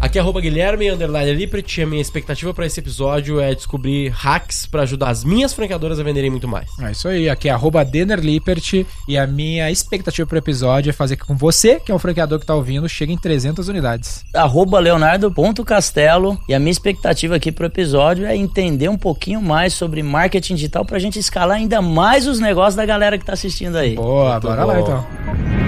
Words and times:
Aqui 0.00 0.16
é 0.16 0.20
arroba 0.22 0.40
Guilherme 0.40 0.88
Underline 0.90 1.34
Lippert 1.34 1.76
e 1.76 1.82
a 1.82 1.86
minha 1.86 2.00
expectativa 2.00 2.54
para 2.54 2.64
esse 2.64 2.80
episódio 2.80 3.38
é 3.38 3.54
descobrir 3.54 4.08
hacks 4.08 4.64
para 4.64 4.82
ajudar 4.82 5.10
as 5.10 5.22
minhas 5.22 5.52
franqueadoras 5.52 6.00
a 6.00 6.02
venderem 6.02 6.30
muito 6.30 6.48
mais. 6.48 6.70
É 6.80 6.90
isso 6.90 7.06
aí, 7.06 7.28
aqui 7.28 7.50
é 7.50 7.52
arroba 7.52 7.84
Denner 7.84 8.18
Lippert 8.18 8.86
e 9.06 9.18
a 9.18 9.26
minha 9.26 9.70
expectativa 9.70 10.26
pro 10.26 10.38
episódio 10.38 10.88
é 10.88 10.92
fazer 10.94 11.16
com 11.16 11.36
você, 11.36 11.78
que 11.78 11.92
é 11.92 11.94
um 11.94 11.98
franqueador 11.98 12.40
que 12.40 12.46
tá 12.46 12.54
ouvindo, 12.54 12.88
chegue 12.88 13.12
em 13.12 13.18
300 13.18 13.68
unidades. 13.68 14.24
arroba 14.34 14.80
leonardo.castelo 14.80 16.40
e 16.48 16.54
a 16.54 16.58
minha 16.58 16.72
expectativa 16.72 17.36
aqui 17.36 17.52
pro 17.52 17.66
episódio 17.66 18.24
é 18.24 18.34
entender 18.34 18.88
um 18.88 18.96
pouquinho 18.96 19.42
mais 19.42 19.74
sobre 19.74 20.02
marketing 20.02 20.54
digital 20.54 20.82
pra 20.82 20.98
gente 20.98 21.18
escalar 21.18 21.58
ainda 21.58 21.82
mais 21.82 22.26
os 22.26 22.40
negócios 22.40 22.74
da 22.74 22.86
galera 22.86 23.18
que 23.18 23.24
tá 23.24 23.34
assistindo 23.34 23.76
aí. 23.76 23.96
Boa, 23.96 24.32
Muito 24.32 24.46
bora 24.46 24.62
bom. 24.62 24.72
lá 24.72 24.80
então. 24.80 25.59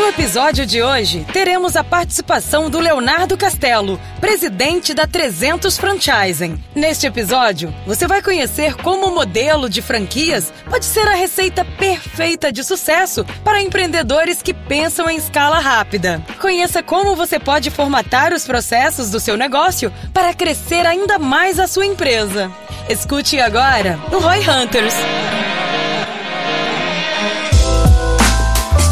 No 0.00 0.08
episódio 0.08 0.64
de 0.64 0.82
hoje, 0.82 1.26
teremos 1.30 1.76
a 1.76 1.84
participação 1.84 2.70
do 2.70 2.80
Leonardo 2.80 3.36
Castelo, 3.36 4.00
presidente 4.18 4.94
da 4.94 5.06
300 5.06 5.76
Franchising. 5.76 6.58
Neste 6.74 7.06
episódio, 7.06 7.72
você 7.86 8.06
vai 8.06 8.22
conhecer 8.22 8.76
como 8.76 9.08
o 9.08 9.14
modelo 9.14 9.68
de 9.68 9.82
franquias 9.82 10.54
pode 10.70 10.86
ser 10.86 11.06
a 11.06 11.14
receita 11.14 11.66
perfeita 11.66 12.50
de 12.50 12.64
sucesso 12.64 13.26
para 13.44 13.60
empreendedores 13.60 14.40
que 14.40 14.54
pensam 14.54 15.08
em 15.10 15.18
escala 15.18 15.58
rápida. 15.58 16.24
Conheça 16.40 16.82
como 16.82 17.14
você 17.14 17.38
pode 17.38 17.68
formatar 17.68 18.32
os 18.32 18.46
processos 18.46 19.10
do 19.10 19.20
seu 19.20 19.36
negócio 19.36 19.92
para 20.14 20.32
crescer 20.32 20.86
ainda 20.86 21.18
mais 21.18 21.60
a 21.60 21.66
sua 21.66 21.84
empresa. 21.84 22.50
Escute 22.88 23.38
agora 23.38 23.98
no 24.10 24.18
Roy 24.18 24.40
Hunters. 24.48 24.94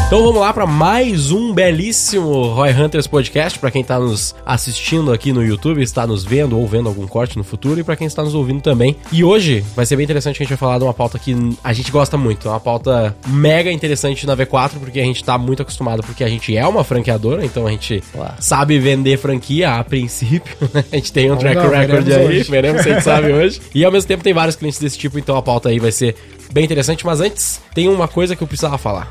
Então 0.09 0.23
vamos 0.23 0.41
lá 0.41 0.51
para 0.51 0.65
mais 0.65 1.29
um 1.29 1.53
belíssimo 1.53 2.47
Roy 2.47 2.73
Hunters 2.73 3.05
Podcast 3.05 3.59
para 3.59 3.69
quem 3.69 3.83
tá 3.83 3.99
nos 3.99 4.33
assistindo 4.43 5.13
aqui 5.13 5.31
no 5.31 5.45
YouTube, 5.45 5.83
está 5.83 6.07
nos 6.07 6.25
vendo 6.25 6.57
ou 6.57 6.65
vendo 6.67 6.89
algum 6.89 7.05
corte 7.05 7.37
no 7.37 7.43
futuro 7.43 7.79
e 7.79 7.83
para 7.83 7.95
quem 7.95 8.07
está 8.07 8.23
nos 8.23 8.33
ouvindo 8.33 8.59
também. 8.59 8.95
E 9.11 9.23
hoje 9.23 9.63
vai 9.75 9.85
ser 9.85 9.95
bem 9.95 10.05
interessante 10.05 10.37
que 10.37 10.41
a 10.41 10.45
gente 10.45 10.49
vai 10.49 10.57
falar 10.57 10.79
de 10.79 10.83
uma 10.83 10.95
pauta 10.95 11.19
que 11.19 11.35
a 11.63 11.73
gente 11.73 11.91
gosta 11.91 12.17
muito, 12.17 12.47
é 12.47 12.51
uma 12.51 12.59
pauta 12.59 13.15
mega 13.27 13.71
interessante 13.71 14.25
na 14.25 14.35
V4 14.35 14.79
porque 14.79 14.99
a 14.99 15.03
gente 15.03 15.23
tá 15.23 15.37
muito 15.37 15.61
acostumado 15.61 16.01
porque 16.01 16.23
a 16.23 16.27
gente 16.27 16.57
é 16.57 16.67
uma 16.67 16.83
franqueadora, 16.83 17.45
então 17.45 17.67
a 17.67 17.69
gente 17.69 18.01
sabe 18.39 18.79
vender 18.79 19.15
franquia 19.19 19.75
a 19.75 19.83
princípio, 19.83 20.57
né? 20.73 20.83
A 20.91 20.95
gente 20.95 21.13
tem 21.13 21.31
um 21.31 21.37
track 21.37 21.55
lá, 21.55 21.81
record 21.81 22.03
veremos 22.03 22.29
aí, 22.31 22.39
hoje. 22.39 22.49
veremos 22.49 22.81
se 22.81 22.89
a 22.89 22.93
gente 22.93 23.03
sabe 23.05 23.31
hoje. 23.31 23.61
E 23.75 23.85
ao 23.85 23.91
mesmo 23.91 24.07
tempo 24.07 24.23
tem 24.23 24.33
vários 24.33 24.55
clientes 24.55 24.79
desse 24.79 24.97
tipo, 24.97 25.19
então 25.19 25.37
a 25.37 25.41
pauta 25.43 25.69
aí 25.69 25.77
vai 25.77 25.91
ser 25.91 26.15
bem 26.51 26.65
interessante, 26.65 27.05
mas 27.05 27.21
antes 27.21 27.61
tem 27.73 27.87
uma 27.87 28.07
coisa 28.07 28.35
que 28.35 28.43
eu 28.43 28.47
precisava 28.47 28.77
falar. 28.77 29.09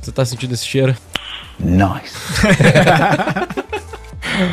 Você 0.00 0.12
tá 0.12 0.24
sentindo 0.24 0.54
esse 0.54 0.66
cheiro? 0.66 0.96
Nice. 1.58 2.14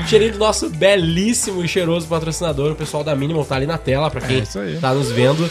Cheirinho 0.07 0.33
do 0.33 0.39
nosso 0.39 0.69
belíssimo 0.69 1.63
e 1.63 1.67
cheiroso 1.67 2.07
patrocinador, 2.07 2.71
o 2.71 2.75
pessoal 2.75 3.03
da 3.03 3.15
Minimal 3.15 3.45
tá 3.45 3.55
ali 3.55 3.67
na 3.67 3.77
tela 3.77 4.09
pra 4.09 4.21
quem 4.21 4.39
É 4.39 4.79
tá 4.79 4.93
nos 4.93 5.11
vendo. 5.11 5.49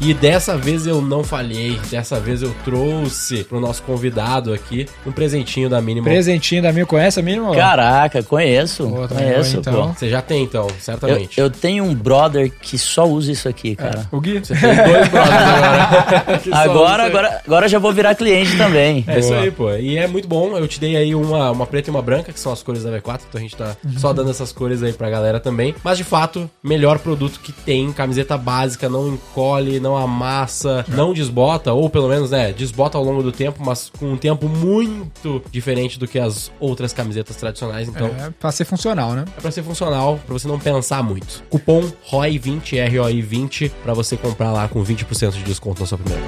E 0.00 0.14
dessa 0.14 0.56
vez 0.56 0.86
eu 0.86 1.02
não 1.02 1.24
falhei, 1.24 1.76
dessa 1.90 2.20
vez 2.20 2.40
eu 2.40 2.54
trouxe 2.64 3.42
pro 3.42 3.58
nosso 3.58 3.82
convidado 3.82 4.52
aqui 4.52 4.86
um 5.04 5.10
presentinho 5.10 5.68
da 5.68 5.80
Minimal. 5.82 6.04
Presentinho 6.04 6.62
da 6.62 6.72
minha, 6.72 6.86
conhece 6.86 7.18
a 7.18 7.22
mínima? 7.22 7.52
Caraca, 7.54 8.22
conheço. 8.22 8.88
Pô, 8.88 9.08
também 9.08 9.24
conheço, 9.24 9.50
vai, 9.50 9.60
então. 9.60 9.88
pô. 9.88 9.92
Você 9.94 10.08
já 10.08 10.22
tem 10.22 10.44
então, 10.44 10.68
Eu, 10.68 10.74
certamente. 10.78 11.40
eu 11.40 11.50
tenho 11.50 11.82
um 11.82 11.94
brother 11.94 12.48
que 12.48 12.78
só 12.78 13.06
usa 13.06 13.32
isso 13.32 13.48
aqui, 13.48 13.74
cara. 13.74 14.06
O 14.12 14.20
Gui? 14.20 14.38
Você 14.38 14.54
tem 14.54 14.74
dois 14.76 15.08
brothers 15.10 16.52
agora. 16.52 16.68
Agora, 16.68 17.06
agora, 17.06 17.42
agora 17.46 17.68
já 17.68 17.78
vou 17.78 17.92
virar 17.92 18.14
cliente 18.14 18.56
também. 18.56 19.04
É 19.06 19.18
isso 19.18 19.28
Boa. 19.28 19.40
aí, 19.40 19.50
pô. 19.50 19.72
E 19.72 19.96
é 19.96 20.06
muito 20.06 20.28
bom. 20.28 20.56
Eu 20.56 20.68
te 20.68 20.78
dei 20.78 20.96
aí 20.96 21.14
uma, 21.14 21.50
uma 21.50 21.66
preta 21.66 21.88
e 21.88 21.92
uma 21.92 22.02
branca, 22.02 22.32
que 22.32 22.38
são 22.38 22.52
as 22.52 22.62
cores 22.62 22.84
da 22.84 22.90
V4. 22.90 23.20
Então 23.28 23.38
a 23.38 23.40
gente 23.40 23.56
tá 23.56 23.76
só 23.96 24.12
dando 24.12 24.30
essas 24.30 24.52
cores 24.52 24.82
aí 24.82 24.92
pra 24.92 25.10
galera 25.10 25.40
também. 25.40 25.74
Mas 25.82 25.98
de 25.98 26.04
fato, 26.04 26.48
melhor 26.62 26.98
produto 26.98 27.40
que 27.40 27.52
tem. 27.52 27.92
Camiseta 27.92 28.36
básica, 28.36 28.88
não 28.88 29.08
encolhe, 29.08 29.80
não 29.80 29.87
amassa, 29.96 30.84
não 30.88 31.12
desbota. 31.12 31.72
Ou 31.72 31.88
pelo 31.88 32.08
menos, 32.08 32.30
né, 32.30 32.52
desbota 32.52 32.98
ao 32.98 33.04
longo 33.04 33.22
do 33.22 33.32
tempo, 33.32 33.62
mas 33.64 33.90
com 33.98 34.12
um 34.12 34.16
tempo 34.16 34.48
muito 34.48 35.42
diferente 35.50 35.98
do 35.98 36.06
que 36.06 36.18
as 36.18 36.50
outras 36.60 36.92
camisetas 36.92 37.36
tradicionais. 37.36 37.88
Então 37.88 38.06
É, 38.08 38.30
pra 38.38 38.50
ser 38.52 38.64
funcional, 38.64 39.12
né? 39.12 39.24
é 39.36 39.40
pra 39.40 39.50
ser 39.50 39.62
funcional, 39.62 40.18
pra 40.26 40.32
você 40.32 40.48
não 40.48 40.58
pensar 40.58 41.02
muito. 41.02 41.42
Cupom 41.50 41.82
ROI20, 42.10 42.90
ROI20, 42.90 43.70
pra 43.82 43.94
você 43.94 44.16
comprar 44.16 44.52
lá 44.52 44.68
com 44.68 44.82
20% 44.82 45.32
de 45.32 45.42
desconto 45.42 45.80
na 45.80 45.86
sua 45.86 45.98
primeira. 45.98 46.24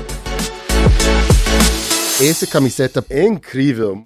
Essa 2.20 2.46
camiseta 2.46 3.04
é 3.08 3.24
incrível. 3.24 4.04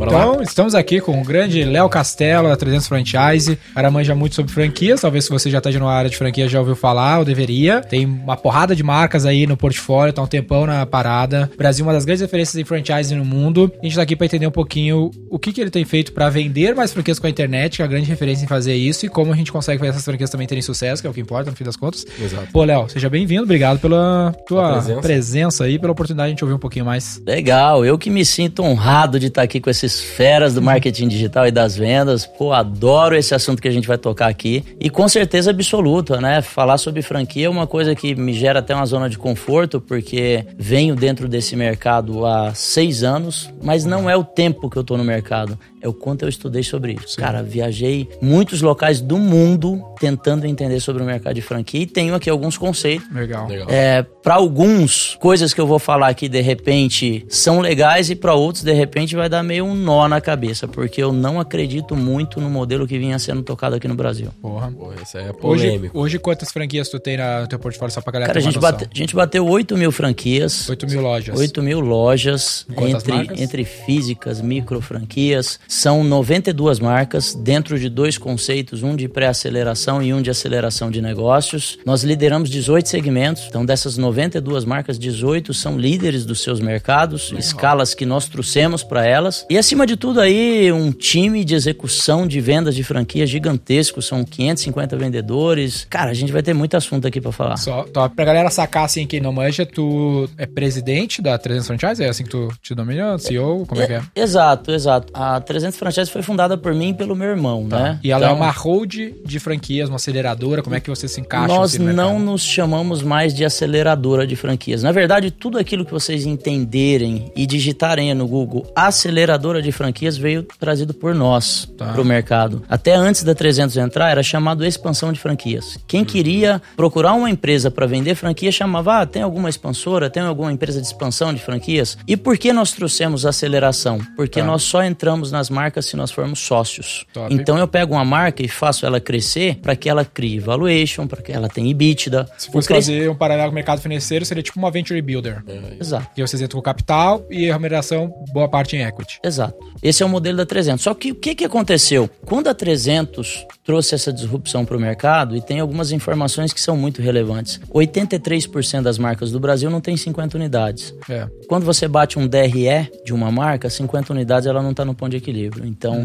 Bora 0.00 0.12
então, 0.12 0.42
estamos 0.42 0.74
aqui 0.74 0.98
com 0.98 1.20
o 1.20 1.22
grande 1.22 1.62
Léo 1.62 1.86
Castelo, 1.86 2.48
da 2.48 2.56
300 2.56 2.88
Franchise. 2.88 3.58
O 3.72 3.74
cara 3.74 3.90
manja 3.90 4.14
muito 4.14 4.34
sobre 4.34 4.50
franquias. 4.50 5.02
Talvez 5.02 5.26
se 5.26 5.30
você 5.30 5.50
já 5.50 5.60
tá 5.60 5.70
de 5.70 5.76
uma 5.76 5.92
área 5.92 6.08
de 6.08 6.16
franquia 6.16 6.48
já 6.48 6.58
ouviu 6.58 6.74
falar, 6.74 7.18
ou 7.18 7.24
deveria. 7.24 7.82
Tem 7.82 8.06
uma 8.06 8.34
porrada 8.34 8.74
de 8.74 8.82
marcas 8.82 9.26
aí 9.26 9.46
no 9.46 9.58
portfólio, 9.58 10.10
tá 10.10 10.22
um 10.22 10.26
tempão 10.26 10.64
na 10.64 10.86
parada. 10.86 11.50
Brasil 11.54 11.84
é 11.84 11.86
uma 11.86 11.92
das 11.92 12.06
grandes 12.06 12.22
referências 12.22 12.56
em 12.56 12.64
franchise 12.64 13.14
no 13.14 13.26
mundo. 13.26 13.70
A 13.78 13.84
gente 13.84 13.94
tá 13.94 14.00
aqui 14.00 14.16
pra 14.16 14.24
entender 14.24 14.46
um 14.46 14.50
pouquinho 14.50 15.10
o 15.28 15.38
que, 15.38 15.52
que 15.52 15.60
ele 15.60 15.68
tem 15.68 15.84
feito 15.84 16.12
pra 16.14 16.30
vender 16.30 16.74
mais 16.74 16.94
franquias 16.94 17.18
com 17.18 17.26
a 17.26 17.30
internet, 17.30 17.76
que 17.76 17.82
é 17.82 17.84
a 17.84 17.88
grande 17.88 18.08
referência 18.08 18.42
em 18.42 18.48
fazer 18.48 18.74
isso, 18.74 19.04
e 19.04 19.08
como 19.10 19.34
a 19.34 19.36
gente 19.36 19.52
consegue 19.52 19.78
fazer 19.78 19.90
essas 19.90 20.04
franquias 20.04 20.30
também 20.30 20.46
terem 20.46 20.62
sucesso, 20.62 21.02
que 21.02 21.08
é 21.08 21.10
o 21.10 21.12
que 21.12 21.20
importa 21.20 21.50
no 21.50 21.56
fim 21.56 21.64
das 21.64 21.76
contas. 21.76 22.06
Exato. 22.18 22.46
Pô, 22.50 22.64
Léo, 22.64 22.88
seja 22.88 23.10
bem-vindo. 23.10 23.42
Obrigado 23.42 23.78
pela 23.78 24.34
tua 24.46 24.72
presença. 24.72 25.00
presença. 25.02 25.64
aí, 25.64 25.78
pela 25.78 25.92
oportunidade 25.92 26.28
de 26.28 26.30
a 26.30 26.34
gente 26.36 26.44
ouvir 26.44 26.54
um 26.54 26.58
pouquinho 26.58 26.86
mais. 26.86 27.20
Legal, 27.26 27.84
eu 27.84 27.98
que 27.98 28.08
me 28.08 28.24
sinto 28.24 28.62
honrado 28.62 29.20
de 29.20 29.26
estar 29.26 29.42
aqui 29.42 29.60
com 29.60 29.68
esses 29.68 29.89
feras 29.98 30.54
do 30.54 30.60
marketing 30.60 31.08
digital 31.08 31.46
e 31.46 31.50
das 31.50 31.74
vendas. 31.74 32.26
Pô, 32.26 32.52
adoro 32.52 33.16
esse 33.16 33.34
assunto 33.34 33.62
que 33.62 33.68
a 33.68 33.70
gente 33.70 33.88
vai 33.88 33.96
tocar 33.96 34.28
aqui. 34.28 34.62
E 34.78 34.90
com 34.90 35.08
certeza 35.08 35.50
absoluta, 35.50 36.20
né? 36.20 36.42
Falar 36.42 36.76
sobre 36.76 37.00
franquia 37.00 37.46
é 37.46 37.48
uma 37.48 37.66
coisa 37.66 37.94
que 37.94 38.14
me 38.14 38.34
gera 38.34 38.58
até 38.58 38.74
uma 38.74 38.86
zona 38.86 39.08
de 39.08 39.16
conforto, 39.16 39.80
porque 39.80 40.44
venho 40.58 40.94
dentro 40.94 41.26
desse 41.26 41.56
mercado 41.56 42.26
há 42.26 42.52
seis 42.54 43.02
anos, 43.02 43.50
mas 43.62 43.86
não 43.86 44.08
é 44.08 44.16
o 44.16 44.22
tempo 44.22 44.68
que 44.68 44.76
eu 44.76 44.84
tô 44.84 44.96
no 44.96 45.04
mercado. 45.04 45.58
É 45.82 45.88
o 45.88 45.92
quanto 45.94 46.22
eu 46.22 46.28
estudei 46.28 46.62
sobre 46.62 46.92
isso. 47.02 47.16
Cara, 47.16 47.42
viajei 47.42 48.08
muitos 48.20 48.60
locais 48.60 49.00
do 49.00 49.16
mundo 49.18 49.82
tentando 49.98 50.46
entender 50.46 50.78
sobre 50.80 51.02
o 51.02 51.06
mercado 51.06 51.34
de 51.34 51.42
franquia 51.42 51.82
e 51.82 51.86
tenho 51.86 52.14
aqui 52.14 52.28
alguns 52.28 52.58
conceitos 52.58 53.06
Legal. 53.12 53.48
Legal. 53.48 53.66
é, 53.70 54.02
para 54.02 54.34
alguns, 54.34 55.16
coisas 55.20 55.54
que 55.54 55.60
eu 55.60 55.66
vou 55.66 55.78
falar 55.78 56.08
aqui 56.08 56.28
de 56.28 56.40
repente 56.40 57.24
são 57.28 57.60
legais 57.60 58.10
e 58.10 58.14
para 58.16 58.34
outros 58.34 58.62
de 58.64 58.72
repente 58.72 59.16
vai 59.16 59.28
dar 59.28 59.42
meio 59.42 59.64
um 59.64 59.74
nó 59.74 60.06
na 60.08 60.20
cabeça, 60.20 60.68
porque 60.68 61.02
eu 61.02 61.12
não 61.12 61.40
acredito 61.40 61.96
muito 61.96 62.40
no 62.40 62.50
modelo 62.50 62.86
que 62.86 62.98
vinha 62.98 63.18
sendo 63.18 63.42
tocado 63.42 63.76
aqui 63.76 63.88
no 63.88 63.94
Brasil. 63.94 64.28
Porra. 64.40 64.70
Pô, 64.70 64.92
isso 65.02 65.16
aí 65.16 65.24
é 65.24 65.28
Hoje, 65.42 65.66
polêmico. 65.66 65.98
hoje, 65.98 66.18
quantas 66.18 66.50
franquias 66.52 66.88
tu 66.88 66.98
tem 67.00 67.16
na- 67.16 67.40
no 67.42 67.46
teu 67.48 67.58
portfólio, 67.58 67.92
só 67.94 68.00
pra 68.00 68.12
galera 68.12 68.28
Cara, 68.28 68.38
a 68.38 68.42
gente, 68.42 68.56
noção? 68.56 68.70
bate, 68.72 68.88
a 68.92 68.98
gente 68.98 69.14
bateu 69.14 69.46
8 69.46 69.76
mil 69.76 69.90
franquias. 69.90 70.68
8 70.68 70.86
mil 70.86 71.00
lojas. 71.00 71.38
8 71.38 71.62
mil 71.62 71.80
lojas 71.80 72.66
Quantas 72.74 73.02
entre, 73.02 73.12
marcas? 73.12 73.40
entre 73.40 73.64
físicas, 73.64 74.40
micro 74.40 74.80
franquias. 74.80 75.58
São 75.70 76.02
92 76.02 76.80
marcas 76.80 77.32
dentro 77.32 77.78
de 77.78 77.88
dois 77.88 78.18
conceitos, 78.18 78.82
um 78.82 78.96
de 78.96 79.08
pré-aceleração 79.08 80.02
e 80.02 80.12
um 80.12 80.20
de 80.20 80.28
aceleração 80.28 80.90
de 80.90 81.00
negócios. 81.00 81.78
Nós 81.86 82.02
lideramos 82.02 82.50
18 82.50 82.88
segmentos. 82.88 83.46
Então, 83.48 83.64
dessas 83.64 83.96
92 83.96 84.64
marcas, 84.64 84.98
18 84.98 85.54
são 85.54 85.78
líderes 85.78 86.26
dos 86.26 86.42
seus 86.42 86.58
mercados, 86.58 87.32
escalas 87.38 87.94
que 87.94 88.04
nós 88.04 88.26
trouxemos 88.26 88.82
para 88.82 89.06
elas. 89.06 89.46
E 89.48 89.56
acima 89.56 89.86
de 89.86 89.96
tudo 89.96 90.20
aí, 90.20 90.72
um 90.72 90.90
time 90.90 91.44
de 91.44 91.54
execução 91.54 92.26
de 92.26 92.40
vendas 92.40 92.74
de 92.74 92.82
franquia 92.82 93.24
gigantesco, 93.24 94.02
são 94.02 94.24
550 94.24 94.96
vendedores. 94.96 95.86
Cara, 95.88 96.10
a 96.10 96.14
gente 96.14 96.32
vai 96.32 96.42
ter 96.42 96.52
muito 96.52 96.76
assunto 96.76 97.06
aqui 97.06 97.20
para 97.20 97.30
falar. 97.30 97.56
Só, 97.58 97.86
só 97.94 98.08
pra 98.08 98.24
galera 98.24 98.50
sacar, 98.50 98.86
assim, 98.86 99.06
quem 99.06 99.20
não 99.20 99.32
manja, 99.32 99.64
tu 99.64 100.28
é 100.36 100.46
presidente 100.46 101.22
da 101.22 101.38
300 101.38 101.68
Franchise? 101.68 102.02
É 102.02 102.08
assim 102.08 102.24
que 102.24 102.30
tu 102.30 102.48
te 102.60 102.74
domina? 102.74 103.16
CEO? 103.20 103.64
Como 103.66 103.80
é 103.80 103.86
que 103.86 103.92
é? 103.92 104.02
Exato, 104.16 104.72
exato. 104.72 105.12
A 105.14 105.40
300 105.40 105.59
Franchise 105.72 106.10
foi 106.10 106.22
fundada 106.22 106.56
por 106.56 106.74
mim 106.74 106.90
e 106.90 106.94
pelo 106.94 107.14
meu 107.16 107.28
irmão, 107.28 107.66
né? 107.66 107.98
E 108.02 108.10
ela 108.10 108.24
é 108.24 108.28
Então, 108.28 108.36
uma 108.36 108.50
hold 108.50 108.94
de 109.24 109.38
franquias, 109.40 109.88
uma 109.88 109.96
aceleradora. 109.96 110.62
Como 110.62 110.74
é 110.76 110.80
que 110.80 110.88
você 110.90 111.06
se 111.08 111.20
encaixa 111.20 111.46
Nós 111.48 111.74
assim, 111.74 111.82
não 111.84 112.18
nos 112.18 112.42
chamamos 112.42 113.02
mais 113.02 113.34
de 113.34 113.44
aceleradora 113.44 114.26
de 114.26 114.36
franquias. 114.36 114.82
Na 114.82 114.92
verdade, 114.92 115.30
tudo 115.30 115.58
aquilo 115.58 115.84
que 115.84 115.92
vocês 115.92 116.24
entenderem 116.26 117.30
e 117.36 117.46
digitarem 117.46 118.12
no 118.14 118.26
Google 118.26 118.66
aceleradora 118.74 119.60
de 119.62 119.72
franquias 119.72 120.16
veio 120.16 120.42
trazido 120.58 120.92
por 120.94 121.14
nós 121.14 121.68
Tá. 121.76 121.92
para 121.92 122.00
o 122.00 122.04
mercado. 122.04 122.62
Até 122.68 122.94
antes 122.94 123.22
da 123.22 123.34
300 123.34 123.76
entrar, 123.76 124.10
era 124.10 124.22
chamado 124.22 124.64
expansão 124.64 125.12
de 125.12 125.18
franquias. 125.20 125.78
Quem 125.86 126.04
queria 126.04 126.60
procurar 126.76 127.12
uma 127.14 127.30
empresa 127.30 127.70
para 127.70 127.86
vender 127.86 128.14
franquia 128.14 128.50
chamava, 128.52 129.00
ah, 129.00 129.06
tem 129.06 129.22
alguma 129.22 129.48
expansora, 129.48 130.08
tem 130.10 130.22
alguma 130.22 130.52
empresa 130.52 130.80
de 130.80 130.86
expansão 130.86 131.32
de 131.34 131.40
franquias? 131.40 131.96
E 132.06 132.16
por 132.16 132.36
que 132.38 132.52
nós 132.52 132.72
trouxemos 132.72 133.24
aceleração? 133.26 133.98
Porque 134.16 134.40
Tá. 134.40 134.46
nós 134.46 134.62
só 134.62 134.82
entramos 134.84 135.30
nas 135.32 135.49
as 135.50 135.54
marcas 135.54 135.86
se 135.86 135.96
nós 135.96 136.10
formos 136.10 136.38
sócios. 136.38 137.04
Top. 137.12 137.34
Então 137.34 137.58
eu 137.58 137.66
pego 137.66 137.94
uma 137.94 138.04
marca 138.04 138.42
e 138.42 138.48
faço 138.48 138.86
ela 138.86 139.00
crescer 139.00 139.56
para 139.56 139.74
que 139.74 139.88
ela 139.88 140.04
crie 140.04 140.38
valuation, 140.38 141.06
para 141.06 141.20
que 141.20 141.32
ela 141.32 141.48
tenha 141.48 141.68
EBITDA. 141.70 142.26
Se 142.38 142.50
fosse 142.50 142.68
fazer 142.68 143.10
um 143.10 143.14
paralelo 143.14 143.48
com 143.48 143.52
o 143.52 143.54
mercado 143.54 143.80
financeiro, 143.80 144.24
seria 144.24 144.42
tipo 144.42 144.58
uma 144.58 144.70
venture 144.70 145.00
builder. 145.02 145.42
Exato. 145.78 146.08
Que 146.14 146.22
vocês 146.22 146.40
entram 146.40 146.60
com 146.60 146.62
capital 146.62 147.26
e 147.28 147.50
a 147.50 147.52
remuneração, 147.52 148.14
boa 148.32 148.48
parte 148.48 148.76
em 148.76 148.82
equity. 148.82 149.18
Exato. 149.22 149.58
Esse 149.82 150.02
é 150.02 150.06
o 150.06 150.08
modelo 150.08 150.36
da 150.36 150.46
300. 150.46 150.82
Só 150.82 150.94
que 150.94 151.10
o 151.10 151.14
que, 151.14 151.34
que 151.34 151.44
aconteceu? 151.44 152.08
Quando 152.24 152.48
a 152.48 152.54
300 152.54 153.46
trouxe 153.64 153.94
essa 153.94 154.12
disrupção 154.12 154.64
para 154.64 154.76
o 154.76 154.80
mercado, 154.80 155.36
e 155.36 155.40
tem 155.40 155.60
algumas 155.60 155.92
informações 155.92 156.52
que 156.52 156.60
são 156.60 156.76
muito 156.76 157.00
relevantes. 157.00 157.60
83% 157.72 158.82
das 158.82 158.98
marcas 158.98 159.30
do 159.30 159.40
Brasil 159.40 159.70
não 159.70 159.80
tem 159.80 159.96
50 159.96 160.36
unidades. 160.36 160.94
É. 161.08 161.26
Quando 161.48 161.64
você 161.64 161.88
bate 161.88 162.18
um 162.18 162.26
DRE 162.26 162.90
de 163.04 163.12
uma 163.12 163.30
marca, 163.30 163.70
50 163.70 164.12
unidades 164.12 164.46
ela 164.46 164.62
não 164.62 164.72
está 164.72 164.84
no 164.84 164.94
ponto 164.94 165.10
de 165.10 165.16
equilíbrio. 165.16 165.39
Então, 165.64 166.02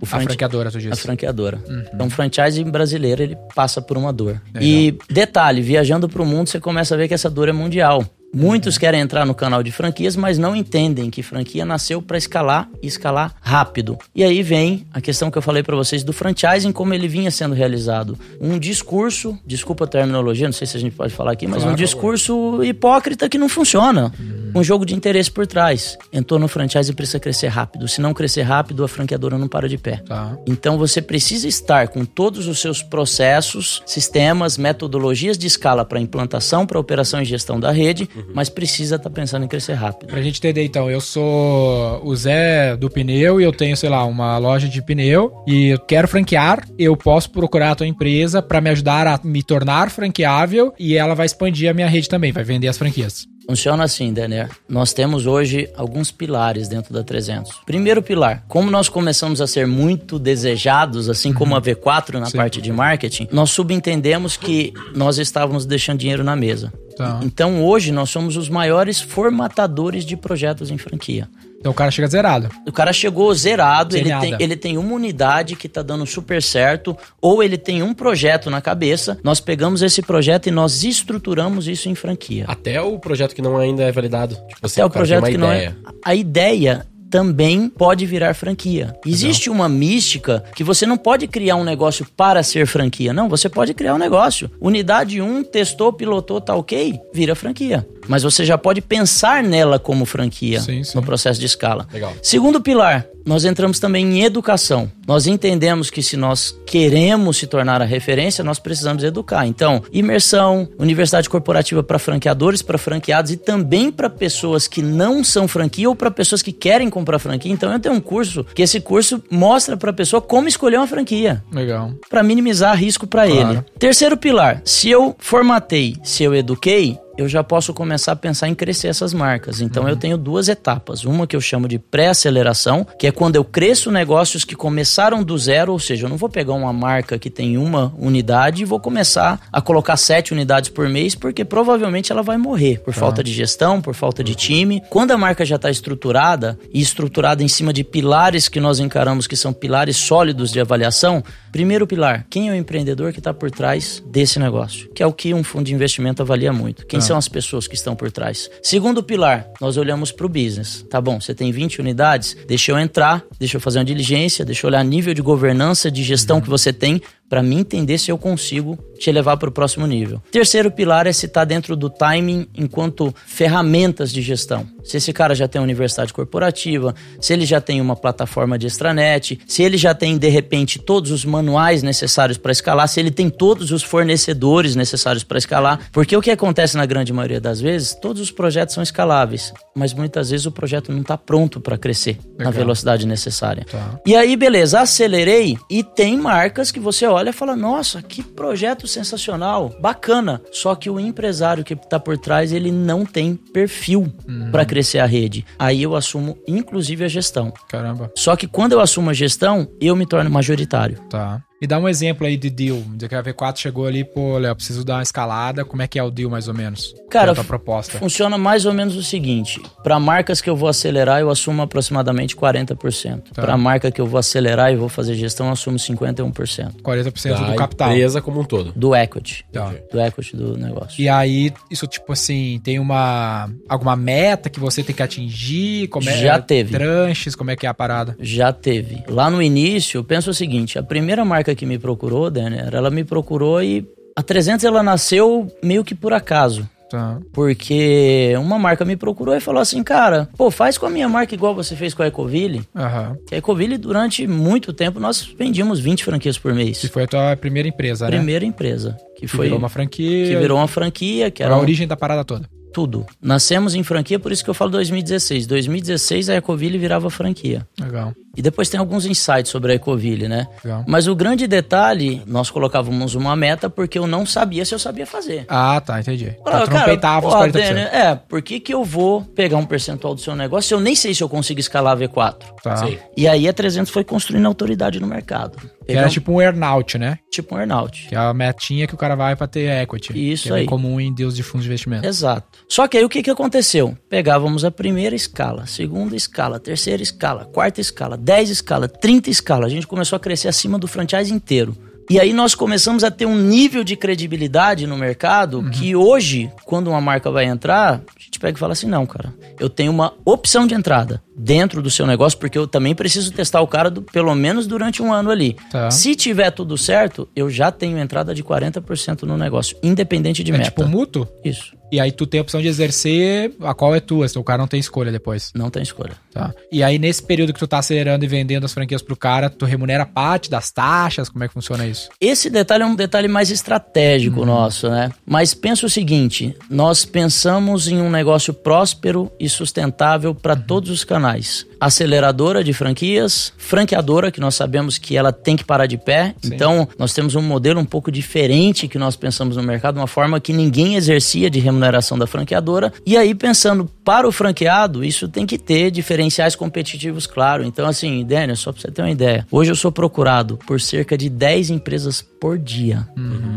o 0.00 0.04
A 0.04 0.06
franqueadora, 0.06 0.70
tu 0.70 0.78
a 0.78 0.80
disse. 0.80 1.02
franqueadora. 1.02 1.58
Então, 1.92 2.06
o 2.06 2.10
franchise 2.10 2.62
brasileiro, 2.64 3.22
ele 3.22 3.36
passa 3.54 3.82
por 3.82 3.96
uma 3.98 4.12
dor. 4.12 4.40
E, 4.60 4.96
detalhe, 5.10 5.60
viajando 5.60 6.08
para 6.08 6.22
o 6.22 6.26
mundo, 6.26 6.48
você 6.48 6.60
começa 6.60 6.94
a 6.94 6.98
ver 6.98 7.08
que 7.08 7.14
essa 7.14 7.28
dor 7.28 7.48
é 7.48 7.52
mundial. 7.52 8.04
Muitos 8.34 8.76
querem 8.76 9.00
entrar 9.00 9.24
no 9.24 9.34
canal 9.34 9.62
de 9.62 9.72
franquias, 9.72 10.14
mas 10.14 10.36
não 10.38 10.54
entendem 10.54 11.08
que 11.08 11.22
franquia 11.22 11.64
nasceu 11.64 12.02
para 12.02 12.18
escalar 12.18 12.68
e 12.82 12.86
escalar 12.86 13.34
rápido. 13.40 13.98
E 14.14 14.22
aí 14.22 14.42
vem 14.42 14.86
a 14.92 15.00
questão 15.00 15.30
que 15.30 15.38
eu 15.38 15.42
falei 15.42 15.62
para 15.62 15.74
vocês 15.74 16.04
do 16.04 16.12
franchising, 16.12 16.70
como 16.70 16.92
ele 16.92 17.08
vinha 17.08 17.30
sendo 17.30 17.54
realizado. 17.54 18.18
Um 18.40 18.58
discurso, 18.58 19.38
desculpa 19.46 19.84
a 19.84 19.88
terminologia, 19.88 20.46
não 20.46 20.52
sei 20.52 20.66
se 20.66 20.76
a 20.76 20.80
gente 20.80 20.94
pode 20.94 21.14
falar 21.14 21.32
aqui, 21.32 21.46
mas 21.46 21.64
um 21.64 21.74
discurso 21.74 22.62
hipócrita 22.62 23.28
que 23.28 23.38
não 23.38 23.48
funciona. 23.48 24.12
Um 24.54 24.62
jogo 24.62 24.84
de 24.84 24.94
interesse 24.94 25.30
por 25.30 25.46
trás. 25.46 25.96
Entrou 26.12 26.38
no 26.38 26.48
franchise 26.48 26.90
e 26.90 26.94
precisa 26.94 27.20
crescer 27.20 27.48
rápido. 27.48 27.86
Se 27.88 28.00
não 28.00 28.14
crescer 28.14 28.42
rápido, 28.42 28.84
a 28.84 28.88
franqueadora 28.88 29.38
não 29.38 29.48
para 29.48 29.68
de 29.68 29.78
pé. 29.78 30.02
Tá. 30.06 30.36
Então 30.46 30.78
você 30.78 31.00
precisa 31.00 31.46
estar 31.48 31.88
com 31.88 32.04
todos 32.04 32.46
os 32.46 32.60
seus 32.60 32.82
processos, 32.82 33.82
sistemas, 33.86 34.58
metodologias 34.58 35.36
de 35.38 35.46
escala 35.46 35.84
para 35.84 36.00
implantação, 36.00 36.66
para 36.66 36.78
operação 36.78 37.20
e 37.22 37.24
gestão 37.24 37.58
da 37.60 37.70
rede, 37.70 38.08
mas 38.34 38.48
precisa 38.48 38.96
estar 38.96 39.10
pensando 39.10 39.44
em 39.44 39.48
crescer 39.48 39.74
rápido. 39.74 40.08
Pra 40.08 40.22
gente 40.22 40.38
entender, 40.38 40.64
então, 40.64 40.90
eu 40.90 41.00
sou 41.00 42.00
o 42.04 42.14
Zé 42.16 42.76
do 42.76 42.90
pneu 42.90 43.40
e 43.40 43.44
eu 43.44 43.52
tenho, 43.52 43.76
sei 43.76 43.88
lá, 43.88 44.04
uma 44.04 44.38
loja 44.38 44.68
de 44.68 44.82
pneu 44.82 45.32
e 45.46 45.68
eu 45.68 45.78
quero 45.78 46.08
franquear, 46.08 46.66
eu 46.78 46.96
posso 46.96 47.30
procurar 47.30 47.72
a 47.72 47.74
tua 47.74 47.86
empresa 47.86 48.42
pra 48.42 48.60
me 48.60 48.70
ajudar 48.70 49.06
a 49.06 49.20
me 49.22 49.42
tornar 49.42 49.90
franqueável 49.90 50.72
e 50.78 50.96
ela 50.96 51.14
vai 51.14 51.26
expandir 51.26 51.70
a 51.70 51.74
minha 51.74 51.88
rede 51.88 52.08
também, 52.08 52.32
vai 52.32 52.44
vender 52.44 52.68
as 52.68 52.78
franquias. 52.78 53.26
Funciona 53.48 53.84
assim, 53.84 54.12
Denner. 54.12 54.50
Nós 54.68 54.92
temos 54.92 55.26
hoje 55.26 55.70
alguns 55.74 56.10
pilares 56.10 56.68
dentro 56.68 56.92
da 56.92 57.02
300. 57.02 57.50
Primeiro 57.64 58.02
pilar, 58.02 58.44
como 58.46 58.70
nós 58.70 58.90
começamos 58.90 59.40
a 59.40 59.46
ser 59.46 59.66
muito 59.66 60.18
desejados, 60.18 61.08
assim 61.08 61.32
como 61.32 61.56
a 61.56 61.62
V4 61.62 62.18
na 62.18 62.26
Sim. 62.26 62.36
parte 62.36 62.60
de 62.60 62.70
marketing, 62.70 63.26
nós 63.32 63.50
subentendemos 63.50 64.36
que 64.36 64.74
nós 64.94 65.16
estávamos 65.16 65.64
deixando 65.64 65.98
dinheiro 65.98 66.22
na 66.22 66.36
mesa. 66.36 66.70
Tá. 66.98 67.20
Então 67.22 67.64
hoje 67.64 67.92
nós 67.92 68.10
somos 68.10 68.36
os 68.36 68.48
maiores 68.48 69.00
formatadores 69.00 70.04
de 70.04 70.16
projetos 70.16 70.68
em 70.68 70.76
franquia. 70.76 71.28
Então 71.60 71.70
o 71.70 71.74
cara 71.74 71.92
chega 71.92 72.08
zerado. 72.08 72.48
O 72.66 72.72
cara 72.72 72.92
chegou 72.92 73.32
zerado, 73.34 73.96
ele 73.96 74.10
tem, 74.18 74.36
ele 74.40 74.56
tem 74.56 74.78
uma 74.78 74.92
unidade 74.94 75.54
que 75.54 75.68
tá 75.68 75.80
dando 75.80 76.04
super 76.06 76.42
certo, 76.42 76.96
ou 77.20 77.40
ele 77.40 77.56
tem 77.56 77.82
um 77.84 77.94
projeto 77.94 78.50
na 78.50 78.60
cabeça. 78.60 79.16
Nós 79.22 79.40
pegamos 79.40 79.80
esse 79.80 80.02
projeto 80.02 80.48
e 80.48 80.50
nós 80.50 80.82
estruturamos 80.82 81.68
isso 81.68 81.88
em 81.88 81.94
franquia. 81.94 82.44
Até 82.48 82.80
o 82.80 82.98
projeto 82.98 83.32
que 83.34 83.42
não 83.42 83.56
ainda 83.56 83.84
é 83.84 83.92
validado. 83.92 84.34
Tipo 84.48 84.66
assim, 84.66 84.80
Até 84.80 84.86
o 84.86 84.90
cara 84.90 85.06
tem 85.06 85.18
projeto 85.18 85.30
que 85.32 85.38
não 85.38 85.52
ideia. 85.52 85.76
é. 85.84 85.92
A 86.04 86.14
ideia 86.16 86.86
também 87.10 87.68
pode 87.68 88.06
virar 88.06 88.34
franquia. 88.34 88.94
Existe 89.06 89.50
uma 89.50 89.68
mística 89.68 90.44
que 90.54 90.64
você 90.64 90.86
não 90.86 90.96
pode 90.96 91.26
criar 91.26 91.56
um 91.56 91.64
negócio 91.64 92.06
para 92.16 92.42
ser 92.42 92.66
franquia. 92.66 93.12
Não, 93.12 93.28
você 93.28 93.48
pode 93.48 93.74
criar 93.74 93.94
um 93.94 93.98
negócio. 93.98 94.50
Unidade 94.60 95.20
1, 95.20 95.44
testou, 95.44 95.92
pilotou, 95.92 96.40
tá 96.40 96.54
ok, 96.54 96.98
vira 97.12 97.34
franquia. 97.34 97.86
Mas 98.06 98.22
você 98.22 98.44
já 98.44 98.56
pode 98.56 98.80
pensar 98.80 99.42
nela 99.42 99.78
como 99.78 100.06
franquia 100.06 100.60
Sim, 100.60 100.82
sim. 100.82 100.96
no 100.96 101.02
processo 101.02 101.38
de 101.38 101.46
escala. 101.46 101.86
Legal. 101.92 102.12
Segundo 102.22 102.60
pilar, 102.60 103.06
nós 103.28 103.44
entramos 103.44 103.78
também 103.78 104.04
em 104.06 104.22
educação. 104.24 104.90
Nós 105.06 105.26
entendemos 105.26 105.90
que 105.90 106.02
se 106.02 106.16
nós 106.16 106.58
queremos 106.66 107.36
se 107.36 107.46
tornar 107.46 107.82
a 107.82 107.84
referência, 107.84 108.42
nós 108.42 108.58
precisamos 108.58 109.04
educar. 109.04 109.46
Então, 109.46 109.82
imersão, 109.92 110.66
universidade 110.78 111.28
corporativa 111.28 111.82
para 111.82 111.98
franqueadores, 111.98 112.62
para 112.62 112.78
franqueados 112.78 113.30
e 113.30 113.36
também 113.36 113.92
para 113.92 114.08
pessoas 114.08 114.66
que 114.66 114.80
não 114.82 115.22
são 115.22 115.46
franquia 115.46 115.88
ou 115.88 115.94
para 115.94 116.10
pessoas 116.10 116.40
que 116.40 116.52
querem 116.52 116.88
comprar 116.88 117.18
franquia. 117.18 117.52
Então, 117.52 117.70
eu 117.70 117.78
tenho 117.78 117.94
um 117.94 118.00
curso 118.00 118.44
que 118.54 118.62
esse 118.62 118.80
curso 118.80 119.22
mostra 119.30 119.76
para 119.76 119.90
a 119.90 119.94
pessoa 119.94 120.22
como 120.22 120.48
escolher 120.48 120.78
uma 120.78 120.86
franquia 120.86 121.44
Legal. 121.52 121.92
para 122.08 122.22
minimizar 122.22 122.74
risco 122.76 123.06
para 123.06 123.26
Claro. 123.26 123.50
ele. 123.50 123.64
Terceiro 123.78 124.16
pilar, 124.16 124.62
se 124.64 124.88
eu 124.90 125.14
formatei, 125.18 125.96
se 126.02 126.22
eu 126.24 126.34
eduquei, 126.34 126.98
eu 127.18 127.28
já 127.28 127.42
posso 127.42 127.74
começar 127.74 128.12
a 128.12 128.16
pensar 128.16 128.48
em 128.48 128.54
crescer 128.54 128.86
essas 128.86 129.12
marcas. 129.12 129.60
Então 129.60 129.88
eu 129.88 129.96
tenho 129.96 130.16
duas 130.16 130.48
etapas. 130.48 131.04
Uma 131.04 131.26
que 131.26 131.34
eu 131.34 131.40
chamo 131.40 131.66
de 131.66 131.76
pré-aceleração, 131.76 132.86
que 132.96 133.08
é 133.08 133.10
quando 133.10 133.34
eu 133.34 133.44
cresço 133.44 133.90
negócios 133.90 134.44
que 134.44 134.54
começaram 134.54 135.24
do 135.24 135.36
zero, 135.36 135.72
ou 135.72 135.80
seja, 135.80 136.06
eu 136.06 136.08
não 136.08 136.16
vou 136.16 136.28
pegar 136.28 136.52
uma 136.52 136.72
marca 136.72 137.18
que 137.18 137.28
tem 137.28 137.58
uma 137.58 137.92
unidade 137.98 138.62
e 138.62 138.64
vou 138.64 138.78
começar 138.78 139.40
a 139.52 139.60
colocar 139.60 139.96
sete 139.96 140.32
unidades 140.32 140.70
por 140.70 140.88
mês, 140.88 141.16
porque 141.16 141.44
provavelmente 141.44 142.12
ela 142.12 142.22
vai 142.22 142.36
morrer 142.36 142.78
por 142.84 142.94
falta 142.94 143.24
de 143.24 143.32
gestão, 143.32 143.82
por 143.82 143.94
falta 143.94 144.22
de 144.22 144.36
time. 144.36 144.80
Quando 144.88 145.10
a 145.10 145.18
marca 145.18 145.44
já 145.44 145.56
está 145.56 145.68
estruturada 145.68 146.56
e 146.72 146.80
estruturada 146.80 147.42
em 147.42 147.48
cima 147.48 147.72
de 147.72 147.82
pilares 147.82 148.48
que 148.48 148.60
nós 148.60 148.78
encaramos 148.78 149.26
que 149.26 149.34
são 149.34 149.52
pilares 149.52 149.96
sólidos 149.96 150.52
de 150.52 150.60
avaliação, 150.60 151.24
primeiro 151.50 151.84
pilar, 151.84 152.26
quem 152.30 152.48
é 152.48 152.52
o 152.52 152.54
empreendedor 152.54 153.12
que 153.12 153.18
está 153.18 153.34
por 153.34 153.50
trás 153.50 154.00
desse 154.06 154.38
negócio? 154.38 154.88
Que 154.94 155.02
é 155.02 155.06
o 155.06 155.12
que 155.12 155.34
um 155.34 155.42
fundo 155.42 155.64
de 155.64 155.74
investimento 155.74 156.22
avalia 156.22 156.52
muito. 156.52 156.86
Quem 156.86 157.00
são 157.08 157.16
as 157.16 157.26
pessoas 157.26 157.66
que 157.66 157.74
estão 157.74 157.96
por 157.96 158.12
trás? 158.12 158.50
Segundo 158.62 159.02
pilar, 159.02 159.46
nós 159.60 159.78
olhamos 159.78 160.12
para 160.12 160.26
o 160.26 160.28
business. 160.28 160.84
Tá 160.90 161.00
bom, 161.00 161.18
você 161.18 161.34
tem 161.34 161.50
20 161.50 161.80
unidades, 161.80 162.36
deixa 162.46 162.70
eu 162.70 162.78
entrar, 162.78 163.24
deixa 163.38 163.56
eu 163.56 163.60
fazer 163.60 163.78
uma 163.78 163.84
diligência, 163.84 164.44
deixa 164.44 164.66
eu 164.66 164.68
olhar 164.68 164.84
nível 164.84 165.14
de 165.14 165.22
governança, 165.22 165.90
de 165.90 166.02
gestão 166.02 166.38
que 166.38 166.50
você 166.50 166.70
tem, 166.70 167.00
para 167.28 167.42
mim 167.42 167.60
entender 167.60 167.96
se 167.96 168.10
eu 168.10 168.18
consigo 168.18 168.78
te 168.98 169.10
levar 169.10 169.36
para 169.36 169.48
o 169.48 169.52
próximo 169.52 169.86
nível. 169.86 170.20
Terceiro 170.30 170.70
pilar 170.70 171.06
é 171.06 171.12
se 171.12 171.26
está 171.26 171.44
dentro 171.44 171.76
do 171.76 171.88
timing 171.88 172.46
enquanto 172.54 173.14
ferramentas 173.26 174.12
de 174.12 174.20
gestão. 174.20 174.66
Se 174.82 174.96
esse 174.96 175.12
cara 175.12 175.34
já 175.34 175.46
tem 175.46 175.60
uma 175.60 175.64
universidade 175.64 176.12
corporativa, 176.12 176.94
se 177.20 177.32
ele 177.32 177.44
já 177.44 177.60
tem 177.60 177.80
uma 177.80 177.94
plataforma 177.94 178.58
de 178.58 178.66
extranet, 178.66 179.38
se 179.46 179.62
ele 179.62 179.76
já 179.76 179.94
tem 179.94 180.16
de 180.16 180.28
repente 180.28 180.78
todos 180.78 181.10
os 181.10 181.24
manuais 181.24 181.82
necessários 181.82 182.38
para 182.38 182.52
escalar, 182.52 182.88
se 182.88 182.98
ele 182.98 183.10
tem 183.10 183.28
todos 183.28 183.70
os 183.70 183.82
fornecedores 183.82 184.74
necessários 184.74 185.22
para 185.22 185.38
escalar, 185.38 185.80
porque 185.92 186.16
o 186.16 186.22
que 186.22 186.30
acontece 186.30 186.76
na 186.76 186.86
grande 186.86 187.12
maioria 187.12 187.40
das 187.40 187.60
vezes, 187.60 187.94
todos 187.94 188.20
os 188.22 188.30
projetos 188.30 188.74
são 188.74 188.82
escaláveis, 188.82 189.52
mas 189.74 189.92
muitas 189.92 190.30
vezes 190.30 190.46
o 190.46 190.50
projeto 190.50 190.90
não 190.90 191.02
está 191.02 191.16
pronto 191.16 191.60
para 191.60 191.78
crescer 191.78 192.18
na 192.38 192.46
Legal. 192.46 192.52
velocidade 192.52 193.06
necessária. 193.06 193.66
Tá. 193.70 194.00
E 194.06 194.16
aí, 194.16 194.36
beleza, 194.36 194.80
acelerei 194.80 195.56
e 195.70 195.82
tem 195.84 196.16
marcas 196.16 196.70
que 196.70 196.80
você 196.80 197.06
olha 197.06 197.30
e 197.30 197.32
fala: 197.32 197.54
nossa, 197.54 198.02
que 198.02 198.22
projeto 198.22 198.87
sensacional, 198.88 199.74
bacana. 199.80 200.42
Só 200.50 200.74
que 200.74 200.90
o 200.90 200.98
empresário 200.98 201.64
que 201.64 201.76
tá 201.76 202.00
por 202.00 202.18
trás, 202.18 202.52
ele 202.52 202.72
não 202.72 203.04
tem 203.04 203.36
perfil 203.36 204.12
para 204.50 204.64
crescer 204.64 204.98
a 204.98 205.06
rede. 205.06 205.44
Aí 205.58 205.82
eu 205.82 205.94
assumo, 205.94 206.38
inclusive, 206.46 207.04
a 207.04 207.08
gestão. 207.08 207.52
Caramba. 207.68 208.10
Só 208.16 208.34
que 208.34 208.46
quando 208.46 208.72
eu 208.72 208.80
assumo 208.80 209.10
a 209.10 209.14
gestão, 209.14 209.68
eu 209.80 209.94
me 209.94 210.06
torno 210.06 210.30
majoritário. 210.30 210.98
Tá. 211.08 211.42
Me 211.60 211.66
dá 211.66 211.78
um 211.78 211.88
exemplo 211.88 212.26
aí 212.26 212.36
de 212.36 212.50
deal. 212.50 212.80
De 212.94 213.08
que 213.08 213.14
a 213.14 213.22
V4 213.22 213.56
chegou 213.56 213.86
ali, 213.86 214.04
pô, 214.04 214.38
Léo, 214.38 214.54
preciso 214.54 214.84
dar 214.84 214.94
uma 214.96 215.02
escalada. 215.02 215.64
Como 215.64 215.82
é 215.82 215.88
que 215.88 215.98
é 215.98 216.02
o 216.02 216.10
deal, 216.10 216.30
mais 216.30 216.46
ou 216.48 216.54
menos? 216.54 216.94
Cara, 217.10 217.32
é 217.32 217.40
a 217.40 217.44
proposta? 217.44 217.98
Funciona 217.98 218.38
mais 218.38 218.64
ou 218.66 218.72
menos 218.72 218.94
o 218.96 219.02
seguinte: 219.02 219.60
para 219.82 219.98
marcas 219.98 220.40
que 220.40 220.48
eu 220.48 220.54
vou 220.54 220.68
acelerar, 220.68 221.20
eu 221.20 221.30
assumo 221.30 221.62
aproximadamente 221.62 222.36
40%. 222.36 223.22
Tá. 223.34 223.42
Para 223.42 223.56
marca 223.56 223.90
que 223.90 224.00
eu 224.00 224.06
vou 224.06 224.18
acelerar 224.18 224.72
e 224.72 224.76
vou 224.76 224.88
fazer 224.88 225.14
gestão, 225.14 225.46
eu 225.46 225.52
assumo 225.52 225.76
51% 225.78 226.74
40% 226.82 227.30
Da 227.30 227.50
do 227.50 227.56
capital. 227.56 227.90
empresa 227.90 228.20
como 228.20 228.40
um 228.40 228.44
todo. 228.44 228.72
do 228.76 228.94
equity. 228.94 229.44
Tá. 229.52 229.72
Do 229.90 230.00
equity 230.00 230.36
do 230.36 230.56
negócio. 230.56 231.00
E 231.00 231.08
aí, 231.08 231.52
isso 231.70 231.86
tipo 231.86 232.12
assim, 232.12 232.60
tem 232.62 232.78
uma 232.78 233.50
alguma 233.68 233.96
meta 233.96 234.48
que 234.50 234.60
você 234.60 234.82
tem 234.82 234.94
que 234.94 235.02
atingir? 235.02 235.88
Como 235.88 236.08
é, 236.08 236.16
Já 236.18 236.40
teve. 236.40 236.72
Tranches, 236.72 237.34
como 237.34 237.50
é 237.50 237.56
que 237.56 237.66
é 237.66 237.68
a 237.68 237.74
parada? 237.74 238.16
Já 238.20 238.52
teve. 238.52 239.02
Lá 239.08 239.30
no 239.30 239.42
início, 239.42 239.98
eu 239.98 240.04
penso 240.04 240.30
o 240.30 240.34
seguinte: 240.34 240.78
a 240.78 240.82
primeira 240.82 241.24
marca 241.24 241.47
que 241.54 241.66
me 241.66 241.78
procurou, 241.78 242.30
Denner, 242.30 242.74
ela 242.74 242.90
me 242.90 243.04
procurou 243.04 243.62
e 243.62 243.86
a 244.16 244.22
300 244.22 244.64
ela 244.64 244.82
nasceu 244.82 245.46
meio 245.62 245.84
que 245.84 245.94
por 245.94 246.12
acaso. 246.12 246.68
Tá. 246.90 247.18
Porque 247.34 248.32
uma 248.40 248.58
marca 248.58 248.82
me 248.84 248.96
procurou 248.96 249.36
e 249.36 249.40
falou 249.40 249.60
assim, 249.60 249.82
cara, 249.82 250.26
pô, 250.38 250.50
faz 250.50 250.78
com 250.78 250.86
a 250.86 250.90
minha 250.90 251.06
marca 251.08 251.34
igual 251.34 251.54
você 251.54 251.76
fez 251.76 251.92
com 251.92 252.02
a 252.02 252.06
Ecoville. 252.06 252.62
Aham. 252.74 253.16
Que 253.26 253.34
a 253.34 253.38
Ecoville, 253.38 253.76
durante 253.76 254.26
muito 254.26 254.72
tempo, 254.72 254.98
nós 254.98 255.22
vendíamos 255.38 255.78
20 255.80 256.02
franquias 256.02 256.38
por 256.38 256.54
mês. 256.54 256.78
Que 256.80 256.88
foi 256.88 257.02
a 257.04 257.06
tua 257.06 257.36
primeira 257.36 257.68
empresa, 257.68 258.06
né? 258.06 258.16
Primeira 258.16 258.44
empresa. 258.44 258.96
Que 259.14 259.22
Que 259.22 259.28
foi. 259.28 259.46
virou 259.46 259.58
uma 259.58 259.68
franquia. 259.68 260.28
Que 260.28 260.36
virou 260.36 260.56
uma 260.56 260.66
franquia, 260.68 261.30
que 261.30 261.42
era 261.42 261.54
a 261.54 261.58
origem 261.58 261.86
da 261.86 261.96
parada 261.96 262.24
toda? 262.24 262.48
Tudo. 262.72 263.06
Nascemos 263.20 263.74
em 263.74 263.82
franquia, 263.82 264.18
por 264.18 264.30
isso 264.32 264.44
que 264.44 264.50
eu 264.50 264.54
falo 264.54 264.70
2016. 264.70 265.46
2016 265.46 266.28
a 266.30 266.34
Ecoville 266.36 266.78
virava 266.78 267.10
franquia. 267.10 267.66
Legal. 267.80 268.12
E 268.36 268.42
depois 268.42 268.68
tem 268.68 268.78
alguns 268.78 269.04
insights 269.04 269.50
sobre 269.50 269.72
a 269.72 269.74
Ecoville, 269.74 270.28
né? 270.28 270.46
Legal. 270.62 270.84
Mas 270.86 271.08
o 271.08 271.16
grande 271.16 271.48
detalhe, 271.48 272.22
nós 272.24 272.50
colocávamos 272.50 273.16
uma 273.16 273.34
meta 273.34 273.68
porque 273.68 273.98
eu 273.98 274.06
não 274.06 274.24
sabia 274.24 274.64
se 274.64 274.72
eu 274.72 274.78
sabia 274.78 275.04
fazer. 275.06 275.44
Ah, 275.48 275.80
tá, 275.80 275.98
entendi. 275.98 276.36
Falava, 276.44 276.66
Tá, 276.68 276.78
não 276.78 276.84
peitava 276.84 277.26
os 277.26 277.34
porra, 277.34 277.48
40%. 277.48 277.52
Dani, 277.52 277.80
é, 277.80 278.14
por 278.14 278.40
que, 278.40 278.60
que 278.60 278.72
eu 278.72 278.84
vou 278.84 279.22
pegar 279.22 279.56
um 279.56 279.66
percentual 279.66 280.14
do 280.14 280.20
seu 280.20 280.36
negócio 280.36 280.68
se 280.68 280.74
eu 280.74 280.78
nem 280.80 280.94
sei 280.94 281.14
se 281.14 281.22
eu 281.22 281.28
consigo 281.28 281.58
escalar 281.58 281.94
a 281.94 281.96
V4? 281.96 282.36
Tá. 282.62 282.88
E 283.16 283.26
aí 283.26 283.48
a 283.48 283.52
300 283.52 283.90
foi 283.90 284.04
construindo 284.04 284.46
autoridade 284.46 285.00
no 285.00 285.06
mercado. 285.08 285.58
Que 285.84 285.92
era 285.94 286.08
tipo 286.08 286.30
um 286.32 286.40
earnout, 286.40 286.96
né? 286.98 287.18
tipo 287.30 287.54
um 287.54 287.58
earnout. 287.58 288.06
Que 288.08 288.14
é 288.14 288.18
a 288.18 288.32
metinha 288.34 288.86
que 288.86 288.94
o 288.94 288.98
cara 288.98 289.14
vai 289.16 289.34
pra 289.34 289.46
ter 289.46 289.82
equity. 289.82 290.32
Isso 290.32 290.44
que 290.44 290.52
é 290.52 290.56
aí. 290.56 290.66
comum 290.66 291.00
em 291.00 291.12
deals 291.12 291.34
de 291.34 291.42
fundos 291.42 291.64
de 291.64 291.70
investimento. 291.70 292.06
Exato. 292.06 292.57
Só 292.68 292.86
que 292.86 292.98
aí 292.98 293.04
o 293.04 293.08
que, 293.08 293.22
que 293.22 293.30
aconteceu? 293.30 293.96
Pegávamos 294.10 294.64
a 294.64 294.70
primeira 294.70 295.16
escala, 295.16 295.66
segunda 295.66 296.14
escala, 296.14 296.60
terceira 296.60 297.02
escala, 297.02 297.46
quarta 297.46 297.80
escala, 297.80 298.16
10 298.16 298.50
escala, 298.50 298.86
30 298.86 299.30
escala. 299.30 299.66
A 299.66 299.70
gente 299.70 299.86
começou 299.86 300.16
a 300.16 300.20
crescer 300.20 300.48
acima 300.48 300.78
do 300.78 300.86
franchise 300.86 301.32
inteiro. 301.32 301.74
E 302.10 302.18
aí 302.18 302.32
nós 302.32 302.54
começamos 302.54 303.04
a 303.04 303.10
ter 303.10 303.26
um 303.26 303.36
nível 303.36 303.84
de 303.84 303.94
credibilidade 303.94 304.86
no 304.86 304.96
mercado 304.96 305.68
que 305.70 305.94
hoje, 305.94 306.50
quando 306.64 306.88
uma 306.88 307.02
marca 307.02 307.30
vai 307.30 307.44
entrar, 307.44 307.96
a 308.16 308.18
gente 308.20 308.38
pega 308.38 308.56
e 308.56 308.58
fala 308.58 308.72
assim, 308.72 308.86
não, 308.86 309.04
cara, 309.04 309.34
eu 309.60 309.68
tenho 309.68 309.92
uma 309.92 310.14
opção 310.24 310.66
de 310.66 310.74
entrada 310.74 311.22
dentro 311.36 311.82
do 311.82 311.90
seu 311.90 312.06
negócio, 312.06 312.38
porque 312.38 312.56
eu 312.56 312.66
também 312.66 312.94
preciso 312.94 313.30
testar 313.30 313.60
o 313.60 313.66
cara 313.66 313.90
do- 313.90 314.00
pelo 314.00 314.34
menos 314.34 314.66
durante 314.66 315.02
um 315.02 315.12
ano 315.12 315.30
ali. 315.30 315.54
Tá. 315.70 315.90
Se 315.90 316.14
tiver 316.14 316.50
tudo 316.50 316.78
certo, 316.78 317.28
eu 317.36 317.50
já 317.50 317.70
tenho 317.70 317.98
entrada 317.98 318.34
de 318.34 318.42
40% 318.42 319.24
no 319.24 319.36
negócio, 319.36 319.76
independente 319.82 320.42
de 320.42 320.50
É 320.50 320.56
meta. 320.56 320.70
tipo 320.70 320.86
mútuo? 320.88 321.28
Isso. 321.44 321.76
E 321.90 321.98
aí 321.98 322.12
tu 322.12 322.26
tem 322.26 322.38
a 322.38 322.42
opção 322.42 322.60
de 322.60 322.68
exercer 322.68 323.52
a 323.60 323.74
qual 323.74 323.94
é 323.94 324.00
tua, 324.00 324.28
se 324.28 324.38
o 324.38 324.44
cara 324.44 324.58
não 324.58 324.68
tem 324.68 324.78
escolha 324.78 325.10
depois. 325.10 325.50
Não 325.54 325.70
tem 325.70 325.82
escolha. 325.82 326.12
Tá. 326.32 326.52
E 326.70 326.82
aí, 326.82 326.98
nesse 326.98 327.22
período 327.22 327.52
que 327.52 327.58
tu 327.58 327.66
tá 327.66 327.78
acelerando 327.78 328.24
e 328.24 328.28
vendendo 328.28 328.64
as 328.64 328.72
franquias 328.72 329.02
pro 329.02 329.16
cara, 329.16 329.48
tu 329.48 329.64
remunera 329.64 330.04
parte 330.04 330.50
das 330.50 330.70
taxas? 330.70 331.28
Como 331.28 331.42
é 331.42 331.48
que 331.48 331.54
funciona 331.54 331.86
isso? 331.86 332.10
Esse 332.20 332.50
detalhe 332.50 332.82
é 332.82 332.86
um 332.86 332.94
detalhe 332.94 333.28
mais 333.28 333.50
estratégico 333.50 334.44
nosso, 334.44 334.88
né? 334.88 335.10
Mas 335.26 335.54
pensa 335.54 335.86
o 335.86 335.90
seguinte: 335.90 336.54
nós 336.70 337.04
pensamos 337.04 337.88
em 337.88 338.00
um 338.00 338.10
negócio 338.10 338.52
próspero 338.52 339.32
e 339.40 339.48
sustentável 339.48 340.34
para 340.34 340.54
todos 340.54 340.90
os 340.90 341.04
canais. 341.04 341.66
Aceleradora 341.80 342.62
de 342.62 342.72
franquias, 342.72 343.52
franqueadora, 343.56 344.30
que 344.30 344.40
nós 344.40 344.54
sabemos 344.54 344.98
que 344.98 345.16
ela 345.16 345.32
tem 345.32 345.56
que 345.56 345.64
parar 345.64 345.86
de 345.86 345.96
pé. 345.96 346.34
Então, 346.44 346.88
nós 346.98 347.14
temos 347.14 347.34
um 347.34 347.42
modelo 347.42 347.80
um 347.80 347.84
pouco 347.84 348.10
diferente 348.10 348.88
que 348.88 348.98
nós 348.98 349.16
pensamos 349.16 349.56
no 349.56 349.62
mercado, 349.62 349.96
uma 349.96 350.06
forma 350.06 350.40
que 350.40 350.52
ninguém 350.52 350.96
exercia 350.96 351.48
de 351.48 351.58
remuneração 351.60 351.77
da 352.18 352.26
franqueadora. 352.26 352.92
E 353.06 353.16
aí, 353.16 353.34
pensando 353.34 353.88
para 354.04 354.26
o 354.26 354.32
franqueado, 354.32 355.04
isso 355.04 355.28
tem 355.28 355.46
que 355.46 355.58
ter 355.58 355.90
diferenciais 355.90 356.54
competitivos, 356.54 357.26
claro. 357.26 357.64
Então, 357.64 357.86
assim, 357.86 358.24
Daniel, 358.24 358.56
só 358.56 358.72
para 358.72 358.82
você 358.82 358.90
ter 358.90 359.02
uma 359.02 359.10
ideia. 359.10 359.46
Hoje 359.50 359.70
eu 359.70 359.76
sou 359.76 359.92
procurado 359.92 360.58
por 360.66 360.80
cerca 360.80 361.16
de 361.16 361.28
10 361.28 361.70
empresas 361.70 362.22
por 362.40 362.58
dia. 362.58 363.06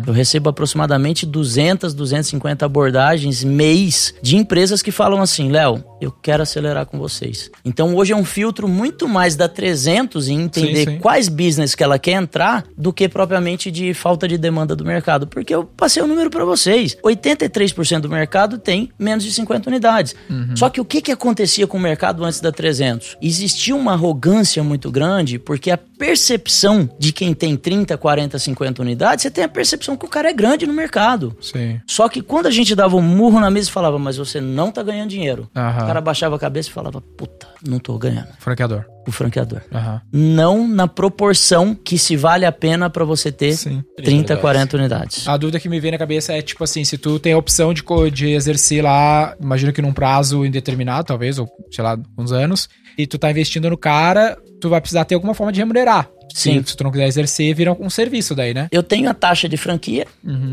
Eu 0.05 0.13
recebo 0.13 0.49
aproximadamente 0.49 1.25
200, 1.25 1.93
250 1.93 2.65
abordagens 2.65 3.43
mês 3.43 4.13
de 4.21 4.35
empresas 4.35 4.81
que 4.81 4.91
falam 4.91 5.21
assim, 5.21 5.49
Léo, 5.49 5.83
eu 5.99 6.11
quero 6.11 6.43
acelerar 6.43 6.85
com 6.85 6.97
vocês. 6.97 7.49
Então 7.63 7.95
hoje 7.95 8.13
é 8.13 8.15
um 8.15 8.25
filtro 8.25 8.67
muito 8.67 9.07
mais 9.07 9.35
da 9.35 9.47
300 9.47 10.27
em 10.29 10.41
entender 10.41 10.85
Sim, 10.85 10.91
sim. 10.93 10.99
quais 10.99 11.29
business 11.29 11.75
que 11.75 11.83
ela 11.83 11.99
quer 11.99 12.13
entrar 12.13 12.65
do 12.75 12.91
que 12.91 13.07
propriamente 13.07 13.69
de 13.69 13.93
falta 13.93 14.27
de 14.27 14.37
demanda 14.37 14.75
do 14.75 14.83
mercado. 14.83 15.27
Porque 15.27 15.53
eu 15.53 15.63
passei 15.63 16.01
o 16.01 16.07
número 16.07 16.29
para 16.29 16.43
vocês. 16.43 16.97
83% 17.03 17.99
do 17.99 18.09
mercado 18.11 18.57
tem 18.57 18.91
menos 18.97 19.23
de 19.23 19.31
50 19.31 19.69
unidades. 19.69 20.15
Só 20.55 20.69
que 20.69 20.81
o 20.81 20.85
que, 20.85 21.01
que 21.01 21.11
acontecia 21.11 21.65
com 21.67 21.77
o 21.77 21.81
mercado 21.81 22.23
antes 22.23 22.39
da 22.39 22.51
300? 22.51 23.17
Existia 23.21 23.75
uma 23.75 23.93
arrogância 23.93 24.63
muito 24.63 24.91
grande 24.91 25.39
porque 25.39 25.71
a 25.71 25.79
percepção 26.01 26.89
de 26.97 27.13
quem 27.13 27.31
tem 27.31 27.55
30, 27.55 27.95
40, 27.95 28.39
50 28.39 28.81
unidades, 28.81 29.21
você 29.21 29.29
tem 29.29 29.43
a 29.43 29.47
percepção 29.47 29.95
que 29.95 30.03
o 30.03 30.09
cara 30.09 30.31
é 30.31 30.33
grande 30.33 30.65
no 30.65 30.73
mercado. 30.73 31.37
Sim. 31.39 31.79
Só 31.85 32.09
que 32.09 32.23
quando 32.23 32.47
a 32.47 32.51
gente 32.51 32.73
dava 32.73 32.95
um 32.95 33.03
murro 33.03 33.39
na 33.39 33.51
mesa 33.51 33.69
e 33.69 33.71
falava, 33.71 33.99
mas 33.99 34.17
você 34.17 34.41
não 34.41 34.71
tá 34.71 34.81
ganhando 34.81 35.11
dinheiro. 35.11 35.47
Aham. 35.55 35.83
O 35.83 35.85
cara 35.85 36.01
baixava 36.01 36.35
a 36.35 36.39
cabeça 36.39 36.69
e 36.69 36.71
falava, 36.71 36.99
puta, 36.99 37.47
não 37.63 37.77
tô 37.77 37.95
ganhando. 37.99 38.29
Franqueador. 38.39 38.85
O 39.07 39.11
franqueador. 39.11 39.61
Aham. 39.71 40.01
Não 40.11 40.67
na 40.67 40.87
proporção 40.87 41.75
que 41.75 41.99
se 41.99 42.15
vale 42.15 42.45
a 42.45 42.51
pena 42.51 42.89
pra 42.89 43.05
você 43.05 43.31
ter 43.31 43.53
Sim. 43.53 43.83
30, 43.97 44.37
40 44.37 44.77
unidades. 44.77 45.27
A 45.27 45.37
dúvida 45.37 45.59
que 45.59 45.69
me 45.69 45.79
vem 45.79 45.91
na 45.91 45.99
cabeça 45.99 46.33
é, 46.33 46.41
tipo 46.41 46.63
assim, 46.63 46.83
se 46.83 46.97
tu 46.97 47.19
tem 47.19 47.33
a 47.33 47.37
opção 47.37 47.73
de, 47.75 47.83
de 48.11 48.29
exercer 48.29 48.83
lá, 48.83 49.35
imagino 49.39 49.71
que 49.71 49.81
num 49.83 49.93
prazo 49.93 50.43
indeterminado, 50.45 51.05
talvez, 51.05 51.37
ou 51.37 51.47
sei 51.71 51.83
lá, 51.83 51.97
uns 52.17 52.31
anos, 52.31 52.67
e 52.97 53.07
tu 53.07 53.17
tá 53.17 53.29
investindo 53.29 53.69
no 53.69 53.77
cara, 53.77 54.37
tu 54.59 54.69
vai 54.69 54.81
precisar 54.81 55.05
ter 55.05 55.15
alguma 55.15 55.33
forma 55.33 55.51
de 55.51 55.59
remunerar. 55.59 56.09
Sim. 56.33 56.61
Se, 56.63 56.71
se 56.71 56.77
tu 56.77 56.83
não 56.83 56.91
quiser 56.91 57.07
exercer, 57.07 57.53
vira 57.55 57.75
um 57.79 57.89
serviço 57.89 58.33
daí, 58.35 58.53
né? 58.53 58.67
Eu 58.71 58.83
tenho 58.83 59.09
a 59.09 59.13
taxa 59.13 59.47
de 59.49 59.57
franquia 59.57 60.05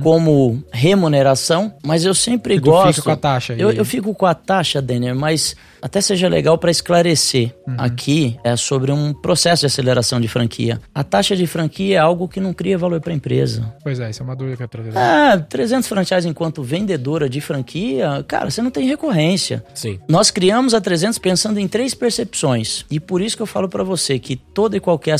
como 0.03 0.63
remuneração, 0.73 1.75
mas 1.85 2.05
eu 2.05 2.15
sempre 2.15 2.55
E 2.57 2.61
tu 2.61 2.71
gosto. 2.71 2.97
fica 2.97 3.03
com 3.03 3.11
a 3.11 3.17
taxa. 3.17 3.55
Eu, 3.59 3.71
eu 3.71 3.85
fico 3.85 4.15
com 4.15 4.27
a 4.27 4.35
taxa, 4.35 4.81
Denner, 4.83 5.15
mas 5.15 5.55
até 5.81 6.01
seja 6.01 6.29
legal 6.29 6.59
para 6.59 6.71
esclarecer 6.71 7.55
aqui 7.77 8.37
é 8.43 8.57
sobre 8.57 8.91
um 8.91 9.13
processo 9.15 9.61
de 9.61 9.67
aceleração 9.67 10.21
de 10.21 10.27
franquia. 10.27 10.81
A 10.95 11.05
taxa 11.05 11.37
de 11.37 11.47
franquia 11.47 11.97
é 11.97 11.99
algo 11.99 12.27
que 12.29 12.41
não 12.41 12.53
cria 12.53 12.77
valor 12.77 13.01
para 13.01 13.13
a 13.13 13.17
empresa. 13.17 13.73
Pois 13.83 14.01
é, 14.01 14.11
isso 14.11 14.23
é 14.23 14.25
uma 14.25 14.35
dúvida 14.35 14.57
que 14.57 14.63
eu 14.65 14.69
trazer. 14.69 14.93
Ah, 14.97 15.39
300 15.49 15.89
franchises 15.89 16.25
enquanto 16.25 16.63
vendedora 16.63 17.29
de 17.29 17.41
franquia, 17.41 18.25
cara, 18.27 18.51
você 18.51 18.61
não 18.61 18.71
tem 18.71 18.87
recorrência. 18.89 19.65
Sim. 19.75 19.99
Nós 20.09 20.31
criamos 20.31 20.75
a 20.75 20.81
300 20.81 21.19
pensando 21.19 21.61
em 21.61 21.69
três 21.69 21.95
percepções. 21.95 22.85
E 22.91 22.99
por 22.99 23.21
isso 23.21 23.37
que 23.37 23.43
eu 23.43 23.47
falo 23.47 23.69
pra 23.69 23.85
você 23.85 24.19
que 24.19 24.35
toda 24.37 24.77
e 24.77 24.81
qualquer 24.81 25.13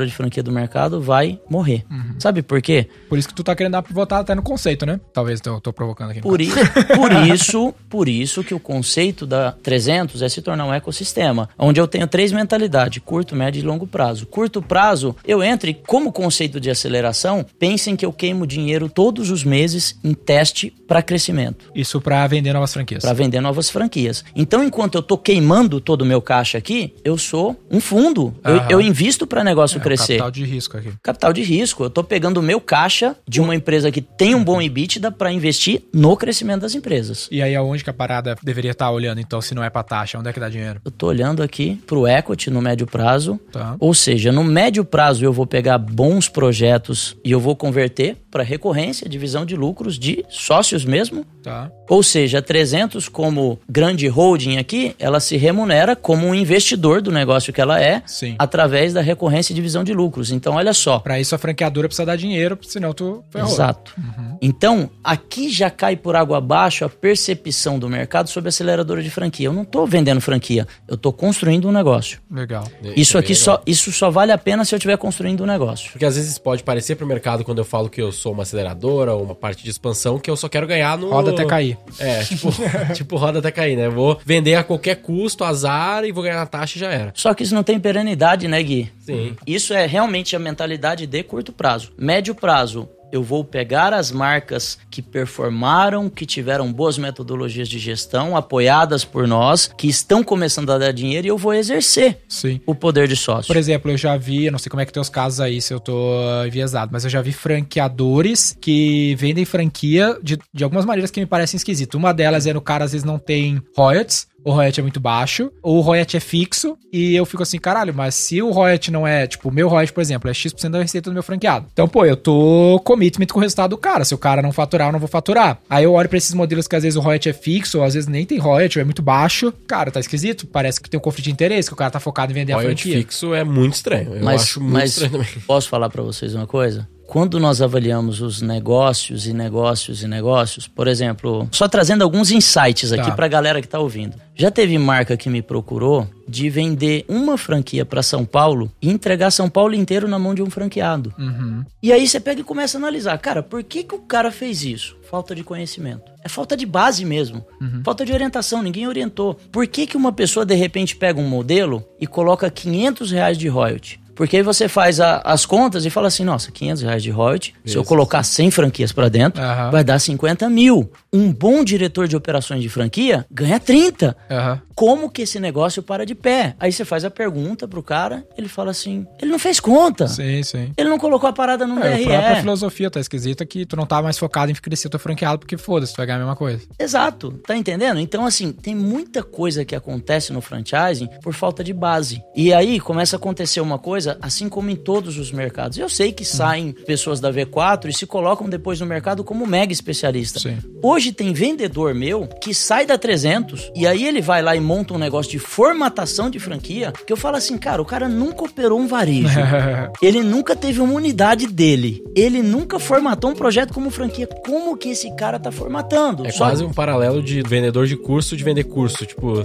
aceleradora 0.00 0.06
de 0.06 0.14
franquia 0.14 0.42
do 0.42 0.50
mercado 0.52 1.00
vai 1.00 1.38
morrer. 1.48 1.84
Sabe 2.18 2.42
por 2.42 2.60
quê? 2.60 2.86
Por 3.08 3.18
isso 3.18 3.28
que 3.28 3.34
tu 3.34 3.42
tá 3.44 3.54
querendo 3.54 3.72
dar 3.72 3.82
pivotada 3.82 4.22
até 4.22 4.34
no 4.34 4.42
conceito, 4.42 4.84
né? 4.86 5.00
Talvez 5.12 5.40
eu 5.44 5.60
tô 5.60 5.72
provocando 5.72 6.10
aqui. 6.10 6.20
Por, 6.20 6.40
i- 6.40 6.50
por 6.94 7.12
isso, 7.26 7.74
por 7.88 8.08
isso 8.08 8.42
que 8.44 8.54
o 8.54 8.60
conceito 8.60 9.26
da 9.26 9.52
300 9.52 10.22
é 10.22 10.28
se 10.28 10.42
tornar 10.42 10.64
um 10.66 10.72
ecossistema, 10.74 11.48
onde 11.58 11.80
eu 11.80 11.86
tenho 11.86 12.06
três 12.06 12.32
mentalidades, 12.32 13.02
curto, 13.04 13.34
médio 13.34 13.60
e 13.60 13.62
longo 13.62 13.86
prazo. 13.86 14.26
Curto 14.26 14.62
prazo, 14.62 15.14
eu 15.26 15.42
entro 15.42 15.68
e 15.70 15.74
como 15.74 16.12
conceito 16.12 16.60
de 16.60 16.70
aceleração, 16.70 17.44
pensem 17.58 17.96
que 17.96 18.04
eu 18.04 18.12
queimo 18.12 18.46
dinheiro 18.46 18.88
todos 18.88 19.30
os 19.30 19.44
meses 19.44 19.98
em 20.02 20.14
teste 20.14 20.70
para 20.86 21.02
crescimento. 21.02 21.70
Isso 21.74 22.00
pra 22.00 22.26
vender 22.26 22.52
novas 22.52 22.72
franquias. 22.72 23.02
Para 23.02 23.12
vender 23.12 23.40
novas 23.40 23.70
franquias. 23.70 24.24
Então, 24.34 24.62
enquanto 24.64 24.96
eu 24.96 25.02
tô 25.02 25.16
queimando 25.16 25.80
todo 25.80 26.02
o 26.02 26.06
meu 26.06 26.20
caixa 26.20 26.58
aqui, 26.58 26.94
eu 27.04 27.16
sou 27.16 27.56
um 27.70 27.80
fundo. 27.80 28.34
Eu, 28.44 28.56
eu 28.68 28.80
invisto 28.80 29.26
para 29.26 29.44
negócio 29.44 29.79
É, 29.80 29.82
o 29.82 29.84
crescer. 29.84 30.06
capital 30.14 30.30
de 30.30 30.44
risco 30.44 30.76
aqui. 30.76 30.92
Capital 31.02 31.32
de 31.32 31.42
risco. 31.42 31.84
Eu 31.84 31.90
tô 31.90 32.04
pegando 32.04 32.38
o 32.38 32.42
meu 32.42 32.60
caixa 32.60 33.16
de 33.28 33.40
uma 33.40 33.54
empresa 33.54 33.90
que 33.90 34.00
tem 34.00 34.34
um 34.34 34.44
bom 34.44 34.60
EBITDA 34.60 35.10
para 35.10 35.32
investir 35.32 35.82
no 35.92 36.16
crescimento 36.16 36.60
das 36.60 36.74
empresas. 36.74 37.28
E 37.30 37.42
aí, 37.42 37.54
aonde 37.54 37.82
que 37.82 37.90
a 37.90 37.94
parada 37.94 38.36
deveria 38.42 38.72
estar 38.72 38.90
olhando, 38.90 39.20
então, 39.20 39.40
se 39.40 39.54
não 39.54 39.62
é 39.62 39.70
pra 39.70 39.82
taxa? 39.82 40.18
Onde 40.18 40.28
é 40.28 40.32
que 40.32 40.40
dá 40.40 40.48
dinheiro? 40.48 40.80
Eu 40.84 40.90
tô 40.90 41.06
olhando 41.06 41.42
aqui 41.42 41.80
pro 41.86 42.06
equity 42.06 42.50
no 42.50 42.60
médio 42.60 42.86
prazo. 42.86 43.40
Tá. 43.52 43.76
Ou 43.78 43.94
seja, 43.94 44.30
no 44.32 44.44
médio 44.44 44.84
prazo 44.84 45.24
eu 45.24 45.32
vou 45.32 45.46
pegar 45.46 45.78
bons 45.78 46.28
projetos 46.28 47.16
e 47.24 47.30
eu 47.30 47.40
vou 47.40 47.56
converter 47.56 48.16
para 48.30 48.42
recorrência, 48.42 49.08
divisão 49.08 49.44
de 49.44 49.56
lucros 49.56 49.98
de 49.98 50.24
sócios 50.28 50.84
mesmo. 50.84 51.26
Tá. 51.42 51.70
Ou 51.88 52.02
seja, 52.02 52.38
a 52.38 52.42
300 52.42 53.08
como 53.08 53.58
grande 53.68 54.06
holding 54.06 54.58
aqui, 54.58 54.94
ela 54.98 55.18
se 55.18 55.36
remunera 55.36 55.96
como 55.96 56.26
um 56.26 56.34
investidor 56.34 57.02
do 57.02 57.10
negócio 57.10 57.52
que 57.52 57.60
ela 57.60 57.80
é, 57.82 58.02
Sim. 58.06 58.36
através 58.38 58.92
da 58.92 59.00
recorrência 59.00 59.52
e 59.52 59.56
divisão 59.56 59.82
de 59.82 59.92
lucros. 59.92 60.30
Então, 60.30 60.54
olha 60.54 60.72
só. 60.72 60.98
Pra 61.00 61.18
isso, 61.18 61.34
a 61.34 61.38
franqueadora 61.38 61.88
precisa 61.88 62.06
dar 62.06 62.16
dinheiro, 62.16 62.58
senão 62.62 62.92
tu 62.92 63.24
ferrou. 63.30 63.50
Exato. 63.50 63.94
Então, 64.40 64.90
aqui 65.02 65.50
já 65.50 65.68
cai 65.68 65.96
por 65.96 66.14
água 66.14 66.38
abaixo 66.38 66.84
a 66.84 66.88
percepção 66.88 67.78
do 67.78 67.88
mercado 67.88 68.28
sobre 68.28 68.48
aceleradora 68.48 69.02
de 69.02 69.10
franquia. 69.10 69.48
Eu 69.48 69.52
não 69.52 69.62
estou 69.62 69.86
vendendo 69.86 70.20
franquia, 70.20 70.66
eu 70.86 70.94
estou 70.94 71.12
construindo 71.12 71.68
um 71.68 71.72
negócio. 71.72 72.20
Legal. 72.30 72.64
Isso 72.96 73.16
é 73.16 73.20
aqui 73.20 73.28
bem 73.28 73.36
só, 73.36 73.62
isso 73.66 73.90
só 73.92 74.10
vale 74.10 74.32
a 74.32 74.38
pena 74.38 74.64
se 74.64 74.74
eu 74.74 74.76
estiver 74.76 74.96
construindo 74.96 75.42
um 75.42 75.46
negócio. 75.46 75.90
Porque 75.90 76.04
às 76.04 76.16
vezes 76.16 76.38
pode 76.38 76.62
parecer 76.62 76.94
pro 76.94 77.06
mercado 77.06 77.44
quando 77.44 77.58
eu 77.58 77.64
falo 77.64 77.88
que 77.88 78.00
eu 78.00 78.12
sou 78.20 78.32
uma 78.32 78.42
aceleradora 78.42 79.14
ou 79.14 79.22
uma 79.22 79.34
parte 79.34 79.64
de 79.64 79.70
expansão 79.70 80.18
que 80.18 80.30
eu 80.30 80.36
só 80.36 80.48
quero 80.48 80.66
ganhar 80.66 80.98
no. 80.98 81.10
Roda 81.10 81.30
até 81.30 81.44
cair. 81.44 81.78
É, 81.98 82.22
tipo, 82.24 82.48
tipo 82.94 83.16
roda 83.16 83.38
até 83.38 83.50
cair, 83.50 83.76
né? 83.76 83.86
Eu 83.86 83.92
vou 83.92 84.20
vender 84.24 84.54
a 84.54 84.62
qualquer 84.62 84.96
custo, 84.96 85.42
azar, 85.42 86.04
e 86.04 86.12
vou 86.12 86.22
ganhar 86.22 86.36
na 86.36 86.46
taxa 86.46 86.76
e 86.76 86.80
já 86.80 86.90
era. 86.90 87.12
Só 87.14 87.32
que 87.32 87.42
isso 87.42 87.54
não 87.54 87.62
tem 87.62 87.80
perenidade, 87.80 88.46
né, 88.46 88.62
Gui? 88.62 88.92
Sim. 89.00 89.34
Isso 89.46 89.72
é 89.72 89.86
realmente 89.86 90.36
a 90.36 90.38
mentalidade 90.38 91.06
de 91.06 91.22
curto 91.22 91.52
prazo. 91.52 91.92
Médio 91.98 92.34
prazo, 92.34 92.88
Eu 93.12 93.22
vou 93.22 93.44
pegar 93.44 93.92
as 93.92 94.12
marcas 94.12 94.78
que 94.90 95.02
performaram, 95.02 96.08
que 96.08 96.24
tiveram 96.24 96.72
boas 96.72 96.98
metodologias 96.98 97.68
de 97.68 97.78
gestão, 97.78 98.36
apoiadas 98.36 99.04
por 99.04 99.26
nós, 99.26 99.70
que 99.76 99.88
estão 99.88 100.22
começando 100.22 100.70
a 100.70 100.78
dar 100.78 100.92
dinheiro 100.92 101.26
e 101.26 101.30
eu 101.30 101.38
vou 101.38 101.54
exercer 101.54 102.18
Sim. 102.28 102.60
o 102.66 102.74
poder 102.74 103.08
de 103.08 103.16
sócio. 103.16 103.46
Por 103.46 103.56
exemplo, 103.56 103.90
eu 103.90 103.96
já 103.96 104.16
vi, 104.16 104.46
eu 104.46 104.52
não 104.52 104.58
sei 104.58 104.70
como 104.70 104.80
é 104.80 104.86
que 104.86 104.92
tem 104.92 105.00
os 105.00 105.08
casos 105.08 105.40
aí, 105.40 105.60
se 105.60 105.72
eu 105.72 105.80
tô 105.80 106.20
enviesado, 106.46 106.90
mas 106.92 107.04
eu 107.04 107.10
já 107.10 107.20
vi 107.20 107.32
franqueadores 107.32 108.56
que 108.60 109.14
vendem 109.16 109.44
franquia 109.44 110.16
de, 110.22 110.38
de 110.52 110.64
algumas 110.64 110.84
maneiras 110.84 111.10
que 111.10 111.20
me 111.20 111.26
parecem 111.26 111.56
esquisitas. 111.56 111.98
Uma 111.98 112.12
delas 112.12 112.46
é 112.46 112.52
no 112.52 112.60
cara, 112.60 112.84
às 112.84 112.92
vezes, 112.92 113.04
não 113.04 113.18
tem 113.18 113.60
royalties, 113.76 114.26
o 114.44 114.52
royalty 114.52 114.80
é 114.80 114.82
muito 114.82 115.00
baixo, 115.00 115.50
ou 115.62 115.78
o 115.78 115.80
royalty 115.80 116.16
é 116.16 116.20
fixo, 116.20 116.76
e 116.92 117.14
eu 117.14 117.24
fico 117.24 117.42
assim, 117.42 117.58
caralho, 117.58 117.94
mas 117.94 118.14
se 118.14 118.40
o 118.40 118.50
royalty 118.50 118.90
não 118.90 119.06
é, 119.06 119.26
tipo, 119.26 119.48
o 119.48 119.52
meu 119.52 119.68
royalty, 119.68 119.92
por 119.92 120.00
exemplo, 120.00 120.30
é 120.30 120.34
X% 120.34 120.70
da 120.70 120.82
receita 120.82 121.10
do 121.10 121.14
meu 121.14 121.22
franqueado. 121.22 121.66
Então, 121.72 121.86
pô, 121.88 122.04
eu 122.04 122.16
tô 122.16 122.80
commitment 122.84 123.26
com 123.26 123.38
o 123.38 123.42
resultado 123.42 123.70
do 123.70 123.78
cara. 123.78 124.04
Se 124.04 124.14
o 124.14 124.18
cara 124.18 124.42
não 124.42 124.52
faturar, 124.52 124.88
eu 124.88 124.92
não 124.92 124.98
vou 124.98 125.08
faturar. 125.08 125.58
Aí 125.68 125.84
eu 125.84 125.92
olho 125.92 126.08
pra 126.08 126.18
esses 126.18 126.34
modelos 126.34 126.66
que 126.66 126.76
às 126.76 126.82
vezes 126.82 126.96
o 126.96 127.00
royalty 127.00 127.28
é 127.28 127.32
fixo, 127.32 127.78
ou 127.78 127.84
às 127.84 127.94
vezes 127.94 128.08
nem 128.08 128.24
tem 128.24 128.38
royalty, 128.38 128.78
ou 128.78 128.82
é 128.82 128.84
muito 128.84 129.02
baixo. 129.02 129.52
Cara, 129.66 129.90
tá 129.90 130.00
esquisito. 130.00 130.46
Parece 130.46 130.80
que 130.80 130.88
tem 130.88 130.98
um 130.98 131.02
conflito 131.02 131.24
de 131.24 131.32
interesse, 131.32 131.68
que 131.68 131.74
o 131.74 131.76
cara 131.76 131.90
tá 131.90 132.00
focado 132.00 132.32
em 132.32 132.34
vender 132.34 132.52
a 132.52 132.56
Royalty 132.56 132.82
franquia. 132.82 132.98
fixo 133.02 133.34
é 133.34 133.44
muito 133.44 133.74
estranho. 133.74 134.14
Eu 134.14 134.24
mas, 134.24 134.42
acho 134.42 134.60
muito 134.60 134.72
mas 134.74 134.90
estranho 134.90 135.12
também. 135.12 135.28
posso 135.46 135.68
falar 135.68 135.88
para 135.90 136.02
vocês 136.02 136.34
uma 136.34 136.46
coisa? 136.46 136.88
Quando 137.10 137.40
nós 137.40 137.60
avaliamos 137.60 138.20
os 138.20 138.40
negócios 138.40 139.26
e 139.26 139.32
negócios 139.32 140.04
e 140.04 140.06
negócios, 140.06 140.68
por 140.68 140.86
exemplo, 140.86 141.48
só 141.50 141.66
trazendo 141.66 142.04
alguns 142.04 142.30
insights 142.30 142.92
aqui 142.92 143.08
Tá. 143.08 143.16
pra 143.16 143.26
galera 143.26 143.60
que 143.60 143.66
tá 143.66 143.80
ouvindo. 143.80 144.14
Já 144.32 144.48
teve 144.48 144.78
marca 144.78 145.16
que 145.16 145.28
me 145.28 145.42
procurou 145.42 146.06
de 146.28 146.48
vender 146.48 147.04
uma 147.08 147.36
franquia 147.36 147.84
para 147.84 148.00
São 148.00 148.24
Paulo 148.24 148.70
e 148.80 148.88
entregar 148.88 149.32
São 149.32 149.50
Paulo 149.50 149.74
inteiro 149.74 150.06
na 150.06 150.20
mão 150.20 150.36
de 150.36 150.40
um 150.40 150.48
franqueado. 150.48 151.12
Uhum. 151.18 151.64
E 151.82 151.92
aí 151.92 152.06
você 152.06 152.20
pega 152.20 152.42
e 152.42 152.44
começa 152.44 152.78
a 152.78 152.80
analisar, 152.80 153.18
cara, 153.18 153.42
por 153.42 153.64
que, 153.64 153.82
que 153.82 153.94
o 153.96 153.98
cara 153.98 154.30
fez 154.30 154.62
isso? 154.62 154.96
Falta 155.10 155.34
de 155.34 155.42
conhecimento. 155.42 156.12
É 156.22 156.28
falta 156.28 156.56
de 156.56 156.64
base 156.64 157.04
mesmo. 157.04 157.44
Falta 157.82 158.06
de 158.06 158.12
orientação, 158.12 158.62
ninguém 158.62 158.86
orientou. 158.86 159.34
Por 159.50 159.66
que, 159.66 159.84
que 159.84 159.96
uma 159.96 160.12
pessoa 160.12 160.46
de 160.46 160.54
repente 160.54 160.94
pega 160.94 161.18
um 161.18 161.28
modelo 161.28 161.84
e 162.00 162.06
coloca 162.06 162.48
500 162.48 163.10
reais 163.10 163.36
de 163.36 163.48
royalty? 163.48 163.98
Porque 164.20 164.36
aí 164.36 164.42
você 164.42 164.68
faz 164.68 165.00
a- 165.00 165.22
as 165.24 165.46
contas 165.46 165.86
e 165.86 165.88
fala 165.88 166.08
assim, 166.08 166.24
nossa, 166.24 166.52
500 166.52 166.82
reais 166.82 167.02
de 167.02 167.08
royalty, 167.10 167.54
se 167.64 167.74
eu 167.74 167.80
Isso. 167.80 167.88
colocar 167.88 168.22
100 168.22 168.50
franquias 168.50 168.92
pra 168.92 169.08
dentro, 169.08 169.42
Aham. 169.42 169.70
vai 169.70 169.82
dar 169.82 169.98
50 169.98 170.46
mil. 170.50 170.92
Um 171.10 171.32
bom 171.32 171.64
diretor 171.64 172.06
de 172.06 172.14
operações 172.14 172.60
de 172.60 172.68
franquia 172.68 173.24
ganha 173.30 173.58
30 173.58 174.14
Aham. 174.30 174.60
como 174.74 175.08
que 175.10 175.22
esse 175.22 175.40
negócio 175.40 175.82
para 175.82 176.04
de 176.04 176.14
pé? 176.14 176.54
Aí 176.60 176.70
você 176.70 176.84
faz 176.84 177.02
a 177.02 177.10
pergunta 177.10 177.66
pro 177.66 177.82
cara, 177.82 178.22
ele 178.36 178.46
fala 178.46 178.72
assim, 178.72 179.06
ele 179.22 179.30
não 179.30 179.38
fez 179.38 179.58
conta. 179.58 180.06
Sim, 180.06 180.42
sim. 180.42 180.70
Ele 180.76 180.90
não 180.90 180.98
colocou 180.98 181.26
a 181.28 181.32
parada 181.32 181.66
no 181.66 181.78
É, 181.82 181.94
a 181.94 181.96
própria 181.96 182.32
DRE. 182.34 182.40
filosofia 182.42 182.90
tá 182.90 183.00
esquisita 183.00 183.46
que 183.46 183.64
tu 183.64 183.74
não 183.74 183.86
tá 183.86 184.02
mais 184.02 184.18
focado 184.18 184.52
em 184.52 184.54
crescer 184.54 184.90
teu 184.90 185.00
franqueado, 185.00 185.38
porque 185.38 185.56
foda-se, 185.56 185.94
tu 185.94 185.96
vai 185.96 186.04
ganhar 186.06 186.16
a 186.18 186.20
mesma 186.20 186.36
coisa. 186.36 186.60
Exato, 186.78 187.32
tá 187.46 187.56
entendendo? 187.56 187.98
Então, 187.98 188.26
assim, 188.26 188.52
tem 188.52 188.74
muita 188.74 189.22
coisa 189.22 189.64
que 189.64 189.74
acontece 189.74 190.30
no 190.30 190.42
franchising 190.42 191.08
por 191.22 191.32
falta 191.32 191.64
de 191.64 191.72
base. 191.72 192.22
E 192.36 192.52
aí 192.52 192.78
começa 192.80 193.16
a 193.16 193.18
acontecer 193.18 193.60
uma 193.62 193.78
coisa, 193.78 194.09
assim 194.20 194.48
como 194.48 194.70
em 194.70 194.76
todos 194.76 195.18
os 195.18 195.30
mercados. 195.32 195.78
Eu 195.78 195.88
sei 195.88 196.12
que 196.12 196.24
saem 196.24 196.72
pessoas 196.72 197.20
da 197.20 197.32
V4 197.32 197.86
e 197.88 197.92
se 197.92 198.06
colocam 198.06 198.48
depois 198.48 198.80
no 198.80 198.86
mercado 198.86 199.22
como 199.24 199.46
mega 199.46 199.72
especialista. 199.72 200.38
Sim. 200.38 200.58
Hoje 200.82 201.12
tem 201.12 201.32
vendedor 201.32 201.94
meu 201.94 202.26
que 202.40 202.54
sai 202.54 202.86
da 202.86 202.96
300 202.96 203.72
e 203.74 203.86
aí 203.86 204.04
ele 204.06 204.20
vai 204.20 204.42
lá 204.42 204.56
e 204.56 204.60
monta 204.60 204.94
um 204.94 204.98
negócio 204.98 205.30
de 205.30 205.38
formatação 205.38 206.30
de 206.30 206.38
franquia 206.38 206.92
que 207.06 207.12
eu 207.12 207.16
falo 207.16 207.36
assim, 207.36 207.58
cara, 207.58 207.80
o 207.82 207.84
cara 207.84 208.08
nunca 208.08 208.44
operou 208.44 208.78
um 208.78 208.86
varejo. 208.86 209.28
Ele 210.00 210.22
nunca 210.22 210.54
teve 210.56 210.80
uma 210.80 210.94
unidade 210.94 211.46
dele. 211.46 212.02
Ele 212.14 212.42
nunca 212.42 212.78
formatou 212.78 213.30
um 213.30 213.34
projeto 213.34 213.72
como 213.72 213.90
franquia. 213.90 214.26
Como 214.26 214.76
que 214.76 214.90
esse 214.90 215.14
cara 215.16 215.38
tá 215.38 215.50
formatando? 215.52 216.26
É 216.26 216.30
Só- 216.30 216.46
quase 216.46 216.64
um 216.64 216.72
paralelo 216.72 217.22
de 217.22 217.42
vendedor 217.42 217.86
de 217.86 217.96
curso 217.96 218.36
de 218.36 218.44
vender 218.44 218.64
curso. 218.64 219.04
Tipo, 219.04 219.44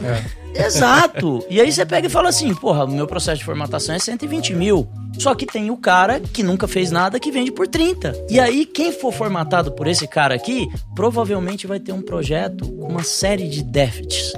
Exato. 0.55 1.45
E 1.49 1.59
aí 1.59 1.71
você 1.71 1.85
pega 1.85 2.07
e 2.07 2.09
fala 2.09 2.29
assim, 2.29 2.53
porra, 2.53 2.85
o 2.85 2.91
meu 2.91 3.05
processo 3.05 3.39
de 3.39 3.45
formatação 3.45 3.93
é 3.95 3.99
120 3.99 4.53
mil. 4.55 4.87
Só 5.17 5.33
que 5.33 5.45
tem 5.45 5.71
o 5.71 5.77
cara 5.77 6.19
que 6.19 6.43
nunca 6.43 6.67
fez 6.67 6.91
nada 6.91 7.19
que 7.19 7.31
vende 7.31 7.51
por 7.51 7.67
30. 7.67 8.25
E 8.29 8.39
aí, 8.39 8.65
quem 8.65 8.91
for 8.91 9.13
formatado 9.13 9.71
por 9.71 9.87
esse 9.87 10.07
cara 10.07 10.35
aqui, 10.35 10.67
provavelmente 10.93 11.67
vai 11.67 11.79
ter 11.79 11.93
um 11.93 12.01
projeto 12.01 12.67
com 12.67 12.89
uma 12.89 13.03
série 13.03 13.47
de 13.47 13.63
déficits. 13.63 14.33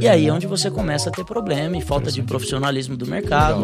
E 0.00 0.08
aí 0.08 0.26
é 0.26 0.32
onde 0.32 0.46
você 0.46 0.70
começa 0.70 1.08
a 1.08 1.12
ter 1.12 1.24
problema 1.24 1.76
e 1.76 1.80
falta 1.80 2.10
de 2.10 2.22
profissionalismo 2.22 2.96
do 2.96 3.06
mercado. 3.06 3.62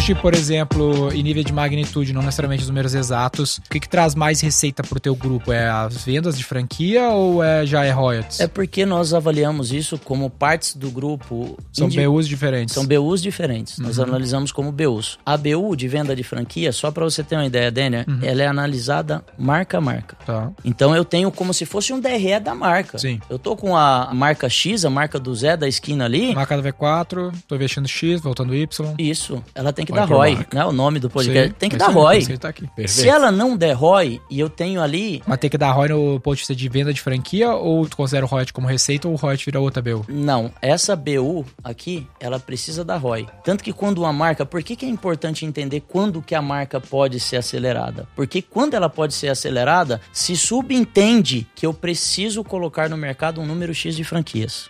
Hoje, 0.00 0.14
por 0.14 0.32
exemplo, 0.34 1.12
em 1.12 1.22
nível 1.22 1.44
de 1.44 1.52
magnitude, 1.52 2.14
não 2.14 2.22
necessariamente 2.22 2.62
os 2.62 2.68
números 2.70 2.94
exatos, 2.94 3.58
o 3.58 3.62
que, 3.68 3.78
que 3.78 3.86
traz 3.86 4.14
mais 4.14 4.40
receita 4.40 4.82
pro 4.82 4.98
teu 4.98 5.14
grupo? 5.14 5.52
É 5.52 5.68
as 5.68 6.06
vendas 6.06 6.38
de 6.38 6.42
franquia 6.42 7.10
ou 7.10 7.44
é, 7.44 7.66
já 7.66 7.84
é 7.84 7.90
royalties? 7.90 8.40
É 8.40 8.46
porque 8.48 8.86
nós 8.86 9.12
avaliamos 9.12 9.72
isso 9.74 9.98
como 9.98 10.30
partes 10.30 10.74
do 10.74 10.90
grupo. 10.90 11.58
São 11.70 11.86
indi- 11.86 12.02
BUs 12.06 12.26
diferentes. 12.26 12.74
São 12.74 12.86
BUs 12.86 13.20
diferentes. 13.20 13.78
Nós 13.78 13.98
analisamos 13.98 14.50
como 14.52 14.72
BUs. 14.72 15.18
A 15.24 15.36
BU 15.36 15.76
de 15.76 15.86
venda 15.86 16.16
de 16.16 16.22
franquia, 16.24 16.72
só 16.72 16.90
para 16.90 17.04
você 17.04 17.22
ter 17.22 17.34
uma 17.36 17.44
ideia, 17.44 17.70
Daniel, 17.70 18.06
ela 18.22 18.42
é 18.42 18.46
analisada 18.46 19.22
marca 19.36 19.76
a 19.76 19.80
marca. 19.82 20.16
Tá. 20.24 20.50
Então 20.64 20.96
eu 20.96 21.04
tenho 21.04 21.30
como 21.30 21.52
se 21.52 21.66
fosse 21.66 21.92
um 21.92 22.00
DRE 22.00 22.40
da 22.40 22.54
marca. 22.54 22.98
Sim. 22.98 23.20
Eu 23.28 23.38
tô 23.38 23.54
com 23.54 23.76
a 23.76 24.08
marca 24.14 24.48
X, 24.48 24.86
a 24.86 24.88
marca 24.90 25.18
do 25.20 25.34
Zé 25.34 25.58
da 25.58 25.68
esquina 25.68 26.06
ali. 26.06 26.34
Marca 26.34 26.56
da 26.56 26.72
V4, 26.72 27.34
tô 27.46 27.54
investindo 27.54 27.86
X, 27.86 28.18
voltando 28.22 28.54
Y. 28.54 28.94
Isso, 28.98 29.44
ela 29.54 29.74
tem 29.74 29.84
que 29.84 29.89
Vai 29.90 30.00
dar 30.00 30.14
ROI, 30.14 30.46
né? 30.52 30.64
O 30.64 30.72
nome 30.72 30.98
do 30.98 31.10
podcast 31.10 31.48
Sim, 31.48 31.54
tem 31.58 31.70
que 31.70 31.76
dar 31.76 31.88
ROI. 31.88 32.38
tá. 32.38 32.52
Se 32.86 33.08
ela 33.08 33.30
não 33.30 33.56
der 33.56 33.74
ROI 33.74 34.20
e 34.30 34.38
eu 34.38 34.48
tenho 34.48 34.80
ali 34.80 35.22
Mas 35.26 35.38
tem 35.38 35.50
que 35.50 35.58
dar 35.58 35.72
ROI 35.72 35.88
no 35.88 36.20
ponto 36.20 36.34
de 36.34 36.40
vista 36.40 36.54
de 36.54 36.68
venda 36.68 36.92
de 36.92 37.00
franquia 37.00 37.52
ou 37.52 37.86
tu 37.86 37.96
considera 37.96 38.24
o 38.24 38.28
royalty 38.28 38.52
como 38.52 38.66
receita 38.66 39.08
ou 39.08 39.14
o 39.14 39.16
royalty 39.16 39.46
vira 39.46 39.60
outra 39.60 39.82
BU? 39.82 40.04
Não, 40.08 40.52
essa 40.60 40.94
BU 40.94 41.44
aqui, 41.62 42.06
ela 42.18 42.38
precisa 42.38 42.84
da 42.84 42.96
ROI. 42.96 43.26
Tanto 43.44 43.62
que 43.64 43.72
quando 43.72 43.98
uma 43.98 44.12
marca, 44.12 44.44
por 44.44 44.62
que, 44.62 44.76
que 44.76 44.84
é 44.84 44.88
importante 44.88 45.44
entender 45.44 45.80
quando 45.80 46.22
que 46.22 46.34
a 46.34 46.42
marca 46.42 46.80
pode 46.80 47.18
ser 47.20 47.36
acelerada? 47.36 48.06
Porque 48.14 48.42
quando 48.42 48.74
ela 48.74 48.88
pode 48.88 49.14
ser 49.14 49.28
acelerada, 49.28 50.00
se 50.12 50.36
subentende 50.36 51.46
que 51.54 51.66
eu 51.66 51.72
preciso 51.72 52.44
colocar 52.44 52.88
no 52.88 52.96
mercado 52.96 53.40
um 53.40 53.46
número 53.46 53.74
X 53.74 53.96
de 53.96 54.04
franquias. 54.04 54.68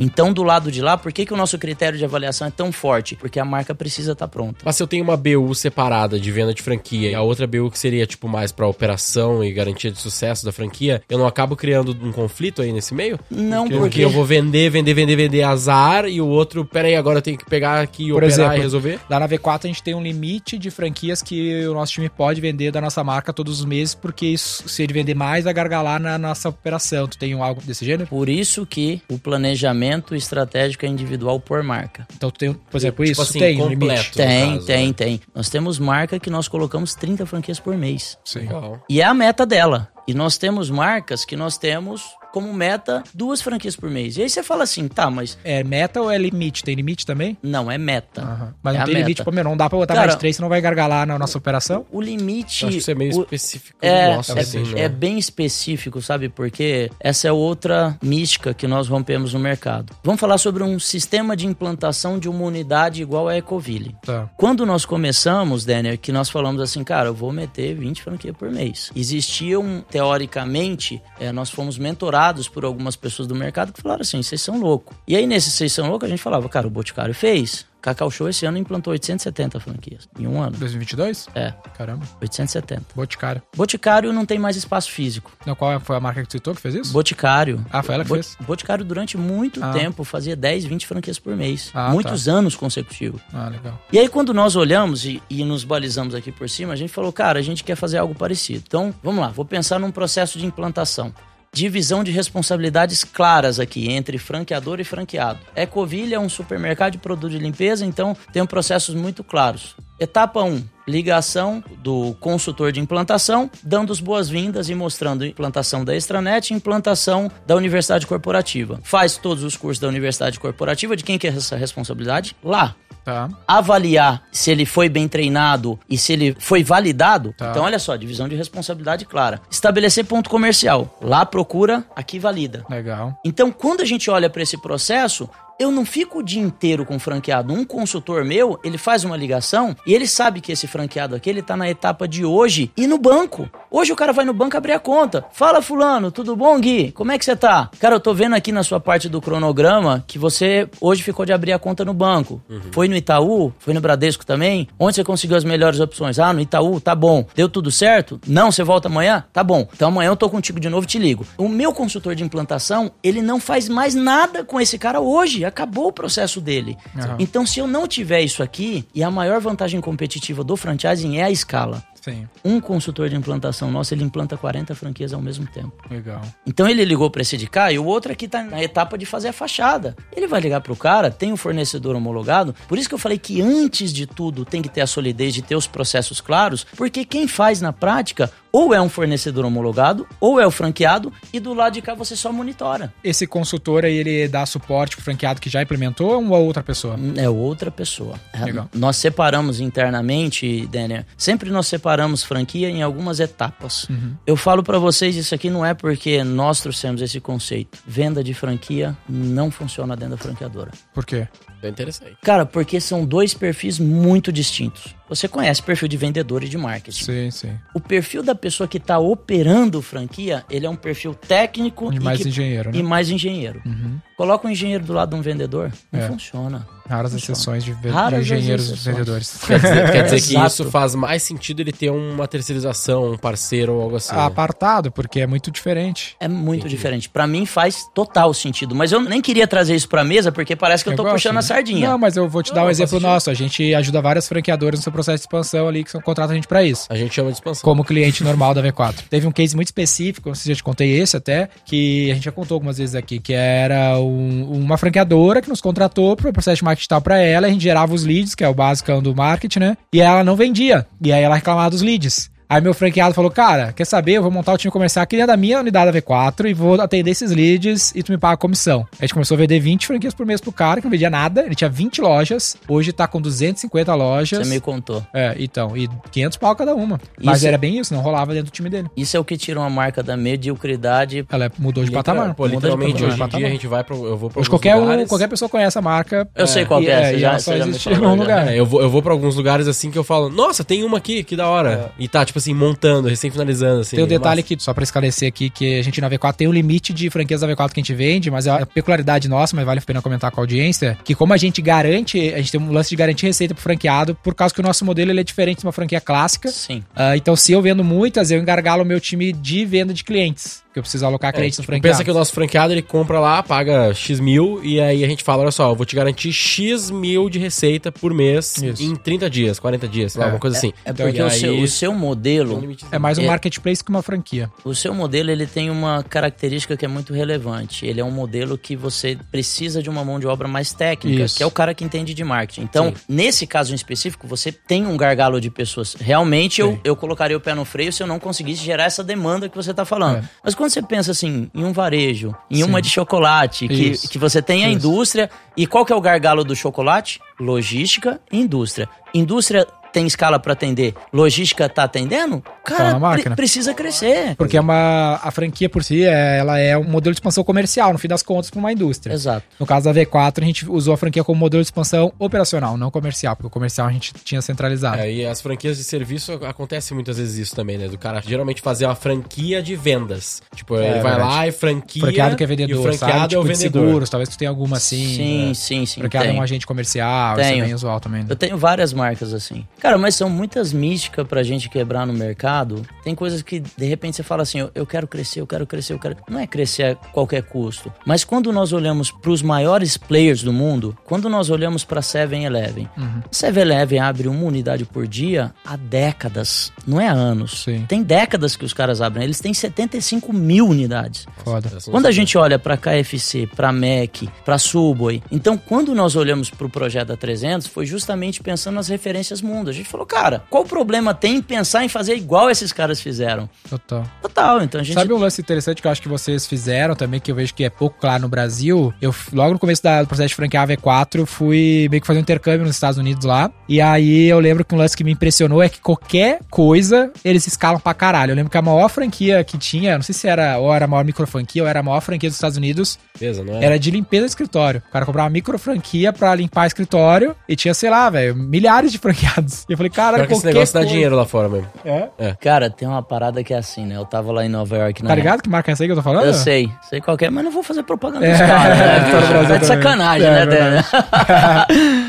Então, 0.00 0.32
do 0.32 0.42
lado 0.42 0.70
de 0.70 0.80
lá, 0.80 0.96
por 0.96 1.12
que, 1.12 1.26
que 1.26 1.34
o 1.34 1.36
nosso 1.36 1.58
critério 1.58 1.98
de 1.98 2.04
avaliação 2.04 2.46
é 2.46 2.50
tão 2.50 2.70
forte? 2.72 3.16
Porque 3.16 3.38
a 3.38 3.44
marca 3.44 3.74
precisa 3.74 4.12
estar 4.12 4.28
pronta. 4.28 4.55
Mas 4.64 4.76
se 4.76 4.82
eu 4.82 4.86
tenho 4.86 5.04
uma 5.04 5.16
BU 5.16 5.54
separada 5.54 6.18
de 6.18 6.30
venda 6.32 6.52
de 6.52 6.62
franquia 6.62 7.10
e 7.10 7.14
a 7.14 7.22
outra 7.22 7.46
BU 7.46 7.70
que 7.70 7.78
seria, 7.78 8.06
tipo, 8.06 8.28
mais 8.28 8.50
pra 8.52 8.66
operação 8.66 9.44
e 9.44 9.52
garantia 9.52 9.90
de 9.90 9.98
sucesso 9.98 10.44
da 10.44 10.52
franquia, 10.52 11.02
eu 11.08 11.18
não 11.18 11.26
acabo 11.26 11.54
criando 11.56 11.96
um 12.02 12.10
conflito 12.12 12.62
aí 12.62 12.72
nesse 12.72 12.94
meio? 12.94 13.18
Não, 13.30 13.64
Porque, 13.64 13.78
porque... 13.78 14.04
eu 14.04 14.10
vou 14.10 14.24
vender, 14.24 14.70
vender, 14.70 14.94
vender, 14.94 15.16
vender 15.16 15.42
azar 15.42 16.06
e 16.06 16.20
o 16.20 16.26
outro, 16.26 16.64
peraí, 16.64 16.94
agora 16.96 17.18
eu 17.18 17.22
tenho 17.22 17.38
que 17.38 17.44
pegar 17.44 17.80
aqui 17.80 18.04
e 18.04 18.08
Por 18.08 18.16
operar 18.24 18.30
exemplo, 18.32 18.56
e 18.56 18.60
resolver? 18.60 19.00
Lá 19.08 19.20
na 19.20 19.28
V4 19.28 19.64
a 19.64 19.66
gente 19.68 19.82
tem 19.82 19.94
um 19.94 20.02
limite 20.02 20.58
de 20.58 20.70
franquias 20.70 21.22
que 21.22 21.64
o 21.66 21.74
nosso 21.74 21.92
time 21.92 22.08
pode 22.08 22.40
vender 22.40 22.70
da 22.72 22.80
nossa 22.80 23.02
marca 23.04 23.32
todos 23.32 23.60
os 23.60 23.64
meses, 23.64 23.94
porque 23.94 24.26
isso, 24.26 24.68
se 24.68 24.82
ele 24.82 24.92
vender 24.92 25.14
mais, 25.14 25.44
vai 25.44 25.54
gargalar 25.54 26.00
na 26.00 26.18
nossa 26.18 26.48
operação. 26.48 27.06
Tu 27.06 27.18
tem 27.18 27.34
um 27.34 27.42
algo 27.42 27.60
desse 27.62 27.84
gênero? 27.84 28.08
Por 28.08 28.28
isso 28.28 28.66
que 28.66 29.00
o 29.08 29.18
planejamento 29.18 30.14
estratégico 30.14 30.84
é 30.84 30.88
individual 30.88 31.38
por 31.40 31.62
marca. 31.62 32.06
Então 32.16 32.30
tu 32.30 32.38
tem, 32.38 32.52
por 32.52 32.76
exemplo, 32.76 33.04
Tipo 33.04 33.12
isso 33.12 33.22
assim, 33.22 33.38
tem 33.38 33.56
completo. 33.58 33.78
limite. 33.84 34.18
no 34.18 34.24
Tem, 34.46 34.54
caso, 34.54 34.66
tem, 34.66 34.86
né? 34.88 34.92
tem. 34.92 35.20
Nós 35.34 35.48
temos 35.48 35.78
marca 35.78 36.18
que 36.18 36.30
nós 36.30 36.48
colocamos 36.48 36.94
30 36.94 37.26
franquias 37.26 37.60
por 37.60 37.76
mês. 37.76 38.18
Sim. 38.24 38.40
Legal. 38.40 38.80
E 38.88 39.00
é 39.00 39.04
a 39.04 39.14
meta 39.14 39.44
dela. 39.44 39.88
E 40.06 40.14
nós 40.14 40.38
temos 40.38 40.70
marcas 40.70 41.24
que 41.24 41.36
nós 41.36 41.58
temos 41.58 42.02
como 42.32 42.52
meta 42.52 43.02
duas 43.14 43.40
franquias 43.42 43.76
por 43.76 43.90
mês. 43.90 44.16
E 44.16 44.22
aí 44.22 44.28
você 44.28 44.42
fala 44.42 44.64
assim, 44.64 44.88
tá, 44.88 45.10
mas 45.10 45.38
É 45.44 45.62
meta 45.64 46.00
ou 46.00 46.10
é 46.10 46.18
limite? 46.18 46.62
Tem 46.64 46.74
limite 46.74 47.04
também? 47.06 47.36
não, 47.42 47.70
é 47.70 47.78
meta. 47.78 48.22
Aham. 48.22 48.54
Mas 48.62 48.74
É 48.74 48.78
não 48.78 48.84
tem 48.86 48.94
limite, 48.94 49.24
pô, 49.24 49.30
meu, 49.30 49.44
não 49.44 49.56
dá 49.56 49.68
pra 49.68 49.78
botar 49.78 49.94
Cara, 49.94 50.06
mais 50.08 50.16
três, 50.18 50.36
senão 50.36 50.48
vai 50.48 50.60
gargalar 50.60 51.06
na 51.06 51.18
nossa 51.18 51.38
operação? 51.38 51.86
O 51.90 52.00
limite. 52.00 52.62
Eu 52.62 52.68
acho 52.68 52.76
que 52.76 52.80
isso 52.80 52.90
é 52.90 52.94
meio 52.94 53.16
o- 53.16 53.22
específico 53.22 53.78
É, 53.82 54.16
nosso, 54.16 54.36
é, 54.36 54.40
assim, 54.40 54.62
né? 54.72 54.82
é 54.82 54.88
bem 54.88 55.18
específico, 55.18 56.00
sabe? 56.02 56.28
Porque 56.28 56.90
essa 57.00 57.28
é 57.28 57.32
outra 57.32 57.96
mística 58.02 58.52
que 58.54 58.66
nós 58.66 58.88
rompemos 58.88 59.32
no 59.34 59.40
mercado. 59.40 59.94
Vamos 60.04 60.20
falar 60.20 60.38
sobre 60.38 60.62
um 60.62 60.78
sistema 60.78 61.36
de 61.36 61.46
implantação 61.46 62.18
de 62.18 62.28
uma 62.28 62.44
unidade 62.44 63.02
igual 63.02 63.28
a 63.28 63.36
Ecoville. 63.36 63.94
Tá. 64.04 64.28
Quando 64.36 64.64
nós 64.66 64.84
começamos, 64.84 65.64
Daniel, 65.64 65.96
que 65.98 66.12
nós 66.12 66.28
falamos 66.30 66.60
assim, 66.60 66.82
cara, 66.84 67.08
eu 67.08 67.14
vou 67.14 67.32
meter 67.32 67.74
20 67.74 68.02
franquias 68.02 68.36
por 68.36 68.50
mês. 68.50 68.90
Existiam, 68.94 69.84
teoricamente, 69.90 71.00
eh, 71.20 71.30
nós 71.32 71.50
fomos 71.50 71.78
mentorados 71.78 72.15
por 72.52 72.64
algumas 72.64 72.96
pessoas 72.96 73.28
do 73.28 73.34
mercado 73.34 73.72
que 73.72 73.80
falaram 73.82 74.02
assim, 74.02 74.22
vocês 74.22 74.40
são 74.40 74.58
loucos. 74.60 74.96
E 75.06 75.14
aí, 75.16 75.26
nesse 75.26 75.50
vocês 75.50 75.72
são 75.72 75.88
loucos, 75.88 76.06
a 76.06 76.10
gente 76.10 76.22
falava, 76.22 76.48
cara, 76.48 76.66
o 76.66 76.70
Boticário 76.70 77.14
fez. 77.14 77.66
Cacau 77.82 78.10
Show 78.10 78.28
esse 78.28 78.44
ano 78.44 78.58
implantou 78.58 78.90
870 78.90 79.60
franquias. 79.60 80.08
Em 80.18 80.26
um 80.26 80.42
ano. 80.42 80.56
2022? 80.58 81.28
É, 81.36 81.52
Caramba. 81.78 82.04
870. 82.20 82.82
Boticário. 82.96 83.40
Boticário 83.56 84.12
não 84.12 84.26
tem 84.26 84.40
mais 84.40 84.56
espaço 84.56 84.90
físico. 84.90 85.30
Não, 85.46 85.54
qual 85.54 85.78
foi 85.78 85.94
a 85.94 86.00
marca 86.00 86.20
que 86.22 86.26
tu 86.28 86.32
citou 86.32 86.52
que 86.52 86.60
fez 86.60 86.74
isso? 86.74 86.92
Boticário. 86.92 87.64
Ah, 87.70 87.84
foi 87.84 87.94
ela 87.94 88.02
que 88.02 88.08
Bo- 88.08 88.14
fez? 88.16 88.36
Boticário 88.40 88.84
durante 88.84 89.16
muito 89.16 89.62
Ah. 89.62 89.70
tempo 89.72 90.02
fazia 90.02 90.34
10, 90.34 90.64
20 90.64 90.84
franquias 90.84 91.20
por 91.20 91.36
mês. 91.36 91.70
Ah, 91.72 91.90
Muitos 91.90 92.26
anos 92.26 92.56
consecutivos. 92.56 93.20
Ah, 93.32 93.48
legal. 93.50 93.80
E 93.92 94.00
aí, 94.00 94.08
quando 94.08 94.34
nós 94.34 94.56
olhamos 94.56 95.04
e, 95.04 95.22
e 95.30 95.44
nos 95.44 95.62
balizamos 95.62 96.12
aqui 96.12 96.32
por 96.32 96.50
cima, 96.50 96.72
a 96.72 96.76
gente 96.76 96.92
falou, 96.92 97.12
cara, 97.12 97.38
a 97.38 97.42
gente 97.42 97.62
quer 97.62 97.76
fazer 97.76 97.98
algo 97.98 98.16
parecido. 98.16 98.64
Então, 98.66 98.92
vamos 99.00 99.20
lá, 99.20 99.28
vou 99.28 99.44
pensar 99.44 99.78
num 99.78 99.92
processo 99.92 100.40
de 100.40 100.46
implantação. 100.46 101.14
Divisão 101.52 102.04
de 102.04 102.10
responsabilidades 102.10 103.02
claras 103.02 103.58
aqui 103.58 103.90
entre 103.90 104.18
franqueador 104.18 104.80
e 104.80 104.84
franqueado. 104.84 105.40
Ecoville 105.54 106.14
é 106.14 106.20
um 106.20 106.28
supermercado 106.28 106.92
de 106.92 106.98
produto 106.98 107.30
de 107.30 107.38
limpeza, 107.38 107.84
então 107.84 108.16
tem 108.32 108.44
processos 108.44 108.94
muito 108.94 109.24
claros. 109.24 109.74
Etapa 109.98 110.42
1, 110.42 110.62
ligação 110.86 111.64
do 111.78 112.14
consultor 112.20 112.70
de 112.70 112.80
implantação, 112.80 113.50
dando 113.62 113.92
as 113.92 113.98
boas-vindas 113.98 114.68
e 114.68 114.74
mostrando 114.74 115.24
implantação 115.24 115.84
da 115.84 115.96
Extranet 115.96 116.50
e 116.50 116.54
implantação 116.56 117.30
da 117.46 117.56
Universidade 117.56 118.06
Corporativa. 118.06 118.78
Faz 118.82 119.16
todos 119.16 119.42
os 119.42 119.56
cursos 119.56 119.80
da 119.80 119.88
Universidade 119.88 120.38
Corporativa, 120.38 120.94
de 120.94 121.02
quem 121.02 121.18
que 121.18 121.26
é 121.26 121.30
essa 121.30 121.56
responsabilidade? 121.56 122.36
Lá 122.44 122.76
Tá. 123.06 123.28
avaliar 123.46 124.24
se 124.32 124.50
ele 124.50 124.66
foi 124.66 124.88
bem 124.88 125.06
treinado 125.06 125.78
e 125.88 125.96
se 125.96 126.12
ele 126.12 126.36
foi 126.40 126.64
validado. 126.64 127.32
Tá. 127.38 127.50
Então, 127.50 127.62
olha 127.62 127.78
só, 127.78 127.94
divisão 127.94 128.28
de 128.28 128.34
responsabilidade 128.34 129.04
clara. 129.04 129.40
Estabelecer 129.48 130.04
ponto 130.04 130.28
comercial. 130.28 130.98
Lá 131.00 131.24
procura, 131.24 131.84
aqui 131.94 132.18
valida. 132.18 132.64
Legal. 132.68 133.16
Então, 133.24 133.52
quando 133.52 133.80
a 133.80 133.84
gente 133.84 134.10
olha 134.10 134.28
para 134.28 134.42
esse 134.42 134.60
processo, 134.60 135.30
eu 135.58 135.70
não 135.70 135.84
fico 135.84 136.18
o 136.18 136.22
dia 136.22 136.42
inteiro 136.42 136.84
com 136.84 136.96
o 136.96 137.00
franqueado. 137.00 137.52
Um 137.52 137.64
consultor 137.64 138.24
meu, 138.24 138.58
ele 138.62 138.78
faz 138.78 139.04
uma 139.04 139.16
ligação 139.16 139.74
e 139.86 139.94
ele 139.94 140.06
sabe 140.06 140.40
que 140.40 140.52
esse 140.52 140.66
franqueado 140.66 141.14
aqui, 141.14 141.30
ele 141.30 141.42
tá 141.42 141.56
na 141.56 141.68
etapa 141.68 142.06
de 142.06 142.24
hoje 142.24 142.70
e 142.76 142.86
no 142.86 142.98
banco. 142.98 143.48
Hoje 143.70 143.92
o 143.92 143.96
cara 143.96 144.12
vai 144.12 144.24
no 144.24 144.32
banco 144.32 144.56
abrir 144.56 144.72
a 144.72 144.78
conta. 144.78 145.24
Fala, 145.32 145.60
fulano, 145.60 146.10
tudo 146.10 146.36
bom, 146.36 146.58
Gui? 146.60 146.92
Como 146.92 147.12
é 147.12 147.18
que 147.18 147.24
você 147.24 147.34
tá? 147.34 147.70
Cara, 147.78 147.96
eu 147.96 148.00
tô 148.00 148.14
vendo 148.14 148.34
aqui 148.34 148.52
na 148.52 148.62
sua 148.62 148.80
parte 148.80 149.08
do 149.08 149.20
cronograma 149.20 150.04
que 150.06 150.18
você 150.18 150.68
hoje 150.80 151.02
ficou 151.02 151.24
de 151.24 151.32
abrir 151.32 151.52
a 151.52 151.58
conta 151.58 151.84
no 151.84 151.92
banco. 151.94 152.40
Foi 152.72 152.88
no 152.88 152.96
Itaú? 152.96 153.52
Foi 153.58 153.74
no 153.74 153.80
Bradesco 153.80 154.24
também? 154.24 154.68
Onde 154.78 154.96
você 154.96 155.04
conseguiu 155.04 155.36
as 155.36 155.44
melhores 155.44 155.80
opções? 155.80 156.18
Ah, 156.18 156.32
no 156.32 156.40
Itaú, 156.40 156.80
tá 156.80 156.94
bom. 156.94 157.26
Deu 157.34 157.48
tudo 157.48 157.70
certo? 157.70 158.20
Não, 158.26 158.52
você 158.52 158.62
volta 158.62 158.88
amanhã? 158.88 159.24
Tá 159.32 159.42
bom. 159.42 159.66
Então 159.72 159.88
amanhã 159.88 160.08
eu 160.08 160.16
tô 160.16 160.28
contigo 160.28 160.60
de 160.60 160.68
novo 160.68 160.84
e 160.84 160.88
te 160.88 160.98
ligo. 160.98 161.26
O 161.36 161.48
meu 161.48 161.72
consultor 161.72 162.14
de 162.14 162.24
implantação, 162.24 162.90
ele 163.02 163.22
não 163.22 163.40
faz 163.40 163.68
mais 163.68 163.94
nada 163.94 164.44
com 164.44 164.60
esse 164.60 164.78
cara 164.78 165.00
hoje. 165.00 165.45
Acabou 165.48 165.88
o 165.88 165.92
processo 165.92 166.40
dele. 166.40 166.76
Aham. 166.96 167.16
Então, 167.18 167.46
se 167.46 167.58
eu 167.58 167.66
não 167.66 167.86
tiver 167.86 168.22
isso 168.22 168.42
aqui, 168.42 168.84
e 168.94 169.02
a 169.02 169.10
maior 169.10 169.40
vantagem 169.40 169.80
competitiva 169.80 170.42
do 170.42 170.56
franchising 170.56 171.18
é 171.18 171.24
a 171.24 171.30
escala. 171.30 171.82
Sim. 172.06 172.28
Um 172.44 172.60
consultor 172.60 173.08
de 173.08 173.16
implantação 173.16 173.68
nosso, 173.68 173.92
ele 173.92 174.04
implanta 174.04 174.36
40 174.36 174.76
franquias 174.76 175.12
ao 175.12 175.20
mesmo 175.20 175.44
tempo. 175.44 175.72
Legal. 175.90 176.22
Então 176.46 176.68
ele 176.68 176.84
ligou 176.84 177.10
para 177.10 177.20
esse 177.20 177.36
de 177.36 177.48
cá 177.48 177.72
e 177.72 177.80
o 177.80 177.84
outro 177.84 178.12
aqui 178.12 178.28
tá 178.28 178.44
na 178.44 178.62
etapa 178.62 178.96
de 178.96 179.04
fazer 179.04 179.26
a 179.26 179.32
fachada. 179.32 179.96
Ele 180.14 180.28
vai 180.28 180.40
ligar 180.40 180.60
pro 180.60 180.76
cara, 180.76 181.10
tem 181.10 181.32
o 181.32 181.36
fornecedor 181.36 181.96
homologado. 181.96 182.54
Por 182.68 182.78
isso 182.78 182.88
que 182.88 182.94
eu 182.94 182.98
falei 182.98 183.18
que 183.18 183.42
antes 183.42 183.92
de 183.92 184.06
tudo 184.06 184.44
tem 184.44 184.62
que 184.62 184.68
ter 184.68 184.82
a 184.82 184.86
solidez 184.86 185.34
de 185.34 185.42
ter 185.42 185.56
os 185.56 185.66
processos 185.66 186.20
claros, 186.20 186.64
porque 186.76 187.04
quem 187.04 187.26
faz 187.26 187.60
na 187.60 187.72
prática 187.72 188.30
ou 188.56 188.72
é 188.72 188.80
um 188.80 188.88
fornecedor 188.88 189.44
homologado, 189.44 190.08
ou 190.18 190.40
é 190.40 190.46
o 190.46 190.50
franqueado, 190.50 191.12
e 191.30 191.38
do 191.38 191.52
lado 191.52 191.74
de 191.74 191.82
cá 191.82 191.92
você 191.92 192.16
só 192.16 192.32
monitora. 192.32 192.90
Esse 193.04 193.26
consultor 193.26 193.84
aí, 193.84 193.94
ele 193.94 194.26
dá 194.28 194.46
suporte 194.46 194.96
pro 194.96 195.04
franqueado 195.04 195.42
que 195.42 195.50
já 195.50 195.60
implementou 195.60 196.12
ou 196.12 196.20
uma 196.20 196.38
outra 196.38 196.62
pessoa? 196.62 196.98
É 197.16 197.28
outra 197.28 197.70
pessoa. 197.70 198.18
É, 198.32 198.46
Legal. 198.46 198.66
Nós 198.72 198.96
separamos 198.96 199.60
internamente, 199.60 200.66
Denner. 200.68 201.04
Sempre 201.18 201.50
nós 201.50 201.66
separamos 201.66 202.24
franquia 202.24 202.70
em 202.70 202.82
algumas 202.82 203.20
etapas. 203.20 203.90
Uhum. 203.90 204.14
Eu 204.26 204.38
falo 204.38 204.62
pra 204.62 204.78
vocês 204.78 205.16
isso 205.16 205.34
aqui 205.34 205.50
não 205.50 205.62
é 205.62 205.74
porque 205.74 206.24
nós 206.24 206.62
trouxemos 206.62 207.02
esse 207.02 207.20
conceito. 207.20 207.78
Venda 207.86 208.24
de 208.24 208.32
franquia 208.32 208.96
não 209.06 209.50
funciona 209.50 209.94
dentro 209.94 210.16
da 210.16 210.22
franqueadora. 210.22 210.70
Por 210.94 211.04
quê? 211.04 211.28
É 211.62 211.68
interessante. 211.68 212.16
Cara, 212.22 212.46
porque 212.46 212.80
são 212.80 213.04
dois 213.04 213.34
perfis 213.34 213.78
muito 213.78 214.32
distintos. 214.32 214.95
Você 215.08 215.28
conhece 215.28 215.62
perfil 215.62 215.86
de 215.88 215.96
vendedor 215.96 216.42
e 216.42 216.48
de 216.48 216.58
marketing. 216.58 217.04
Sim, 217.04 217.30
sim. 217.30 217.52
O 217.74 217.80
perfil 217.80 218.22
da 218.22 218.34
pessoa 218.34 218.66
que 218.68 218.78
está 218.78 218.98
operando 218.98 219.80
franquia, 219.80 220.44
ele 220.50 220.66
é 220.66 220.70
um 220.70 220.76
perfil 220.76 221.14
técnico 221.14 221.92
E 221.92 222.00
mais 222.00 222.20
que- 222.22 222.28
engenheiro, 222.28 222.72
né? 222.72 222.78
e 222.78 222.82
mais 222.82 223.10
engenheiro. 223.10 223.62
Uhum. 223.64 223.98
Coloca 224.16 224.48
um 224.48 224.50
engenheiro 224.50 224.82
do 224.84 224.92
lado 224.94 225.10
de 225.10 225.16
um 225.16 225.20
vendedor, 225.22 225.70
não 225.92 226.00
É. 226.00 226.08
funciona. 226.08 226.66
Raras 226.88 227.12
Funciona. 227.12 227.34
exceções 227.34 227.64
de, 227.64 227.72
ve- 227.72 227.88
Raras 227.90 228.24
de 228.24 228.32
engenheiros 228.34 228.66
exceções. 228.70 228.84
vendedores. 228.96 229.40
Quer 229.46 229.58
dizer, 229.60 229.92
quer 229.92 230.04
dizer 230.04 230.20
que 230.22 230.46
isso 230.46 230.70
faz 230.70 230.94
mais 230.94 231.22
sentido 231.22 231.58
ele 231.60 231.72
ter 231.72 231.90
uma 231.90 232.28
terceirização, 232.28 233.12
um 233.12 233.18
parceiro 233.18 233.74
ou 233.74 233.82
algo 233.82 233.96
assim. 233.96 234.14
Apartado, 234.14 234.92
porque 234.92 235.20
é 235.20 235.26
muito 235.26 235.50
diferente. 235.50 236.16
É 236.20 236.28
muito 236.28 236.68
diferente. 236.68 237.08
Pra 237.08 237.26
mim 237.26 237.44
faz 237.44 237.86
total 237.92 238.32
sentido. 238.32 238.72
Mas 238.74 238.92
eu 238.92 239.00
nem 239.00 239.20
queria 239.20 239.48
trazer 239.48 239.74
isso 239.74 239.88
pra 239.88 240.04
mesa 240.04 240.30
porque 240.30 240.54
parece 240.54 240.84
que 240.84 240.90
eu, 240.90 240.94
tô 240.96 241.02
gosto, 241.02 241.14
puxando 241.14 241.34
né? 241.34 241.38
a 241.40 241.42
sardinha. 241.42 241.90
Não, 241.90 241.98
mas 241.98 242.16
eu 242.16 242.28
vou 242.28 242.40
te 242.42 242.54
dar 242.54 242.64
um 242.64 242.70
exemplo 242.70 243.00
nosso. 243.00 243.30
A 243.30 243.34
gente 243.34 243.74
ajuda 243.74 244.00
várias 244.00 244.28
franqueadoras 244.28 244.78
no 244.78 244.82
seu 244.84 244.92
processo 244.96 245.16
de 245.18 245.20
expansão 245.22 245.68
ali, 245.68 245.84
que 245.84 245.90
são, 245.90 246.00
contratam 246.00 246.32
a 246.32 246.34
gente 246.34 246.48
pra 246.48 246.62
isso. 246.64 246.86
A 246.90 246.96
gente 246.96 247.14
chama 247.14 247.30
de 247.30 247.36
expansão. 247.36 247.62
Como 247.62 247.84
cliente 247.84 248.24
normal 248.24 248.52
da 248.54 248.62
V4. 248.62 248.94
Teve 249.10 249.26
um 249.26 249.32
case 249.32 249.54
muito 249.54 249.68
específico, 249.68 250.28
não 250.28 250.34
sei 250.34 250.42
se 250.44 250.50
eu 250.50 250.54
já 250.54 250.58
te 250.58 250.64
contei 250.64 250.98
esse 251.00 251.16
até, 251.16 251.48
que 251.64 252.10
a 252.10 252.14
gente 252.14 252.24
já 252.24 252.32
contou 252.32 252.56
algumas 252.56 252.78
vezes 252.78 252.94
aqui, 252.94 253.18
que 253.18 253.32
era 253.32 253.98
um- 253.98 254.50
uma 254.52 254.76
franqueadora 254.76 255.40
que 255.42 255.48
nos 255.48 255.60
contratou 255.60 256.16
para 256.16 256.30
o 256.30 256.32
processo 256.32 256.56
de 256.58 256.64
marketing 256.64 256.80
digital 256.80 257.00
pra 257.00 257.18
ela, 257.18 257.46
a 257.46 257.50
gente 257.50 257.62
gerava 257.62 257.94
os 257.94 258.04
leads, 258.04 258.34
que 258.34 258.42
é 258.44 258.48
o 258.48 258.54
basicão 258.54 259.02
do 259.02 259.14
marketing, 259.14 259.58
né? 259.60 259.76
E 259.92 260.00
ela 260.00 260.22
não 260.24 260.36
vendia. 260.36 260.86
E 261.02 261.12
aí 261.12 261.22
ela 261.22 261.34
reclamava 261.36 261.70
dos 261.70 261.82
leads. 261.82 262.30
Aí 262.48 262.60
meu 262.60 262.72
franqueado 262.72 263.12
falou, 263.14 263.30
cara, 263.30 263.72
quer 263.72 263.84
saber? 263.84 264.12
Eu 264.12 264.22
vou 264.22 264.30
montar 264.30 264.52
o 264.52 264.58
time 264.58 264.70
comercial 264.70 265.02
aqui 265.02 265.16
dentro 265.16 265.32
da 265.32 265.36
minha 265.36 265.58
unidade 265.58 265.90
da 265.90 266.00
V4 266.00 266.48
e 266.48 266.54
vou 266.54 266.80
atender 266.80 267.10
esses 267.10 267.30
leads 267.32 267.92
e 267.94 268.02
tu 268.02 268.12
me 268.12 268.18
paga 268.18 268.34
a 268.34 268.36
comissão. 268.36 268.86
A 268.98 269.02
gente 269.04 269.14
começou 269.14 269.34
a 269.34 269.38
vender 269.38 269.58
20 269.58 269.86
franquias 269.86 270.14
por 270.14 270.24
mês 270.24 270.40
pro 270.40 270.52
cara, 270.52 270.80
que 270.80 270.86
não 270.86 270.90
vendia 270.92 271.10
nada. 271.10 271.42
Ele 271.44 271.54
tinha 271.54 271.68
20 271.68 272.00
lojas, 272.00 272.56
hoje 272.68 272.92
tá 272.92 273.06
com 273.08 273.20
250 273.20 273.94
lojas. 273.94 274.46
Você 274.46 274.54
me 274.54 274.60
contou. 274.60 275.04
É, 275.12 275.34
então, 275.38 275.76
e 275.76 275.88
500 276.12 276.38
pau 276.38 276.54
cada 276.54 276.74
uma. 276.74 277.00
Mas 277.22 277.38
Isso- 277.38 277.48
era 277.48 277.58
bem 277.58 277.78
isso, 277.78 277.92
não 277.92 278.00
rolava 278.00 278.32
dentro 278.32 278.50
do 278.50 278.54
time 278.54 278.70
dele. 278.70 278.88
Isso 278.96 279.16
é 279.16 279.20
o 279.20 279.24
que 279.24 279.36
tira 279.36 279.58
uma 279.58 279.68
marca 279.70 280.02
da 280.02 280.16
mediocridade. 280.16 281.26
Ela 281.30 281.50
mudou 281.58 281.82
de 281.84 281.90
Literal- 281.90 282.04
patamar. 282.04 282.34
Pô, 282.34 282.44
Mudou 282.44 282.48
de 282.60 282.66
literalmente, 282.66 282.92
patamar. 282.92 283.08
hoje 283.08 283.16
em 283.16 283.18
Patamar. 283.18 283.38
dia 283.40 283.48
a 283.48 283.50
gente 283.50 283.66
vai 283.66 283.84
pro. 283.84 284.06
Eu 284.06 284.16
vou 284.16 284.30
pra 284.30 284.40
Hoje 284.40 284.48
qualquer, 284.50 284.76
um, 284.76 285.06
qualquer 285.06 285.28
pessoa 285.28 285.48
conhece 285.48 285.78
a 285.78 285.82
marca. 285.82 286.28
Eu 286.34 286.46
sei 286.46 286.64
qual 286.64 286.80
e, 286.80 286.84
que 286.84 286.90
é, 286.90 287.10
você 287.10 287.16
e 287.16 287.18
já- 287.18 287.38
só 287.38 287.54
existe 287.54 287.88
em 287.88 287.92
um 287.98 288.00
já. 288.00 288.12
lugar. 288.12 288.48
É, 288.48 288.58
eu 288.58 288.66
vou, 288.66 288.80
eu 288.80 288.88
vou 288.90 289.02
pra 289.02 289.12
alguns 289.12 289.34
lugares 289.36 289.66
assim 289.66 289.90
que 289.90 289.98
eu 289.98 290.04
falo, 290.04 290.28
nossa, 290.28 290.62
tem 290.64 290.84
uma 290.84 290.98
aqui, 290.98 291.24
que 291.24 291.34
da 291.36 291.48
hora. 291.48 291.92
E 291.98 292.06
tá, 292.08 292.24
tipo 292.24 292.35
assim, 292.38 292.54
montando, 292.54 293.08
recém-finalizando, 293.08 293.80
assim. 293.80 293.96
Tem 293.96 294.04
um 294.04 294.08
detalhe 294.08 294.42
Mas- 294.42 294.52
aqui, 294.52 294.56
só 294.62 294.72
pra 294.74 294.82
esclarecer 294.84 295.28
aqui, 295.28 295.50
que 295.50 295.78
a 295.78 295.82
gente 295.82 296.00
na 296.00 296.08
V4 296.08 296.34
tem 296.34 296.48
um 296.48 296.52
limite 296.52 296.92
de 296.92 297.08
franquias 297.10 297.40
da 297.40 297.46
V4 297.48 297.72
que 297.72 297.80
a 297.80 297.82
gente 297.82 297.94
vende, 297.94 298.30
mas 298.30 298.46
é 298.46 298.52
uma 298.52 298.66
peculiaridade 298.66 299.28
nossa, 299.28 299.54
mas 299.56 299.64
vale 299.64 299.78
a 299.80 299.82
pena 299.82 300.02
comentar 300.02 300.30
com 300.30 300.40
a 300.40 300.42
audiência, 300.42 300.96
que 301.04 301.14
como 301.14 301.32
a 301.32 301.36
gente 301.36 301.60
garante, 301.62 302.18
a 302.32 302.38
gente 302.38 302.52
tem 302.52 302.60
um 302.60 302.72
lance 302.72 302.90
de 302.90 302.96
garantir 302.96 303.26
receita 303.26 303.54
pro 303.54 303.62
franqueado, 303.62 304.14
por 304.14 304.34
causa 304.34 304.54
que 304.54 304.60
o 304.60 304.62
nosso 304.62 304.84
modelo 304.84 305.10
ele 305.10 305.20
é 305.20 305.24
diferente 305.24 305.60
de 305.60 305.66
uma 305.66 305.72
franquia 305.72 306.00
clássica. 306.00 306.48
Sim. 306.50 306.82
Ah, 306.94 307.16
então, 307.16 307.34
se 307.36 307.52
eu 307.52 307.60
vendo 307.62 307.82
muitas, 307.84 308.30
eu 308.30 308.38
engargalo 308.40 308.82
o 308.82 308.86
meu 308.86 309.00
time 309.00 309.32
de 309.32 309.64
venda 309.64 309.92
de 309.92 310.04
clientes, 310.04 310.62
que 310.76 310.80
eu 310.80 310.82
preciso 310.82 311.06
alocar 311.06 311.30
É, 311.30 311.32
clientes 311.32 311.58
no 311.58 311.62
tipo, 311.62 311.72
franqueado. 311.72 311.94
pensa 311.94 312.04
que 312.04 312.10
o 312.10 312.14
nosso 312.14 312.32
franqueado 312.34 312.70
ele 312.74 312.82
compra 312.82 313.18
lá, 313.18 313.42
paga 313.42 313.94
X 313.94 314.20
mil, 314.20 314.60
e 314.62 314.78
aí 314.78 315.02
a 315.02 315.08
gente 315.08 315.24
fala: 315.24 315.40
olha 315.42 315.50
só, 315.50 315.70
eu 315.70 315.74
vou 315.74 315.86
te 315.86 315.96
garantir 315.96 316.30
X 316.32 316.90
mil 316.90 317.30
de 317.30 317.38
receita 317.38 317.90
por 317.90 318.12
mês 318.12 318.58
Isso. 318.58 318.82
em 318.82 318.94
30 318.94 319.30
dias, 319.30 319.58
40 319.58 319.88
dias, 319.88 320.12
sei 320.12 320.18
lá, 320.20 320.26
É. 320.26 320.28
alguma 320.28 320.40
coisa 320.40 320.56
assim. 320.58 320.72
É 320.84 320.90
Então, 320.90 321.06
porque 321.06 321.22
o, 321.22 321.24
aí- 321.24 321.30
seu, 321.40 321.58
o 321.60 321.66
seu 321.68 321.94
modelo. 321.94 322.76
É 322.92 322.98
mais 322.98 323.16
um 323.16 323.22
É. 323.22 323.26
marketplace 323.26 323.82
que 323.82 323.88
uma 323.90 324.02
franquia. 324.02 324.50
o 324.64 324.74
seu 324.74 324.92
modelo 324.94 325.30
ele 325.30 325.46
tem 325.46 325.70
uma 325.70 326.02
característica 326.02 326.76
que 326.76 326.84
é 326.84 326.88
muito 326.88 327.14
relevante. 327.14 327.86
Ele 327.86 328.00
é 328.00 328.04
um 328.04 328.10
modelo 328.10 328.58
que 328.58 328.76
você 328.76 329.16
precisa 329.30 329.82
de 329.82 329.88
uma 329.88 330.04
mão 330.04 330.20
de 330.20 330.26
obra 330.26 330.46
mais 330.46 330.72
técnica, 330.74 331.24
Isso. 331.24 331.36
que 331.36 331.42
é 331.42 331.46
o 331.46 331.50
cara 331.50 331.72
que 331.72 331.84
entende 331.84 332.12
de 332.12 332.22
marketing. 332.24 332.62
Então, 332.62 332.88
Sim. 332.88 332.94
nesse 333.08 333.46
caso 333.46 333.72
em 333.72 333.74
específico, 333.74 334.26
você 334.26 334.52
tem 334.52 334.86
um 334.86 334.96
gargalo 334.96 335.40
de 335.40 335.48
pessoas. 335.50 335.94
Realmente, 335.98 336.60
eu, 336.60 336.72
Sim. 336.72 336.80
eu 336.84 336.94
colocaria 336.96 337.36
o 337.36 337.40
pé 337.40 337.54
no 337.54 337.64
freio 337.64 337.92
se 337.92 338.02
eu 338.02 338.06
não 338.06 338.18
conseguisse 338.18 338.62
gerar 338.64 338.84
essa 338.84 339.02
demanda 339.02 339.48
que 339.48 339.56
você 339.56 339.70
está 339.70 339.84
falando. 339.84 340.18
É. 340.18 340.22
Mas 340.44 340.54
quando 340.54 340.65
você 340.68 340.82
pensa 340.82 341.10
assim, 341.10 341.50
em 341.54 341.64
um 341.64 341.72
varejo, 341.72 342.34
em 342.50 342.56
Sim. 342.56 342.62
uma 342.64 342.82
de 342.82 342.88
chocolate, 342.88 343.68
que, 343.68 343.90
Isso. 343.90 344.08
que 344.08 344.18
você 344.18 344.40
tem 344.42 344.64
a 344.64 344.68
Isso. 344.68 344.78
indústria. 344.78 345.30
E 345.56 345.66
qual 345.66 345.84
que 345.84 345.92
é 345.92 345.96
o 345.96 346.00
gargalo 346.00 346.44
do 346.44 346.54
chocolate? 346.54 347.20
Logística 347.38 348.20
e 348.30 348.38
indústria. 348.38 348.88
Indústria 349.14 349.66
tem 349.96 350.06
escala 350.06 350.38
para 350.38 350.52
atender, 350.52 350.92
logística 351.10 351.66
tá 351.70 351.84
atendendo, 351.84 352.42
cara, 352.62 353.00
Tá 353.00 353.12
pre- 353.14 353.30
precisa 353.34 353.72
crescer. 353.72 354.36
Porque 354.36 354.54
é 354.54 354.60
uma, 354.60 355.18
a 355.22 355.30
franquia 355.30 355.70
por 355.70 355.82
si, 355.82 356.04
é- 356.04 356.36
ela 356.38 356.58
é 356.58 356.76
um 356.76 356.84
modelo 356.84 357.14
de 357.14 357.16
expansão 357.18 357.42
comercial, 357.42 357.94
no 357.94 357.98
fim 357.98 358.06
das 358.06 358.22
contas, 358.22 358.50
para 358.50 358.58
uma 358.58 358.70
indústria. 358.70 359.14
Exato. 359.14 359.46
No 359.58 359.64
caso 359.64 359.86
da 359.90 359.94
V4, 359.98 360.42
a 360.42 360.44
gente 360.44 360.68
usou 360.70 360.92
a 360.92 360.98
franquia 360.98 361.24
como 361.24 361.40
modelo 361.40 361.62
de 361.62 361.68
expansão 361.68 362.12
operacional, 362.18 362.76
não 362.76 362.90
comercial, 362.90 363.34
porque 363.36 363.46
o 363.46 363.50
comercial 363.50 363.86
a 363.86 363.90
gente 363.90 364.12
tinha 364.22 364.42
centralizado. 364.42 364.98
É, 364.98 365.10
e 365.10 365.24
as 365.24 365.40
franquias 365.40 365.78
de 365.78 365.84
serviço 365.84 366.34
acontece 366.44 366.92
muitas 366.92 367.16
vezes 367.16 367.38
isso 367.38 367.56
também, 367.56 367.78
né? 367.78 367.88
Do 367.88 367.96
cara 367.96 368.20
geralmente 368.20 368.60
fazer 368.60 368.84
uma 368.84 368.94
franquia 368.94 369.62
de 369.62 369.74
vendas. 369.76 370.42
Tipo, 370.54 370.76
ele 370.76 371.00
vai 371.00 371.12
verdade. 371.14 371.20
lá 371.22 371.48
e 371.48 371.52
franquia. 371.52 372.02
franqueado 372.02 372.36
que 372.36 372.42
é 372.42 372.44
e 372.44 372.48
vendedor, 372.48 372.78
o 372.80 372.82
franqueado 372.82 373.12
sabe? 373.12 373.24
é 373.24 373.28
Tipo 373.28 373.40
o 373.40 373.44
de 373.44 373.48
vendedor. 373.54 373.86
seguros, 373.86 374.10
talvez 374.10 374.28
tu 374.28 374.36
tenha 374.36 374.50
alguma 374.50 374.76
assim. 374.76 375.06
sim, 375.16 375.46
né? 375.48 375.54
sim, 375.54 375.86
sim. 375.86 376.00
Franqueado 376.00 376.26
é 376.26 376.30
tem. 376.32 376.38
um 376.38 376.42
agente 376.42 376.66
comercial, 376.66 377.32
isso 377.40 377.40
é 377.48 377.50
Tenho. 377.52 377.64
bem 377.64 377.74
usual 377.74 377.98
também. 377.98 378.20
Né? 378.20 378.26
Eu 378.28 378.36
tenho 378.36 378.58
várias 378.58 378.92
marcas 378.92 379.32
assim. 379.32 379.64
Cara, 379.86 379.98
mas 379.98 380.16
são 380.16 380.28
muitas 380.28 380.72
místicas 380.72 381.24
pra 381.28 381.44
gente 381.44 381.68
quebrar 381.68 382.04
no 382.04 382.12
mercado. 382.12 382.82
Tem 383.04 383.14
coisas 383.14 383.40
que, 383.40 383.60
de 383.60 383.86
repente, 383.86 384.16
você 384.16 384.24
fala 384.24 384.42
assim: 384.42 384.58
eu, 384.58 384.68
eu 384.74 384.84
quero 384.84 385.06
crescer, 385.06 385.40
eu 385.40 385.46
quero 385.46 385.64
crescer, 385.64 385.92
eu 385.92 385.98
quero. 386.00 386.16
Não 386.28 386.40
é 386.40 386.46
crescer 386.46 386.82
a 386.82 386.94
qualquer 386.96 387.44
custo. 387.44 387.92
Mas 388.04 388.24
quando 388.24 388.52
nós 388.52 388.72
olhamos 388.72 389.12
pros 389.12 389.42
maiores 389.42 389.96
players 389.96 390.42
do 390.42 390.52
mundo, 390.52 390.98
quando 391.04 391.28
nós 391.28 391.50
olhamos 391.50 391.84
pra 391.84 392.00
7-Eleven, 392.00 392.88
Uhum. 392.96 393.22
7-Eleven 393.30 394.00
abre 394.00 394.26
uma 394.26 394.42
unidade 394.42 394.84
por 394.84 395.06
dia 395.06 395.54
há 395.64 395.76
décadas, 395.76 396.72
não 396.84 397.00
é 397.00 397.06
há 397.06 397.12
anos. 397.12 397.62
Sim. 397.62 397.84
Tem 397.88 398.02
décadas 398.02 398.56
que 398.56 398.64
os 398.64 398.72
caras 398.72 399.00
abrem. 399.00 399.22
Eles 399.22 399.38
têm 399.38 399.54
75 399.54 400.32
mil 400.32 400.66
unidades. 400.66 401.26
Foda. 401.44 401.70
Quando 401.92 402.06
a 402.06 402.10
gente 402.10 402.36
olha 402.36 402.58
para 402.58 402.76
KFC, 402.76 403.46
para 403.54 403.72
Mac, 403.72 404.24
para 404.44 404.58
Subway, 404.58 405.22
então 405.30 405.56
quando 405.56 405.94
nós 405.94 406.16
olhamos 406.16 406.50
para 406.50 406.66
o 406.66 406.70
projeto 406.70 407.06
da 407.08 407.16
300, 407.16 407.68
foi 407.68 407.86
justamente 407.86 408.42
pensando 408.42 408.74
nas 408.74 408.88
referências 408.88 409.40
mundo. 409.40 409.75
A 409.76 409.78
gente 409.78 409.88
falou, 409.90 410.06
cara, 410.06 410.42
qual 410.48 410.64
problema 410.64 411.12
tem 411.12 411.36
em 411.36 411.42
pensar 411.42 411.84
em 411.84 411.88
fazer 411.88 412.14
igual 412.16 412.48
esses 412.50 412.72
caras 412.72 413.00
fizeram? 413.00 413.48
Total. 413.68 414.04
Total, 414.22 414.62
então 414.62 414.80
a 414.80 414.84
gente 414.84 414.94
Sabe 414.94 415.12
um 415.12 415.18
lance 415.18 415.40
interessante 415.40 415.82
que 415.82 415.86
eu 415.86 415.92
acho 415.92 416.00
que 416.00 416.08
vocês 416.08 416.46
fizeram 416.46 416.94
também, 416.94 417.20
que 417.20 417.30
eu 417.30 417.34
vejo 417.34 417.52
que 417.54 417.62
é 417.64 417.68
pouco 417.70 417.98
claro 418.00 418.22
no 418.22 418.28
Brasil? 418.28 418.92
Eu, 419.02 419.14
logo 419.32 419.52
no 419.52 419.58
começo 419.58 419.82
da- 419.82 420.00
do 420.02 420.08
processo 420.08 420.28
de 420.30 420.34
franquear 420.34 420.64
a 420.64 420.66
V4, 420.66 421.16
eu 421.20 421.26
fui 421.26 421.88
meio 421.90 422.00
que 422.00 422.06
fazer 422.06 422.18
um 422.18 422.22
intercâmbio 422.22 422.66
nos 422.66 422.74
Estados 422.76 422.98
Unidos 422.98 423.24
lá. 423.24 423.50
E 423.68 423.80
aí 423.80 424.26
eu 424.26 424.40
lembro 424.40 424.64
que 424.64 424.74
um 424.74 424.78
lance 424.78 424.96
que 424.96 425.04
me 425.04 425.12
impressionou 425.12 425.62
é 425.62 425.68
que 425.68 425.80
qualquer 425.80 426.40
coisa 426.50 427.12
eles 427.24 427.46
escalam 427.46 427.78
pra 427.78 427.92
caralho. 427.92 428.30
Eu 428.32 428.36
lembro 428.36 428.50
que 428.50 428.56
a 428.58 428.62
maior 428.62 428.88
franquia 428.88 429.44
que 429.44 429.58
tinha, 429.58 429.94
não 429.96 430.02
sei 430.02 430.14
se 430.14 430.26
era 430.26 430.58
ou 430.58 430.72
era 430.74 430.86
a 430.86 430.88
maior 430.88 431.04
micro 431.04 431.26
franquia 431.26 431.62
ou 431.62 431.68
era 431.68 431.80
a 431.80 431.82
maior 431.82 432.00
franquia 432.00 432.28
dos 432.30 432.36
Estados 432.36 432.56
Unidos, 432.56 432.98
Beleza, 433.18 433.44
não 433.44 433.56
é? 433.60 433.64
era 433.64 433.78
de 433.78 433.90
limpeza 433.90 434.24
de 434.24 434.30
escritório. 434.30 434.82
O 434.88 434.92
cara 434.92 435.04
comprava 435.04 435.26
uma 435.28 435.32
micro 435.32 435.58
franquia 435.58 436.12
pra 436.12 436.34
limpar 436.34 436.66
escritório 436.66 437.36
e 437.48 437.54
tinha, 437.56 437.74
sei 437.74 437.90
lá, 437.90 438.08
velho, 438.08 438.34
milhares 438.34 438.92
de 438.92 438.98
franqueados. 438.98 439.55
E 439.68 439.72
eu 439.72 439.76
falei, 439.76 439.90
cara, 439.90 440.16
Pior 440.18 440.26
que 440.26 440.32
esse 440.34 440.46
negócio 440.46 440.74
dá 440.74 440.84
dinheiro 440.84 441.14
lá 441.16 441.24
fora 441.24 441.48
mesmo. 441.48 441.68
É? 441.84 442.08
Cara, 442.40 442.68
tem 442.68 442.86
uma 442.86 443.02
parada 443.02 443.42
que 443.42 443.54
é 443.54 443.58
assim, 443.58 443.86
né? 443.86 443.96
Eu 443.96 444.04
tava 444.04 444.32
lá 444.32 444.44
em 444.44 444.48
Nova 444.48 444.76
York 444.76 445.02
na 445.02 445.08
Tá 445.10 445.14
ligado 445.14 445.42
que 445.42 445.48
marca 445.48 445.70
é 445.70 445.72
essa 445.72 445.82
aí 445.84 445.88
que 445.88 445.92
eu 445.92 445.96
tô 445.96 446.02
falando? 446.02 446.26
Eu 446.26 446.34
sei, 446.34 446.70
sei 446.88 447.00
qual 447.00 447.16
que 447.16 447.24
é, 447.24 447.30
mas 447.30 447.44
não 447.44 447.50
vou 447.50 447.62
fazer 447.62 447.82
propaganda 447.82 448.26
É, 448.26 448.30
dos 448.30 448.40
caras, 448.40 448.78
né? 448.78 448.98
tá 449.10 449.20
no 449.20 449.26
Brasil 449.28 449.48
Tá 449.48 449.56
de 449.58 449.66
sacanagem, 449.66 450.26
É, 450.26 450.46
né? 450.46 450.84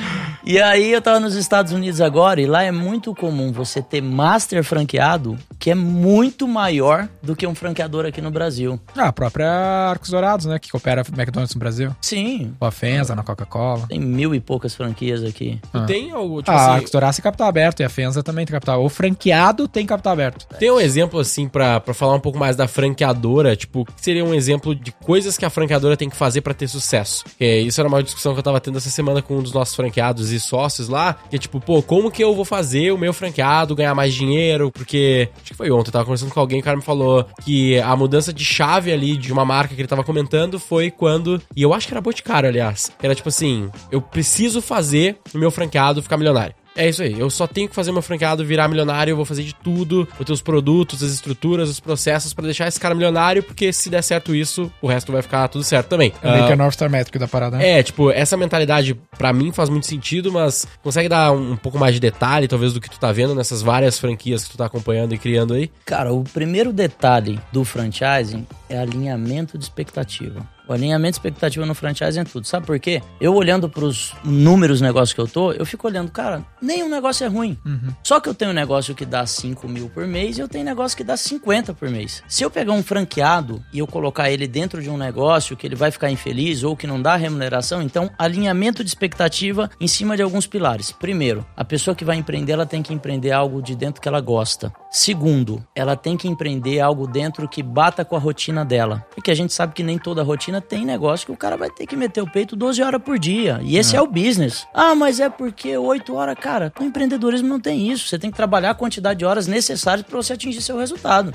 E 0.50 0.62
aí 0.62 0.94
eu 0.94 1.02
tava 1.02 1.20
nos 1.20 1.36
Estados 1.36 1.74
Unidos 1.74 2.00
agora 2.00 2.40
e 2.40 2.46
lá 2.46 2.64
é 2.64 2.72
muito 2.72 3.14
comum 3.14 3.52
você 3.52 3.82
ter 3.82 4.02
master 4.02 4.64
franqueado 4.64 5.38
que 5.60 5.70
é 5.70 5.76
muito 5.76 6.48
maior 6.48 7.10
do 7.22 7.36
que 7.36 7.46
um 7.46 7.54
franqueador 7.54 8.06
aqui 8.06 8.22
no 8.22 8.32
Brasil. 8.32 8.80
Ah, 8.96 9.10
a 9.10 9.12
própria 9.12 9.50
Arcos 9.90 10.10
Dourados, 10.10 10.46
né? 10.46 10.58
Que 10.58 10.70
coopera 10.72 11.02
McDonald's 11.02 11.54
no 11.54 11.60
Brasil. 11.60 11.94
Sim, 12.02 12.54
Com 12.58 12.66
a 12.66 12.72
Fenza, 12.72 13.14
na 13.14 13.24
Coca-Cola. 13.24 13.88
tem 13.90 14.00
mil 14.00 14.34
e 14.34 14.40
poucas 14.40 14.74
franquias 14.74 15.22
aqui. 15.22 15.60
Tu 15.70 15.86
tem 15.86 16.12
algo, 16.12 16.42
tipo 16.42 16.52
Ah, 16.52 16.54
a 16.54 16.64
assim, 16.68 16.76
Arcos 16.76 16.92
Dourados 16.92 17.18
tem 17.18 17.24
capital 17.24 17.48
aberto 17.50 17.80
e 17.82 17.84
a 17.84 17.90
Fenza 17.90 18.24
também 18.24 18.46
tem 18.46 18.54
capital. 18.54 18.86
O 18.86 18.88
franqueado 18.88 19.68
tem 19.68 19.86
capital 19.86 20.14
aberto. 20.14 20.48
Tem 20.58 20.72
um 20.72 20.80
exemplo, 20.80 21.20
assim, 21.20 21.50
pra, 21.50 21.82
pra 21.82 21.94
falar 21.94 22.16
um 22.16 22.22
pouco 22.22 22.40
mais 22.40 22.56
da 22.56 22.70
franqueadora, 22.70 23.54
tipo, 23.54 23.84
que 23.84 23.92
seria 23.98 24.24
um 24.24 24.34
exemplo 24.34 24.74
de 24.74 24.94
coisas 24.94 25.38
que 25.38 25.44
a 25.44 25.50
franqueadora 25.50 25.98
tem 25.98 26.10
que 26.10 26.16
fazer 26.16 26.40
pra 26.40 26.54
ter 26.54 26.70
sucesso. 26.70 27.26
É, 27.38 27.60
isso 27.60 27.82
era 27.82 27.90
uma 27.90 28.02
discussão 28.02 28.32
que 28.32 28.40
eu 28.40 28.44
tava 28.44 28.62
tendo 28.62 28.78
essa 28.78 28.90
semana 28.90 29.22
com 29.22 29.36
um 29.40 29.42
dos 29.44 29.52
nossos 29.52 29.76
franqueados 29.76 30.32
e 30.38 30.40
sócios 30.40 30.88
lá, 30.88 31.16
que 31.30 31.36
é 31.36 31.40
tipo, 31.40 31.60
pô, 31.60 31.82
como 31.82 32.12
que 32.12 32.24
eu 32.24 32.34
vou 32.36 32.46
fazer 32.46 32.92
o 32.92 32.98
meu 32.98 33.14
franqueado 33.14 33.76
ganhar 33.76 33.94
mais 33.94 34.14
dinheiro? 34.14 34.72
Porque, 34.72 35.30
acho 35.36 35.52
que 35.52 35.54
foi 35.54 35.72
ontem, 35.72 35.90
eu 35.90 35.94
tava 35.94 36.06
conversando 36.06 36.34
com 36.34 36.40
alguém, 36.40 36.60
o 36.60 36.64
cara 36.64 36.78
me 36.78 36.84
falou 36.84 37.26
que 37.44 37.80
a 37.80 37.96
mudança 37.96 38.32
de 38.32 38.46
chave 38.46 38.92
ali 38.92 39.18
de 39.18 39.32
uma 39.32 39.46
marca 39.46 39.76
que 39.76 39.82
ele 39.82 39.88
tava 39.88 40.04
comentando 40.04 40.60
foi 40.60 40.92
quando, 40.92 41.42
e 41.56 41.62
eu 41.62 41.74
acho 41.74 41.88
que 41.88 41.94
era 41.94 42.02
Boticário, 42.02 42.50
aliás, 42.50 42.92
era 43.02 43.16
tipo 43.16 43.30
assim, 43.30 43.70
eu 43.92 44.02
preciso 44.02 44.62
fazer 44.62 45.18
o 45.34 45.38
meu 45.38 45.52
franqueado 45.52 46.02
ficar 46.02 46.18
milionário. 46.18 46.56
É 46.78 46.88
isso 46.88 47.02
aí. 47.02 47.20
Eu 47.20 47.30
só 47.30 47.48
tenho 47.48 47.68
que 47.68 47.76
fazer 47.76 47.92
meu 47.92 48.02
franqueado 48.02 48.46
virar 48.46 48.68
milionário. 48.68 49.12
Eu 49.12 49.16
vou 49.16 49.26
fazer 49.26 49.44
de 49.44 49.54
tudo. 49.56 50.08
Vou 50.16 50.24
ter 50.26 50.32
os 50.32 50.42
produtos, 50.42 51.04
as 51.04 51.12
estruturas, 51.12 51.70
os 51.70 51.80
processos 51.80 52.34
pra 52.34 52.46
deixar 52.46 52.68
esse 52.68 52.80
cara 52.80 52.94
milionário. 52.96 53.42
Porque 53.44 53.74
se 53.74 53.90
der 53.90 54.02
certo 54.04 54.34
isso, 54.36 54.72
o 54.82 54.88
resto 54.88 55.12
vai 55.12 55.22
ficar 55.22 55.48
tudo 55.48 55.64
certo 55.64 55.88
também. 55.88 56.14
É 56.22 56.32
meio 56.32 56.44
Ah, 56.44 56.48
que 56.48 56.54
a 56.54 56.56
North 56.56 56.74
Star 56.74 56.90
Metric 56.90 57.18
da 57.18 57.28
parada, 57.28 57.58
né? 57.58 57.80
é, 57.80 57.84
tipo, 57.84 58.12
essa 58.12 58.38
mentalidade 58.38 58.94
pra 59.18 59.34
mim 59.34 59.52
faz 59.52 59.70
muito 59.70 59.88
sentido, 59.88 60.32
mas 60.32 60.68
consegue 60.84 61.10
dar 61.10 61.32
um, 61.32 61.54
um 61.54 61.58
pouco 61.58 61.78
mais 61.80 61.94
de 61.96 62.00
detalhe, 62.00 62.48
talvez, 62.48 62.74
do 62.74 62.80
que 62.80 62.90
tu 62.90 63.00
tá 63.00 63.12
vendo 63.12 63.34
nessas 63.34 63.62
várias 63.62 63.98
franquias 63.98 64.44
que 64.44 64.52
tu 64.52 64.58
tá 64.58 64.66
acompanhando 64.68 65.14
e 65.14 65.18
criando 65.18 65.54
aí? 65.56 65.72
Cara, 65.86 66.14
o 66.14 66.24
primeiro 66.24 66.72
detalhe 66.72 67.40
do 67.52 67.66
franchising 67.66 68.46
é 68.70 68.78
alinhamento 68.80 69.58
de 69.58 69.64
expectativa. 69.64 70.46
O 70.68 70.74
alinhamento 70.74 71.14
de 71.14 71.18
expectativa 71.18 71.66
no 71.66 71.74
franchising 71.74 72.20
é 72.20 72.24
tudo. 72.24 72.46
Sabe 72.46 72.66
por 72.66 72.80
quê? 72.80 73.02
Eu 73.22 73.34
olhando 73.34 73.70
pros 73.70 74.14
números 74.24 74.82
negócios 74.82 75.14
que 75.14 75.22
eu 75.22 75.28
tô, 75.28 75.52
eu 75.54 75.66
fico 75.66 75.88
olhando, 75.88 76.12
cara, 76.12 76.44
nenhum 76.62 76.90
negócio 76.90 77.24
é 77.24 77.28
ruim. 77.28 77.58
Só 78.04 78.20
que 78.20 78.28
eu 78.28 78.34
tenho 78.34 78.52
um 78.52 78.54
negócio 78.54 78.94
que 78.94 79.06
dá 79.06 79.26
5 79.26 79.68
mil 79.68 79.90
por 79.90 80.06
mês 80.06 80.38
e 80.38 80.42
eu 80.42 80.48
tenho 80.48 80.66
negócio 80.66 80.98
que 80.98 81.04
dá 81.04 81.16
50 81.16 81.74
por 81.74 81.90
mês. 81.90 82.22
Se 82.28 82.44
eu 82.44 82.52
pegar 82.52 82.74
um 82.74 82.84
franqueado 82.84 83.64
e 83.72 83.80
eu 83.80 83.88
colocar 83.88 84.30
ele 84.30 84.48
dentro 84.48 84.82
de 84.82 84.90
um 84.90 84.98
negócio 84.98 85.56
que 85.56 85.66
ele 85.66 85.76
vai 85.76 85.92
ficar 85.92 86.12
infeliz 86.12 86.64
ou 86.64 86.76
que 86.76 86.88
não 86.88 87.02
dá 87.02 87.16
remuneração, 87.16 87.82
então 87.82 88.10
alinhamento 88.18 88.84
de 88.84 88.90
expectativa 88.90 89.70
em 89.80 89.88
cima 89.88 90.16
de 90.16 90.24
alguns 90.24 90.48
pilares. 90.48 90.92
Primeiro, 90.92 91.46
a 91.56 91.64
pessoa 91.64 91.96
que 91.96 92.06
vai 92.06 92.18
empreender, 92.18 92.54
ela 92.54 92.66
tem 92.66 92.84
que 92.84 92.94
empreender 92.94 93.32
algo 93.32 93.62
de 93.62 93.76
dentro 93.76 94.02
que 94.02 94.08
ela 94.08 94.20
gosta. 94.20 94.72
Segundo, 94.98 95.64
ela 95.76 95.96
tem 95.96 96.18
que 96.18 96.28
empreender 96.28 96.80
algo 96.80 97.06
dentro 97.06 97.48
que 97.48 97.62
bata 97.62 98.04
com 98.04 98.16
a 98.16 98.20
rotina 98.20 98.66
dela. 98.66 99.06
Porque 99.14 99.30
a 99.30 99.36
gente 99.36 99.54
sabe 99.54 99.76
que 99.76 99.84
nem 99.84 100.00
toda 100.00 100.24
rotina 100.24 100.60
tem 100.60 100.84
negócio 100.84 101.28
que 101.28 101.32
o 101.32 101.38
cara 101.38 101.56
vai 101.56 101.70
ter 101.70 101.86
que 101.86 101.96
meter 101.96 102.20
o 102.22 102.30
peito 102.30 102.56
12 102.56 102.82
horas 102.82 103.00
por 103.04 103.20
dia. 103.20 103.60
E 103.62 103.78
esse 103.78 103.96
é, 103.96 104.02
o 104.02 104.08
business. 104.08 104.66
Ah, 104.74 104.96
mas 104.96 105.20
é 105.20 105.30
porque 105.30 105.78
8 105.78 106.16
horas, 106.16 106.36
cara, 106.42 106.74
no 106.80 106.88
empreendedorismo 106.88 107.48
não 107.48 107.60
tem 107.60 107.92
isso. 107.92 108.08
Você 108.08 108.18
tem 108.18 108.32
que 108.32 108.36
trabalhar 108.36 108.72
a 108.72 108.74
quantidade 108.74 109.20
de 109.20 109.26
horas 109.26 109.46
necessárias 109.46 110.04
para 110.04 110.18
você 110.18 110.34
atingir 110.34 110.64
seu 110.64 110.80
resultado. 110.80 111.32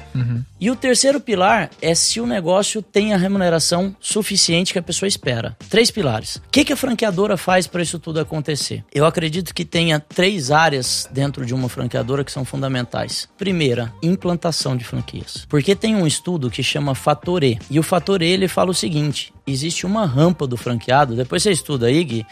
E 0.61 0.69
o 0.69 0.75
terceiro 0.75 1.21
pilar 1.21 1.71
é 1.81 1.95
se 1.95 2.21
o 2.21 2.27
negócio 2.27 2.83
tem 2.83 3.15
a 3.15 3.17
remuneração 3.17 3.95
suficiente 4.01 4.73
que 4.73 4.79
a 4.81 4.83
pessoa 4.83 5.07
espera. 5.07 5.57
Três 5.71 5.89
pilares. 5.89 6.37
O 6.37 6.43
que, 6.51 6.65
que 6.65 6.73
a 6.73 6.77
franqueadora 6.77 7.37
faz 7.37 7.69
para 7.69 7.83
isso 7.83 8.01
tudo 8.01 8.19
acontecer? 8.19 8.85
Eu 8.93 9.07
acredito 9.07 9.55
que 9.55 9.65
tenha 9.65 10.01
três 10.01 10.51
áreas 10.51 11.09
dentro 11.13 11.47
de 11.47 11.55
uma 11.55 11.69
franqueadora 11.69 12.25
que 12.25 12.33
são 12.33 12.45
fundamentais. 12.45 13.29
Primeira, 13.53 13.93
implantação 14.03 14.75
de 14.75 14.83
franquias. 14.83 15.45
Porque 15.47 15.77
tem 15.77 15.95
um 15.95 16.07
estudo 16.07 16.51
que 16.51 16.63
chama 16.63 16.95
Fator 16.95 17.45
E. 17.45 17.59
E 17.71 17.79
o 17.79 17.83
Fator 17.83 18.23
E 18.23 18.27
ele 18.27 18.49
fala 18.49 18.71
o 18.71 18.75
seguinte: 18.75 19.31
existe 19.47 19.85
uma 19.85 20.07
rampa 20.07 20.47
do 20.47 20.57
franqueado, 20.57 21.15
depois 21.15 21.43
você 21.43 21.51
estuda 21.51 21.87
aí, 21.87 22.03
Gui, 22.03 22.27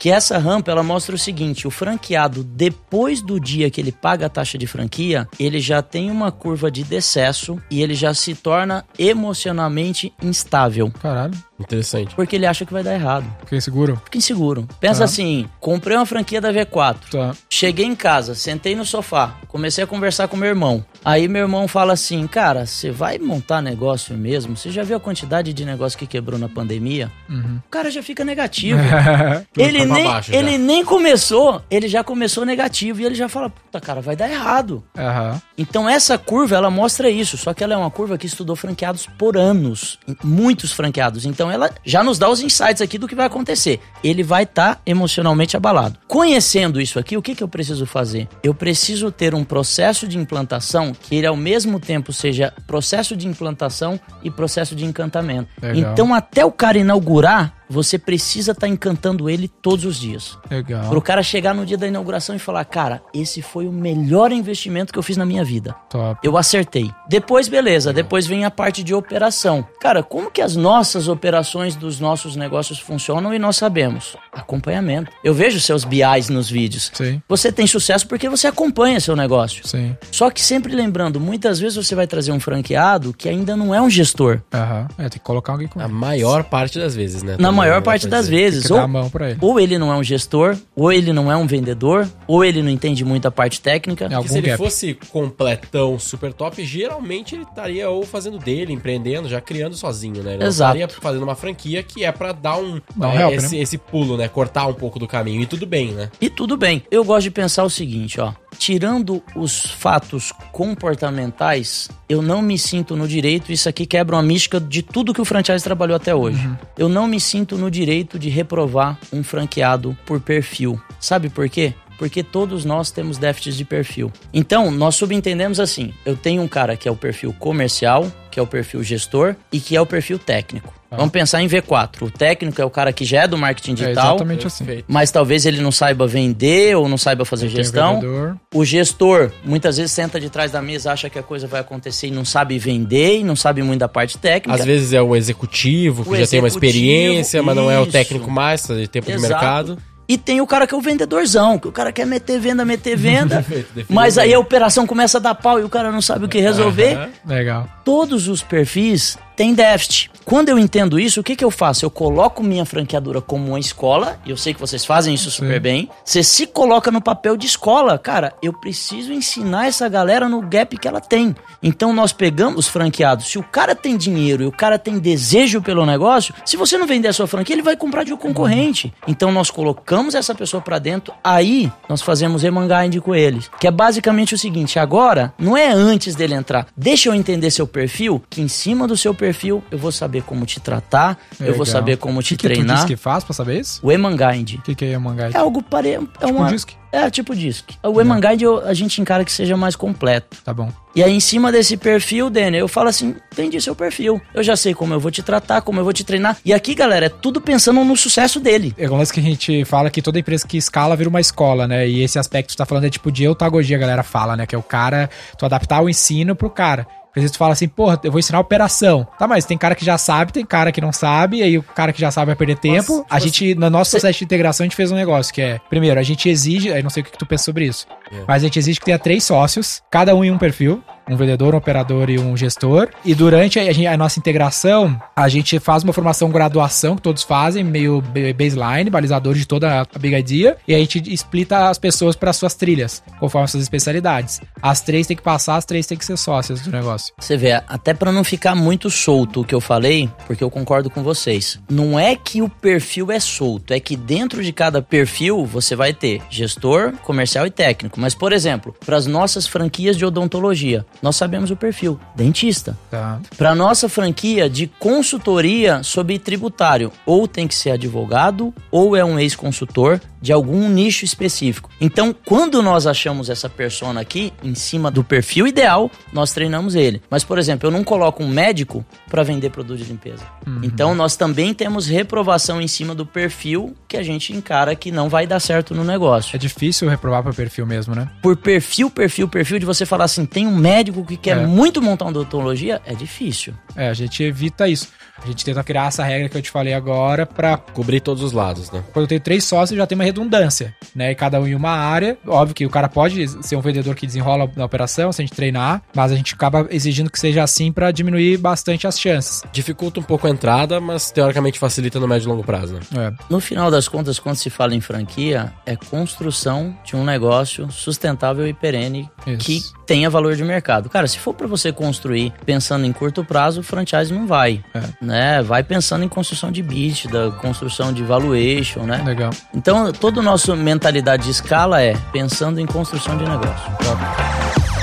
que 0.00 0.10
essa 0.10 0.36
rampa 0.36 0.72
ela 0.72 0.82
mostra 0.82 1.14
o 1.14 1.18
seguinte: 1.18 1.68
o 1.68 1.70
franqueado, 1.70 2.42
depois 2.42 3.22
do 3.22 3.38
dia 3.38 3.70
que 3.70 3.80
ele 3.80 3.92
paga 3.92 4.26
a 4.26 4.28
taxa 4.28 4.58
de 4.58 4.66
franquia, 4.66 5.28
ele 5.38 5.60
já 5.60 5.80
tem 5.80 6.10
uma 6.10 6.32
curva 6.32 6.72
de 6.72 6.82
decesso 6.82 7.56
e 7.70 7.80
ele 7.80 7.94
já 7.94 8.12
se 8.12 8.34
torna 8.34 8.84
emocionalmente 8.98 10.12
instável. 10.20 10.90
Caralho, 11.00 11.38
Interessante. 11.58 12.14
Porque 12.14 12.34
ele 12.36 12.46
acha 12.46 12.64
que 12.66 12.72
vai 12.72 12.82
dar 12.82 12.94
errado. 12.94 13.24
fiquei 13.40 13.60
seguro. 13.60 14.00
Fica 14.04 14.18
inseguro. 14.18 14.66
Pensa 14.80 14.98
Tá. 15.00 15.04
assim: 15.04 15.48
comprei 15.60 15.96
uma 15.96 16.04
franquia 16.06 16.40
da 16.40 16.52
V4. 16.52 16.96
Tá. 17.10 17.34
Cheguei 17.48 17.84
em 17.86 17.94
casa, 17.94 18.34
sentei 18.34 18.74
no 18.74 18.84
sofá, 18.84 19.36
comecei 19.48 19.84
a 19.84 19.86
conversar 19.86 20.26
com 20.28 20.36
meu 20.36 20.48
irmão. 20.48 20.84
Aí 21.04 21.28
meu 21.28 21.42
irmão 21.42 21.68
fala 21.68 21.92
assim: 21.92 22.26
Cara, 22.26 22.66
você 22.66 22.90
vai 22.90 23.18
montar 23.18 23.62
negócio 23.62 24.16
mesmo? 24.16 24.56
Você 24.56 24.70
já 24.70 24.82
viu 24.82 24.96
a 24.96 25.00
quantidade 25.00 25.52
de 25.52 25.64
negócio 25.64 25.98
que 25.98 26.06
quebrou 26.06 26.38
na 26.38 26.48
pandemia? 26.48 27.10
O 27.30 27.70
cara 27.70 27.90
já 27.90 28.02
fica 28.02 28.24
negativo. 28.24 28.80
Ele 29.56 29.86
tá 29.86 29.94
nem, 29.94 30.06
ele 30.32 30.58
nem 30.58 30.84
começou, 30.84 31.62
ele 31.70 31.86
já 31.88 32.02
começou 32.02 32.44
negativo 32.44 33.00
e 33.00 33.04
ele 33.04 33.14
já 33.14 33.28
fala: 33.28 33.48
Puta, 33.50 33.80
cara, 33.80 34.00
vai 34.00 34.16
dar 34.16 34.28
errado. 34.28 34.82
Aham. 34.98 35.40
Então 35.56 35.88
essa 35.88 36.18
curva 36.18 36.56
ela 36.56 36.70
mostra 36.70 37.08
isso, 37.08 37.36
só 37.36 37.54
que 37.54 37.62
ela 37.62 37.74
é 37.74 37.76
uma 37.76 37.90
curva 37.90 38.18
que 38.18 38.26
estudou 38.26 38.56
franqueados 38.56 39.06
por 39.18 39.36
anos, 39.36 39.98
muitos 40.22 40.72
franqueados. 40.72 41.24
Então 41.24 41.43
ela 41.50 41.70
já 41.84 42.02
nos 42.02 42.18
dá 42.18 42.28
os 42.28 42.40
insights 42.40 42.80
aqui 42.80 42.98
do 42.98 43.08
que 43.08 43.14
vai 43.14 43.26
acontecer. 43.26 43.80
Ele 44.02 44.22
vai 44.22 44.44
estar 44.44 44.80
emocionalmente 44.84 45.56
abalado. 45.56 45.98
Conhecendo 46.06 46.80
isso 46.80 46.98
aqui, 46.98 47.16
o 47.16 47.22
que, 47.22 47.34
que 47.34 47.42
eu 47.42 47.48
preciso 47.48 47.86
fazer? 47.86 48.28
Eu 48.42 48.54
preciso 48.54 49.10
ter 49.10 49.34
um 49.34 49.44
processo 49.44 50.06
de 50.06 50.18
implantação 50.18 50.92
que 50.92 51.16
ele 51.16 51.26
ao 51.26 51.36
mesmo 51.36 51.78
tempo 51.80 52.12
seja 52.12 52.52
processo 52.66 53.16
de 53.16 53.26
implantação 53.26 53.98
e 54.22 54.30
processo 54.30 54.74
de 54.74 54.84
encantamento. 54.84 55.48
Legal. 55.60 55.92
Então 55.92 56.14
até 56.14 56.44
o 56.44 56.52
cara 56.52 56.78
inaugurar 56.78 57.63
você 57.68 57.98
precisa 57.98 58.52
estar 58.52 58.68
encantando 58.68 59.28
ele 59.28 59.48
todos 59.48 59.84
os 59.84 59.98
dias. 59.98 60.38
Legal. 60.50 60.88
Pro 60.88 61.00
cara 61.00 61.22
chegar 61.22 61.54
no 61.54 61.66
dia 61.66 61.76
da 61.76 61.86
inauguração 61.86 62.34
e 62.34 62.38
falar, 62.38 62.64
cara, 62.64 63.02
esse 63.12 63.42
foi 63.42 63.66
o 63.66 63.72
melhor 63.72 64.32
investimento 64.32 64.92
que 64.92 64.98
eu 64.98 65.02
fiz 65.02 65.16
na 65.16 65.24
minha 65.24 65.44
vida. 65.44 65.74
Top. 65.88 66.20
Eu 66.22 66.36
acertei. 66.36 66.90
Depois, 67.08 67.48
beleza, 67.48 67.92
depois 67.92 68.26
vem 68.26 68.44
a 68.44 68.50
parte 68.50 68.82
de 68.82 68.94
operação. 68.94 69.66
Cara, 69.80 70.02
como 70.02 70.30
que 70.30 70.42
as 70.42 70.56
nossas 70.56 71.08
operações 71.08 71.76
dos 71.76 72.00
nossos 72.00 72.36
negócios 72.36 72.78
funcionam 72.78 73.32
e 73.34 73.38
nós 73.38 73.56
sabemos? 73.56 74.16
Acompanhamento. 74.32 75.10
Eu 75.22 75.34
vejo 75.34 75.60
seus 75.60 75.84
BIs 75.84 76.28
nos 76.28 76.50
vídeos. 76.50 76.90
Sim. 76.94 77.22
Você 77.28 77.50
tem 77.50 77.66
sucesso 77.66 78.06
porque 78.06 78.28
você 78.28 78.46
acompanha 78.46 79.00
seu 79.00 79.16
negócio. 79.16 79.66
Sim. 79.66 79.96
Só 80.10 80.30
que 80.30 80.42
sempre 80.42 80.74
lembrando, 80.74 81.20
muitas 81.20 81.58
vezes 81.58 81.76
você 81.76 81.94
vai 81.94 82.06
trazer 82.06 82.32
um 82.32 82.40
franqueado 82.40 83.12
que 83.12 83.28
ainda 83.28 83.56
não 83.56 83.74
é 83.74 83.80
um 83.80 83.90
gestor. 83.90 84.40
Aham. 84.52 84.88
É, 84.98 85.02
tem 85.08 85.18
que 85.18 85.20
colocar 85.20 85.52
alguém 85.52 85.68
com 85.68 85.80
A 85.80 85.88
maior 85.88 86.44
parte 86.44 86.78
das 86.78 86.94
vezes, 86.94 87.22
né? 87.22 87.36
Na 87.38 87.52
maior 87.54 87.82
parte 87.82 88.06
das 88.08 88.28
vezes. 88.28 88.70
Ou, 88.70 88.86
mão 88.88 89.08
pra 89.08 89.30
ele. 89.30 89.38
ou 89.40 89.58
ele 89.58 89.78
não 89.78 89.92
é 89.92 89.96
um 89.96 90.02
gestor, 90.02 90.56
ou 90.74 90.92
ele 90.92 91.12
não 91.12 91.30
é 91.30 91.36
um 91.36 91.46
vendedor, 91.46 92.08
ou 92.26 92.44
ele 92.44 92.62
não 92.62 92.70
entende 92.70 93.04
muito 93.04 93.26
a 93.26 93.30
parte 93.30 93.60
técnica. 93.60 94.06
É 94.06 94.28
se 94.28 94.38
ele 94.38 94.48
gap. 94.48 94.58
fosse 94.58 94.94
completão, 95.10 95.98
super 95.98 96.32
top, 96.32 96.64
geralmente 96.64 97.34
ele 97.34 97.44
estaria 97.44 97.88
ou 97.88 98.04
fazendo 98.04 98.38
dele, 98.38 98.72
empreendendo, 98.72 99.28
já 99.28 99.40
criando 99.40 99.74
sozinho, 99.76 100.22
né? 100.22 100.34
Ele 100.34 100.44
Exato. 100.44 100.76
estaria 100.76 101.00
fazendo 101.00 101.22
uma 101.22 101.34
franquia 101.34 101.82
que 101.82 102.04
é 102.04 102.12
pra 102.12 102.32
dar 102.32 102.56
um, 102.56 102.80
um 102.96 103.04
é, 103.04 103.22
help, 103.22 103.34
esse, 103.34 103.56
esse 103.56 103.78
pulo, 103.78 104.16
né? 104.16 104.28
Cortar 104.28 104.66
um 104.66 104.74
pouco 104.74 104.98
do 104.98 105.06
caminho. 105.06 105.40
E 105.40 105.46
tudo 105.46 105.66
bem, 105.66 105.92
né? 105.92 106.10
E 106.20 106.28
tudo 106.30 106.56
bem. 106.56 106.82
Eu 106.90 107.04
gosto 107.04 107.24
de 107.24 107.30
pensar 107.30 107.64
o 107.64 107.70
seguinte, 107.70 108.20
ó. 108.20 108.32
Tirando 108.56 109.22
os 109.34 109.62
fatos 109.62 110.32
comportamentais, 110.52 111.90
eu 112.08 112.22
não 112.22 112.40
me 112.40 112.56
sinto 112.56 112.94
no 112.94 113.08
direito, 113.08 113.50
isso 113.50 113.68
aqui 113.68 113.84
quebra 113.84 114.14
uma 114.14 114.22
mística 114.22 114.60
de 114.60 114.80
tudo 114.80 115.12
que 115.12 115.20
o 115.20 115.24
franchise 115.24 115.62
trabalhou 115.64 115.96
até 115.96 116.14
hoje. 116.14 116.48
Eu 116.78 116.88
não 116.88 117.08
me 117.08 117.18
sinto 117.18 117.43
no 117.52 117.70
direito 117.70 118.18
de 118.18 118.28
reprovar 118.28 118.98
um 119.12 119.22
franqueado 119.22 119.96
por 120.06 120.20
perfil. 120.20 120.80
Sabe 120.98 121.28
por 121.28 121.48
quê? 121.48 121.74
Porque 121.98 122.22
todos 122.22 122.64
nós 122.64 122.90
temos 122.90 123.18
déficits 123.18 123.56
de 123.56 123.64
perfil. 123.64 124.10
Então, 124.32 124.70
nós 124.70 124.96
subentendemos 124.96 125.60
assim: 125.60 125.92
eu 126.04 126.16
tenho 126.16 126.42
um 126.42 126.48
cara 126.48 126.76
que 126.76 126.88
é 126.88 126.90
o 126.90 126.96
perfil 126.96 127.32
comercial, 127.32 128.10
que 128.30 128.40
é 128.40 128.42
o 128.42 128.46
perfil 128.46 128.82
gestor 128.82 129.36
e 129.52 129.60
que 129.60 129.76
é 129.76 129.80
o 129.80 129.86
perfil 129.86 130.18
técnico. 130.18 130.74
Vamos 130.96 131.12
pensar 131.12 131.42
em 131.42 131.48
V4. 131.48 132.02
O 132.02 132.10
técnico 132.10 132.60
é 132.60 132.64
o 132.64 132.70
cara 132.70 132.92
que 132.92 133.04
já 133.04 133.22
é 133.22 133.28
do 133.28 133.36
marketing 133.38 133.72
É 133.72 133.74
digital, 133.74 134.14
exatamente 134.14 134.46
assim. 134.46 134.64
Mas 134.88 135.10
talvez 135.10 135.44
ele 135.46 135.60
não 135.60 135.72
saiba 135.72 136.06
vender 136.06 136.76
ou 136.76 136.88
não 136.88 136.98
saiba 136.98 137.24
fazer 137.24 137.46
Tem 137.46 137.56
gestão. 137.56 137.94
vendedor. 138.00 138.36
O 138.54 138.64
gestor 138.64 139.30
muitas 139.44 139.76
vezes 139.76 139.92
senta 139.92 140.20
de 140.20 140.28
trás 140.30 140.50
da 140.52 140.60
mesa, 140.62 140.92
acha 140.92 141.08
que 141.10 141.18
a 141.18 141.22
coisa 141.22 141.46
vai 141.46 141.60
acontecer 141.60 142.08
e 142.08 142.10
não 142.10 142.24
sabe 142.24 142.58
vender 142.58 143.18
e 143.20 143.24
não 143.24 143.36
sabe 143.36 143.62
muito 143.62 143.80
da 143.80 143.88
parte 143.88 144.18
técnica. 144.18 144.58
Às 144.58 144.64
vezes 144.64 144.92
é 144.92 145.02
o 145.02 145.14
executivo, 145.16 146.04
que 146.04 146.10
O 146.10 146.16
já 146.16 146.26
tem 146.26 146.40
uma 146.40 146.48
executivo, 146.48 146.70
experiência, 146.76 147.42
mas 147.42 147.56
não 147.56 147.70
é 147.70 147.78
o 147.78 147.82
isso. 147.82 147.92
técnico 147.92 148.30
mais, 148.30 148.62
tá 148.62 148.74
de 148.74 148.88
tempo 148.88 149.06
de 149.06 149.12
Exato. 149.12 149.32
mercado. 149.32 149.78
E 150.06 150.18
tem 150.18 150.38
o 150.42 150.46
cara 150.46 150.66
que 150.66 150.74
é 150.74 150.76
o 150.76 150.82
vendedorzão, 150.82 151.58
que 151.58 151.66
o 151.66 151.72
cara 151.72 151.90
quer 151.90 152.04
meter 152.06 152.38
venda, 152.38 152.62
meter 152.62 152.94
venda. 152.94 153.42
Mas 153.88 154.18
aí 154.18 154.34
a 154.34 154.38
operação 154.38 154.86
começa 154.86 155.16
a 155.16 155.20
dar 155.20 155.34
pau 155.34 155.58
e 155.58 155.64
o 155.64 155.68
cara 155.70 155.90
não 155.90 156.02
sabe 156.02 156.26
o 156.26 156.28
que 156.28 156.38
resolver. 156.40 157.08
Legal. 157.26 157.66
Todos 157.86 158.28
os 158.28 158.42
perfis 158.42 159.16
têm 159.36 159.54
déficit. 159.54 160.10
Quando 160.24 160.48
eu 160.48 160.58
entendo 160.58 160.98
isso, 160.98 161.20
o 161.20 161.22
que, 161.22 161.36
que 161.36 161.44
eu 161.44 161.50
faço? 161.50 161.84
Eu 161.84 161.90
coloco 161.90 162.42
minha 162.42 162.64
franqueadora 162.64 163.20
como 163.20 163.48
uma 163.48 163.60
escola, 163.60 164.18
e 164.24 164.30
eu 164.30 164.38
sei 164.38 164.54
que 164.54 164.60
vocês 164.60 164.82
fazem 164.82 165.14
isso 165.14 165.30
super 165.30 165.60
bem. 165.60 165.90
Você 166.02 166.22
se 166.22 166.46
coloca 166.46 166.90
no 166.90 167.00
papel 167.00 167.36
de 167.36 167.46
escola. 167.46 167.98
Cara, 167.98 168.32
eu 168.42 168.50
preciso 168.50 169.12
ensinar 169.12 169.66
essa 169.66 169.86
galera 169.86 170.26
no 170.26 170.40
gap 170.40 170.78
que 170.78 170.88
ela 170.88 171.00
tem. 171.00 171.36
Então 171.62 171.92
nós 171.92 172.12
pegamos 172.12 172.60
os 172.60 172.68
franqueados. 172.68 173.26
Se 173.26 173.38
o 173.38 173.42
cara 173.42 173.74
tem 173.74 173.98
dinheiro 173.98 174.44
e 174.44 174.46
o 174.46 174.52
cara 174.52 174.78
tem 174.78 174.98
desejo 174.98 175.60
pelo 175.60 175.84
negócio, 175.84 176.34
se 176.44 176.56
você 176.56 176.78
não 176.78 176.86
vender 176.86 177.08
a 177.08 177.12
sua 177.12 177.26
franquia, 177.26 177.54
ele 177.54 177.62
vai 177.62 177.76
comprar 177.76 178.04
de 178.04 178.12
um 178.12 178.16
concorrente. 178.16 178.94
Então 179.06 179.30
nós 179.30 179.50
colocamos 179.50 180.14
essa 180.14 180.34
pessoa 180.34 180.62
pra 180.62 180.78
dentro, 180.78 181.12
aí 181.22 181.70
nós 181.86 182.00
fazemos 182.00 182.42
remangind 182.42 182.98
com 183.00 183.14
eles. 183.14 183.50
Que 183.60 183.66
é 183.66 183.70
basicamente 183.70 184.34
o 184.34 184.38
seguinte: 184.38 184.78
agora, 184.78 185.34
não 185.38 185.54
é 185.54 185.70
antes 185.70 186.14
dele 186.14 186.34
entrar. 186.34 186.66
Deixa 186.74 187.10
eu 187.10 187.14
entender 187.14 187.50
seu 187.50 187.66
perfil, 187.66 188.22
que 188.30 188.40
em 188.40 188.48
cima 188.48 188.88
do 188.88 188.96
seu 188.96 189.12
perfil 189.12 189.23
eu 189.70 189.78
vou 189.78 189.92
saber 189.92 190.22
como 190.22 190.44
te 190.44 190.60
tratar, 190.60 191.18
eu 191.40 191.46
vou 191.46 191.64
Legal. 191.64 191.66
saber 191.66 191.96
como 191.96 192.22
te 192.22 192.30
que 192.36 192.36
que 192.36 192.54
treinar. 192.54 192.76
disse 192.76 192.86
que 192.88 192.96
faz 192.96 193.24
pra 193.24 193.32
saber 193.32 193.60
isso? 193.60 193.80
O 193.82 193.90
Emangind. 193.92 194.54
O 194.54 194.62
que, 194.62 194.74
que 194.74 194.84
é 194.84 194.98
mangá? 194.98 195.30
É 195.32 195.38
algo 195.38 195.62
pare... 195.62 195.90
é 195.94 195.98
Tipo 195.98 196.26
uma... 196.26 196.46
um 196.48 196.52
disque? 196.52 196.74
É, 196.92 197.10
tipo 197.10 197.34
disc. 197.34 197.70
O 197.82 198.00
Emanguide 198.00 198.44
a 198.64 198.72
gente 198.72 199.00
encara 199.00 199.24
que 199.24 199.32
seja 199.32 199.56
mais 199.56 199.74
completo. 199.74 200.36
Tá 200.44 200.54
bom. 200.54 200.70
E 200.94 201.02
aí, 201.02 201.12
em 201.12 201.18
cima 201.18 201.50
desse 201.50 201.76
perfil, 201.76 202.30
Daniel, 202.30 202.60
eu 202.60 202.68
falo 202.68 202.88
assim: 202.88 203.16
entendi 203.32 203.60
seu 203.60 203.74
perfil. 203.74 204.22
Eu 204.32 204.44
já 204.44 204.54
sei 204.56 204.74
como 204.74 204.94
eu 204.94 205.00
vou 205.00 205.10
te 205.10 205.20
tratar, 205.20 205.60
como 205.62 205.80
eu 205.80 205.84
vou 205.84 205.92
te 205.92 206.04
treinar. 206.04 206.36
E 206.44 206.52
aqui, 206.54 206.72
galera, 206.72 207.06
é 207.06 207.08
tudo 207.08 207.40
pensando 207.40 207.82
no 207.84 207.96
sucesso 207.96 208.38
dele. 208.38 208.72
É 208.78 208.88
um 208.88 208.96
lance 208.96 209.12
que 209.12 209.18
a 209.18 209.22
gente 209.24 209.64
fala 209.64 209.90
que 209.90 210.00
toda 210.00 210.20
empresa 210.20 210.46
que 210.46 210.56
escala 210.56 210.94
vira 210.94 211.10
uma 211.10 211.20
escola, 211.20 211.66
né? 211.66 211.88
E 211.88 212.00
esse 212.00 212.16
aspecto 212.16 212.50
que 212.50 212.54
tu 212.54 212.58
tá 212.58 212.64
falando 212.64 212.84
é 212.84 212.90
tipo 212.90 213.10
de 213.10 213.24
eutagogia, 213.24 213.76
a 213.76 213.80
galera 213.80 214.04
fala, 214.04 214.36
né? 214.36 214.46
Que 214.46 214.54
é 214.54 214.58
o 214.58 214.62
cara, 214.62 215.10
tu 215.36 215.44
adaptar 215.44 215.82
o 215.82 215.88
ensino 215.88 216.36
pro 216.36 216.48
cara. 216.48 216.86
Às 217.16 217.22
vezes 217.22 217.30
tu 217.30 217.38
fala 217.38 217.52
assim, 217.52 217.68
porra, 217.68 218.00
eu 218.02 218.10
vou 218.10 218.18
ensinar 218.18 218.40
operação. 218.40 219.06
Tá, 219.18 219.28
mas 219.28 219.44
tem 219.44 219.56
cara 219.56 219.74
que 219.74 219.84
já 219.84 219.96
sabe, 219.96 220.32
tem 220.32 220.44
cara 220.44 220.72
que 220.72 220.80
não 220.80 220.92
sabe, 220.92 221.38
e 221.38 221.42
aí 221.42 221.58
o 221.58 221.62
cara 221.62 221.92
que 221.92 222.00
já 222.00 222.10
sabe 222.10 222.26
vai 222.26 222.36
perder 222.36 222.58
tempo. 222.58 223.06
a 223.08 223.18
gente, 223.18 223.54
no 223.54 223.70
nosso 223.70 223.92
processo 223.92 224.18
de 224.18 224.24
integração, 224.24 224.64
a 224.64 224.66
gente 224.66 224.76
fez 224.76 224.90
um 224.90 224.96
negócio 224.96 225.32
que 225.32 225.40
é, 225.40 225.60
primeiro, 225.70 225.98
a 225.98 226.02
gente 226.02 226.28
exige, 226.28 226.72
aí 226.72 226.82
não 226.82 226.90
sei 226.90 227.02
o 227.02 227.04
que 227.04 227.12
que 227.12 227.18
tu 227.18 227.26
pensa 227.26 227.44
sobre 227.44 227.66
isso, 227.66 227.86
mas 228.26 228.42
a 228.42 228.46
gente 228.46 228.58
exige 228.58 228.78
que 228.78 228.84
tenha 228.86 228.98
três 228.98 229.24
sócios, 229.24 229.82
cada 229.90 230.14
um 230.14 230.24
em 230.24 230.30
um 230.30 230.38
perfil, 230.38 230.82
um 231.08 231.16
vendedor, 231.16 231.54
um 231.54 231.58
operador 231.58 232.08
e 232.08 232.18
um 232.18 232.34
gestor. 232.36 232.88
E 233.04 233.14
durante 233.14 233.58
a, 233.58 233.72
gente- 233.72 233.86
a 233.86 233.96
nossa 233.96 234.18
integração, 234.18 234.98
a 235.14 235.28
gente 235.28 235.58
faz 235.58 235.82
uma 235.84 235.92
formação 235.92 236.30
graduação 236.30 236.96
que 236.96 237.02
todos 237.02 237.22
fazem, 237.22 237.62
meio 237.62 238.00
ba- 238.00 238.32
baseline, 238.36 238.88
balizador 238.90 239.34
de 239.34 239.46
toda 239.46 239.82
a 239.82 239.98
Big 239.98 240.14
Idea, 240.16 240.56
e 240.66 240.74
a 240.74 240.78
gente 240.78 241.12
explita 241.12 241.68
as 241.68 241.78
pessoas 241.78 242.16
para 242.16 242.32
suas 242.32 242.54
trilhas, 242.54 243.02
conforme 243.20 243.48
suas 243.48 243.62
especialidades. 243.62 244.40
As 244.62 244.80
três 244.80 245.06
tem 245.06 245.16
que 245.16 245.22
passar, 245.22 245.56
as 245.56 245.64
três 245.66 245.86
tem 245.86 245.98
que 245.98 246.04
ser 246.04 246.16
sócias 246.16 246.62
do 246.62 246.70
negócio. 246.72 247.12
Você 247.18 247.36
vê, 247.36 247.52
até 247.52 247.92
pra 247.92 248.10
não 248.10 248.24
ficar 248.24 248.54
muito 248.54 248.88
solto 248.90 249.42
o 249.42 249.44
que 249.44 249.54
eu 249.54 249.60
falei, 249.60 250.08
porque 250.26 250.42
eu 250.42 250.50
concordo 250.50 250.88
com 250.88 251.02
vocês. 251.02 251.58
Não 251.70 251.98
é 251.98 252.16
que 252.16 252.40
o 252.40 252.48
perfil 252.48 253.12
é 253.12 253.20
solto, 253.20 253.72
é 253.74 253.80
que 253.80 253.94
dentro 253.96 254.42
de 254.42 254.52
cada 254.52 254.80
perfil 254.80 255.44
você 255.44 255.76
vai 255.76 255.92
ter 255.92 256.22
gestor, 256.30 256.92
comercial 257.02 257.46
e 257.46 257.50
técnico. 257.50 257.93
Mas, 257.96 258.14
por 258.14 258.32
exemplo, 258.32 258.74
para 258.84 258.96
as 258.96 259.06
nossas 259.06 259.46
franquias 259.46 259.96
de 259.96 260.04
odontologia, 260.04 260.84
nós 261.02 261.16
sabemos 261.16 261.50
o 261.50 261.56
perfil, 261.56 261.98
dentista. 262.14 262.78
Tá? 262.90 263.20
Para 263.36 263.54
nossa 263.54 263.88
franquia 263.88 264.48
de 264.48 264.66
consultoria 264.66 265.82
sobre 265.82 266.18
tributário, 266.18 266.92
ou 267.04 267.26
tem 267.28 267.46
que 267.46 267.54
ser 267.54 267.70
advogado, 267.72 268.54
ou 268.70 268.96
é 268.96 269.04
um 269.04 269.18
ex-consultor 269.18 270.00
de 270.20 270.32
algum 270.32 270.68
nicho 270.68 271.04
específico. 271.04 271.68
Então, 271.80 272.14
quando 272.24 272.62
nós 272.62 272.86
achamos 272.86 273.28
essa 273.28 273.48
persona 273.48 274.00
aqui 274.00 274.32
em 274.42 274.54
cima 274.54 274.90
do 274.90 275.04
perfil 275.04 275.46
ideal, 275.46 275.90
nós 276.12 276.32
treinamos 276.32 276.74
ele. 276.74 277.02
Mas, 277.10 277.22
por 277.22 277.38
exemplo, 277.38 277.66
eu 277.66 277.70
não 277.70 277.84
coloco 277.84 278.22
um 278.22 278.28
médico 278.28 278.84
para 279.10 279.22
vender 279.22 279.50
produto 279.50 279.78
de 279.78 279.84
limpeza. 279.84 280.24
Então, 280.62 280.94
nós 280.94 281.14
também 281.16 281.52
temos 281.52 281.86
reprovação 281.86 282.60
em 282.60 282.68
cima 282.68 282.94
do 282.94 283.04
perfil 283.04 283.76
que 283.86 283.96
a 283.96 284.02
gente 284.02 284.32
encara 284.32 284.74
que 284.74 284.90
não 284.90 285.08
vai 285.08 285.26
dar 285.26 285.40
certo 285.40 285.74
no 285.74 285.84
negócio 285.84 286.34
É 286.34 286.38
difícil 286.38 286.88
reprovar 286.88 287.22
para 287.22 287.32
perfil 287.32 287.66
mesmo, 287.66 287.83
né? 287.92 288.08
por 288.22 288.36
perfil, 288.36 288.88
perfil, 288.88 289.26
perfil, 289.28 289.58
de 289.58 289.66
você 289.66 289.84
falar 289.84 290.04
assim, 290.04 290.24
tem 290.24 290.46
um 290.46 290.56
médico 290.56 291.04
que 291.04 291.16
quer 291.16 291.38
É. 291.38 291.46
muito 291.46 291.82
montar 291.82 292.04
uma 292.04 292.10
odontologia, 292.12 292.80
é 292.86 292.94
difícil. 292.94 293.54
É, 293.76 293.88
a 293.88 293.94
gente 293.94 294.22
evita 294.22 294.68
isso. 294.68 294.88
A 295.22 295.26
gente 295.26 295.44
tenta 295.44 295.62
criar 295.62 295.86
essa 295.86 296.02
regra 296.04 296.28
que 296.28 296.36
eu 296.36 296.42
te 296.42 296.50
falei 296.50 296.74
agora 296.74 297.24
pra 297.24 297.56
Cobrir 297.56 298.00
todos 298.00 298.22
os 298.22 298.32
lados, 298.32 298.70
né? 298.70 298.82
quando 298.92 299.04
eu 299.04 299.08
tenho 299.08 299.20
três 299.20 299.44
sócios, 299.44 299.76
já 299.76 299.86
tem 299.86 299.96
uma 299.96 300.04
redundância, 300.04 300.74
né? 300.94 301.12
E 301.12 301.14
cada 301.14 301.40
um 301.40 301.46
em 301.46 301.54
uma 301.54 301.70
área. 301.70 302.18
Óbvio 302.26 302.54
que 302.54 302.66
o 302.66 302.70
cara 302.70 302.88
pode 302.88 303.26
ser 303.46 303.56
um 303.56 303.60
vendedor 303.60 303.94
que 303.94 304.06
desenrola 304.06 304.50
na 304.56 304.64
operação, 304.64 305.12
se 305.12 305.22
a 305.22 305.24
gente 305.24 305.34
treinar, 305.34 305.82
mas 305.94 306.12
a 306.12 306.16
gente 306.16 306.34
acaba 306.34 306.66
exigindo 306.70 307.10
que 307.10 307.18
seja 307.18 307.42
assim 307.42 307.72
pra 307.72 307.90
diminuir 307.90 308.36
bastante 308.38 308.86
as 308.86 308.98
chances. 309.00 309.42
Dificulta 309.52 310.00
um 310.00 310.02
pouco 310.02 310.26
a 310.26 310.30
entrada, 310.30 310.80
mas 310.80 311.10
teoricamente 311.10 311.58
facilita 311.58 311.98
no 312.00 312.08
médio 312.08 312.26
e 312.26 312.28
longo 312.28 312.44
prazo, 312.44 312.74
né? 312.74 312.80
É. 312.96 313.12
No 313.30 313.40
final 313.40 313.70
das 313.70 313.88
contas, 313.88 314.18
quando 314.18 314.36
se 314.36 314.50
fala 314.50 314.74
em 314.74 314.80
franquia, 314.80 315.52
é 315.64 315.76
construção 315.76 316.76
de 316.84 316.96
um 316.96 317.04
negócio 317.04 317.70
sustentável 317.70 318.46
e 318.46 318.52
perene 318.52 319.10
Isso. 319.26 319.38
que 319.38 319.62
tenha 319.86 320.10
valor 320.10 320.36
de 320.36 320.44
mercado. 320.44 320.88
Cara, 320.88 321.06
se 321.06 321.18
for 321.18 321.34
para 321.34 321.46
você 321.46 321.72
construir 321.72 322.32
pensando 322.44 322.84
em 322.86 322.92
curto 322.92 323.24
prazo, 323.24 323.62
franchise 323.64 324.12
não 324.12 324.26
vai, 324.26 324.62
É. 324.74 324.82
né? 325.00 325.42
Vai 325.42 325.62
pensando 325.64 326.04
em 326.04 326.08
construção 326.08 326.52
de 326.52 326.62
bit, 326.62 327.08
da 327.08 327.30
construção 327.32 327.92
de 327.92 328.02
valuation, 328.02 328.82
né? 328.84 329.02
Legal. 329.04 329.30
Então, 329.54 329.92
toda 329.92 330.20
a 330.20 330.22
nossa 330.22 330.54
mentalidade 330.54 331.24
de 331.24 331.30
escala 331.30 331.82
é 331.82 331.94
pensando 332.12 332.60
em 332.60 332.66
construção 332.66 333.16
de 333.16 333.24
negócio. 333.24 334.73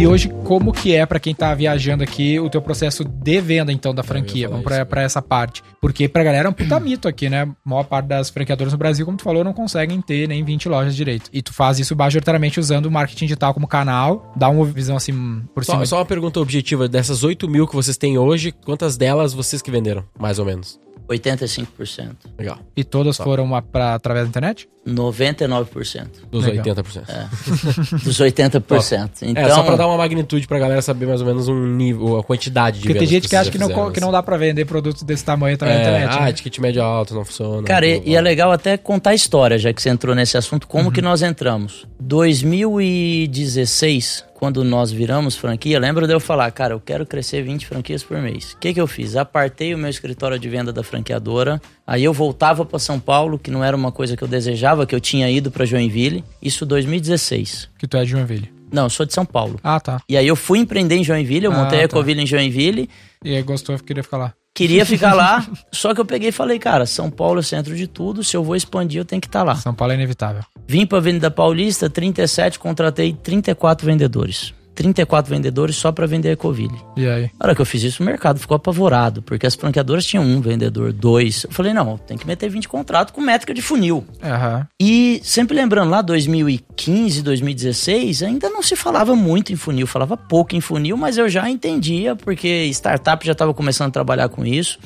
E 0.00 0.06
hoje, 0.06 0.30
como 0.44 0.72
que 0.72 0.94
é 0.94 1.04
pra 1.04 1.20
quem 1.20 1.34
tá 1.34 1.54
viajando 1.54 2.02
aqui 2.02 2.40
o 2.40 2.48
teu 2.48 2.62
processo 2.62 3.04
de 3.04 3.38
venda, 3.42 3.70
então, 3.70 3.94
da 3.94 4.02
franquia? 4.02 4.46
falar 4.48 4.52
Vamos 4.56 4.64
pra, 4.64 4.76
isso. 4.78 4.86
pra 4.86 5.02
essa 5.02 5.20
parte. 5.20 5.62
Porque 5.78 6.08
pra 6.08 6.24
galera 6.24 6.48
é 6.48 6.50
um 6.50 6.54
puta 6.54 6.80
mito 6.80 7.06
aqui, 7.06 7.28
né? 7.28 7.42
A 7.42 7.68
maior 7.68 7.84
parte 7.84 8.06
das 8.06 8.30
franqueadoras 8.30 8.72
no 8.72 8.78
Brasil, 8.78 9.04
como 9.04 9.18
tu 9.18 9.22
falou, 9.22 9.44
não 9.44 9.52
conseguem 9.52 10.00
ter 10.00 10.26
nem 10.26 10.42
20 10.42 10.70
lojas 10.70 10.96
direito. 10.96 11.28
E 11.34 11.42
tu 11.42 11.52
faz 11.52 11.78
isso 11.78 11.94
majoritariamente 11.94 12.58
usando 12.58 12.86
o 12.86 12.90
marketing 12.90 13.26
digital 13.26 13.52
como 13.52 13.68
canal. 13.68 14.32
Dá 14.34 14.48
uma 14.48 14.64
visão 14.64 14.96
assim 14.96 15.42
por 15.54 15.66
Só, 15.66 15.72
cima. 15.72 15.84
só 15.84 15.98
uma 15.98 16.06
pergunta 16.06 16.40
objetiva. 16.40 16.88
Dessas 16.88 17.22
8 17.22 17.46
mil 17.46 17.66
que 17.66 17.74
vocês 17.74 17.98
têm 17.98 18.16
hoje, 18.16 18.52
quantas 18.52 18.96
delas 18.96 19.34
vocês 19.34 19.60
que 19.60 19.70
venderam? 19.70 20.02
Mais 20.18 20.38
ou 20.38 20.46
menos. 20.46 20.80
85%. 21.10 22.14
Legal. 22.38 22.58
E 22.76 22.84
todas 22.84 23.16
foram 23.16 23.42
uma 23.44 23.60
pra, 23.60 23.94
através 23.94 24.24
da 24.26 24.28
internet? 24.28 24.68
99% 24.88 26.06
Dos 26.30 26.46
Legal. 26.46 26.64
80%. 26.64 28.00
dos 28.02 28.18
80%. 28.18 29.10
Então, 29.22 29.42
é, 29.42 29.50
só 29.50 29.62
pra 29.62 29.76
dar 29.76 29.86
uma 29.86 29.98
magnitude 29.98 30.46
pra 30.48 30.58
galera 30.58 30.80
saber 30.80 31.04
mais 31.06 31.20
ou 31.20 31.26
menos 31.26 31.48
um 31.48 31.66
nível, 31.66 32.16
a 32.18 32.24
quantidade 32.24 32.78
de 32.78 32.84
Porque 32.86 32.98
tem 32.98 33.06
gente 33.06 33.24
que 33.24 33.28
vocês 33.30 33.42
acha 33.42 33.50
que 33.50 33.58
não, 33.58 33.68
fizeram, 33.68 33.92
que 33.92 34.00
não 34.00 34.10
dá 34.10 34.22
pra 34.22 34.38
vender 34.38 34.64
produtos 34.64 35.02
desse 35.02 35.22
tamanho 35.24 35.54
através 35.56 35.80
da 35.82 35.86
É, 35.90 35.96
internet. 35.98 36.18
ah, 36.18 36.24
né? 36.24 36.32
ticket 36.32 36.58
médio 36.60 36.82
alto 36.82 37.14
não 37.14 37.24
funciona. 37.24 37.62
Cara, 37.66 37.86
e, 37.86 38.02
e 38.06 38.16
é 38.16 38.20
legal 38.20 38.50
até 38.52 38.76
contar 38.78 39.10
a 39.10 39.14
história, 39.14 39.58
já 39.58 39.70
que 39.72 39.82
você 39.82 39.90
entrou 39.90 40.14
nesse 40.14 40.36
assunto, 40.38 40.66
como 40.66 40.86
Uhum. 40.86 40.90
que 40.92 41.02
nós 41.02 41.20
entramos. 41.22 41.86
2016, 42.00 44.24
quando 44.40 44.64
nós 44.64 44.90
viramos 44.90 45.36
franquia, 45.36 45.78
lembra 45.78 46.06
de 46.06 46.14
eu 46.14 46.18
falar, 46.18 46.50
cara, 46.50 46.72
eu 46.72 46.80
quero 46.80 47.04
crescer 47.04 47.42
20 47.42 47.66
franquias 47.66 48.02
por 48.02 48.16
mês. 48.22 48.54
O 48.54 48.56
que 48.56 48.72
que 48.72 48.80
eu 48.80 48.86
fiz? 48.86 49.14
Apartei 49.14 49.74
o 49.74 49.78
meu 49.78 49.90
escritório 49.90 50.38
de 50.38 50.48
venda 50.48 50.72
da 50.72 50.82
franqueadora, 50.82 51.60
aí 51.86 52.02
eu 52.02 52.12
voltava 52.14 52.64
para 52.64 52.78
São 52.78 52.98
Paulo, 52.98 53.38
que 53.38 53.50
não 53.50 53.62
era 53.62 53.76
uma 53.76 53.92
coisa 53.92 54.16
que 54.16 54.24
eu 54.24 54.28
desejava, 54.28 54.86
que 54.86 54.94
eu 54.94 55.00
tinha 55.00 55.30
ido 55.30 55.50
para 55.50 55.66
Joinville, 55.66 56.24
isso 56.40 56.64
2016. 56.64 57.68
Que 57.78 57.86
tu 57.86 57.98
é 57.98 58.02
de 58.04 58.12
Joinville. 58.12 58.50
Não, 58.72 58.84
eu 58.84 58.90
sou 58.90 59.04
de 59.04 59.12
São 59.12 59.26
Paulo. 59.26 59.60
Ah, 59.62 59.78
tá. 59.78 60.00
E 60.08 60.16
aí 60.16 60.26
eu 60.26 60.34
fui 60.36 60.58
empreender 60.58 60.94
em 60.96 61.04
Joinville, 61.04 61.44
eu 61.44 61.52
Ah, 61.52 61.56
montei 61.56 61.80
a 61.80 61.82
tá. 61.82 61.84
Ecoville 61.94 62.22
em 62.22 62.26
Joinville, 62.26 62.88
E 63.22 63.36
aí 63.36 63.42
gostou, 63.42 63.78
queria 63.78 64.02
ficar 64.02 64.16
lá. 64.16 64.32
Queria 64.54 64.84
ficar 64.84 65.14
lá, 65.14 65.46
só 65.72 65.94
que 65.94 66.00
eu 66.00 66.04
peguei 66.04 66.28
e 66.28 66.32
falei, 66.32 66.58
cara, 66.58 66.86
São 66.86 67.10
Paulo 67.10 67.38
é 67.38 67.40
o 67.40 67.44
centro 67.44 67.74
de 67.74 67.86
tudo, 67.86 68.22
se 68.22 68.36
eu 68.36 68.44
vou 68.44 68.56
expandir 68.56 69.00
eu 69.00 69.04
tenho 69.04 69.20
que 69.20 69.28
estar 69.28 69.42
lá. 69.42 69.54
São 69.56 69.74
Paulo 69.74 69.92
é 69.92 69.96
inevitável. 69.96 70.42
Vim 70.66 70.86
para 70.86 70.98
Avenida 70.98 71.30
Paulista, 71.30 71.88
37, 71.90 72.58
contratei 72.58 73.12
34 73.12 73.86
vendedores. 73.86 74.54
34 74.74 75.34
vendedores 75.34 75.76
só 75.76 75.92
para 75.92 76.06
vender 76.06 76.30
a 76.30 76.32
Ecoville. 76.32 76.80
E 76.96 77.06
aí? 77.06 77.30
Na 77.38 77.46
hora 77.46 77.54
que 77.54 77.60
eu 77.60 77.66
fiz 77.66 77.82
isso, 77.82 78.02
o 78.02 78.06
mercado 78.06 78.38
ficou 78.38 78.54
apavorado, 78.54 79.22
porque 79.22 79.46
as 79.46 79.54
franqueadoras 79.54 80.04
tinham 80.06 80.24
um 80.24 80.40
vendedor, 80.40 80.92
dois. 80.92 81.44
Eu 81.44 81.50
falei, 81.50 81.72
não, 81.72 81.98
tem 81.98 82.16
que 82.16 82.26
meter 82.26 82.48
20 82.48 82.68
contratos 82.68 83.14
com 83.14 83.20
métrica 83.20 83.52
de 83.52 83.62
funil. 83.62 84.04
Aham. 84.22 84.66
E 84.80 85.20
sempre 85.22 85.56
lembrando, 85.56 85.90
lá 85.90 86.02
2015, 86.02 87.22
2016, 87.22 88.22
ainda 88.22 88.48
não 88.48 88.62
se 88.62 88.76
falava 88.76 89.14
muito 89.14 89.52
em 89.52 89.56
funil, 89.56 89.86
falava 89.86 90.16
pouco 90.16 90.54
em 90.54 90.60
funil, 90.60 90.96
mas 90.96 91.18
eu 91.18 91.28
já 91.28 91.48
entendia, 91.48 92.16
porque 92.16 92.66
startup 92.66 93.24
já 93.24 93.32
estava 93.32 93.52
começando 93.52 93.88
a 93.88 93.92
trabalhar 93.92 94.28
com 94.28 94.44
isso. 94.44 94.78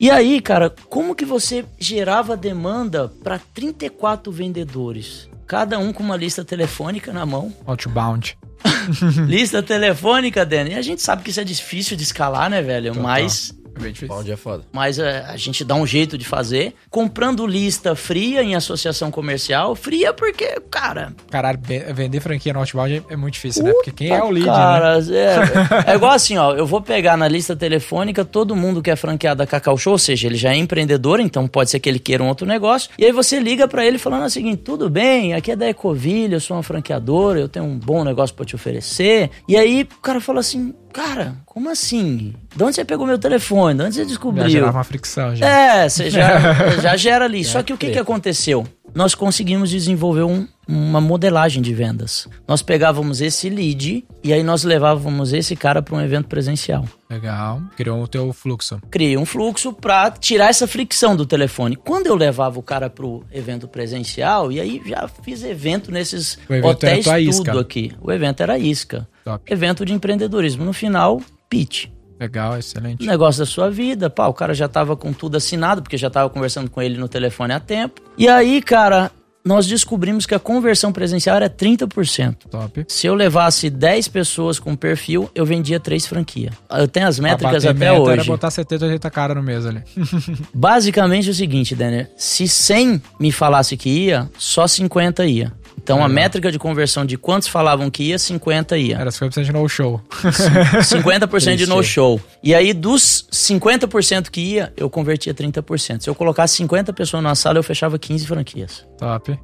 E 0.00 0.10
aí, 0.10 0.40
cara, 0.40 0.72
como 0.88 1.14
que 1.14 1.24
você 1.24 1.64
gerava 1.78 2.36
demanda 2.36 3.08
para 3.22 3.38
34 3.52 4.32
vendedores? 4.32 5.28
Cada 5.46 5.78
um 5.78 5.92
com 5.92 6.02
uma 6.02 6.16
lista 6.16 6.44
telefônica 6.44 7.12
na 7.12 7.24
mão. 7.24 7.52
Outbound. 7.66 8.36
lista 9.26 9.62
telefônica, 9.62 10.44
Dani. 10.44 10.70
E 10.70 10.74
a 10.74 10.82
gente 10.82 11.02
sabe 11.02 11.22
que 11.22 11.30
isso 11.30 11.40
é 11.40 11.44
difícil 11.44 11.96
de 11.96 12.02
escalar, 12.02 12.50
né, 12.50 12.62
velho? 12.62 12.94
Mas 12.94 13.54
É 13.78 13.82
bem 13.82 13.92
difícil. 13.92 14.14
Onde 14.14 14.32
é 14.32 14.36
foda. 14.36 14.64
mas 14.72 14.98
é, 14.98 15.24
a 15.28 15.36
gente 15.36 15.64
dá 15.64 15.74
um 15.74 15.86
jeito 15.86 16.18
de 16.18 16.24
fazer. 16.24 16.74
Comprando 16.90 17.46
lista 17.46 17.94
fria 17.94 18.42
em 18.42 18.54
associação 18.54 19.10
comercial. 19.10 19.74
Fria 19.74 20.12
porque, 20.12 20.60
cara. 20.70 21.14
Caralho, 21.30 21.58
vender 21.94 22.20
franquia 22.20 22.52
no 22.52 22.60
Outbound 22.60 23.04
é, 23.08 23.12
é 23.12 23.16
muito 23.16 23.34
difícil, 23.34 23.62
né? 23.64 23.72
Porque 23.72 23.92
quem 23.92 24.10
é 24.10 24.22
o 24.22 24.30
lead, 24.30 24.46
né? 24.46 24.52
cara, 24.52 24.98
é, 24.98 25.92
é 25.92 25.94
igual 25.94 26.12
assim, 26.12 26.36
ó. 26.36 26.54
Eu 26.54 26.66
vou 26.66 26.80
pegar 26.80 27.16
na 27.16 27.28
lista 27.28 27.54
telefônica 27.54 28.24
todo 28.24 28.56
mundo 28.56 28.82
que 28.82 28.90
é 28.90 28.96
franqueado 28.96 29.38
da 29.38 29.46
Cacau 29.46 29.76
Show, 29.78 29.92
ou 29.92 29.98
seja, 29.98 30.26
ele 30.26 30.36
já 30.36 30.52
é 30.52 30.56
empreendedor, 30.56 31.20
então 31.20 31.46
pode 31.46 31.70
ser 31.70 31.78
que 31.78 31.88
ele 31.88 31.98
queira 31.98 32.22
um 32.22 32.28
outro 32.28 32.46
negócio. 32.46 32.90
E 32.98 33.04
aí 33.04 33.12
você 33.12 33.38
liga 33.38 33.68
pra 33.68 33.84
ele 33.84 33.98
falando 33.98 34.24
o 34.24 34.30
seguinte: 34.30 34.58
tudo 34.58 34.90
bem, 34.90 35.34
aqui 35.34 35.52
é 35.52 35.56
da 35.56 35.68
Ecoville, 35.68 36.34
eu 36.34 36.40
sou 36.40 36.56
uma 36.56 36.62
franqueadora, 36.62 37.38
eu 37.38 37.48
tenho 37.48 37.64
um 37.64 37.78
bom 37.78 38.02
negócio 38.04 38.34
pra 38.34 38.44
te 38.44 38.54
oferecer. 38.54 39.30
E 39.46 39.56
aí 39.56 39.82
o 39.82 40.00
cara 40.00 40.20
fala 40.20 40.40
assim: 40.40 40.74
cara, 40.92 41.34
como 41.46 41.70
assim? 41.70 42.34
De 42.54 42.62
onde 42.64 42.74
você 42.74 42.84
pegou 42.84 43.06
meu 43.06 43.18
telefone? 43.18 43.78
De 43.78 43.84
onde 43.84 43.94
você 43.94 44.02
Já 44.02 44.08
descobriu? 44.08 44.48
gerava 44.48 44.78
uma 44.78 44.84
fricção, 44.84 45.34
já. 45.36 45.46
É, 45.46 45.88
você 45.88 46.10
já, 46.10 46.52
já 46.80 46.96
gera 46.96 47.24
ali. 47.24 47.44
Só 47.44 47.62
que 47.62 47.72
o 47.72 47.76
que, 47.76 47.90
que 47.90 47.98
aconteceu? 47.98 48.66
Nós 48.98 49.14
conseguimos 49.14 49.70
desenvolver 49.70 50.24
um- 50.24 50.44
uma 50.66 51.00
modelagem 51.00 51.62
de 51.62 51.72
vendas. 51.72 52.26
Nós 52.48 52.62
pegávamos 52.62 53.20
esse 53.20 53.48
lead 53.48 54.04
e 54.24 54.32
aí 54.32 54.42
nós 54.42 54.64
levávamos 54.64 55.32
esse 55.32 55.54
cara 55.54 55.80
para 55.80 55.94
um 55.94 56.00
evento 56.00 56.26
presencial. 56.26 56.84
Legal. 57.08 57.62
Criou 57.76 58.02
o 58.02 58.08
teu 58.08 58.32
fluxo. 58.32 58.80
Criei 58.90 59.16
um 59.16 59.24
fluxo 59.24 59.72
para 59.72 60.10
tirar 60.10 60.48
essa 60.48 60.66
fricção 60.66 61.14
do 61.14 61.24
telefone. 61.24 61.76
Quando 61.76 62.08
eu 62.08 62.16
levava 62.16 62.58
o 62.58 62.62
cara 62.62 62.90
pro 62.90 63.22
evento 63.32 63.68
presencial, 63.68 64.50
e 64.50 64.58
aí 64.60 64.82
já 64.84 65.06
fiz 65.22 65.44
evento 65.44 65.92
nesses 65.92 66.36
O 66.48 66.52
evento 66.54 66.84
era 66.84 66.98
hotéis 66.98 67.04
tudo 67.36 67.50
isca. 67.50 67.60
aqui. 67.60 67.92
O 68.02 68.10
evento 68.10 68.42
era 68.42 68.58
isca. 68.58 69.08
Top. 69.24 69.44
Evento 69.52 69.84
de 69.84 69.92
empreendedorismo. 69.92 70.64
No 70.64 70.72
final, 70.72 71.20
pitch 71.48 71.86
Legal, 72.20 72.58
excelente. 72.58 73.06
negócio 73.06 73.40
da 73.40 73.46
sua 73.46 73.70
vida, 73.70 74.08
pá, 74.10 74.26
o 74.26 74.34
cara 74.34 74.54
já 74.54 74.66
tava 74.68 74.96
com 74.96 75.12
tudo 75.12 75.36
assinado, 75.36 75.82
porque 75.82 75.96
já 75.96 76.10
tava 76.10 76.28
conversando 76.30 76.70
com 76.70 76.80
ele 76.82 76.98
no 76.98 77.08
telefone 77.08 77.52
há 77.52 77.60
tempo. 77.60 78.00
E 78.16 78.28
aí, 78.28 78.60
cara, 78.60 79.10
nós 79.44 79.66
descobrimos 79.66 80.26
que 80.26 80.34
a 80.34 80.38
conversão 80.38 80.92
presencial 80.92 81.36
era 81.36 81.48
30%. 81.48 82.36
Top. 82.50 82.84
Se 82.88 83.06
eu 83.06 83.14
levasse 83.14 83.70
10 83.70 84.08
pessoas 84.08 84.58
com 84.58 84.74
perfil, 84.76 85.30
eu 85.34 85.46
vendia 85.46 85.78
3 85.80 86.06
franquias. 86.06 86.52
Eu 86.70 86.86
tenho 86.88 87.06
as 87.06 87.18
métricas 87.18 87.62
Pra 87.62 87.72
bater 87.72 87.86
até 87.86 87.92
meta 87.98 88.10
Era 88.12 88.20
hoje. 88.20 88.28
botar 88.28 88.50
70, 88.50 88.84
80 88.84 89.10
cara 89.10 89.34
no 89.34 89.42
mês 89.42 89.64
ali. 89.64 89.82
Basicamente 90.52 91.28
é 91.28 91.30
o 91.30 91.34
seguinte, 91.34 91.74
Denner, 91.74 92.10
se 92.16 92.46
100 92.48 93.00
me 93.18 93.32
falasse 93.32 93.76
que 93.76 93.88
ia, 93.88 94.28
só 94.36 94.66
50 94.66 95.24
ia. 95.26 95.52
Então 95.82 96.04
a 96.04 96.08
métrica 96.08 96.50
de 96.50 96.58
conversão 96.58 97.06
de 97.06 97.16
quantos 97.16 97.48
falavam 97.48 97.88
que 97.88 98.02
ia, 98.02 98.18
50 98.18 98.76
ia. 98.76 98.96
Era 98.96 99.10
50% 99.10 99.44
de 99.44 99.52
no 99.52 99.68
show. 99.68 100.00
50% 100.10 101.56
de 101.56 101.66
no-show. 101.66 102.20
E 102.42 102.54
aí, 102.54 102.72
dos 102.72 103.26
50% 103.32 104.28
que 104.28 104.40
ia, 104.40 104.72
eu 104.76 104.90
convertia 104.90 105.32
30%. 105.32 106.02
Se 106.02 106.10
eu 106.10 106.14
colocasse 106.14 106.56
50 106.56 106.92
pessoas 106.92 107.22
numa 107.22 107.34
sala, 107.34 107.58
eu 107.58 107.62
fechava 107.62 107.98
15 107.98 108.26
franquias. 108.26 108.84
Top. 108.98 109.38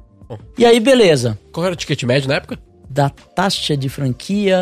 E 0.57 0.65
aí, 0.65 0.79
beleza. 0.79 1.37
Qual 1.51 1.65
era 1.65 1.73
o 1.73 1.75
ticket 1.75 2.03
médio 2.03 2.27
na 2.27 2.35
época? 2.35 2.59
Da 2.95 3.09
taxa 3.09 3.75
de 3.75 3.89
franquia, 3.89 4.57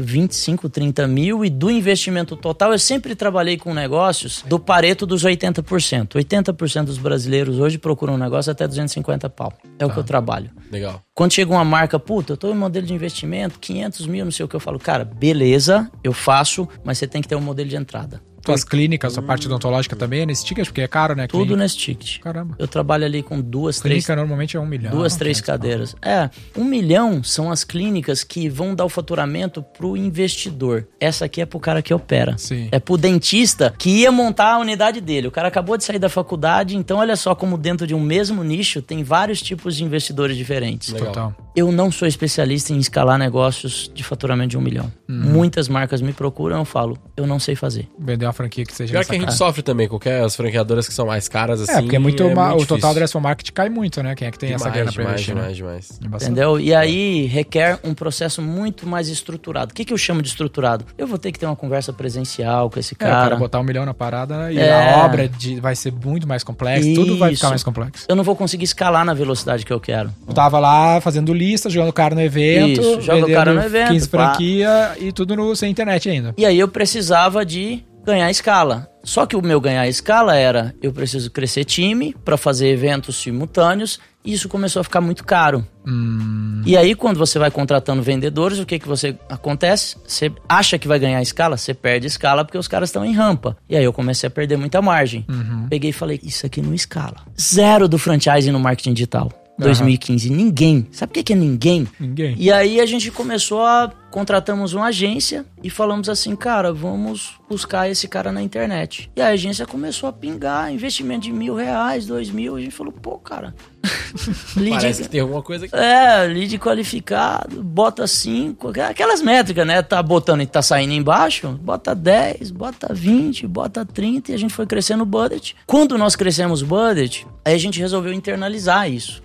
25, 0.00 0.68
30 0.68 1.06
mil. 1.06 1.44
E 1.44 1.48
do 1.48 1.70
investimento 1.70 2.34
total, 2.34 2.72
eu 2.72 2.78
sempre 2.78 3.14
trabalhei 3.14 3.56
com 3.56 3.72
negócios 3.72 4.42
do 4.48 4.58
pareto 4.58 5.06
dos 5.06 5.24
80%. 5.24 6.08
80% 6.08 6.84
dos 6.86 6.98
brasileiros 6.98 7.60
hoje 7.60 7.78
procuram 7.78 8.14
um 8.14 8.18
negócio 8.18 8.50
até 8.50 8.66
250 8.66 9.30
pau. 9.30 9.52
É 9.78 9.86
o 9.86 9.90
que 9.90 9.96
eu 9.96 10.02
trabalho. 10.02 10.50
Legal. 10.72 11.00
Quando 11.14 11.34
chega 11.34 11.52
uma 11.52 11.64
marca, 11.64 12.00
puta, 12.00 12.32
eu 12.32 12.36
tô 12.36 12.50
em 12.50 12.56
modelo 12.56 12.84
de 12.84 12.94
investimento, 12.94 13.60
500 13.60 14.08
mil, 14.08 14.24
não 14.24 14.32
sei 14.32 14.44
o 14.44 14.48
que, 14.48 14.56
eu 14.56 14.60
falo, 14.60 14.80
cara, 14.80 15.04
beleza, 15.04 15.88
eu 16.02 16.12
faço, 16.12 16.68
mas 16.82 16.98
você 16.98 17.06
tem 17.06 17.22
que 17.22 17.28
ter 17.28 17.36
um 17.36 17.40
modelo 17.40 17.68
de 17.68 17.76
entrada. 17.76 18.20
Tuas 18.42 18.64
clínicas, 18.64 19.16
a 19.16 19.22
parte 19.22 19.46
odontológica 19.46 19.94
também 19.94 20.22
é 20.22 20.26
nesse 20.26 20.44
ticket, 20.44 20.66
porque 20.66 20.80
é 20.80 20.88
caro, 20.88 21.14
né? 21.14 21.26
Tudo 21.26 21.40
Clínica. 21.40 21.62
nesse 21.62 21.76
ticket. 21.76 22.18
Caramba. 22.20 22.54
Eu 22.58 22.66
trabalho 22.66 23.04
ali 23.04 23.22
com 23.22 23.40
duas, 23.40 23.80
três, 23.80 24.04
Clínica 24.04 24.16
normalmente 24.16 24.56
é 24.56 24.60
um 24.60 24.66
milhão. 24.66 24.90
duas, 24.90 25.16
três 25.16 25.40
cadeiras. 25.40 25.94
É, 26.02 26.28
um 26.56 26.64
milhão 26.64 27.22
são 27.22 27.50
as 27.50 27.64
clínicas 27.64 28.24
que 28.24 28.48
vão 28.48 28.74
dar 28.74 28.84
o 28.84 28.88
faturamento 28.88 29.62
pro 29.62 29.96
investidor. 29.96 30.86
Essa 30.98 31.26
aqui 31.26 31.40
é 31.40 31.46
pro 31.46 31.60
cara 31.60 31.80
que 31.82 31.94
opera. 31.94 32.36
Sim. 32.36 32.68
É 32.72 32.78
pro 32.80 32.96
dentista 32.96 33.72
que 33.78 33.90
ia 34.00 34.10
montar 34.10 34.54
a 34.54 34.58
unidade 34.58 35.00
dele. 35.00 35.28
O 35.28 35.30
cara 35.30 35.48
acabou 35.48 35.76
de 35.76 35.84
sair 35.84 35.98
da 35.98 36.08
faculdade, 36.08 36.76
então 36.76 36.98
olha 36.98 37.16
só 37.16 37.34
como 37.34 37.56
dentro 37.56 37.86
de 37.86 37.94
um 37.94 38.00
mesmo 38.00 38.42
nicho 38.42 38.82
tem 38.82 39.02
vários 39.02 39.40
tipos 39.40 39.76
de 39.76 39.84
investidores 39.84 40.36
diferentes. 40.36 40.92
Legal. 40.92 41.08
Total. 41.08 41.34
Eu 41.54 41.70
não 41.70 41.90
sou 41.90 42.08
especialista 42.08 42.72
em 42.72 42.78
escalar 42.78 43.18
negócios 43.18 43.90
de 43.94 44.02
faturamento 44.02 44.50
de 44.50 44.58
um 44.58 44.60
milhão. 44.60 44.90
Uhum. 45.08 45.16
Muitas 45.16 45.68
marcas 45.68 46.00
me 46.00 46.12
procuram, 46.12 46.58
eu 46.58 46.64
falo, 46.64 46.96
eu 47.16 47.26
não 47.26 47.38
sei 47.38 47.54
fazer. 47.54 47.88
Vender 47.98 48.31
uma 48.32 48.34
franquia 48.34 48.64
que 48.64 48.74
seja 48.74 48.90
Pior 48.92 49.04
que 49.04 49.10
a 49.12 49.14
gente 49.14 49.24
cara. 49.26 49.36
sofre 49.36 49.62
também, 49.62 49.86
qualquer 49.86 50.22
as 50.24 50.34
franqueadoras 50.34 50.88
que 50.88 50.94
são 50.94 51.06
mais 51.06 51.28
caras 51.28 51.60
assim. 51.60 51.72
É, 51.72 51.80
porque 51.82 51.96
é 51.96 51.98
muito, 51.98 52.28
ma- 52.34 52.54
o 52.54 52.64
total 52.66 52.90
addressable 52.90 53.22
market 53.22 53.50
cai 53.52 53.68
muito, 53.68 54.02
né? 54.02 54.14
Quem 54.14 54.28
é 54.28 54.30
que 54.30 54.38
tem 54.38 54.52
essa 54.52 54.70
demais, 54.70 54.74
grana 54.74 54.92
pra 54.92 55.02
demais, 55.02 55.20
investir, 55.20 55.34
né? 55.34 55.40
demais, 55.52 55.56
demais. 55.56 56.00
É 56.04 56.08
bastante. 56.08 56.32
Entendeu? 56.32 56.58
E 56.60 56.74
aí 56.74 57.26
requer 57.26 57.78
um 57.84 57.94
processo 57.94 58.40
muito 58.42 58.86
mais 58.86 59.08
estruturado. 59.08 59.72
O 59.72 59.74
que, 59.74 59.84
que 59.84 59.92
eu 59.92 59.98
chamo 59.98 60.22
de 60.22 60.28
estruturado? 60.28 60.84
Eu 60.96 61.06
vou 61.06 61.18
ter 61.18 61.30
que 61.32 61.38
ter 61.38 61.46
uma 61.46 61.56
conversa 61.56 61.92
presencial 61.92 62.70
com 62.70 62.78
esse 62.80 62.94
É, 62.94 62.96
o 62.96 62.98
cara 62.98 63.22
cara. 63.22 63.36
botar 63.36 63.60
um 63.60 63.62
milhão 63.64 63.84
na 63.84 63.94
parada 63.94 64.50
e 64.52 64.58
É. 64.58 64.72
a 64.94 65.04
obra 65.04 65.28
de- 65.28 65.60
vai 65.60 65.76
ser 65.76 65.92
muito 65.92 66.26
mais 66.26 66.42
complexa, 66.42 66.88
tudo 66.94 67.16
vai 67.18 67.30
ficar 67.34 67.46
Isso. 67.46 67.50
mais 67.50 67.62
complexo. 67.62 68.06
Eu 68.08 68.16
não 68.16 68.24
vou 68.24 68.34
conseguir 68.36 68.64
escalar 68.64 69.04
na 69.04 69.14
velocidade 69.14 69.64
que 69.66 69.72
eu 69.72 69.80
quero. 69.80 70.10
Eu 70.26 70.34
tava 70.34 70.58
lá 70.58 71.00
fazendo 71.00 71.32
lista, 71.34 71.68
jogando 71.68 71.90
o 71.90 71.92
cara 71.92 72.14
no 72.14 72.20
evento, 72.22 72.80
Isso, 72.80 73.00
joga 73.00 73.26
o 73.26 73.30
cara 73.32 73.52
no 73.52 73.62
evento, 73.62 73.88
15 73.88 74.08
pá. 74.08 74.28
franquia 74.28 74.92
e 74.98 75.12
tudo 75.12 75.36
no, 75.36 75.54
sem 75.56 75.70
internet 75.70 76.08
ainda. 76.08 76.34
E 76.36 76.46
aí 76.46 76.58
eu 76.58 76.68
precisava 76.68 77.44
de 77.44 77.82
ganhar 78.04 78.30
escala. 78.30 78.88
Só 79.04 79.26
que 79.26 79.36
o 79.36 79.42
meu 79.42 79.60
ganhar 79.60 79.88
escala 79.88 80.36
era 80.36 80.74
eu 80.82 80.92
preciso 80.92 81.30
crescer 81.30 81.64
time 81.64 82.14
para 82.24 82.36
fazer 82.36 82.68
eventos 82.68 83.16
simultâneos 83.16 83.98
isso 84.24 84.48
começou 84.48 84.80
a 84.80 84.84
ficar 84.84 85.00
muito 85.00 85.24
caro. 85.24 85.66
Hum, 85.86 86.62
E 86.64 86.76
aí, 86.76 86.94
quando 86.94 87.18
você 87.18 87.38
vai 87.38 87.50
contratando 87.50 88.02
vendedores, 88.02 88.58
o 88.58 88.66
que 88.66 88.78
que 88.78 88.86
você 88.86 89.16
acontece? 89.28 89.96
Você 90.06 90.30
acha 90.48 90.78
que 90.78 90.86
vai 90.86 90.98
ganhar 90.98 91.20
escala, 91.20 91.56
você 91.56 91.74
perde 91.74 92.06
escala 92.06 92.44
porque 92.44 92.58
os 92.58 92.68
caras 92.68 92.88
estão 92.88 93.04
em 93.04 93.12
rampa. 93.12 93.56
E 93.68 93.76
aí 93.76 93.82
eu 93.82 93.92
comecei 93.92 94.28
a 94.28 94.30
perder 94.30 94.56
muita 94.56 94.80
margem. 94.80 95.26
Peguei 95.68 95.90
e 95.90 95.92
falei, 95.92 96.20
isso 96.22 96.46
aqui 96.46 96.62
não 96.62 96.72
escala. 96.72 97.16
Zero 97.40 97.88
do 97.88 97.98
franchising 97.98 98.52
no 98.52 98.60
marketing 98.60 98.92
digital. 98.92 99.32
2015. 99.58 100.30
Ninguém. 100.30 100.86
Sabe 100.92 101.10
o 101.10 101.14
que 101.14 101.22
que 101.22 101.32
é 101.32 101.36
ninguém? 101.36 101.86
ninguém. 101.98 102.34
E 102.38 102.50
aí 102.50 102.80
a 102.80 102.86
gente 102.86 103.10
começou 103.10 103.62
a 103.62 103.92
contratamos 104.10 104.74
uma 104.74 104.86
agência 104.86 105.46
e 105.62 105.70
falamos 105.70 106.06
assim, 106.08 106.36
cara, 106.36 106.70
vamos 106.70 107.38
buscar 107.48 107.88
esse 107.88 108.06
cara 108.06 108.30
na 108.30 108.42
internet. 108.42 109.10
E 109.16 109.22
a 109.22 109.28
agência 109.28 109.64
começou 109.64 110.08
a 110.08 110.12
pingar 110.12 110.72
investimento 110.72 111.22
de 111.22 111.32
mil 111.32 111.54
reais, 111.54 112.06
dois 112.06 112.30
mil. 112.30 112.56
A 112.56 112.60
gente 112.60 112.74
falou, 112.74 112.92
pô, 112.92 113.18
cara, 113.18 113.54
lead, 114.56 114.70
Parece 114.70 115.02
que 115.02 115.08
tem 115.08 115.20
alguma 115.20 115.42
coisa 115.42 115.66
aqui. 115.66 115.74
é, 115.74 116.26
lead 116.26 116.58
qualificado, 116.58 117.62
bota 117.62 118.06
5, 118.06 118.72
aquelas 118.80 119.20
métricas, 119.22 119.66
né? 119.66 119.82
Tá 119.82 120.02
botando 120.02 120.42
e 120.42 120.46
tá 120.46 120.62
saindo 120.62 120.92
embaixo, 120.92 121.48
bota 121.60 121.94
10, 121.94 122.50
bota 122.50 122.92
20, 122.92 123.46
bota 123.46 123.84
30 123.84 124.30
e 124.30 124.34
a 124.34 124.38
gente 124.38 124.54
foi 124.54 124.66
crescendo 124.66 125.02
o 125.02 125.06
budget. 125.06 125.56
Quando 125.66 125.98
nós 125.98 126.14
crescemos 126.16 126.62
o 126.62 126.66
budget, 126.66 127.26
aí 127.44 127.54
a 127.54 127.58
gente 127.58 127.80
resolveu 127.80 128.12
internalizar 128.12 128.90
isso. 128.90 129.22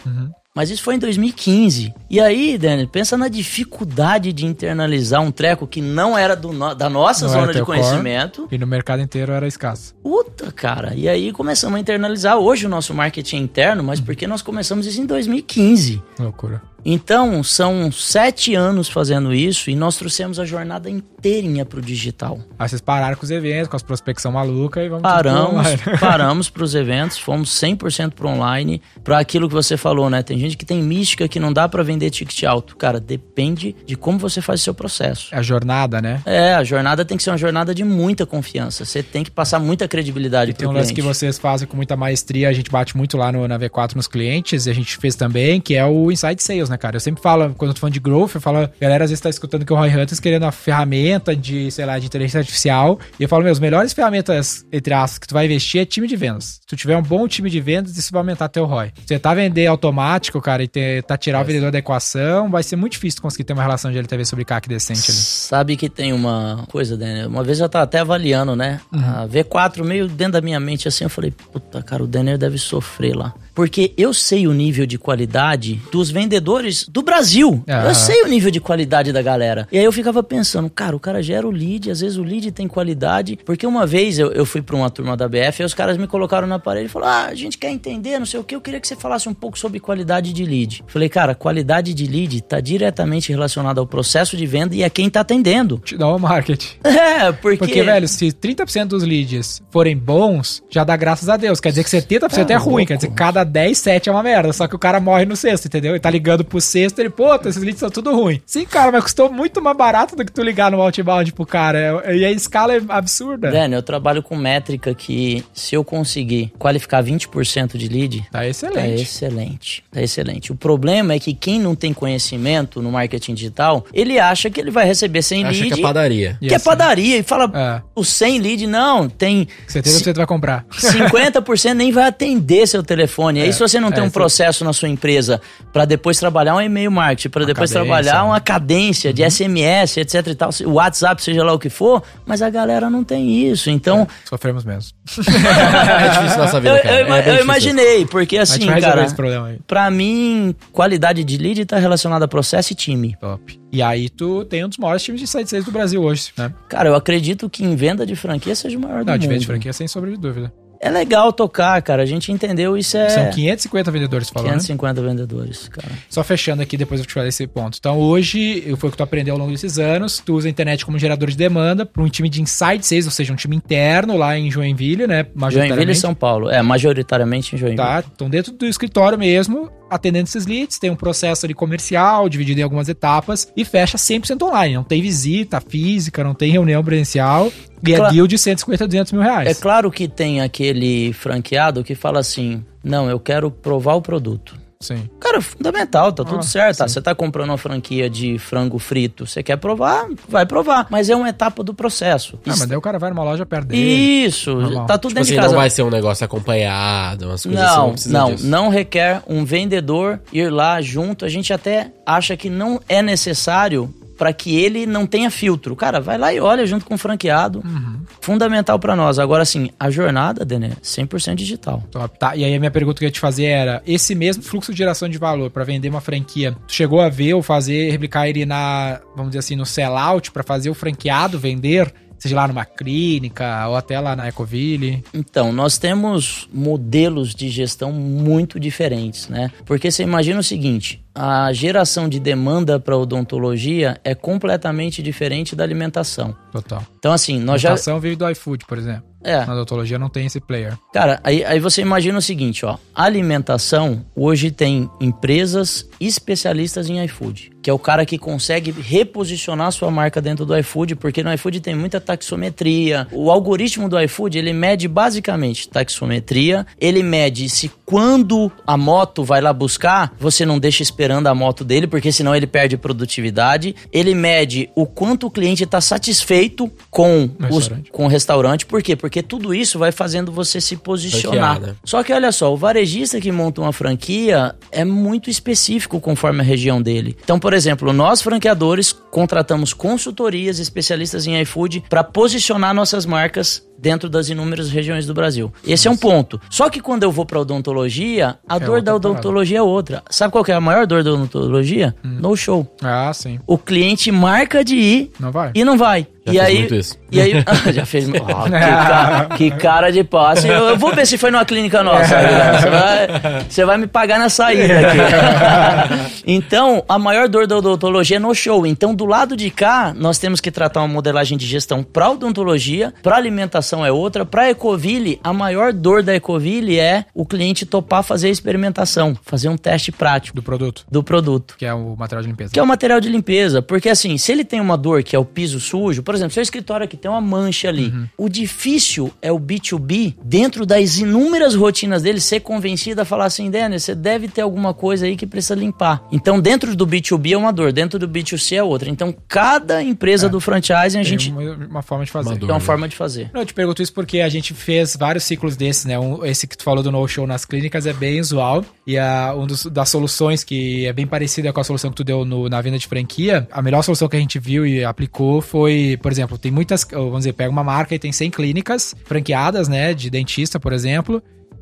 Mas 0.57 0.71
isso 0.71 0.81
foi 0.81 0.95
em 0.95 0.97
2015. 0.99 1.93
E 2.09 2.19
aí, 2.19 2.57
Dani, 2.57 2.87
pensa 2.87 3.15
na 3.15 3.27
dificuldade 3.27 4.33
de 4.33 4.43
internalizar 4.43 5.21
um 5.21 5.29
treco 5.29 5.67
que 5.67 5.79
não 5.81 6.17
era 6.17 6.35
do 6.35 6.51
no- 6.51 6.73
da 6.73 6.89
nossa 6.89 7.25
Não 7.27 7.31
zona 7.33 7.47
de 7.49 7.53
teu 7.53 7.65
core. 7.65 7.77
conhecimento. 7.79 8.47
E 8.51 8.57
no 8.57 8.65
mercado 8.65 9.03
inteiro 9.03 9.31
era 9.33 9.47
escasso. 9.47 9.93
Puta, 10.01 10.51
cara. 10.51 10.95
E 10.95 11.07
aí 11.07 11.31
começamos 11.31 11.77
a 11.77 11.79
internalizar 11.79 12.37
hoje 12.39 12.65
o 12.65 12.69
nosso 12.69 12.91
marketing 12.91 13.37
interno, 13.37 13.83
mas 13.83 13.99
porque 13.99 14.25
nós 14.25 14.41
começamos 14.41 14.87
isso 14.87 14.99
em 14.99 15.05
2015. 15.05 16.01
Loucura. 16.19 16.59
Então, 16.85 17.43
são 17.43 17.91
sete 17.91 18.55
anos 18.55 18.87
fazendo 18.87 19.33
isso 19.33 19.69
e 19.69 19.75
nós 19.75 19.97
trouxemos 19.97 20.39
a 20.39 20.45
jornada 20.45 20.89
inteirinha 20.89 21.65
pro 21.65 21.81
digital. 21.81 22.39
Aí 22.57 22.69
vocês 22.69 22.81
pararam 22.81 23.15
com 23.15 23.23
os 23.23 23.31
eventos, 23.31 23.67
com 23.67 23.75
as 23.75 23.83
prospecção 23.83 24.31
maluca 24.31 24.81
e 24.83 24.89
vamos 24.89 25.01
pro 25.01 25.11
Paramos, 25.11 25.67
paramos 25.99 26.49
pros 26.49 26.75
eventos, 26.75 27.17
fomos 27.17 27.49
100% 27.49 28.11
pro 28.11 28.29
online, 28.29 28.81
para 29.03 29.19
aquilo 29.19 29.47
que 29.47 29.53
você 29.53 29.77
falou, 29.77 30.09
né? 30.09 30.23
Tem 30.23 30.37
gente 30.37 30.55
que 30.55 30.65
tem 30.65 30.81
mística 30.81 31.27
que 31.27 31.39
não 31.39 31.51
dá 31.51 31.67
para 31.67 31.83
vender 31.83 32.09
ticket 32.09 32.43
alto. 32.43 32.75
Cara, 32.75 32.99
depende 32.99 33.75
de 33.85 33.95
como 33.95 34.17
você 34.17 34.41
faz 34.41 34.61
o 34.61 34.63
seu 34.63 34.73
processo. 34.73 35.33
A 35.33 35.41
jornada, 35.41 36.01
né? 36.01 36.21
É, 36.25 36.53
a 36.53 36.63
jornada 36.63 37.03
tem 37.03 37.17
que 37.17 37.23
ser 37.23 37.31
uma 37.31 37.37
jornada 37.37 37.73
de 37.73 37.83
muita 37.83 38.25
confiança. 38.25 38.85
Você 38.85 39.01
tem 39.01 39.23
que 39.23 39.31
passar 39.31 39.59
muita 39.59 39.87
credibilidade 39.87 40.51
E 40.51 40.53
pro 40.53 40.59
tem 40.59 40.67
um 40.67 40.71
lance 40.71 40.93
que 40.93 41.01
vocês 41.01 41.37
fazem 41.37 41.67
com 41.67 41.75
muita 41.75 41.95
maestria, 41.95 42.49
a 42.49 42.53
gente 42.53 42.69
bate 42.69 42.95
muito 42.95 43.17
lá 43.17 43.31
no, 43.31 43.47
na 43.47 43.57
V4 43.57 43.95
nos 43.95 44.07
clientes, 44.07 44.65
e 44.65 44.69
a 44.69 44.73
gente 44.73 44.97
fez 44.97 45.15
também, 45.15 45.59
que 45.59 45.75
é 45.75 45.85
o 45.85 46.11
Inside 46.11 46.41
Sales, 46.41 46.66
né, 46.69 46.77
cara? 46.77 46.95
Eu 46.95 46.99
sempre 46.99 47.21
falo, 47.21 47.53
quando 47.55 47.69
eu 47.69 47.73
tô 47.73 47.81
falando 47.81 47.93
de 47.93 47.99
growth, 47.99 48.35
eu 48.35 48.41
falo, 48.41 48.69
galera 48.79 49.03
às 49.03 49.09
vezes 49.09 49.21
tá 49.21 49.29
escutando 49.29 49.65
que 49.65 49.73
o 49.73 49.75
Roy 49.75 49.89
Hunters 49.89 50.19
querendo 50.19 50.43
uma 50.43 50.51
ferramenta 50.51 51.35
de, 51.35 51.69
sei 51.71 51.85
lá, 51.85 51.97
de 51.99 52.05
inteligência 52.05 52.39
artificial, 52.39 52.99
e 53.19 53.23
eu 53.23 53.29
falo, 53.29 53.43
meus 53.43 53.59
melhores 53.59 53.93
ferramentas, 53.93 54.65
entre 54.71 54.93
aspas, 54.93 55.19
que 55.19 55.27
tu 55.27 55.33
vai 55.33 55.45
investir 55.45 55.81
é 55.81 55.85
time 55.85 56.07
de 56.07 56.15
vendas. 56.15 56.59
Se 56.61 56.67
tu 56.67 56.75
tiver 56.75 56.97
um 56.97 57.01
bom 57.01 57.27
time 57.27 57.49
de 57.49 57.59
vendas, 57.59 57.97
isso 57.97 58.11
vai 58.11 58.19
aumentar 58.19 58.49
teu 58.49 58.65
ROI. 58.65 58.91
Se 58.97 59.07
você 59.07 59.19
tá 59.19 59.33
vender 59.33 59.67
automático, 59.67 60.41
cara, 60.41 60.63
e 60.63 60.67
tentar 60.67 61.17
tirar 61.17 61.41
o 61.41 61.45
vendedor 61.45 61.71
da 61.71 61.79
equação, 61.79 62.49
vai 62.49 62.63
ser 62.63 62.75
muito 62.75 62.93
difícil 62.93 63.21
conseguir 63.21 63.43
ter 63.43 63.53
uma 63.53 63.61
relação 63.61 63.91
de 63.91 63.97
LTV 63.97 64.25
sobre 64.25 64.45
CAC 64.45 64.67
decente 64.67 65.11
ali. 65.11 65.19
Sabe 65.19 65.77
que 65.77 65.89
tem 65.89 66.13
uma 66.13 66.65
coisa, 66.69 66.97
Daniel. 66.97 67.27
Uma 67.27 67.43
vez 67.43 67.59
eu 67.59 67.69
tava 67.69 67.83
até 67.83 67.99
avaliando, 67.99 68.55
né? 68.55 68.79
A 68.91 69.27
V4 69.27 69.83
meio 69.83 70.07
dentro 70.07 70.33
da 70.33 70.41
minha 70.41 70.59
mente 70.59 70.87
assim, 70.87 71.03
eu 71.03 71.09
falei, 71.09 71.31
puta, 71.31 71.81
cara, 71.81 72.03
o 72.03 72.07
Daniel 72.07 72.37
deve 72.37 72.57
sofrer 72.57 73.15
lá. 73.15 73.33
Porque 73.57 73.91
eu 73.97 74.13
sei 74.13 74.45
o 74.47 74.53
nível 74.53 74.85
de 74.85 74.99
qualidade 74.99 75.81
dos 75.91 76.11
vendedores 76.11 76.87
do 76.87 77.01
Brasil. 77.01 77.63
Aham. 77.67 77.87
Eu 77.89 77.95
sei 77.95 78.21
o 78.21 78.27
nível 78.27 78.51
de 78.51 78.59
qualidade 78.61 79.11
da 79.11 79.19
galera. 79.19 79.67
E 79.71 79.79
aí 79.79 79.83
eu 79.83 79.91
ficava 79.91 80.21
pensando, 80.21 80.69
cara, 80.69 80.95
o 80.95 80.99
cara 80.99 81.23
gera 81.23 81.47
o 81.47 81.49
lead, 81.49 81.89
às 81.89 82.01
vezes 82.01 82.17
o 82.19 82.23
lead 82.23 82.51
tem 82.51 82.67
qualidade. 82.67 83.39
Porque 83.43 83.65
uma 83.65 83.87
vez 83.87 84.19
eu, 84.19 84.31
eu 84.31 84.45
fui 84.45 84.61
pra 84.61 84.75
uma 84.75 84.91
turma 84.91 85.17
da 85.17 85.27
BF 85.27 85.63
e 85.63 85.65
os 85.65 85.73
caras 85.73 85.97
me 85.97 86.05
colocaram 86.05 86.47
na 86.47 86.59
parede 86.59 86.85
e 86.85 86.89
falaram: 86.89 87.11
Ah, 87.13 87.25
a 87.31 87.33
gente 87.33 87.57
quer 87.57 87.71
entender, 87.71 88.19
não 88.19 88.27
sei 88.27 88.39
o 88.39 88.43
que, 88.43 88.53
eu 88.55 88.61
queria 88.61 88.79
que 88.79 88.87
você 88.87 88.95
falasse 88.95 89.27
um 89.27 89.33
pouco 89.33 89.57
sobre 89.57 89.79
qualidade 89.79 90.31
de 90.33 90.45
lead. 90.45 90.83
Falei, 90.85 91.09
cara, 91.09 91.33
qualidade 91.33 91.95
de 91.95 92.05
lead 92.05 92.41
tá 92.43 92.59
diretamente 92.59 93.31
relacionada 93.31 93.81
ao 93.81 93.87
processo 93.87 94.37
de 94.37 94.45
venda 94.45 94.75
e 94.75 94.83
a 94.83 94.89
quem 94.91 95.09
tá 95.09 95.21
atendendo. 95.21 95.81
Te 95.83 95.97
dá 95.97 96.07
o 96.07 96.19
marketing. 96.19 96.77
É, 97.17 97.31
porque. 97.31 97.57
Porque, 97.57 97.81
velho, 97.81 98.07
se 98.07 98.27
30% 98.27 98.85
dos 98.85 99.01
leads 99.01 99.63
forem 99.71 99.97
bons, 99.97 100.61
já 100.69 100.83
dá 100.83 100.95
graças 100.95 101.27
a 101.29 101.35
Deus. 101.37 101.59
Quer 101.59 101.69
dizer 101.69 101.83
que 101.83 101.89
70% 101.89 102.45
Tá 102.45 102.53
é 102.53 102.57
ruim. 102.57 102.73
louco. 102.75 102.85
Quer 102.85 102.95
dizer 102.97 103.07
que 103.07 103.15
cada 103.15 103.43
10, 103.47 103.77
7 103.77 104.09
é 104.09 104.11
uma 104.11 104.23
merda. 104.23 104.51
Só 104.53 104.67
que 104.67 104.75
o 104.75 104.79
cara 104.79 104.99
morre 104.99 105.25
no 105.25 105.35
sexto, 105.35 105.65
entendeu? 105.65 105.91
Ele 105.93 105.99
tá 105.99 106.09
ligando 106.09 106.43
pro 106.43 106.59
sexto, 106.61 106.99
ele, 106.99 107.09
pô, 107.09 107.33
esses 107.35 107.57
leads 107.61 107.79
são 107.79 107.89
tudo 107.89 108.13
ruim. 108.15 108.41
Sim, 108.45 108.65
cara, 108.65 108.91
mas 108.91 109.03
custou 109.03 109.31
muito 109.31 109.61
mais 109.61 109.75
barato 109.77 110.15
do 110.15 110.23
que 110.25 110.31
tu 110.31 110.43
ligar 110.43 110.71
no 110.71 110.81
outbound 110.81 111.31
pro 111.33 111.45
cara. 111.45 112.01
É- 112.05 112.15
E 112.17 112.25
a 112.25 112.31
escala 112.31 112.75
é 112.75 112.81
absurda. 112.89 113.49
Dani, 113.51 113.75
eu 113.75 113.81
trabalho 113.83 114.21
com 114.23 114.35
métrica 114.35 114.93
que 114.93 115.43
se 115.53 115.75
eu 115.75 115.83
conseguir 115.83 116.51
qualificar 116.59 117.01
20% 117.03 117.77
de 117.77 117.87
lead, 117.87 118.21
Tá 118.31 118.39
Tá 118.39 118.47
excelente. 118.47 119.01
excelente. 119.01 119.83
Tá 119.91 120.01
excelente. 120.01 120.51
O 120.51 120.55
problema 120.55 121.13
é 121.13 121.19
que 121.19 121.33
quem 121.33 121.59
não 121.59 121.75
tem 121.75 121.93
conhecimento 121.93 122.81
no 122.81 122.91
marketing 122.91 123.33
digital, 123.33 123.85
ele 123.93 124.19
acha 124.19 124.49
que 124.49 124.59
ele 124.59 124.71
vai 124.71 124.85
receber 124.85 125.21
100 125.21 125.45
Acha 125.45 125.61
lead. 125.61 125.73
que 125.75 125.79
é 125.79 125.83
padaria. 125.83 126.37
E 126.41 126.47
que 126.47 126.55
é 126.55 126.59
padaria. 126.59 127.17
E 127.17 127.23
fala, 127.23 127.51
É. 127.53 127.81
o 127.95 128.03
100 128.03 128.39
lead, 128.39 128.67
não, 128.67 129.07
tem 129.07 129.47
70% 129.67 130.17
vai 130.17 130.25
comprar. 130.25 130.65
50% 130.71 131.73
nem 131.75 131.91
vai 131.91 132.05
atender 132.07 132.67
seu 132.67 132.83
telefone. 132.83 133.36
Aí 133.41 133.53
se 133.53 133.59
você 133.59 133.79
não 133.79 133.89
tem 133.91 133.99
é, 133.99 134.03
um 134.03 134.07
isso- 134.07 134.13
processo 134.13 134.63
na 134.65 134.73
sua 134.73 134.89
empresa 134.89 135.41
para 135.71 135.85
depois 135.85 136.17
trabalhar 136.19 136.55
um 136.55 136.61
e-mail 136.61 136.91
marketing, 136.91 137.29
para 137.29 137.45
depois 137.45 137.71
cadência, 137.71 137.85
trabalhar 138.03 138.23
uma 138.25 138.39
cadência 138.39 139.13
de 139.13 139.23
SMS, 139.23 139.97
etc 139.99 140.27
e 140.27 140.35
tal, 140.35 140.49
o 140.65 140.73
WhatsApp, 140.73 141.21
seja 141.21 141.43
lá 141.43 141.53
o 141.53 141.59
que 141.59 141.69
for, 141.69 142.01
mas 142.25 142.41
a 142.41 142.49
galera 142.49 142.89
não 142.89 143.03
tem 143.03 143.47
isso. 143.49 143.69
Então, 143.69 144.07
Sofremos 144.25 144.63
mesmo. 144.65 144.91
É 145.27 146.09
difícil 146.09 146.37
nossa 146.37 146.57
eu, 146.57 146.61
vida, 146.61 146.79
cara. 146.79 146.95
eu 147.01 147.07
É 147.13 147.17
eu 147.19 147.21
difícil. 147.23 147.43
imaginei, 147.43 148.05
porque 148.05 148.37
assim, 148.37 148.65
cara, 148.67 149.03
esse 149.03 149.15
problema 149.15 149.47
aí. 149.47 149.59
pra 149.67 149.89
mim, 149.89 150.55
qualidade 150.71 151.23
de 151.23 151.37
lead 151.37 151.65
tá 151.65 151.77
relacionada 151.77 152.25
a 152.25 152.27
processo 152.27 152.73
e 152.73 152.75
time. 152.75 153.15
Top. 153.19 153.59
E 153.71 153.81
aí 153.81 154.09
tu 154.09 154.45
tem 154.45 154.63
um 154.65 154.69
dos 154.69 154.77
maiores 154.77 155.03
times 155.03 155.19
de 155.21 155.27
site 155.27 155.49
sales 155.49 155.65
do 155.65 155.71
Brasil 155.71 156.01
hoje, 156.01 156.29
né? 156.37 156.51
Cara, 156.69 156.89
eu 156.89 156.95
acredito 156.95 157.49
que 157.49 157.63
em 157.63 157.75
venda 157.75 158.05
de 158.05 158.15
franquia 158.15 158.55
seja 158.55 158.77
o 158.77 158.81
maior 158.81 159.03
do 159.03 159.07
Não, 159.11 159.17
de 159.17 159.21
mundo. 159.25 159.29
venda 159.29 159.39
de 159.41 159.45
franquia 159.47 159.73
sem 159.73 159.87
sombra 159.87 160.11
de 160.11 160.17
dúvida. 160.17 160.51
É 160.79 160.89
legal 160.89 161.33
tocar, 161.33 161.81
cara. 161.81 162.03
A 162.03 162.05
gente 162.05 162.31
entendeu 162.31 162.77
isso 162.77 162.97
é 162.97 163.09
São 163.09 163.29
550 163.29 163.91
vendedores 163.91 164.29
falando. 164.29 164.49
550 164.49 165.01
vendedores, 165.01 165.67
cara. 165.67 165.89
Só 166.09 166.23
fechando 166.23 166.61
aqui, 166.61 166.77
depois 166.77 166.99
eu 166.99 167.05
te 167.05 167.13
falar 167.13 167.27
esse 167.27 167.45
ponto. 167.47 167.77
Então, 167.79 167.97
hoje, 167.97 168.75
foi 168.77 168.89
o 168.89 168.91
que 168.91 168.97
tu 168.97 169.03
aprendeu 169.03 169.33
ao 169.33 169.39
longo 169.39 169.51
desses 169.51 169.79
anos. 169.79 170.21
Tu 170.23 170.33
usa 170.33 170.47
a 170.47 170.51
internet 170.51 170.85
como 170.85 170.97
gerador 170.99 171.29
de 171.29 171.37
demanda 171.37 171.85
para 171.85 172.03
um 172.03 172.09
time 172.09 172.29
de 172.29 172.41
inside 172.41 172.85
sales, 172.85 173.05
ou 173.05 173.11
seja, 173.11 173.33
um 173.33 173.35
time 173.35 173.55
interno 173.55 174.17
lá 174.17 174.37
em 174.37 174.49
Joinville, 174.51 175.07
né? 175.07 175.25
Joinville 175.51 175.91
e. 175.91 175.95
São 175.95 176.13
Paulo. 176.13 176.49
É, 176.49 176.61
majoritariamente 176.61 177.55
em 177.55 177.57
Joinville. 177.57 177.77
Tá, 177.77 178.03
então 178.13 178.29
dentro 178.29 178.51
do 178.53 178.65
escritório 178.65 179.17
mesmo, 179.17 179.69
atendendo 179.89 180.25
esses 180.27 180.45
leads, 180.45 180.79
tem 180.79 180.89
um 180.89 180.95
processo 180.95 181.45
ali 181.45 181.53
comercial, 181.53 182.27
dividido 182.29 182.59
em 182.59 182.63
algumas 182.63 182.89
etapas, 182.89 183.51
e 183.55 183.63
fecha 183.65 183.97
100% 183.97 184.41
online. 184.43 184.75
Não 184.75 184.83
tem 184.83 185.01
visita 185.01 185.59
física, 185.61 186.23
não 186.23 186.33
tem 186.33 186.51
reunião 186.51 186.83
presencial, 186.83 187.51
e 187.85 187.93
é 187.93 187.97
Claro. 187.97 188.13
deal 188.13 188.27
de 188.27 188.37
150 188.37 188.83
a 188.83 188.87
200 188.87 189.11
mil 189.13 189.21
É 189.21 189.25
reais. 189.25 189.59
claro 189.59 189.89
que 189.91 190.07
tem 190.07 190.41
aquele 190.41 191.13
franqueado 191.13 191.83
que 191.83 191.95
fala 191.95 192.19
assim: 192.19 192.63
não, 192.83 193.09
eu 193.09 193.19
quero 193.19 193.49
provar 193.51 193.93
o 193.95 194.01
produto. 194.01 194.57
Sim. 194.79 195.09
Cara, 195.19 195.41
fundamental, 195.41 196.11
tá 196.13 196.23
tudo 196.23 196.39
Ah, 196.39 196.43
certo. 196.43 196.77
Tá? 196.77 196.87
Você 196.87 197.01
tá 197.01 197.15
comprando 197.15 197.49
uma 197.49 197.57
franquia 197.57 198.07
de 198.09 198.37
frango 198.37 198.77
frito, 198.77 199.25
você 199.25 199.41
quer 199.41 199.57
provar, 199.57 200.05
vai 200.29 200.45
provar. 200.45 200.85
Mas 200.89 201.09
é 201.09 201.15
uma 201.15 201.27
etapa 201.29 201.63
do 201.63 201.73
processo. 201.73 202.35
Ah, 202.45 202.49
Isso, 202.51 202.59
mas 202.59 202.69
daí 202.69 202.77
o 202.77 202.81
cara 202.81 202.99
vai 202.99 203.09
numa 203.09 203.23
loja 203.23 203.45
perto 203.45 203.67
dele. 203.69 203.81
Isso, 203.81 204.53
Normal. 204.53 204.85
tá 204.85 204.97
tudo 204.97 205.09
Tipo 205.09 205.15
dentro 205.15 205.21
assim, 205.23 205.31
de 205.31 205.35
casa. 205.37 205.47
não 205.53 205.59
vai 205.59 205.69
ser 205.71 205.81
um 205.83 205.89
negócio 205.89 206.23
acompanhado, 206.23 207.25
umas 207.25 207.43
coisas 207.43 207.61
assim. 207.63 207.75
Não, 207.77 207.91
precisa 207.91 208.13
não, 208.19 208.35
disso. 208.35 208.47
não 208.47 208.69
requer 208.69 209.23
um 209.27 209.43
vendedor 209.43 210.19
ir 210.31 210.49
lá 210.51 210.79
junto. 210.81 211.25
A 211.25 211.29
gente 211.29 211.51
até 211.51 211.91
acha 212.05 212.37
que 212.37 212.49
não 212.49 212.79
é 212.87 213.01
necessário 213.01 213.93
para 214.17 214.33
que 214.33 214.55
ele 214.55 214.85
não 214.85 215.05
tenha 215.05 215.29
filtro. 215.29 215.75
Cara, 215.75 216.01
vai 216.01 216.17
lá 216.17 216.33
e 216.33 216.39
olha 216.39 216.65
junto 216.65 216.85
com 216.85 216.95
o 216.95 216.97
franqueado. 216.97 217.61
Uhum. 217.63 218.01
Fundamental 218.19 218.79
para 218.79 218.95
nós. 218.95 219.19
Agora 219.19 219.45
sim, 219.45 219.69
a 219.79 219.89
jornada, 219.89 220.43
Denê, 220.43 220.71
100% 220.83 221.35
digital. 221.35 221.83
Top. 221.91 222.17
Tá, 222.17 222.35
e 222.35 222.43
aí 222.43 222.53
a 222.53 222.59
minha 222.59 222.71
pergunta 222.71 222.97
que 222.97 223.05
eu 223.05 223.07
ia 223.07 223.11
te 223.11 223.19
fazer 223.19 223.45
era: 223.45 223.81
esse 223.85 224.15
mesmo 224.15 224.43
fluxo 224.43 224.71
de 224.71 224.77
geração 224.77 225.07
de 225.07 225.17
valor 225.17 225.51
para 225.51 225.63
vender 225.63 225.89
uma 225.89 226.01
franquia, 226.01 226.55
tu 226.67 226.73
chegou 226.73 226.99
a 226.99 227.09
ver 227.09 227.33
ou 227.33 227.43
fazer, 227.43 227.91
replicar 227.91 228.27
ele 228.27 228.45
na, 228.45 228.99
vamos 229.15 229.31
dizer 229.31 229.39
assim, 229.39 229.55
no 229.55 229.65
sellout 229.65 230.31
para 230.31 230.43
fazer 230.43 230.69
o 230.69 230.73
franqueado 230.73 231.37
vender? 231.37 231.93
Seja 232.19 232.35
lá 232.35 232.47
numa 232.47 232.65
clínica 232.65 233.67
ou 233.67 233.75
até 233.75 233.99
lá 233.99 234.15
na 234.15 234.27
Ecoville. 234.27 235.03
Então, 235.13 235.51
nós 235.51 235.77
temos 235.77 236.47
modelos 236.53 237.33
de 237.33 237.49
gestão 237.49 237.91
muito 237.91 238.59
diferentes, 238.59 239.27
né? 239.29 239.51
Porque 239.65 239.91
você 239.91 240.03
imagina 240.03 240.39
o 240.39 240.43
seguinte: 240.43 241.03
a 241.13 241.51
geração 241.51 242.07
de 242.07 242.19
demanda 242.19 242.79
para 242.79 242.97
odontologia 242.97 243.99
é 244.03 244.13
completamente 244.13 245.01
diferente 245.01 245.55
da 245.55 245.63
alimentação. 245.63 246.35
Total. 246.51 246.85
Então, 246.97 247.11
assim, 247.11 247.39
nós 247.39 247.61
já. 247.61 247.69
Alimentação 247.69 247.99
vive 247.99 248.15
do 248.15 248.29
iFood, 248.29 248.65
por 248.65 248.77
exemplo. 248.77 249.03
É. 249.23 249.45
Na 249.45 249.53
odontologia 249.53 249.97
não 249.97 250.09
tem 250.09 250.25
esse 250.25 250.39
player. 250.39 250.77
Cara, 250.93 251.19
aí, 251.23 251.43
aí 251.43 251.59
você 251.59 251.81
imagina 251.81 252.17
o 252.17 252.21
seguinte, 252.21 252.65
ó. 252.65 252.77
Alimentação, 252.93 254.05
hoje 254.15 254.51
tem 254.51 254.89
empresas 255.01 255.89
especialistas 255.99 256.87
em 256.89 257.03
iFood. 257.03 257.51
Que 257.67 257.71
é 257.71 257.73
o 257.73 257.77
cara 257.77 258.05
que 258.05 258.17
consegue 258.17 258.71
reposicionar 258.71 259.73
sua 259.73 259.91
marca 259.91 260.21
dentro 260.21 260.45
do 260.45 260.57
iFood, 260.57 260.95
porque 260.95 261.21
no 261.21 261.33
iFood 261.33 261.59
tem 261.59 261.75
muita 261.75 261.99
taxometria. 261.99 263.05
O 263.11 263.29
algoritmo 263.29 263.89
do 263.89 263.99
iFood, 263.99 264.37
ele 264.37 264.53
mede 264.53 264.87
basicamente 264.87 265.67
taxometria, 265.67 266.65
ele 266.79 267.03
mede 267.03 267.49
se 267.49 267.69
quando 267.85 268.49
a 268.65 268.77
moto 268.77 269.21
vai 269.21 269.41
lá 269.41 269.51
buscar, 269.51 270.13
você 270.17 270.45
não 270.45 270.59
deixa 270.59 270.81
esperando 270.81 271.27
a 271.27 271.35
moto 271.35 271.65
dele, 271.65 271.87
porque 271.87 272.09
senão 272.09 272.33
ele 272.33 272.47
perde 272.47 272.77
produtividade. 272.77 273.75
Ele 273.91 274.15
mede 274.15 274.69
o 274.73 274.85
quanto 274.85 275.27
o 275.27 275.31
cliente 275.31 275.65
está 275.65 275.81
satisfeito 275.81 276.71
com, 276.89 277.29
os, 277.49 277.69
com 277.91 278.05
o 278.05 278.07
restaurante. 278.07 278.65
Por 278.65 278.81
quê? 278.81 278.95
Porque 278.95 279.21
tudo 279.21 279.53
isso 279.53 279.77
vai 279.77 279.91
fazendo 279.91 280.31
você 280.31 280.61
se 280.61 280.77
posicionar. 280.77 281.55
Franquear, 281.55 281.73
né? 281.73 281.75
Só 281.83 282.01
que 282.01 282.13
olha 282.13 282.31
só, 282.31 282.53
o 282.53 282.55
varejista 282.55 283.19
que 283.19 283.29
monta 283.29 283.59
uma 283.59 283.73
franquia 283.73 284.55
é 284.71 284.85
muito 284.85 285.29
específico 285.29 285.99
conforme 285.99 286.39
a 286.39 286.43
região 286.43 286.81
dele. 286.81 287.17
Então, 287.21 287.37
por 287.37 287.56
exemplo, 287.57 287.91
nós 287.91 288.21
franqueadores 288.21 288.93
contratamos 288.93 289.73
consultorias 289.73 290.59
especialistas 290.59 291.27
em 291.27 291.39
iFood 291.41 291.83
para 291.89 292.03
posicionar 292.03 292.73
nossas 292.73 293.05
marcas 293.05 293.66
dentro 293.77 294.09
das 294.09 294.29
inúmeras 294.29 294.69
regiões 294.69 295.05
do 295.05 295.13
Brasil. 295.13 295.51
Esse 295.65 295.87
é 295.87 295.91
um 295.91 295.97
ponto. 295.97 296.39
Só 296.49 296.69
que 296.69 296.79
quando 296.81 297.03
eu 297.03 297.11
vou 297.11 297.25
para 297.25 297.39
odontologia, 297.39 298.37
a 298.47 298.55
É 298.57 298.59
dor 298.59 298.81
da 298.81 298.95
odontologia 298.95 299.59
é 299.59 299.61
outra. 299.61 300.03
Sabe 300.09 300.31
qual 300.31 300.43
que 300.43 300.51
é 300.51 300.55
a 300.55 300.61
maior 300.61 300.85
dor 300.87 301.03
da 301.03 301.11
odontologia? 301.11 301.95
Hum. 302.03 302.17
No 302.21 302.35
show. 302.35 302.67
Ah, 302.83 303.11
sim. 303.13 303.39
O 303.45 303.57
cliente 303.57 304.11
marca 304.11 304.63
de 304.63 304.75
ir 304.75 305.11
Não 305.19 305.31
vai. 305.31 305.51
e 305.53 305.63
não 305.63 305.77
vai. 305.77 306.07
Já 306.25 306.33
e 306.33 306.39
aí, 306.41 306.57
muito 306.59 306.75
isso. 306.75 306.97
E 307.09 307.21
aí, 307.21 307.31
já 307.73 307.85
fez. 307.85 308.09
Ó, 308.11 308.11
que, 308.43 308.49
cara, 308.51 309.25
que 309.37 309.51
cara 309.55 309.91
de 309.91 310.03
passe. 310.03 310.45
Eu, 310.47 310.65
eu 310.69 310.77
vou 310.77 310.93
ver 310.93 311.07
se 311.07 311.17
foi 311.17 311.31
numa 311.31 311.45
clínica 311.45 311.81
nossa. 311.83 312.15
Guilherme. 312.17 312.59
Você 312.59 312.69
vai, 312.69 313.45
você 313.49 313.65
vai 313.65 313.77
me 313.77 313.87
pagar 313.87 314.19
na 314.19 314.27
saída 314.27 314.73
aqui. 314.79 316.21
então, 316.25 316.83
a 316.89 316.99
maior 316.99 317.29
dor 317.29 317.47
da 317.47 317.57
odontologia 317.57 318.17
é 318.17 318.19
no 318.19 318.33
show. 318.35 318.65
Então, 318.67 318.93
do 318.93 319.05
lado 319.05 319.37
de 319.37 319.49
cá, 319.49 319.93
nós 319.95 320.17
temos 320.17 320.41
que 320.41 320.51
tratar 320.51 320.81
uma 320.81 320.87
modelagem 320.89 321.37
de 321.37 321.45
gestão 321.45 321.81
para 321.81 322.09
odontologia, 322.09 322.93
para 323.01 323.15
alimentação 323.15 323.66
é 323.85 323.91
outra, 323.91 324.25
para 324.25 324.49
Ecoville, 324.49 325.19
a 325.23 325.33
maior 325.33 325.73
dor 325.73 326.03
da 326.03 326.15
Ecoville 326.15 326.79
é 326.79 327.05
o 327.13 327.25
cliente 327.25 327.65
topar 327.65 328.03
fazer 328.03 328.27
a 328.27 328.31
experimentação, 328.31 329.17
fazer 329.23 329.49
um 329.49 329.57
teste 329.57 329.91
prático 329.91 330.35
Do 330.35 330.43
produto, 330.43 330.85
do 330.89 331.03
produto. 331.03 331.55
que 331.57 331.65
é 331.65 331.73
o 331.73 331.95
material 331.95 332.21
de 332.23 332.29
limpeza. 332.29 332.53
Que 332.53 332.59
é 332.59 332.63
o 332.63 332.67
material 332.67 332.99
de 332.99 333.09
limpeza. 333.09 333.61
Porque 333.61 333.89
assim, 333.89 334.17
se 334.17 334.31
ele 334.31 334.43
tem 334.43 334.59
uma 334.59 334.77
dor 334.77 335.03
que 335.03 335.15
é 335.15 335.19
o 335.19 335.25
piso 335.25 335.59
sujo, 335.59 336.03
por 336.03 336.15
exemplo, 336.15 336.33
seu 336.33 336.43
escritório 336.43 336.83
aqui 336.85 336.95
tem 336.97 337.09
uma 337.09 337.21
mancha 337.21 337.67
ali. 337.69 337.93
O 338.17 338.29
difícil 338.29 339.11
é 339.21 339.31
o 339.31 339.39
B2B, 339.39 340.15
dentro 340.23 340.65
das 340.65 340.97
inúmeras 340.97 341.55
rotinas 341.55 342.03
dele, 342.03 342.19
ser 342.19 342.39
convencido 342.41 343.01
a 343.01 343.05
falar 343.05 343.25
assim, 343.25 343.49
Dennis, 343.49 343.83
você 343.83 343.95
deve 343.95 344.27
ter 344.27 344.41
alguma 344.41 344.73
coisa 344.73 345.05
aí 345.05 345.15
que 345.15 345.25
precisa 345.25 345.55
limpar. 345.55 346.03
Então, 346.11 346.39
dentro 346.39 346.75
do 346.75 346.85
B2B 346.87 347.31
é 347.31 347.37
uma 347.37 347.51
dor, 347.51 347.71
dentro 347.71 347.99
do 347.99 348.07
B2C 348.07 348.57
é 348.57 348.63
outra. 348.63 348.89
Então, 348.89 349.13
cada 349.27 349.81
empresa 349.83 350.29
do 350.29 350.39
franchising 350.39 350.99
a 350.99 351.01
Tem 351.01 351.03
gente 351.03 351.31
uma, 351.31 351.41
uma 351.67 351.81
forma 351.81 352.05
de 352.05 352.11
fazer. 352.11 352.29
Uma 352.29 352.37
tem 352.37 352.47
dor. 352.47 352.53
uma 352.53 352.59
forma 352.59 352.87
de 352.87 352.95
fazer. 352.95 353.29
Não, 353.33 353.45
te 353.45 353.53
pergunto 353.57 353.81
isso 353.81 353.91
porque 353.91 354.21
a 354.21 354.29
gente 354.29 354.53
fez 354.53 354.95
vários 354.95 355.23
ciclos 355.23 355.57
desses, 355.57 355.83
né? 355.85 355.97
Um- 355.97 356.23
esse 356.23 356.45
que 356.45 356.55
tu 356.55 356.63
falou 356.63 356.83
do 356.83 356.91
no-show 356.91 357.25
nas 357.25 357.43
clínicas 357.43 357.87
é 357.87 357.91
bem 357.91 358.19
usual. 358.21 358.63
E 358.85 358.97
a, 358.97 359.33
um 359.35 359.47
dos, 359.47 359.65
das 359.65 359.89
soluções 359.89 360.43
que 360.43 360.85
é 360.85 360.93
bem 360.93 361.07
parecida 361.07 361.51
com 361.51 361.59
a 361.59 361.63
solução 361.63 361.89
que 361.89 361.95
tu 361.97 362.03
deu 362.03 362.23
no- 362.23 362.47
na 362.47 362.61
venda 362.61 362.77
de 362.77 362.85
franquia, 362.87 363.47
a 363.51 363.61
melhor 363.61 363.81
solução 363.81 364.07
que 364.07 364.15
a 364.15 364.19
gente 364.19 364.37
viu 364.37 364.65
e 364.65 364.83
aplicou 364.85 365.41
foi, 365.41 365.97
por 366.03 366.11
exemplo, 366.11 366.37
tem 366.37 366.51
muitas, 366.51 366.85
vamos 366.91 367.17
dizer, 367.19 367.33
pega 367.33 367.49
uma 367.49 367.63
marca 367.63 367.95
e 367.95 367.99
tem 367.99 368.11
100 368.11 368.29
clínicas 368.29 368.93
franqueadas, 369.05 369.67
né? 369.67 369.93
De 369.93 370.09
dentista, 370.09 370.59
por 370.59 370.71
exemplo. 370.71 371.21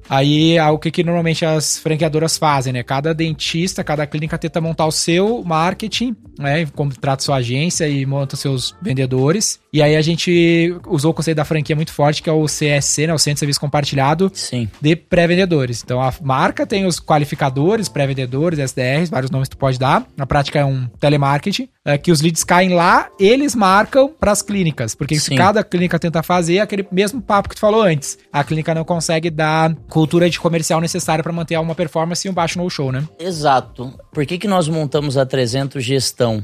Aí, 0.09 0.57
ah, 0.57 0.71
o 0.71 0.77
que, 0.77 0.91
que 0.91 1.03
normalmente 1.03 1.45
as 1.45 1.77
franqueadoras 1.77 2.37
fazem, 2.37 2.73
né? 2.73 2.83
Cada 2.83 3.13
dentista, 3.13 3.83
cada 3.83 4.05
clínica 4.05 4.37
tenta 4.37 4.61
montar 4.61 4.85
o 4.85 4.91
seu 4.91 5.43
marketing, 5.43 6.15
né? 6.37 6.65
Contrata 6.67 7.23
sua 7.23 7.37
agência 7.37 7.87
e 7.87 8.05
monta 8.05 8.35
seus 8.35 8.75
vendedores. 8.81 9.59
E 9.73 9.81
aí 9.81 9.95
a 9.95 10.01
gente 10.01 10.75
usou 10.87 11.11
o 11.11 11.13
conceito 11.13 11.37
da 11.37 11.45
franquia 11.45 11.75
muito 11.75 11.91
forte, 11.91 12.21
que 12.21 12.29
é 12.29 12.33
o 12.33 12.45
CSC, 12.45 13.07
né? 13.07 13.13
O 13.13 13.19
Centro 13.19 13.35
de 13.35 13.39
Serviço 13.39 13.59
Compartilhado 13.59 14.31
Sim. 14.33 14.69
de 14.79 14.95
pré-vendedores. 14.95 15.81
Então 15.83 16.01
a 16.01 16.13
marca 16.21 16.65
tem 16.65 16.85
os 16.85 16.99
qualificadores, 16.99 17.89
pré-vendedores, 17.89 18.59
SDRs, 18.59 19.09
vários 19.09 19.31
nomes 19.31 19.49
que 19.49 19.55
tu 19.55 19.59
pode 19.59 19.79
dar. 19.79 20.05
Na 20.15 20.25
prática 20.25 20.59
é 20.59 20.65
um 20.65 20.87
telemarketing, 20.99 21.67
é, 21.83 21.97
que 21.97 22.11
os 22.11 22.21
leads 22.21 22.43
caem 22.43 22.73
lá, 22.73 23.09
eles 23.19 23.53
marcam 23.53 24.07
para 24.07 24.31
as 24.31 24.41
clínicas. 24.41 24.95
Porque 24.95 25.19
se 25.19 25.35
cada 25.35 25.63
clínica 25.63 25.99
tenta 25.99 26.23
fazer, 26.23 26.57
é 26.57 26.61
aquele 26.61 26.87
mesmo 26.91 27.21
papo 27.21 27.49
que 27.49 27.55
tu 27.55 27.61
falou 27.61 27.81
antes. 27.81 28.17
A 28.31 28.43
clínica 28.43 28.73
não 28.73 28.83
consegue 28.83 29.29
dar 29.29 29.73
cultura 29.95 30.29
de 30.29 30.37
comercial 30.37 30.81
necessária 30.81 31.23
para 31.23 31.31
manter 31.31 31.57
uma 31.57 31.73
performance 31.73 32.27
e 32.27 32.29
um 32.29 32.33
baixo 32.33 32.57
no-show, 32.59 32.91
né? 32.91 33.07
Exato. 33.17 33.93
Por 34.11 34.25
que, 34.25 34.37
que 34.37 34.45
nós 34.45 34.67
montamos 34.67 35.15
a 35.17 35.25
300 35.25 35.81
Gestão? 35.81 36.43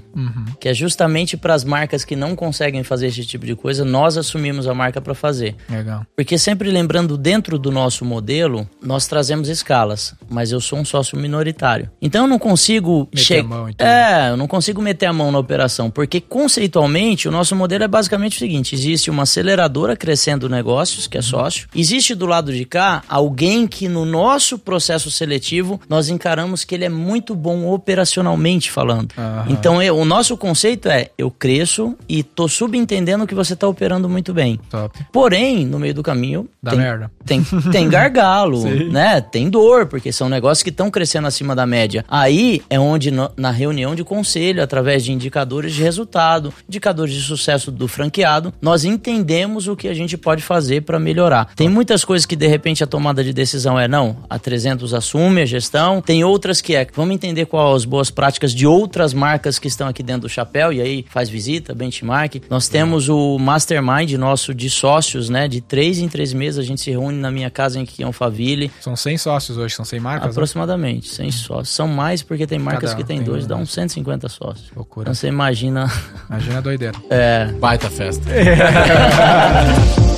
Que 0.58 0.70
é 0.70 0.74
justamente 0.74 1.36
para 1.36 1.54
as 1.54 1.66
marcas 1.66 2.06
que 2.06 2.16
não 2.16 2.34
conseguem 2.34 2.82
fazer 2.82 3.08
esse 3.08 3.26
tipo 3.26 3.46
de 3.46 3.54
coisa, 3.54 3.84
nós 3.84 4.16
assumimos 4.18 4.68
a 4.68 4.74
marca 4.74 5.02
para 5.02 5.14
fazer. 5.14 5.58
Legal. 5.70 6.06
Porque 6.16 6.38
sempre 6.38 6.72
lembrando, 6.72 7.18
dentro 7.18 7.60
do 7.60 7.72
nosso 7.72 8.06
modelo, 8.06 8.66
nós 8.82 9.06
trazemos 9.06 9.50
escalas, 9.50 10.16
mas 10.30 10.54
eu 10.54 10.62
sou 10.62 10.80
um 10.80 10.86
sócio 10.86 11.18
minoritário. 11.18 11.90
Então 12.02 12.24
eu 12.24 12.30
não 12.30 12.40
consigo 12.40 13.10
Meter 13.14 13.18
che- 13.26 13.40
a 13.40 13.44
mão 13.44 13.68
e 13.70 13.74
tudo. 13.74 13.86
É, 13.86 14.30
eu 14.30 14.38
não 14.38 14.48
consigo 14.48 14.82
meter 14.82 15.08
a 15.08 15.14
mão 15.14 15.30
na 15.30 15.40
operação, 15.40 15.90
porque 15.92 16.22
conceitualmente 16.22 17.28
o 17.28 17.32
nosso 17.32 17.54
modelo 17.54 17.84
é 17.84 17.88
basicamente 17.90 18.38
o 18.38 18.40
seguinte: 18.40 18.76
existe 18.76 19.10
uma 19.10 19.24
aceleradora 19.24 19.98
crescendo 19.98 20.48
negócios, 20.48 21.04
Uhum. 21.04 21.10
que 21.12 21.18
é 21.18 21.22
sócio, 21.22 21.68
existe 21.76 22.16
do 22.16 22.26
lado 22.26 22.54
de 22.54 22.64
cá 22.64 23.04
alguém 23.10 23.41
que 23.68 23.88
no 23.88 24.06
nosso 24.06 24.58
processo 24.60 25.10
seletivo 25.10 25.80
nós 25.90 26.10
encaramos 26.10 26.64
que 26.64 26.76
ele 26.76 26.86
é 26.86 26.90
muito 26.90 27.34
bom 27.36 27.68
operacionalmente 27.72 28.72
falando. 28.72 29.14
Aham. 29.18 29.46
Então 29.50 29.82
eu- 29.82 29.98
o 29.98 30.06
nosso 30.06 30.36
conceito 30.38 30.88
é: 30.90 31.10
eu 31.18 31.30
cresço 31.32 31.96
e 32.08 32.24
tô 32.24 32.48
subentendendo 32.48 33.26
que 33.28 33.36
você 33.36 33.56
tá 33.56 33.68
operando 33.68 34.08
muito 34.10 34.34
bem. 34.34 34.60
Top. 34.70 34.98
Porém, 35.12 35.66
no 35.66 35.80
meio 35.80 35.94
do 35.94 36.04
caminho. 36.04 36.48
Dá 36.62 36.72
tem, 36.72 36.80
merda. 36.80 37.12
Tem, 37.26 37.44
tem 37.72 37.90
gargalo, 37.90 38.64
né? 38.92 39.22
Tem 39.22 39.50
dor, 39.50 39.86
porque 39.88 40.12
são 40.12 40.30
negócios 40.30 40.64
que 40.64 40.70
estão 40.70 40.90
crescendo 40.92 41.28
acima 41.28 41.56
da 41.56 41.66
média. 41.66 42.06
Aí 42.08 42.62
é 42.70 42.80
onde, 42.80 43.12
no- 43.12 43.32
na 43.38 43.52
reunião 43.52 43.96
de 43.96 44.04
conselho, 44.04 44.62
através 44.64 45.04
de 45.04 45.12
indicadores 45.12 45.74
de 45.74 45.82
resultado, 45.84 46.54
indicadores 46.68 47.14
de 47.14 47.22
sucesso 47.22 47.72
do 47.72 47.88
franqueado, 47.88 48.54
nós 48.62 48.84
entendemos 48.86 49.68
o 49.68 49.76
que 49.76 49.88
a 49.88 49.94
gente 49.94 50.18
pode 50.18 50.42
fazer 50.42 50.82
para 50.82 51.00
melhorar. 51.00 51.50
Tem 51.56 51.68
muitas 51.70 52.04
coisas 52.06 52.26
que, 52.26 52.36
de 52.36 52.48
repente, 52.48 52.84
a 52.84 52.88
tomada 52.88 53.24
de 53.24 53.31
decisão 53.34 53.80
é 53.80 53.88
não, 53.88 54.18
a 54.30 54.38
300 54.38 54.94
assume 54.94 55.42
a 55.42 55.46
gestão. 55.46 56.02
Tem 56.02 56.24
outras 56.24 56.62
que 56.62 56.76
é, 56.76 56.86
vamos 56.94 57.16
entender 57.16 57.46
quais 57.46 57.78
as 57.78 57.86
boas 57.86 58.10
práticas 58.12 58.54
de 58.54 58.66
outras 58.68 59.14
marcas 59.14 59.58
que 59.60 59.68
estão 59.68 59.88
aqui 59.88 60.04
dentro 60.04 60.24
do 60.24 60.30
chapéu, 60.30 60.74
e 60.74 60.82
aí 60.82 61.06
faz 61.10 61.30
visita, 61.30 61.74
benchmark. 61.74 62.36
Nós 62.50 62.68
temos 62.68 63.10
o 63.10 63.38
mastermind 63.40 64.12
nosso 64.14 64.54
de 64.54 64.70
sócios, 64.70 65.30
né? 65.30 65.48
De 65.48 65.62
três 65.62 66.00
em 66.00 66.08
três 66.08 66.34
meses 66.34 66.60
a 66.60 66.64
gente 66.64 66.82
se 66.82 66.92
reúne 66.92 67.18
na 67.18 67.32
minha 67.32 67.50
casa 67.50 67.80
em 67.80 68.04
Alphaville. 68.04 68.72
São 68.80 68.96
100 68.96 69.18
sócios 69.18 69.58
hoje, 69.58 69.76
são 69.76 69.86
100 69.86 70.00
marcas. 70.00 70.26
né? 70.26 70.32
Aproximadamente, 70.32 71.08
100 71.10 71.32
sócios. 71.32 71.70
São 71.70 71.88
mais 71.88 72.22
porque 72.24 72.46
tem 72.48 72.60
marcas 72.60 72.92
Cada 72.92 73.02
que 73.02 73.08
tem 73.08 73.18
tem 73.18 73.26
dois, 73.26 73.46
um, 73.46 73.48
dá 73.48 73.56
né? 73.56 73.62
uns 73.62 73.72
150 73.72 74.30
sócios. 74.30 74.72
Loucura. 74.76 75.04
Então 75.06 75.14
você 75.14 75.28
imagina. 75.28 75.92
Imagina 76.30 76.58
a 76.58 76.62
doideira. 76.62 76.98
É, 77.10 77.46
Baita 77.60 77.90
festa. 77.90 78.24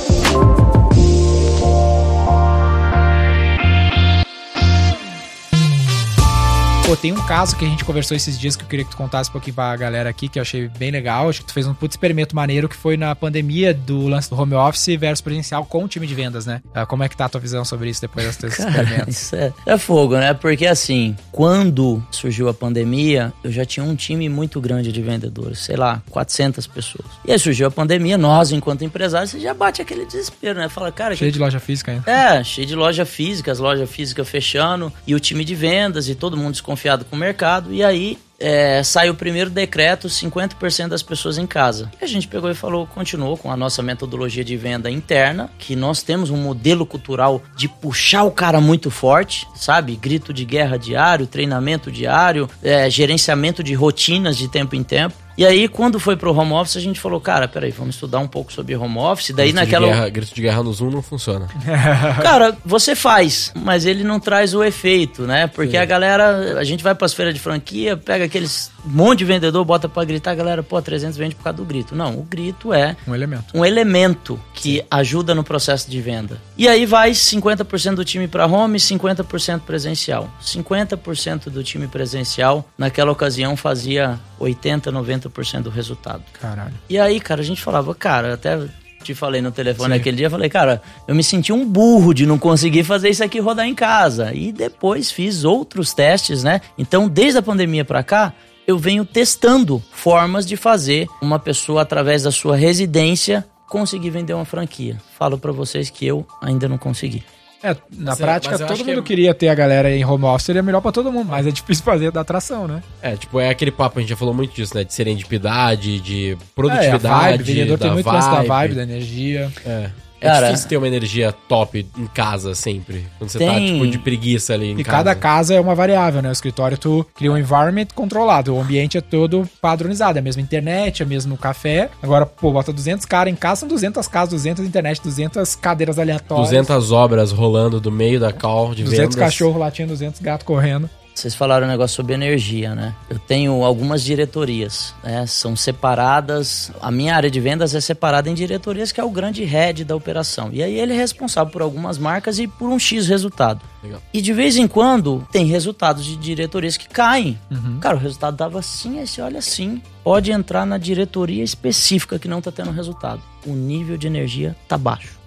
Pô, 6.86 6.94
tem 6.94 7.12
um 7.12 7.26
caso 7.26 7.56
que 7.56 7.64
a 7.64 7.68
gente 7.68 7.82
conversou 7.82 8.14
esses 8.14 8.38
dias 8.38 8.56
que 8.56 8.62
eu 8.62 8.68
queria 8.68 8.84
que 8.84 8.90
tu 8.90 8.96
contasse 8.98 9.30
um 9.30 9.32
pouquinho 9.32 9.54
pra 9.54 9.74
galera 9.74 10.10
aqui, 10.10 10.28
que 10.28 10.38
eu 10.38 10.42
achei 10.42 10.68
bem 10.68 10.90
legal. 10.90 11.30
Acho 11.30 11.40
que 11.40 11.46
tu 11.46 11.54
fez 11.54 11.66
um 11.66 11.72
puto 11.72 11.94
experimento 11.94 12.36
maneiro 12.36 12.68
que 12.68 12.76
foi 12.76 12.98
na 12.98 13.14
pandemia 13.16 13.72
do 13.72 14.06
lance 14.06 14.28
do 14.28 14.38
home 14.38 14.52
office 14.52 14.94
versus 15.00 15.22
presencial 15.22 15.64
com 15.64 15.82
o 15.84 15.88
time 15.88 16.06
de 16.06 16.14
vendas, 16.14 16.44
né? 16.44 16.60
Ah, 16.74 16.84
Como 16.84 17.02
é 17.02 17.08
que 17.08 17.16
tá 17.16 17.24
a 17.24 17.28
tua 17.30 17.40
visão 17.40 17.64
sobre 17.64 17.88
isso 17.88 18.02
depois 18.02 18.26
dos 18.26 18.36
teus 18.36 18.54
Cara, 18.56 18.68
experimentos? 18.82 19.16
isso 19.16 19.34
é, 19.34 19.50
é 19.64 19.78
fogo, 19.78 20.14
né? 20.18 20.34
Porque 20.34 20.66
assim, 20.66 21.16
quando 21.32 22.04
surgiu 22.10 22.50
a 22.50 22.54
pandemia, 22.54 23.32
eu 23.42 23.50
já 23.50 23.64
tinha 23.64 23.82
um 23.82 23.96
time 23.96 24.28
muito 24.28 24.60
grande 24.60 24.92
de 24.92 25.00
vendedores, 25.00 25.60
sei 25.60 25.76
lá, 25.76 26.02
400 26.10 26.66
pessoas. 26.66 27.06
E 27.24 27.32
aí 27.32 27.38
surgiu 27.38 27.66
a 27.66 27.70
pandemia, 27.70 28.18
nós, 28.18 28.52
enquanto 28.52 28.84
empresários, 28.84 29.30
você 29.30 29.40
já 29.40 29.54
bate 29.54 29.80
aquele 29.80 30.04
desespero, 30.04 30.58
né? 30.58 30.68
Fala, 30.68 30.92
cara, 30.92 31.16
Cheio 31.16 31.32
de 31.32 31.38
loja 31.38 31.58
física 31.58 31.92
ainda. 31.92 32.10
É, 32.10 32.44
cheio 32.44 32.66
de 32.66 32.74
loja 32.74 33.06
física, 33.06 33.50
as 33.50 33.58
lojas 33.58 33.88
físicas 33.88 34.28
fechando, 34.28 34.92
e 35.06 35.14
o 35.14 35.18
time 35.20 35.46
de 35.46 35.54
vendas, 35.54 36.10
e 36.10 36.14
todo 36.14 36.36
mundo 36.36 36.52
desconfiado 36.74 37.04
com 37.04 37.16
o 37.16 37.18
mercado. 37.18 37.72
E 37.72 37.82
aí 37.82 38.18
é, 38.38 38.82
sai 38.82 39.08
o 39.08 39.14
primeiro 39.14 39.48
decreto, 39.48 40.08
50% 40.08 40.88
das 40.88 41.02
pessoas 41.02 41.38
em 41.38 41.46
casa. 41.46 41.90
E 42.00 42.04
a 42.04 42.08
gente 42.08 42.28
pegou 42.28 42.50
e 42.50 42.54
falou, 42.54 42.86
continuou 42.86 43.36
com 43.36 43.50
a 43.50 43.56
nossa 43.56 43.82
metodologia 43.82 44.44
de 44.44 44.56
venda 44.56 44.90
interna, 44.90 45.50
que 45.58 45.76
nós 45.76 46.02
temos 46.02 46.30
um 46.30 46.36
modelo 46.36 46.84
cultural 46.84 47.40
de 47.56 47.68
puxar 47.68 48.24
o 48.24 48.30
cara 48.30 48.60
muito 48.60 48.90
forte, 48.90 49.46
sabe? 49.54 49.96
Grito 49.96 50.32
de 50.32 50.44
guerra 50.44 50.76
diário, 50.76 51.26
treinamento 51.26 51.90
diário, 51.90 52.48
é, 52.62 52.90
gerenciamento 52.90 53.62
de 53.62 53.74
rotinas 53.74 54.36
de 54.36 54.48
tempo 54.48 54.74
em 54.74 54.82
tempo. 54.82 55.23
E 55.36 55.44
aí, 55.44 55.68
quando 55.68 55.98
foi 55.98 56.16
pro 56.16 56.32
home 56.32 56.52
office, 56.52 56.76
a 56.76 56.80
gente 56.80 57.00
falou, 57.00 57.20
cara, 57.20 57.48
peraí, 57.48 57.70
vamos 57.70 57.96
estudar 57.96 58.20
um 58.20 58.28
pouco 58.28 58.52
sobre 58.52 58.76
home 58.76 58.98
office. 58.98 59.30
Daí 59.34 59.52
grito 59.52 59.56
naquela. 59.56 59.86
De 59.86 59.92
guerra, 59.92 60.08
grito 60.08 60.34
de 60.34 60.42
guerra 60.42 60.62
no 60.62 60.72
Zoom 60.72 60.90
não 60.90 61.02
funciona. 61.02 61.48
Cara, 62.22 62.56
você 62.64 62.94
faz, 62.94 63.52
mas 63.54 63.84
ele 63.84 64.04
não 64.04 64.20
traz 64.20 64.54
o 64.54 64.62
efeito, 64.62 65.22
né? 65.22 65.46
Porque 65.48 65.76
a 65.76 65.84
galera, 65.84 66.58
a 66.58 66.64
gente 66.64 66.84
vai 66.84 66.94
pras 66.94 67.12
feiras 67.12 67.34
de 67.34 67.40
franquia, 67.40 67.96
pega 67.96 68.24
aqueles 68.24 68.70
monte 68.84 69.20
de 69.20 69.24
vendedor, 69.24 69.64
bota 69.64 69.88
pra 69.88 70.04
gritar, 70.04 70.32
a 70.32 70.34
galera, 70.34 70.62
pô, 70.62 70.80
300 70.80 71.16
vende 71.16 71.34
por 71.34 71.44
causa 71.44 71.56
do 71.56 71.64
grito. 71.64 71.94
Não, 71.94 72.18
o 72.18 72.22
grito 72.22 72.72
é 72.72 72.96
Um 73.06 73.14
elemento. 73.14 73.44
um 73.56 73.64
elemento 73.64 74.40
que 74.54 74.84
ajuda 74.90 75.34
no 75.34 75.42
processo 75.44 75.90
de 75.90 76.00
venda. 76.00 76.38
E 76.56 76.68
aí 76.68 76.86
vai 76.86 77.10
50% 77.12 77.94
do 77.94 78.04
time 78.04 78.28
para 78.28 78.46
home, 78.46 78.78
50% 78.78 79.60
presencial. 79.60 80.28
50% 80.42 81.50
do 81.50 81.62
time 81.62 81.86
presencial 81.86 82.68
naquela 82.76 83.12
ocasião 83.12 83.56
fazia 83.56 84.18
80, 84.38 84.92
90% 84.92 85.62
do 85.62 85.70
resultado. 85.70 86.22
Caralho. 86.40 86.74
E 86.88 86.98
aí, 86.98 87.20
cara, 87.20 87.40
a 87.40 87.44
gente 87.44 87.62
falava, 87.62 87.94
cara, 87.94 88.34
até 88.34 88.58
te 89.02 89.14
falei 89.14 89.42
no 89.42 89.52
telefone 89.52 89.94
Sim. 89.94 90.00
aquele 90.00 90.16
dia, 90.16 90.30
falei, 90.30 90.48
cara, 90.48 90.80
eu 91.06 91.14
me 91.14 91.22
senti 91.22 91.52
um 91.52 91.68
burro 91.68 92.14
de 92.14 92.24
não 92.24 92.38
conseguir 92.38 92.84
fazer 92.84 93.10
isso 93.10 93.22
aqui 93.22 93.38
rodar 93.38 93.66
em 93.66 93.74
casa. 93.74 94.32
E 94.32 94.50
depois 94.50 95.10
fiz 95.10 95.44
outros 95.44 95.92
testes, 95.92 96.42
né? 96.42 96.60
Então, 96.78 97.06
desde 97.08 97.38
a 97.38 97.42
pandemia 97.42 97.84
pra 97.84 98.02
cá, 98.02 98.32
eu 98.66 98.78
venho 98.78 99.04
testando 99.04 99.82
formas 99.92 100.46
de 100.46 100.56
fazer 100.56 101.06
uma 101.20 101.38
pessoa 101.38 101.82
através 101.82 102.22
da 102.22 102.30
sua 102.30 102.56
residência 102.56 103.44
conseguir 103.68 104.10
vender 104.10 104.34
uma 104.34 104.44
franquia. 104.44 105.00
Falo 105.18 105.36
pra 105.38 105.52
vocês 105.52 105.90
que 105.90 106.06
eu 106.06 106.26
ainda 106.42 106.68
não 106.68 106.78
consegui. 106.78 107.22
É, 107.62 107.68
na 107.90 108.10
Mas 108.10 108.20
é- 108.20 108.22
prática, 108.22 108.54
eu 108.54 108.58
todo 108.58 108.72
acho 108.72 108.84
que 108.84 108.90
mundo 108.90 109.00
é- 109.00 109.06
queria 109.06 109.32
ter 109.32 109.48
a 109.48 109.54
galera 109.54 109.90
em 109.90 110.04
home 110.04 110.24
office, 110.26 110.44
seria 110.44 110.62
melhor 110.62 110.82
pra 110.82 110.92
todo 110.92 111.10
mundo, 111.10 111.28
mas 111.30 111.46
é 111.46 111.50
difícil 111.50 111.82
fazer 111.82 112.10
da 112.12 112.20
atração, 112.20 112.68
né? 112.68 112.82
É, 113.00 113.16
tipo, 113.16 113.40
é 113.40 113.48
aquele 113.48 113.70
papo, 113.70 113.98
a 113.98 114.02
gente 114.02 114.10
já 114.10 114.16
falou 114.16 114.34
muito 114.34 114.54
disso, 114.54 114.76
né? 114.76 114.84
De 114.84 114.92
serendipidade, 114.92 115.98
de 115.98 116.32
É, 116.32 116.34
a 116.34 116.36
produtividade. 116.54 116.98
vibe, 117.38 117.42
o 117.42 117.46
vendedor 117.46 117.78
tem 117.78 117.88
da 117.88 117.94
muito 117.94 118.06
lance 118.06 118.30
da 118.30 118.42
vibe, 118.42 118.74
da 118.74 118.82
energia. 118.82 119.50
É. 119.64 119.90
É 120.24 120.28
Cara- 120.28 120.46
difícil 120.48 120.68
ter 120.68 120.76
uma 120.76 120.88
energia 120.88 121.32
top 121.48 121.86
em 121.98 122.06
casa 122.06 122.54
sempre. 122.54 123.04
Quando 123.18 123.30
você 123.30 123.38
tá, 123.38 123.52
Tem- 123.52 123.72
tipo, 123.74 123.86
de 123.86 123.98
preguiça 123.98 124.54
ali 124.54 124.70
em 124.72 124.78
E 124.80 124.84
casa. 124.84 124.96
cada 124.98 125.14
casa 125.14 125.54
é 125.54 125.60
uma 125.60 125.74
variável, 125.74 126.22
né? 126.22 126.28
O 126.28 126.32
escritório 126.32 126.78
tu 126.78 127.06
cria 127.14 127.30
um 127.30 127.36
environment 127.36 127.86
controlado, 127.94 128.54
o 128.54 128.60
ambiente 128.60 128.96
é 128.96 129.00
todo 129.00 129.48
padronizado, 129.60 130.18
é 130.18 130.20
a 130.20 130.22
mesma 130.22 130.40
internet, 130.42 131.02
é 131.02 131.06
o 131.06 131.08
mesmo 131.08 131.36
café. 131.36 131.90
Agora, 132.02 132.24
pô, 132.24 132.50
bota 132.52 132.72
200 132.72 133.04
caras 133.04 133.32
em 133.32 133.36
casa, 133.36 133.60
são 133.60 133.68
200 133.68 134.08
casas, 134.08 134.30
200 134.30 134.64
internet, 134.66 135.00
200 135.02 135.54
cadeiras 135.54 135.98
aleatórias. 135.98 136.48
200 136.48 136.90
obras 136.92 137.30
rolando 137.30 137.80
do 137.80 137.92
meio 137.92 138.18
da 138.18 138.32
call 138.32 138.74
de 138.74 138.82
200 138.84 139.14
vendas. 139.14 139.30
cachorros 139.30 139.58
latindo, 139.60 139.88
200 139.90 140.20
gatos 140.20 140.46
correndo. 140.46 140.88
Vocês 141.14 141.34
falaram 141.34 141.66
um 141.66 141.70
negócio 141.70 141.94
sobre 141.94 142.12
energia, 142.12 142.74
né? 142.74 142.92
Eu 143.08 143.20
tenho 143.20 143.62
algumas 143.62 144.02
diretorias, 144.02 144.92
né? 145.02 145.24
São 145.26 145.54
separadas. 145.54 146.72
A 146.80 146.90
minha 146.90 147.14
área 147.14 147.30
de 147.30 147.38
vendas 147.38 147.72
é 147.74 147.80
separada 147.80 148.28
em 148.28 148.34
diretorias, 148.34 148.90
que 148.90 149.00
é 149.00 149.04
o 149.04 149.10
grande 149.10 149.44
head 149.44 149.84
da 149.84 149.94
operação. 149.94 150.50
E 150.52 150.62
aí 150.62 150.78
ele 150.78 150.92
é 150.92 150.96
responsável 150.96 151.52
por 151.52 151.62
algumas 151.62 151.98
marcas 151.98 152.40
e 152.40 152.48
por 152.48 152.68
um 152.68 152.78
X 152.78 153.06
resultado. 153.06 153.60
Legal. 153.84 154.02
E 154.12 154.22
de 154.22 154.32
vez 154.32 154.56
em 154.56 154.66
quando 154.66 155.28
tem 155.30 155.44
resultados 155.44 156.06
de 156.06 156.16
diretorias 156.16 156.76
que 156.78 156.88
caem. 156.88 157.38
Cara, 157.80 157.96
o 157.96 158.00
resultado 158.00 158.36
dava 158.36 158.58
assim, 158.58 158.98
aí 158.98 159.06
você 159.06 159.20
olha 159.20 159.38
assim. 159.38 159.82
Pode 160.02 160.32
entrar 160.32 160.66
na 160.66 160.76
diretoria 160.76 161.42
específica 161.42 162.18
que 162.18 162.28
não 162.28 162.40
tá 162.40 162.50
tendo 162.52 162.70
resultado. 162.70 163.22
O 163.46 163.54
nível 163.54 163.96
de 163.96 164.06
energia 164.06 164.54
tá 164.68 164.76
baixo. 164.76 165.18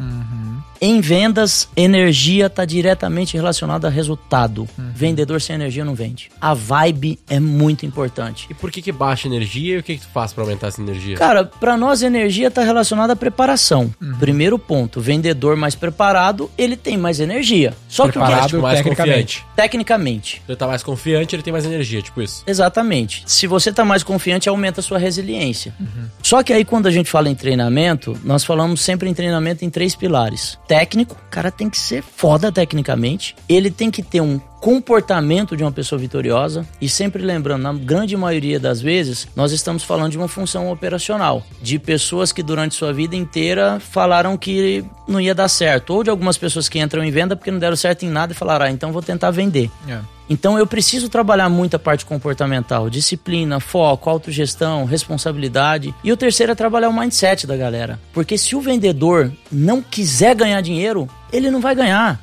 Em 0.80 1.02
vendas, 1.02 1.68
energia 1.76 2.46
está 2.46 2.64
diretamente 2.64 3.36
relacionada 3.36 3.88
a 3.88 3.92
resultado. 3.92 4.68
Vendedor 4.78 5.42
sem 5.42 5.56
energia 5.56 5.84
não 5.84 5.96
vende. 5.96 6.30
A 6.40 6.54
vibe 6.54 7.20
é 7.28 7.40
muito 7.40 7.86
importante. 7.88 8.48
E 8.50 8.54
por 8.54 8.72
que 8.72 8.82
que 8.82 8.92
baixa 8.92 9.28
energia 9.28 9.76
e 9.76 9.80
o 9.80 9.84
que 9.84 9.98
que 9.98 10.02
tu 10.02 10.12
faz 10.12 10.32
pra 10.34 10.44
aumentar 10.44 10.68
essa 10.68 10.82
energia? 10.82 11.18
Cara, 11.18 11.46
para 11.46 11.76
nós 11.76 12.04
energia 12.04 12.48
está 12.48 12.64
relacionada 12.64 13.14
à 13.14 13.16
preparação. 13.16 13.92
Primeiro 14.20 14.60
ponto, 14.60 15.02
vendedor 15.02 15.56
mais 15.56 15.74
preparado, 15.74 16.52
ele 16.56 16.78
tem 16.78 16.98
mais 16.98 17.20
energia. 17.20 17.76
Só 17.88 18.04
que 18.04 18.10
o 18.10 18.14
que 18.14 18.20
Preparado 18.20 18.47
tipo, 18.48 18.62
mais 18.62 18.78
tecnicamente. 18.80 19.38
confiante. 19.40 19.56
tecnicamente, 19.56 20.42
Ele 20.48 20.58
tá 20.58 20.68
mais 20.68 20.84
confiante, 20.84 21.36
ele 21.36 21.44
tem 21.44 21.54
mais 21.54 21.66
energia, 21.66 22.02
tipo 22.02 22.22
isso. 22.22 22.44
Exatamente. 22.48 23.24
Se 23.26 23.48
você 23.48 23.72
tá 23.72 23.86
mais 23.86 24.04
confiante, 24.04 24.50
aumenta 24.50 24.80
a 24.80 24.84
sua 24.84 24.98
resiliência. 24.98 25.74
Só 26.22 26.44
que 26.44 26.54
aí, 26.54 26.66
quando 26.66 26.88
a 26.88 26.92
gente 26.92 27.10
fala 27.10 27.30
em 27.30 27.36
treinamento, 27.36 28.18
nós 28.24 28.44
falamos 28.44 28.82
sempre 28.82 29.10
em 29.10 29.14
treinamento 29.14 29.64
em 29.64 29.70
três 29.70 29.96
pilares. 29.96 30.58
Técnico, 30.68 31.16
o 31.16 31.30
cara 31.30 31.52
tem 31.52 31.70
que 31.70 31.78
ser 31.78 32.04
foda 32.04 32.52
tecnicamente. 32.52 33.36
Ele 33.48 33.70
tem 33.72 33.90
que 33.92 34.02
ter 34.04 34.22
um 34.22 34.40
comportamento 34.60 35.56
de 35.56 35.64
uma 35.64 35.72
pessoa 35.72 36.00
vitoriosa. 36.00 36.66
E 36.82 36.90
sempre 36.90 37.24
lembrando, 37.24 37.64
na 37.64 37.74
grande 37.74 38.16
maioria 38.18 38.60
das 38.60 38.82
vezes, 38.82 39.28
nós 39.36 39.52
estamos 39.52 39.84
falando 39.84 40.12
de 40.12 40.18
uma 40.18 40.28
função 40.28 40.72
operacional. 40.72 41.44
De 41.62 41.80
pessoas 41.80 42.32
que 42.32 42.44
durante 42.44 42.76
sua 42.76 42.94
vida 42.94 43.16
inteira 43.16 43.80
falaram 43.80 44.38
que 44.38 44.84
não 45.08 45.22
ia 45.22 45.36
dar 45.36 45.48
certo. 45.48 45.94
Ou 45.94 46.04
de 46.04 46.10
algumas 46.10 46.38
pessoas 46.38 46.68
que 46.68 46.80
entram 46.80 47.04
em 47.04 47.12
venda 47.12 47.36
porque 47.36 47.52
não 47.52 47.60
deram 47.60 47.76
certo 47.76 48.04
em 48.06 48.10
nada 48.10 48.34
e 48.34 48.36
falaram, 48.36 48.66
ah, 48.66 48.72
então 48.72 48.92
vou 48.92 49.02
tentar 49.02 49.32
vender. 49.32 49.70
É. 49.88 50.00
Então 50.30 50.58
eu 50.58 50.68
preciso 50.68 51.08
trabalhar 51.08 51.48
muito 51.48 51.76
a 51.76 51.80
parte 51.80 52.06
comportamental, 52.06 52.90
disciplina, 52.90 53.60
foco, 53.60 54.10
autogestão, 54.10 54.84
responsabilidade. 54.86 55.94
E 56.04 56.12
o 56.12 56.18
terceiro 56.18 56.52
é 56.52 56.56
trabalhar 56.56 56.90
o 56.90 56.94
mindset 56.94 57.48
da 57.48 57.56
galera. 57.56 58.00
Porque 58.14 58.38
se 58.38 58.56
o 58.56 58.62
vendedor 58.62 59.32
não 59.52 59.82
quiser 59.82 60.36
ganhar 60.36 60.60
dinheiro, 60.62 61.08
ele 61.32 61.50
não 61.50 61.62
vai 61.62 61.74
ganhar. 61.74 62.20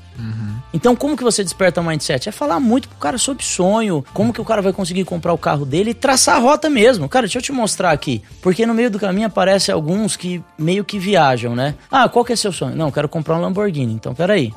Então, 0.75 0.97
como 0.97 1.17
que 1.17 1.23
você 1.23 1.45
desperta 1.45 1.81
o 1.81 1.85
mindset? 1.85 2.29
É 2.29 2.33
falar 2.33 2.59
muito 2.59 2.89
pro 2.89 2.99
cara 2.99 3.17
sobre 3.17 3.45
sonho, 3.45 4.05
como 4.13 4.33
que 4.33 4.41
o 4.41 4.45
cara 4.45 4.61
vai 4.61 4.73
conseguir 4.73 5.05
comprar 5.05 5.33
o 5.33 5.39
carro 5.39 5.65
dele 5.65 5.91
e 5.91 5.95
traçar 5.95 6.35
a 6.35 6.41
rota 6.41 6.69
mesmo. 6.69 7.09
Cara, 7.09 7.27
deixa 7.27 7.39
eu 7.39 7.43
te 7.43 7.53
mostrar 7.53 7.93
aqui. 7.93 8.21
Porque 8.43 8.67
no 8.67 8.75
meio 8.75 8.91
do 8.91 8.99
caminho 8.99 9.29
aparece 9.29 9.71
alguns 9.71 10.17
que 10.17 10.43
meio 10.59 10.85
que 10.85 10.99
viajam, 10.99 11.55
né? 11.55 11.77
Ah, 11.89 12.09
qual 12.09 12.25
que 12.25 12.33
é 12.33 12.37
seu 12.37 12.51
sonho? 12.51 12.75
Não, 12.75 12.87
eu 12.87 12.93
quero 12.93 13.09
comprar 13.09 13.37
um 13.37 13.41
Lamborghini. 13.41 13.93
Então, 13.93 14.15
peraí. 14.15 14.53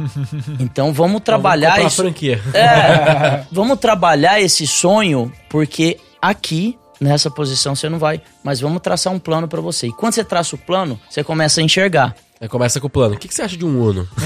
então, 0.58 0.90
vamos 0.90 1.20
trabalhar 1.20 1.72
Comprar 1.72 1.86
isso. 1.86 2.02
franquia. 2.02 2.40
É, 2.54 3.44
vamos 3.52 3.78
trabalhar 3.78 4.40
esse 4.40 4.66
sonho, 4.66 5.30
porque 5.50 5.98
aqui, 6.22 6.78
nessa 6.98 7.30
posição, 7.30 7.74
você 7.76 7.90
não 7.90 7.98
vai. 7.98 8.22
Mas 8.42 8.58
vamos 8.58 8.80
traçar 8.80 9.12
um 9.12 9.18
plano 9.18 9.46
pra 9.46 9.60
você. 9.60 9.88
E 9.88 9.92
quando 9.92 10.14
você 10.14 10.24
traça 10.24 10.56
o 10.56 10.58
plano, 10.58 10.98
você 11.10 11.22
começa 11.22 11.60
a 11.60 11.64
enxergar. 11.64 12.14
Aí 12.40 12.48
começa 12.48 12.78
com 12.80 12.86
o 12.86 12.90
plano. 12.90 13.16
O 13.16 13.18
que, 13.18 13.26
que 13.26 13.34
você 13.34 13.42
acha 13.42 13.56
de 13.56 13.64
um 13.66 13.80
Uno? 13.82 14.06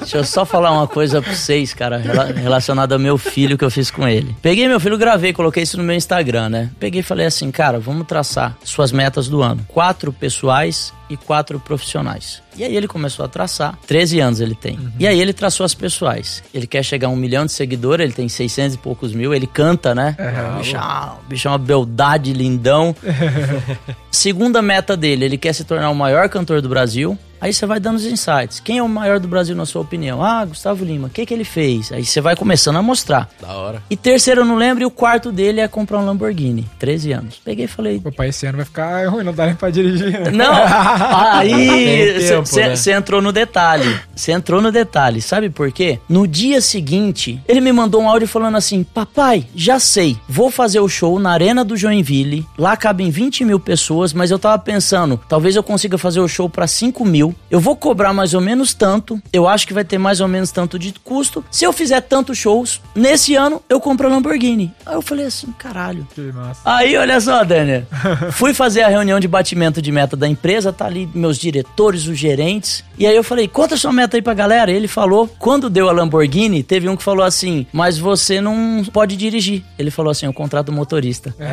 Deixa 0.00 0.16
eu 0.18 0.24
só 0.24 0.44
falar 0.44 0.72
uma 0.72 0.88
coisa 0.88 1.22
pra 1.22 1.32
vocês, 1.32 1.72
cara, 1.72 1.98
rela- 1.98 2.24
relacionada 2.32 2.94
ao 2.94 2.98
meu 2.98 3.16
filho 3.16 3.56
que 3.56 3.64
eu 3.64 3.70
fiz 3.70 3.90
com 3.90 4.06
ele. 4.08 4.34
Peguei 4.42 4.66
meu 4.66 4.80
filho, 4.80 4.98
gravei, 4.98 5.32
coloquei 5.32 5.62
isso 5.62 5.76
no 5.76 5.84
meu 5.84 5.94
Instagram, 5.94 6.48
né? 6.48 6.70
Peguei 6.80 7.00
e 7.00 7.04
falei 7.04 7.26
assim, 7.26 7.50
cara, 7.50 7.78
vamos 7.78 8.06
traçar 8.06 8.56
suas 8.64 8.90
metas 8.90 9.28
do 9.28 9.42
ano. 9.42 9.64
Quatro 9.68 10.12
pessoais 10.12 10.92
e 11.10 11.16
quatro 11.16 11.58
profissionais. 11.60 12.42
E 12.56 12.64
aí 12.64 12.76
ele 12.76 12.88
começou 12.88 13.24
a 13.24 13.28
traçar. 13.28 13.78
13 13.86 14.20
anos 14.20 14.40
ele 14.40 14.54
tem. 14.54 14.78
E 14.98 15.06
aí 15.06 15.20
ele 15.20 15.32
traçou 15.32 15.64
as 15.64 15.74
pessoais. 15.74 16.42
Ele 16.52 16.66
quer 16.66 16.82
chegar 16.82 17.08
a 17.08 17.10
um 17.10 17.16
milhão 17.16 17.46
de 17.46 17.52
seguidores, 17.52 18.04
ele 18.04 18.12
tem 18.12 18.28
600 18.28 18.74
e 18.74 18.78
poucos 18.78 19.12
mil, 19.12 19.32
ele 19.32 19.46
canta, 19.46 19.94
né? 19.94 20.16
O 20.54 20.58
bicho, 20.58 20.76
é 20.76 20.78
uma- 20.78 21.12
o 21.14 21.28
bicho 21.28 21.48
é 21.48 21.50
uma 21.50 21.58
beldade, 21.58 22.32
lindão. 22.32 22.94
Segunda 24.10 24.60
meta 24.62 24.96
dele, 24.96 25.24
ele 25.24 25.38
quer 25.38 25.52
se 25.52 25.64
tornar 25.64 25.90
o 25.90 25.94
maior 25.94 26.28
cantor 26.28 26.60
do 26.60 26.68
Brasil. 26.68 27.18
Aí 27.40 27.52
você 27.52 27.66
vai 27.66 27.78
dando 27.80 27.96
os 27.96 28.04
insights. 28.04 28.60
Quem 28.60 28.78
é 28.78 28.82
o 28.82 28.88
maior 28.88 29.20
do 29.20 29.28
Brasil 29.28 29.54
na 29.54 29.64
sua 29.66 29.82
opinião? 29.82 30.22
Ah, 30.22 30.44
Gustavo 30.44 30.84
Lima. 30.84 31.08
O 31.08 31.10
que, 31.10 31.24
que 31.24 31.32
ele 31.32 31.44
fez? 31.44 31.92
Aí 31.92 32.04
você 32.04 32.20
vai 32.20 32.34
começando 32.36 32.76
a 32.76 32.82
mostrar. 32.82 33.28
Da 33.40 33.52
hora. 33.54 33.82
E 33.88 33.96
terceiro, 33.96 34.40
eu 34.40 34.44
não 34.44 34.56
lembro, 34.56 34.82
e 34.82 34.86
o 34.86 34.90
quarto 34.90 35.30
dele 35.30 35.60
é 35.60 35.68
comprar 35.68 35.98
um 35.98 36.06
Lamborghini. 36.06 36.66
13 36.78 37.12
anos. 37.12 37.40
Peguei 37.44 37.66
e 37.66 37.68
falei, 37.68 38.00
Pô, 38.00 38.10
pai, 38.10 38.28
esse 38.28 38.46
ano 38.46 38.56
vai 38.56 38.64
ficar 38.64 39.08
ruim, 39.08 39.24
não 39.24 39.32
dá 39.32 39.46
nem 39.46 39.54
pra 39.54 39.70
dirigir. 39.70 40.10
né? 40.12 40.30
não, 40.30 40.52
aí 40.52 42.18
tempo, 42.20 42.56
né? 42.56 42.76
você 42.76 42.92
entrou 42.92 43.22
no 43.22 43.32
detalhe. 43.32 43.98
Você 44.14 44.32
entrou 44.32 44.60
no 44.60 44.70
detalhe. 44.72 45.20
Sabe 45.20 45.50
por 45.50 45.70
quê? 45.72 45.98
No 46.08 46.26
dia 46.26 46.60
seguinte, 46.60 47.40
ele 47.46 47.60
me 47.60 47.72
mandou 47.72 48.02
um 48.02 48.08
áudio 48.08 48.28
falando 48.28 48.56
assim: 48.56 48.82
Papai, 48.82 49.46
já 49.54 49.78
sei, 49.78 50.16
vou 50.28 50.50
fazer 50.50 50.80
o 50.80 50.88
show 50.88 51.18
na 51.18 51.30
Arena 51.30 51.64
do 51.64 51.76
Joinville. 51.76 52.46
Lá 52.56 52.76
cabem 52.76 53.10
20 53.10 53.44
mil 53.44 53.60
pessoas, 53.60 54.12
mas 54.12 54.30
eu 54.30 54.38
tava 54.38 54.58
pensando, 54.58 55.20
talvez 55.28 55.56
eu 55.56 55.62
consiga 55.62 55.96
fazer 55.98 56.20
o 56.20 56.28
show 56.28 56.48
pra 56.48 56.66
5 56.66 57.04
mil. 57.04 57.27
Eu 57.50 57.60
vou 57.60 57.76
cobrar 57.76 58.12
mais 58.12 58.34
ou 58.34 58.40
menos 58.40 58.74
tanto. 58.74 59.20
Eu 59.32 59.48
acho 59.48 59.66
que 59.66 59.74
vai 59.74 59.84
ter 59.84 59.98
mais 59.98 60.20
ou 60.20 60.28
menos 60.28 60.50
tanto 60.50 60.78
de 60.78 60.92
custo. 61.04 61.44
Se 61.50 61.64
eu 61.64 61.72
fizer 61.72 62.00
tantos 62.02 62.38
shows, 62.38 62.80
nesse 62.94 63.34
ano 63.34 63.62
eu 63.68 63.80
compro 63.80 64.06
a 64.06 64.10
Lamborghini. 64.10 64.72
Aí 64.84 64.94
eu 64.94 65.02
falei 65.02 65.26
assim: 65.26 65.52
caralho. 65.58 66.06
Que 66.14 66.32
massa. 66.32 66.60
Aí, 66.64 66.96
olha 66.96 67.20
só, 67.20 67.44
Daniel. 67.44 67.84
Fui 68.32 68.54
fazer 68.54 68.82
a 68.82 68.88
reunião 68.88 69.20
de 69.20 69.28
batimento 69.28 69.80
de 69.80 69.92
meta 69.92 70.16
da 70.16 70.28
empresa, 70.28 70.72
tá 70.72 70.86
ali 70.86 71.08
meus 71.14 71.38
diretores, 71.38 72.06
os 72.06 72.18
gerentes. 72.18 72.84
E 72.98 73.06
aí 73.06 73.14
eu 73.14 73.22
falei, 73.22 73.46
conta 73.46 73.74
a 73.74 73.78
sua 73.78 73.92
meta 73.92 74.16
aí 74.16 74.22
pra 74.22 74.34
galera. 74.34 74.70
Ele 74.70 74.88
falou, 74.88 75.28
quando 75.38 75.70
deu 75.70 75.88
a 75.88 75.92
Lamborghini, 75.92 76.62
teve 76.62 76.88
um 76.88 76.96
que 76.96 77.02
falou 77.02 77.24
assim, 77.24 77.66
mas 77.72 77.98
você 77.98 78.40
não 78.40 78.84
pode 78.92 79.16
dirigir. 79.16 79.62
Ele 79.78 79.90
falou 79.90 80.10
assim, 80.10 80.26
eu 80.26 80.32
contrato 80.32 80.72
motorista. 80.72 81.34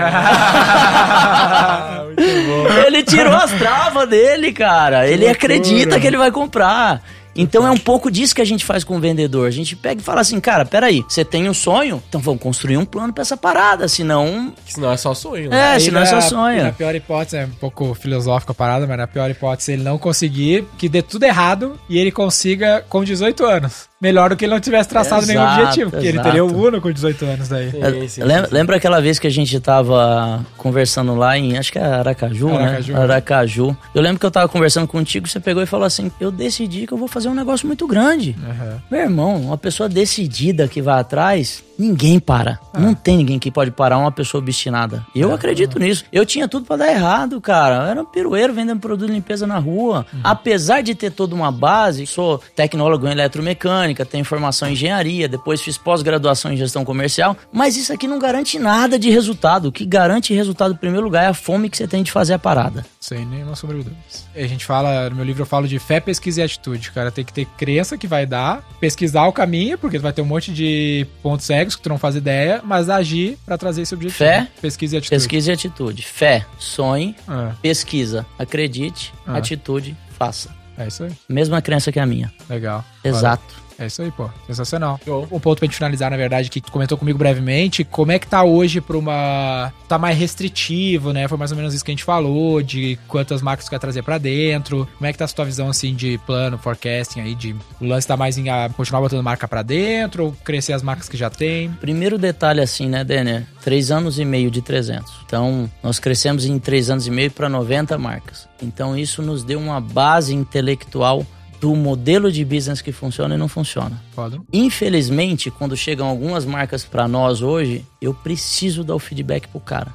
Ele 2.86 3.04
tirou 3.04 3.34
as 3.34 3.52
travas 3.52 4.08
dele, 4.10 4.52
cara. 4.52 5.08
ele 5.08 5.28
acredita 5.66 6.00
que 6.00 6.08
ele 6.08 6.18
vai 6.18 6.32
comprar. 6.32 7.02
Então 7.38 7.68
é 7.68 7.70
um 7.72 7.78
pouco 7.78 8.10
disso 8.10 8.34
que 8.34 8.42
a 8.42 8.46
gente 8.46 8.64
faz 8.64 8.86
com 8.86 8.96
o 8.96 9.00
vendedor. 9.00 9.46
A 9.46 9.52
gente 9.52 9.76
pega 9.76 10.00
e 10.00 10.04
fala 10.04 10.22
assim, 10.22 10.40
cara, 10.40 10.64
peraí, 10.66 11.04
você 11.06 11.26
tem 11.26 11.50
um 11.50 11.54
sonho? 11.54 12.02
Então 12.08 12.22
vamos 12.22 12.42
construir 12.42 12.78
um 12.78 12.86
plano 12.86 13.12
pra 13.12 13.24
essa 13.24 13.36
parada, 13.36 13.90
senão... 13.90 14.54
Senão 14.66 14.90
é 14.90 14.96
só 14.96 15.14
sonho, 15.14 15.50
né? 15.50 15.76
É, 15.76 15.80
senão 15.80 16.00
é 16.00 16.06
só 16.06 16.16
na- 16.16 16.22
sonho. 16.22 16.64
Na 16.64 16.72
pior 16.72 16.96
hipótese, 16.96 17.36
é 17.36 17.44
um 17.46 17.50
pouco 17.50 17.94
filosófica 17.94 18.54
a 18.54 18.56
parada, 18.56 18.88
mas 18.88 18.98
na 18.98 19.06
pior 19.06 19.30
hipótese, 19.30 19.74
ele 19.74 19.84
não 19.84 19.98
conseguir, 19.98 20.64
que 20.78 20.88
dê 20.88 21.02
tudo 21.02 21.24
errado 21.24 21.78
e 21.90 21.98
ele 22.00 22.10
consiga 22.12 22.86
com 22.88 23.04
18 23.04 23.46
anos. 23.46 23.90
Melhor 24.02 24.30
do 24.30 24.36
que 24.36 24.44
ele 24.46 24.54
não 24.54 24.60
tivesse 24.60 24.90
traçado 24.90 25.26
nenhum 25.26 25.42
Exato, 25.42 25.62
objetivo, 25.62 25.92
porque 25.92 26.06
ele 26.08 26.16
exato. 26.18 26.28
teria 26.30 26.44
o 26.46 26.54
Uno 26.68 26.82
com 26.82 26.92
18 26.92 27.26
anos 27.26 27.48
daí. 27.48 27.72
Sim, 27.72 28.08
sim, 28.10 28.24
Lembra, 28.24 28.48
sim. 28.50 28.54
lembra 28.54 28.76
aquela 28.76 29.02
vez 29.02 29.18
que 29.20 29.26
a 29.28 29.30
gente 29.30 29.58
tava 29.60 30.46
conversando 30.58 31.16
lá 31.16 31.38
em, 31.38 31.58
acho 31.58 31.72
que 31.72 31.80
é 31.80 31.84
Aracaju, 31.84 32.50
Aracaju. 32.56 32.94
né? 32.94 33.00
Aracaju. 33.02 33.78
Eu 33.96 34.02
lembro 34.02 34.20
que 34.20 34.26
eu 34.26 34.32
tava 34.32 34.50
conversando 34.50 34.86
contigo, 34.88 35.28
você 35.28 35.40
pegou 35.40 35.64
e 35.64 35.66
falou 35.66 35.86
assim: 35.86 36.12
Eu 36.20 36.30
decidi 36.30 36.86
que 36.86 36.94
eu 36.94 36.98
vou 36.98 37.08
fazer 37.08 37.30
um 37.30 37.34
negócio 37.34 37.66
muito 37.68 37.88
grande. 37.88 38.36
Aham. 38.44 38.82
Meu 38.92 39.00
irmão, 39.02 39.36
uma 39.42 39.58
pessoa 39.58 39.88
decidida 39.88 40.68
que 40.68 40.82
vai 40.82 41.00
atrás, 41.00 41.64
ninguém 41.78 42.20
para. 42.20 42.60
Não 42.74 42.94
tem 42.94 43.18
ninguém 43.18 43.40
que 43.40 43.52
pode 43.52 43.72
parar 43.72 43.98
uma 43.98 44.12
pessoa 44.12 44.42
obstinada. 44.42 45.06
Eu 45.16 45.34
acredito 45.34 45.80
nisso. 45.80 46.06
Eu 46.12 46.26
tinha 46.26 46.48
tudo 46.48 46.66
pra 46.66 46.78
dar 46.78 46.92
errado, 46.92 47.40
cara. 47.42 47.76
Eu 47.76 47.82
era 47.84 48.02
um 48.02 48.06
pirueiro 48.06 48.54
vendendo 48.54 48.80
produto 48.80 49.08
de 49.08 49.14
limpeza 49.14 49.46
na 49.46 49.58
rua. 49.58 50.06
Apesar 50.24 50.82
de 50.82 50.96
ter 50.96 51.12
toda 51.12 51.36
uma 51.36 51.52
base, 51.52 52.06
sou 52.06 52.42
tecnólogo 52.56 53.08
em 53.08 53.12
eletromecânica, 53.12 54.06
tenho 54.06 54.26
formação 54.26 54.70
em 54.70 54.74
engenharia, 54.74 55.28
depois 55.28 55.62
fiz 55.62 55.78
pós-graduação 55.78 56.52
em 56.52 56.58
gestão 56.58 56.86
comercial, 56.86 57.36
mas 57.52 57.78
isso 57.78 57.92
aqui 57.94 58.08
não 58.08 58.20
garante 58.20 58.60
nada 58.60 59.00
de 59.00 59.10
resultado. 59.10 59.68
O 59.68 59.72
que 59.72 59.86
garante 59.86 60.34
resultado 60.34 60.74
em 60.74 60.78
primeiro 60.78 61.06
lugar 61.06 61.24
é 61.24 61.28
a 61.28 61.34
fome 61.34 61.70
que 61.70 61.78
você 61.78 61.88
tem 61.88 62.04
de 62.04 62.12
fazer 62.12 62.34
a 62.34 62.40
parada. 62.40 62.86
Sem 63.00 63.26
nenhuma 63.26 63.56
dúvidas. 63.56 64.26
A 64.36 64.48
gente 64.48 64.66
fala, 64.66 65.10
no 65.10 65.16
meu 65.16 65.26
livro 65.26 65.44
eu 65.44 65.46
falo 65.46 65.68
de 65.68 65.80
fé, 65.80 66.00
pesquisa 66.00 66.42
e 66.42 66.44
atitude. 66.44 66.92
Cara, 66.92 67.12
tem 67.12 67.24
que 67.24 67.34
ter 67.34 67.46
crença 67.58 67.98
que 67.98 68.08
vai 68.08 68.26
dar, 68.26 68.64
pesquisar 68.80 69.26
o 69.26 69.34
caminho, 69.34 69.78
porque 69.78 69.98
vai 69.98 70.14
ter 70.14 70.22
um 70.22 70.26
monte 70.26 70.52
de 70.52 71.08
pontos 71.22 71.46
cegos 71.46 71.65
que 71.74 71.82
tu 71.82 71.90
não 71.90 71.98
faz 71.98 72.16
ideia, 72.16 72.62
mas 72.64 72.90
agir 72.90 73.38
pra 73.46 73.58
trazer 73.58 73.82
esse 73.84 73.94
objetivo. 73.96 74.18
Fé, 74.18 74.48
pesquisa 74.62 74.96
e 74.96 74.98
atitude. 75.00 75.16
Pesquisa 75.16 75.50
e 75.50 75.54
atitude. 75.54 76.02
Fé, 76.04 76.46
sonhe, 76.60 77.16
É, 77.28 77.52
pesquisa, 77.62 78.26
acredite, 78.38 79.14
Ah. 79.26 79.38
atitude, 79.38 79.96
faça. 80.20 80.50
é 80.78 80.88
isso 80.88 81.04
aí. 81.06 81.12
Mesma 81.28 81.62
crença 81.62 81.92
que 81.92 82.00
a 82.00 82.06
minha. 82.06 82.32
Legal. 82.50 82.84
Exato. 83.04 83.65
É 83.78 83.88
isso 83.88 84.02
aí, 84.02 84.12
pô. 84.12 84.30
Sensacional. 84.48 85.00
Show. 85.04 85.28
Um 85.32 85.40
ponto 85.40 85.60
pra 85.60 85.66
gente 85.66 85.76
finalizar, 85.76 86.10
na 86.10 86.18
verdade, 86.18 86.50
que 86.50 86.62
comentou 86.62 86.98
comigo 86.98 87.18
brevemente, 87.18 87.84
como 87.84 88.12
é 88.12 88.20
que 88.20 88.28
tá 88.28 88.44
hoje 88.44 88.82
pra 88.82 88.98
uma... 88.98 89.72
Tá 89.88 89.98
mais 89.98 90.18
restritivo, 90.18 91.12
né? 91.12 91.28
Foi 91.28 91.38
mais 91.38 91.52
ou 91.52 91.58
menos 91.58 91.74
isso 91.74 91.84
que 91.84 91.92
a 91.92 91.94
gente 91.94 92.04
falou, 92.04 92.62
de 92.62 92.98
quantas 93.08 93.42
marcas 93.42 93.66
tu 93.66 93.70
quer 93.70 93.80
trazer 93.80 94.02
pra 94.02 94.18
dentro. 94.18 94.88
Como 94.98 95.08
é 95.08 95.12
que 95.12 95.18
tá 95.18 95.26
a 95.26 95.28
tua 95.28 95.46
visão, 95.46 95.70
assim, 95.70 95.94
de 95.94 96.18
plano, 96.26 96.58
forecasting 96.58 97.20
aí, 97.20 97.36
de... 97.36 97.56
O 97.80 97.86
lance 97.86 98.08
tá 98.08 98.16
mais 98.16 98.38
em 98.38 98.50
ah, 98.50 98.70
continuar 98.76 99.02
botando 99.02 99.24
marca 99.24 99.48
pra 99.48 99.62
dentro 99.62 100.26
ou 100.26 100.32
crescer 100.32 100.74
as 100.74 100.82
marcas 100.82 101.10
que 101.10 101.18
já 101.18 101.30
tem? 101.30 101.72
Primeiro 101.74 102.18
detalhe 102.18 102.62
assim, 102.62 102.88
né, 102.88 103.04
Denner? 103.04 103.46
Três 103.64 103.92
anos 103.92 104.20
e 104.20 104.26
meio 104.26 104.50
de 104.50 104.62
300. 104.62 105.12
Então, 105.26 105.70
nós 105.84 106.00
crescemos 106.00 106.46
em 106.46 106.58
três 106.60 106.90
anos 106.90 107.08
e 107.08 107.12
meio 107.12 107.32
para 107.32 107.50
90 107.50 107.98
marcas. 107.98 108.48
Então, 108.62 108.98
isso 108.98 109.22
nos 109.22 109.44
deu 109.44 109.60
uma 109.60 109.82
base 109.82 110.34
intelectual 110.34 111.26
do 111.66 111.76
modelo 111.76 112.32
de 112.32 112.46
business 112.46 112.80
que 112.80 112.92
funciona 112.92 113.34
e 113.34 113.38
não 113.40 113.48
funciona. 113.48 114.00
Foda. 114.16 114.40
Infelizmente, 114.54 115.52
quando 115.52 115.76
chegam 115.76 116.08
algumas 116.08 116.46
marcas 116.46 116.86
para 116.86 117.06
nós 117.06 117.42
hoje, 117.42 117.86
eu 118.02 118.14
preciso 118.14 118.82
dar 118.82 118.96
o 118.96 119.00
feedback 119.00 119.48
pro 119.50 119.60
cara. 119.60 119.94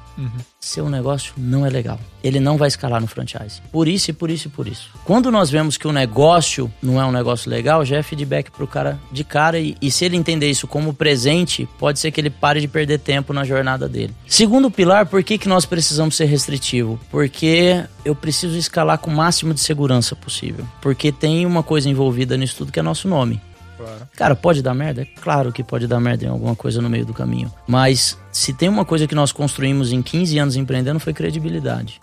Seu 0.59 0.87
negócio 0.87 1.33
não 1.35 1.65
é 1.65 1.69
legal. 1.69 1.99
Ele 2.23 2.39
não 2.39 2.55
vai 2.55 2.67
escalar 2.67 3.01
no 3.01 3.07
franchise. 3.07 3.59
Por 3.71 3.87
isso 3.87 4.11
e 4.11 4.13
por 4.13 4.29
isso 4.29 4.47
e 4.47 4.51
por 4.51 4.67
isso. 4.67 4.91
Quando 5.03 5.31
nós 5.31 5.49
vemos 5.49 5.75
que 5.75 5.87
o 5.87 5.91
negócio 5.91 6.71
não 6.83 7.01
é 7.01 7.05
um 7.05 7.11
negócio 7.11 7.49
legal, 7.49 7.83
já 7.83 7.97
é 7.97 8.03
feedback 8.03 8.51
pro 8.51 8.67
cara 8.67 8.99
de 9.11 9.23
cara 9.23 9.59
e, 9.59 9.75
e 9.81 9.89
se 9.89 10.05
ele 10.05 10.17
entender 10.17 10.47
isso 10.47 10.67
como 10.67 10.93
presente, 10.93 11.67
pode 11.79 11.99
ser 11.99 12.11
que 12.11 12.21
ele 12.21 12.29
pare 12.29 12.61
de 12.61 12.67
perder 12.67 12.99
tempo 12.99 13.33
na 13.33 13.43
jornada 13.43 13.89
dele. 13.89 14.13
Segundo 14.27 14.69
pilar, 14.69 15.07
por 15.07 15.23
que, 15.23 15.39
que 15.39 15.49
nós 15.49 15.65
precisamos 15.65 16.15
ser 16.15 16.25
restritivo? 16.25 16.99
Porque 17.09 17.83
eu 18.05 18.13
preciso 18.13 18.55
escalar 18.55 18.99
com 18.99 19.09
o 19.09 19.15
máximo 19.15 19.55
de 19.55 19.61
segurança 19.61 20.15
possível. 20.15 20.67
Porque 20.79 21.11
tem 21.11 21.43
uma 21.43 21.63
coisa 21.63 21.89
envolvida 21.89 22.37
nisso 22.37 22.57
tudo 22.57 22.71
que 22.71 22.79
é 22.79 22.83
nosso 22.83 23.07
nome. 23.07 23.41
Claro. 23.81 24.07
Cara, 24.15 24.35
pode 24.35 24.61
dar 24.61 24.73
merda? 24.73 25.01
É 25.01 25.05
claro 25.05 25.51
que 25.51 25.63
pode 25.63 25.87
dar 25.87 25.99
merda 25.99 26.25
em 26.25 26.29
alguma 26.29 26.55
coisa 26.55 26.81
no 26.81 26.89
meio 26.89 27.05
do 27.05 27.13
caminho. 27.13 27.51
Mas 27.67 28.17
se 28.31 28.53
tem 28.53 28.69
uma 28.69 28.85
coisa 28.85 29.07
que 29.07 29.15
nós 29.15 29.31
construímos 29.31 29.91
em 29.91 30.01
15 30.01 30.37
anos 30.37 30.55
empreendendo 30.55 30.99
foi 30.99 31.13
credibilidade. 31.13 31.99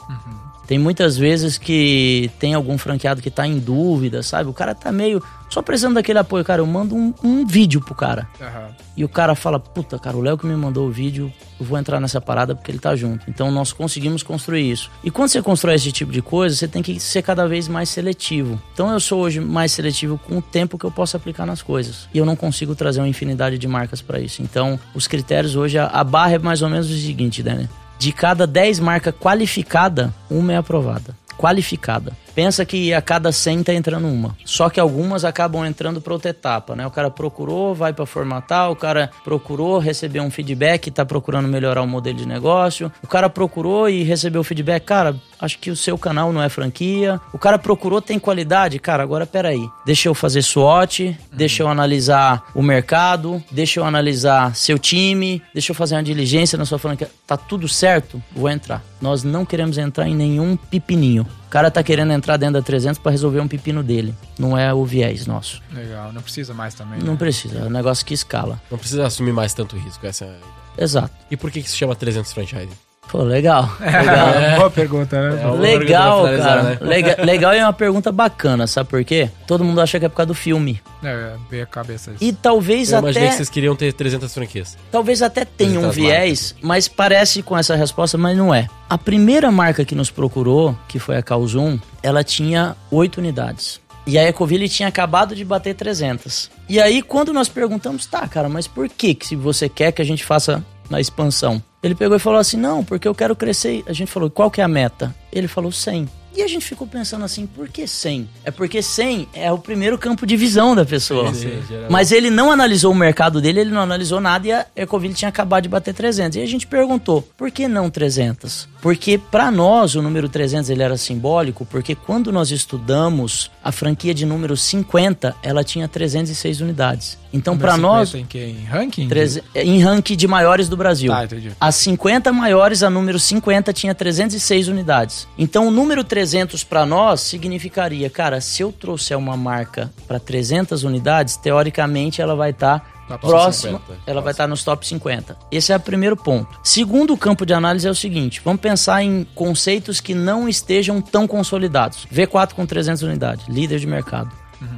Tem 0.69 0.79
muitas 0.79 1.16
vezes 1.16 1.57
que 1.57 2.31
tem 2.39 2.53
algum 2.53 2.77
franqueado 2.77 3.23
que 3.23 3.31
tá 3.31 3.47
em 3.47 3.59
dúvida, 3.59 4.23
sabe? 4.23 4.51
O 4.51 4.53
cara 4.53 4.75
tá 4.75 4.93
meio 4.93 5.23
só 5.49 5.62
precisando 5.62 5.95
daquele 5.95 6.19
apoio. 6.19 6.45
Cara, 6.45 6.61
eu 6.61 6.66
mando 6.66 6.95
um, 6.95 7.14
um 7.25 7.47
vídeo 7.47 7.81
pro 7.81 7.95
cara. 7.95 8.29
Aham. 8.39 8.69
E 8.95 9.03
o 9.03 9.09
cara 9.09 9.35
fala, 9.35 9.59
puta, 9.59 9.99
cara, 9.99 10.14
o 10.14 10.21
Léo 10.21 10.37
que 10.37 10.47
me 10.47 10.55
mandou 10.55 10.87
o 10.87 10.91
vídeo, 10.91 11.33
eu 11.59 11.64
vou 11.64 11.79
entrar 11.79 11.99
nessa 11.99 12.21
parada 12.21 12.55
porque 12.55 12.71
ele 12.71 12.79
tá 12.79 12.95
junto. 12.95 13.25
Então 13.31 13.51
nós 13.51 13.73
conseguimos 13.73 14.23
construir 14.23 14.71
isso. 14.71 14.91
E 15.03 15.11
quando 15.11 15.31
você 15.31 15.41
constrói 15.41 15.77
esse 15.77 15.91
tipo 15.91 16.12
de 16.12 16.21
coisa, 16.21 16.55
você 16.55 16.69
tem 16.69 16.83
que 16.83 17.01
ser 17.01 17.23
cada 17.23 17.49
vez 17.49 17.66
mais 17.66 17.89
seletivo. 17.89 18.61
Então 18.75 18.93
eu 18.93 19.01
sou 19.01 19.21
hoje 19.21 19.41
mais 19.41 19.73
seletivo 19.73 20.19
com 20.19 20.37
o 20.37 20.43
tempo 20.43 20.77
que 20.77 20.85
eu 20.85 20.91
posso 20.91 21.16
aplicar 21.16 21.47
nas 21.47 21.62
coisas. 21.62 22.11
E 22.12 22.19
eu 22.19 22.27
não 22.27 22.37
consigo 22.37 22.75
trazer 22.75 23.01
uma 23.01 23.09
infinidade 23.09 23.57
de 23.57 23.66
marcas 23.66 24.03
para 24.03 24.21
isso. 24.21 24.43
Então, 24.43 24.79
os 24.95 25.07
critérios 25.07 25.57
hoje, 25.57 25.79
a, 25.79 25.87
a 25.87 26.05
barra 26.05 26.35
é 26.35 26.39
mais 26.39 26.61
ou 26.61 26.69
menos 26.69 26.91
o 26.91 26.95
seguinte, 26.95 27.43
Dani. 27.43 27.71
De 27.99 28.13
cada 28.13 28.47
10 28.47 28.79
marcas 28.79 29.15
qualificada, 29.19 30.15
uma 30.31 30.53
é 30.53 30.57
aprovada. 30.57 31.17
Qualificada. 31.37 32.13
Pensa 32.39 32.64
que 32.64 32.95
a 32.95 33.03
cada 33.03 33.32
100 33.32 33.64
tá 33.64 33.74
entrando 33.74 34.07
uma. 34.07 34.36
Só 34.45 34.70
que 34.70 34.78
algumas 34.78 35.24
acabam 35.24 35.66
entrando 35.66 36.01
para 36.01 36.12
outra 36.12 36.30
etapa, 36.30 36.76
né? 36.76 36.86
O 36.86 36.91
cara 36.93 37.11
procurou, 37.11 37.74
vai 37.74 37.93
para 37.93 38.07
formatar, 38.07 38.70
o 38.70 38.76
cara 38.76 39.11
procurou, 39.24 39.80
recebeu 39.80 40.22
um 40.22 40.30
feedback, 40.30 40.89
tá 40.89 41.05
procurando 41.05 41.49
melhorar 41.49 41.82
o 41.82 41.86
modelo 41.89 42.16
de 42.16 42.28
negócio. 42.28 42.93
O 43.03 43.09
cara 43.09 43.28
procurou 43.28 43.91
e 43.91 44.05
recebeu 44.05 44.43
o 44.43 44.45
feedback, 44.45 44.84
cara, 44.84 45.16
acho 45.41 45.59
que 45.59 45.68
o 45.68 45.74
seu 45.74 45.99
canal 45.99 46.32
não 46.32 46.41
é 46.41 46.49
franquia. 46.49 47.20
O 47.32 47.39
cara 47.39 47.59
procurou, 47.59 48.01
tem 48.01 48.20
qualidade, 48.20 48.78
cara, 48.78 49.03
agora 49.03 49.26
peraí. 49.26 49.68
Deixa 49.84 50.09
eu 50.09 50.14
fazer 50.14 50.43
SWOT, 50.43 51.18
deixa 51.32 51.64
eu 51.64 51.68
analisar 51.68 52.45
o 52.55 52.62
mercado, 52.62 53.43
deixa 53.51 53.80
eu 53.80 53.84
analisar 53.84 54.55
seu 54.55 54.78
time, 54.78 55.43
deixa 55.53 55.72
eu 55.72 55.74
fazer 55.74 55.97
uma 55.97 56.05
diligência 56.05 56.57
na 56.57 56.64
sua 56.64 56.78
franquia. 56.78 57.11
Tá 57.26 57.36
tudo 57.36 57.66
certo? 57.66 58.22
Vou 58.30 58.49
entrar. 58.49 58.80
Nós 59.01 59.24
não 59.24 59.45
queremos 59.45 59.76
entrar 59.76 60.09
em 60.09 60.14
nenhum 60.14 60.57
pepininho. 60.57 61.26
O 61.49 61.51
cara 61.51 61.71
tá 61.71 61.83
querendo 61.83 62.13
entrar 62.13 62.37
dentro 62.37 62.61
da 62.61 62.63
300 62.63 62.99
para 62.99 63.11
resolver 63.11 63.41
um 63.41 63.49
pepino 63.49 63.83
dele. 63.83 64.15
Não 64.39 64.57
é 64.57 64.73
o 64.75 64.85
viés 64.85 65.27
nosso. 65.27 65.63
Legal. 65.73 66.13
Não 66.13 66.21
precisa 66.21 66.53
mais 66.53 66.75
também. 66.75 67.01
Não 67.01 67.15
né? 67.15 67.19
precisa, 67.19 67.61
é 67.61 67.63
um 67.63 67.71
negócio 67.71 68.05
que 68.05 68.13
escala. 68.13 68.61
Não 68.71 68.77
precisa 68.77 69.07
assumir 69.07 69.33
mais 69.33 69.55
tanto 69.55 69.75
risco, 69.75 70.07
essa 70.07 70.27
é 70.27 70.29
a 70.29 70.31
ideia. 70.33 70.53
Exato. 70.77 71.15
E 71.31 71.39
por 71.39 71.51
que, 71.51 71.63
que 71.63 71.71
se 71.71 71.77
chama 71.77 71.97
300 71.97 72.31
franchise? 72.35 72.69
Pô, 73.11 73.23
legal. 73.23 73.71
Legal. 73.81 74.29
É. 74.35 74.57
Boa 74.57 74.71
pergunta, 74.71 75.21
né? 75.21 75.43
É, 75.43 75.47
uma 75.47 75.55
Legal, 75.57 76.25
cara. 76.25 76.63
né? 76.63 76.79
Lega- 76.81 77.17
legal 77.25 77.55
e 77.55 77.59
é 77.59 77.65
uma 77.65 77.73
pergunta 77.73 78.13
bacana, 78.13 78.67
sabe 78.67 78.91
por 78.91 79.03
quê? 79.03 79.31
Todo 79.47 79.65
mundo 79.65 79.81
acha 79.81 79.99
que 79.99 80.05
é 80.05 80.09
por 80.11 80.17
causa 80.17 80.27
do 80.29 80.35
filme. 80.35 80.81
É, 81.03 81.33
veio 81.51 81.63
a 81.63 81.67
cabeça 81.67 82.11
isso. 82.11 82.23
E 82.23 82.33
talvez 82.33 82.93
Eu 82.93 82.99
imaginei 82.99 83.23
até 83.23 83.31
que 83.31 83.37
vocês 83.39 83.49
queriam 83.49 83.75
ter 83.75 83.93
300 83.95 84.33
franquias. 84.35 84.77
Talvez 84.93 85.23
até 85.23 85.45
tenha 85.45 85.81
um 85.81 85.89
viés, 85.91 86.55
mas 86.61 86.87
parece 86.87 87.43
com 87.43 87.57
essa 87.57 87.75
resposta, 87.75 88.19
mas 88.19 88.37
não 88.37 88.55
é. 88.55 88.69
A 88.91 88.99
primeira 88.99 89.51
marca 89.51 89.85
que 89.87 89.95
nos 89.95 90.11
procurou, 90.11 90.77
que 90.87 90.99
foi 90.99 91.17
a 91.17 91.23
Calzum, 91.23 91.79
ela 92.03 92.23
tinha 92.23 92.77
oito 92.91 93.19
unidades. 93.19 93.81
E 94.07 94.19
a 94.19 94.27
Ecoville 94.27 94.69
tinha 94.71 94.89
acabado 94.89 95.35
de 95.35 95.45
bater 95.45 95.75
300. 95.75 96.51
E 96.67 96.81
aí, 96.81 97.03
quando 97.03 97.31
nós 97.33 97.47
perguntamos, 97.49 98.07
tá, 98.07 98.27
cara, 98.27 98.49
mas 98.49 98.67
por 98.67 98.89
que, 98.89 99.15
que 99.15 99.27
se 99.27 99.37
você 99.37 99.69
quer 99.69 99.93
que 99.93 100.01
a 100.01 100.05
gente 100.05 100.25
faça 100.25 100.65
na 100.91 101.01
expansão? 101.01 101.62
Ele 101.82 101.95
pegou 101.95 102.16
e 102.16 102.20
falou 102.20 102.39
assim, 102.39 102.57
não, 102.57 102.84
porque 102.84 103.07
eu 103.07 103.14
quero 103.14 103.36
crescer. 103.36 103.84
A 103.86 103.93
gente 103.93 104.11
falou, 104.11 104.28
qual 104.28 104.51
que 104.51 104.61
é 104.61 104.64
a 104.64 104.68
meta? 104.68 105.14
Ele 105.32 105.47
falou 105.47 105.70
100. 105.70 106.09
E 106.39 106.43
a 106.43 106.47
gente 106.47 106.64
ficou 106.64 106.86
pensando 106.86 107.24
assim, 107.24 107.47
por 107.47 107.68
que 107.68 107.84
100? 107.84 108.28
É 108.45 108.51
porque 108.53 108.80
100 108.80 109.28
é 109.32 109.51
o 109.51 109.59
primeiro 109.59 109.99
campo 109.99 110.24
de 110.24 110.36
visão 110.36 110.76
da 110.76 110.84
pessoa. 110.84 111.34
Sim. 111.34 111.59
Mas 111.91 112.12
ele 112.12 112.30
não 112.30 112.53
analisou 112.53 112.93
o 112.93 112.95
mercado 112.95 113.41
dele, 113.41 113.61
ele 113.61 113.70
não 113.70 113.80
analisou 113.80 114.20
nada 114.20 114.47
e 114.47 114.53
a 114.53 114.66
Ecoville 114.76 115.14
tinha 115.14 115.28
acabado 115.28 115.64
de 115.64 115.68
bater 115.68 115.93
300. 115.93 116.36
E 116.36 116.41
a 116.41 116.47
gente 116.47 116.64
perguntou, 116.64 117.22
por 117.36 117.51
que 117.51 117.66
não 117.66 117.91
300? 117.91 118.68
Porque 118.80 119.18
para 119.18 119.51
nós 119.51 119.97
o 119.97 120.03
número 120.03 120.28
300 120.28 120.70
ele 120.70 120.82
era 120.82 120.97
simbólico, 120.97 121.66
porque 121.66 121.97
quando 121.97 122.30
nós 122.30 122.53
estudamos 122.53 123.51
a 123.69 123.73
franquia 123.73 124.14
de 124.14 124.25
número 124.25 124.57
50, 124.57 125.37
ela 125.43 125.62
tinha 125.62 125.87
306 125.87 126.62
unidades. 126.62 127.19
Então 127.31 127.59
para 127.59 127.77
nós, 127.77 128.14
Em, 128.14 128.25
que? 128.25 128.39
em 128.39 128.64
ranking? 128.64 129.07
treze- 129.09 129.45
em 129.55 129.79
ranking 129.83 130.16
de 130.16 130.27
maiores 130.27 130.71
do 130.71 130.77
Brasil. 130.77 131.12
Tá, 131.12 131.25
entendi. 131.25 131.53
As 131.61 131.75
50 131.75 132.33
maiores, 132.33 132.83
a 132.83 132.89
número 132.89 133.19
50 133.19 133.71
tinha 133.75 133.95
306 133.95 134.69
unidades. 134.69 135.29
Então 135.37 135.69
o 135.69 135.71
número 135.71 136.03
300 136.03 136.64
para 136.64 136.87
nós 136.87 137.21
significaria, 137.21 138.09
cara, 138.09 138.41
se 138.41 138.62
eu 138.62 138.73
trouxer 138.73 139.19
uma 139.19 139.37
marca 139.37 139.91
para 140.07 140.19
300 140.19 140.83
unidades, 140.85 141.37
teoricamente 141.37 142.23
ela 142.23 142.35
vai 142.35 142.51
estar 142.51 142.98
Próxima, 143.17 143.79
50, 143.79 144.01
ela 144.07 144.21
vai 144.21 144.33
estar 144.33 144.47
nos 144.47 144.63
top 144.65 144.87
50. 144.87 145.37
Esse 145.51 145.73
é 145.73 145.77
o 145.77 145.81
primeiro 145.81 146.17
ponto. 146.17 146.59
Segundo 146.63 147.17
campo 147.17 147.47
de 147.47 147.55
análise 147.55 147.87
é 147.87 147.91
o 147.91 147.95
seguinte, 147.95 148.43
vamos 148.45 148.61
pensar 148.61 149.03
em 149.03 149.25
conceitos 149.35 150.01
que 150.01 150.15
não 150.15 150.49
estejam 150.49 151.01
tão 151.01 151.27
consolidados. 151.27 152.07
V4 152.13 152.53
com 152.53 152.67
300 152.67 153.03
unidades, 153.03 153.49
líder 153.49 153.79
de 153.79 153.87
mercado. 153.87 154.31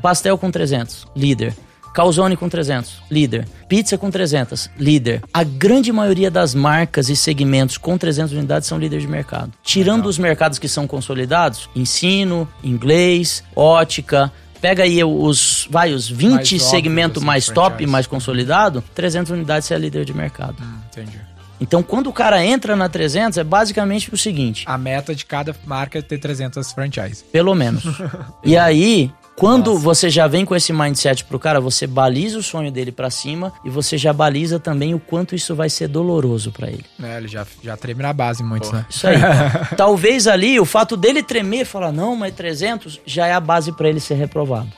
Pastel 0.02 0.36
com 0.36 0.50
300, 0.50 1.06
líder. 1.16 1.54
Calzone 1.92 2.36
com 2.36 2.48
300, 2.48 3.02
líder. 3.10 3.48
Pizza 3.68 3.98
com 3.98 4.10
300, 4.10 4.70
líder. 4.78 5.22
A 5.34 5.42
grande 5.42 5.90
maioria 5.92 6.30
das 6.30 6.54
marcas 6.54 7.08
e 7.08 7.16
segmentos 7.16 7.76
com 7.76 7.98
300 7.98 8.32
unidades 8.32 8.68
são 8.68 8.78
líderes 8.78 9.04
de 9.04 9.10
mercado. 9.10 9.52
Tirando 9.62 10.06
os 10.06 10.18
mercados 10.18 10.58
que 10.58 10.68
são 10.68 10.86
consolidados, 10.86 11.68
ensino, 11.74 12.48
inglês, 12.62 13.42
ótica, 13.56 14.32
Pega 14.60 14.82
aí 14.82 15.02
os, 15.02 15.66
vai, 15.70 15.92
os 15.92 16.08
20 16.08 16.30
Mais 16.32 16.46
óbvios, 16.46 16.62
segmentos 16.64 17.22
mais 17.22 17.46
top, 17.46 17.68
franchise. 17.68 17.90
mais 17.90 18.06
consolidado, 18.06 18.84
300 18.94 19.32
unidades 19.32 19.66
você 19.66 19.74
é 19.74 19.78
líder 19.78 20.04
de 20.04 20.12
mercado. 20.14 20.56
Hum, 20.62 20.78
entendi. 20.90 21.18
Então, 21.60 21.82
quando 21.82 22.06
o 22.08 22.12
cara 22.12 22.42
entra 22.44 22.74
na 22.74 22.88
300, 22.88 23.36
é 23.36 23.44
basicamente 23.44 24.12
o 24.12 24.16
seguinte, 24.16 24.64
A 24.66 24.78
meta 24.78 25.14
de 25.14 25.26
cada 25.26 25.54
marca 25.66 25.98
é 25.98 26.02
ter 26.02 26.18
300 26.18 26.72
franchises. 26.72 27.22
pelo 27.22 27.54
menos. 27.54 27.84
e 28.42 28.56
aí, 28.56 29.10
quando 29.40 29.78
você 29.78 30.10
já 30.10 30.26
vem 30.26 30.44
com 30.44 30.54
esse 30.54 30.70
mindset 30.70 31.24
pro 31.24 31.38
cara, 31.38 31.62
você 31.62 31.86
baliza 31.86 32.38
o 32.38 32.42
sonho 32.42 32.70
dele 32.70 32.92
pra 32.92 33.08
cima 33.08 33.50
e 33.64 33.70
você 33.70 33.96
já 33.96 34.12
baliza 34.12 34.60
também 34.60 34.92
o 34.94 35.00
quanto 35.00 35.34
isso 35.34 35.54
vai 35.54 35.70
ser 35.70 35.88
doloroso 35.88 36.52
pra 36.52 36.68
ele. 36.68 36.84
É, 37.02 37.16
ele 37.16 37.26
já, 37.26 37.46
já 37.62 37.74
treme 37.74 38.02
na 38.02 38.12
base 38.12 38.42
muitos, 38.42 38.70
né? 38.70 38.84
Isso 38.90 39.06
aí. 39.06 39.16
Talvez 39.78 40.26
ali 40.26 40.60
o 40.60 40.66
fato 40.66 40.94
dele 40.94 41.22
tremer 41.22 41.62
e 41.62 41.64
falar, 41.64 41.90
não, 41.90 42.14
mas 42.14 42.34
300 42.34 43.00
já 43.06 43.28
é 43.28 43.32
a 43.32 43.40
base 43.40 43.72
pra 43.72 43.88
ele 43.88 43.98
ser 43.98 44.16
reprovado. 44.16 44.68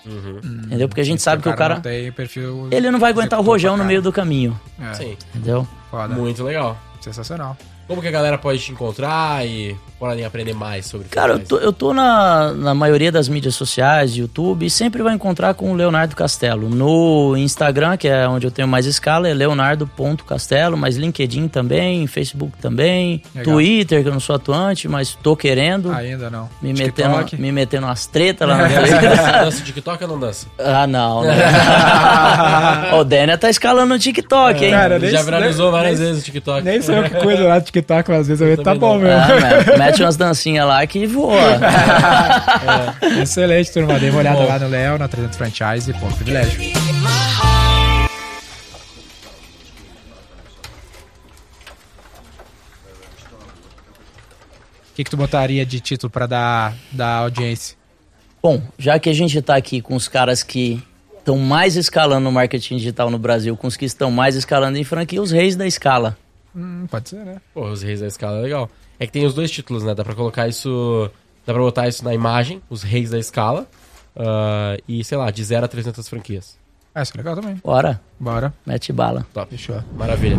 Entendeu? 0.65 0.89
Porque 0.89 1.01
a 1.01 1.05
gente 1.05 1.21
sabe 1.21 1.43
que 1.43 1.49
o 1.49 1.57
cara. 1.57 1.75
não 1.75 1.83
tem 1.83 2.13
perfil 2.13 2.69
Ele 2.71 2.89
não 2.89 3.01
vai 3.01 3.11
aguentar 3.11 3.41
o 3.41 3.43
rojão 3.43 3.77
no 3.77 3.85
meio 3.85 4.01
do 4.01 4.13
caminho. 4.13 4.59
É, 4.81 4.95
Sim. 4.95 5.17
Entendeu? 5.35 5.67
foda. 5.91 6.15
Muito 6.15 6.45
legal. 6.45 6.79
Sensacional. 7.01 7.57
Como 7.93 8.01
que 8.03 8.09
a 8.09 8.11
galera 8.11 8.39
pode 8.39 8.59
te 8.59 8.73
encontrar 8.73 9.47
e 9.47 9.77
podem 9.99 10.25
aprender 10.25 10.53
mais 10.55 10.87
sobre 10.87 11.07
Cara, 11.09 11.35
eu 11.35 11.39
tô, 11.39 11.59
eu 11.59 11.73
tô 11.73 11.93
na, 11.95 12.53
na 12.55 12.75
maioria 12.75 13.13
das 13.13 13.29
mídias 13.29 13.55
sociais, 13.55 14.17
YouTube, 14.17 14.67
e 14.67 14.71
sempre 14.71 15.01
vai 15.03 15.15
encontrar 15.15 15.55
com 15.55 15.71
o 15.71 15.75
Leonardo 15.75 16.17
Castelo. 16.17 16.69
No 16.69 17.37
Instagram, 17.37 17.97
que 17.97 18.09
é 18.09 18.27
onde 18.27 18.47
eu 18.47 18.51
tenho 18.51 18.67
mais 18.67 18.85
escala, 18.87 19.29
é 19.29 19.35
leonardo.castelo, 19.35 20.77
mas 20.77 20.97
LinkedIn 20.97 21.47
também, 21.49 22.07
Facebook 22.09 22.57
também, 22.61 23.23
Legal. 23.35 23.55
Twitter, 23.55 24.03
que 24.03 24.09
eu 24.09 24.13
não 24.13 24.19
sou 24.21 24.35
atuante, 24.37 24.89
mas 24.89 25.15
tô 25.23 25.37
querendo. 25.37 25.93
Ainda 25.93 26.29
não. 26.31 26.49
Me 26.61 26.73
TikTok. 26.75 27.09
metendo, 27.37 27.43
me 27.43 27.53
metendo 27.53 27.87
umas 27.87 28.07
tretas 28.07 28.49
lá 28.49 28.57
no 28.57 28.69
Você 28.73 28.81
Twitter. 28.81 29.17
dança 29.17 29.61
o 29.61 29.65
TikTok 29.65 30.03
ou 30.05 30.11
não 30.11 30.19
dança? 30.19 30.47
Ah, 30.59 30.87
não, 30.87 31.23
né? 31.23 31.37
o 32.99 33.05
Daniel 33.05 33.39
tá 33.39 33.51
escalando 33.51 33.95
no 33.95 33.99
TikTok, 33.99 34.65
hein? 34.65 34.71
Cara, 34.73 34.95
Ele 34.97 35.07
nem- 35.07 35.15
já 35.15 35.23
viralizou 35.23 35.67
nem- 35.71 35.73
várias 35.81 35.99
nem- 36.01 36.09
vezes 36.09 36.23
o 36.23 36.25
TikTok. 36.25 36.63
Nem 36.65 36.83
sei 36.83 36.99
o 36.99 37.03
que 37.05 37.11
coisa 37.21 37.43
lá 37.45 37.59
do 37.59 37.65
TikTok, 37.67 37.82
mas 37.89 38.21
às 38.21 38.29
vezes 38.29 38.41
eu 38.41 38.47
vejo, 38.49 38.63
tá 38.63 38.75
bom 38.75 38.99
mesmo. 38.99 39.21
Ah, 39.21 39.77
mete 39.79 40.03
umas 40.03 40.17
dancinhas 40.17 40.67
lá 40.67 40.87
que 40.87 41.07
voa. 41.07 41.59
Excelente, 43.21 43.73
turma. 43.73 43.99
Dê 43.99 44.11
uma 44.11 44.21
olhada 44.21 44.39
Bom. 44.39 44.47
lá 44.47 44.59
no 44.59 44.69
Léo, 44.69 44.99
na 44.99 45.09
300 45.09 45.37
Franchise, 45.37 45.93
pô, 45.95 46.07
privilégio. 46.09 46.61
O 54.91 54.95
que, 54.95 55.05
que 55.05 55.11
tu 55.11 55.17
botaria 55.17 55.65
de 55.65 55.81
título 55.81 56.11
pra 56.11 56.27
dar 56.27 56.75
da 56.91 57.17
audiência? 57.17 57.77
Bom, 58.43 58.61
já 58.79 58.99
que 58.99 59.09
a 59.09 59.15
gente 59.15 59.41
tá 59.41 59.57
aqui 59.57 59.81
com 59.81 59.95
os 59.95 60.07
caras 60.07 60.43
que 60.43 60.83
estão 61.19 61.39
mais 61.39 61.77
escalando 61.77 62.25
no 62.25 62.33
marketing 62.33 62.77
digital 62.77 63.09
no 63.09 63.19
Brasil, 63.19 63.57
com 63.57 63.67
os 63.67 63.77
que 63.77 63.85
estão 63.85 64.11
mais 64.11 64.35
escalando 64.37 64.77
em 64.77 64.85
franquia, 64.85 65.23
os 65.23 65.31
reis 65.31 65.57
da 65.57 65.67
escala. 65.67 66.19
Hum, 66.55 66.87
pode 66.91 67.09
ser, 67.09 67.25
né? 67.25 67.41
Pô, 67.55 67.67
os 67.69 67.83
Reis 67.83 68.01
da 68.01 68.07
Escala 68.07 68.39
é 68.39 68.43
legal. 68.43 68.71
É 68.99 69.07
que 69.07 69.13
tem 69.13 69.25
os 69.27 69.35
dois 69.35 69.51
títulos, 69.51 69.83
né? 69.85 69.95
Dá 69.95 70.05
pra 70.05 70.15
colocar 70.15 70.47
isso... 70.49 71.11
Dá 71.47 71.53
pra 71.53 71.63
botar 71.63 71.89
isso 71.89 72.05
na 72.05 72.15
imagem, 72.15 72.63
os 72.71 72.83
Reis 72.83 73.11
da 73.11 73.19
Escala. 73.19 73.67
ah, 74.17 74.77
e, 74.89 75.03
sei 75.03 75.19
lá, 75.19 75.31
de 75.31 75.43
0 75.43 75.65
a 75.65 75.69
300 75.69 76.09
franquias. 76.09 76.57
Ah, 76.95 77.03
isso 77.03 77.13
é 77.15 77.17
legal 77.17 77.35
também. 77.35 77.59
Bora, 77.65 78.01
Bora. 78.21 78.53
mete 78.67 78.93
bala. 78.93 79.27
Top. 79.33 79.51
Fechou. 79.51 79.83
Maravilha. 79.97 80.37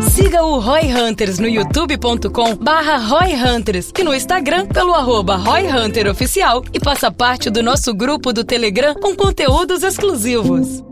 Siga 0.00 0.42
o 0.42 0.58
Roy 0.58 0.92
Hunters 0.92 1.38
no 1.38 1.46
youtube.com 1.46 2.56
barra 2.56 2.96
Roy 2.98 3.34
Hunters 3.34 3.92
e 3.98 4.02
no 4.02 4.12
Instagram 4.14 4.66
pelo 4.66 4.92
arroba 4.94 5.36
Roy 5.36 5.66
Hunter 5.70 6.08
Oficial 6.10 6.64
e 6.72 6.80
faça 6.82 7.10
parte 7.10 7.48
do 7.50 7.62
nosso 7.62 7.94
grupo 7.94 8.32
do 8.32 8.42
Telegram 8.44 8.94
com 8.94 9.14
conteúdos 9.14 9.82
exclusivos. 9.82 10.82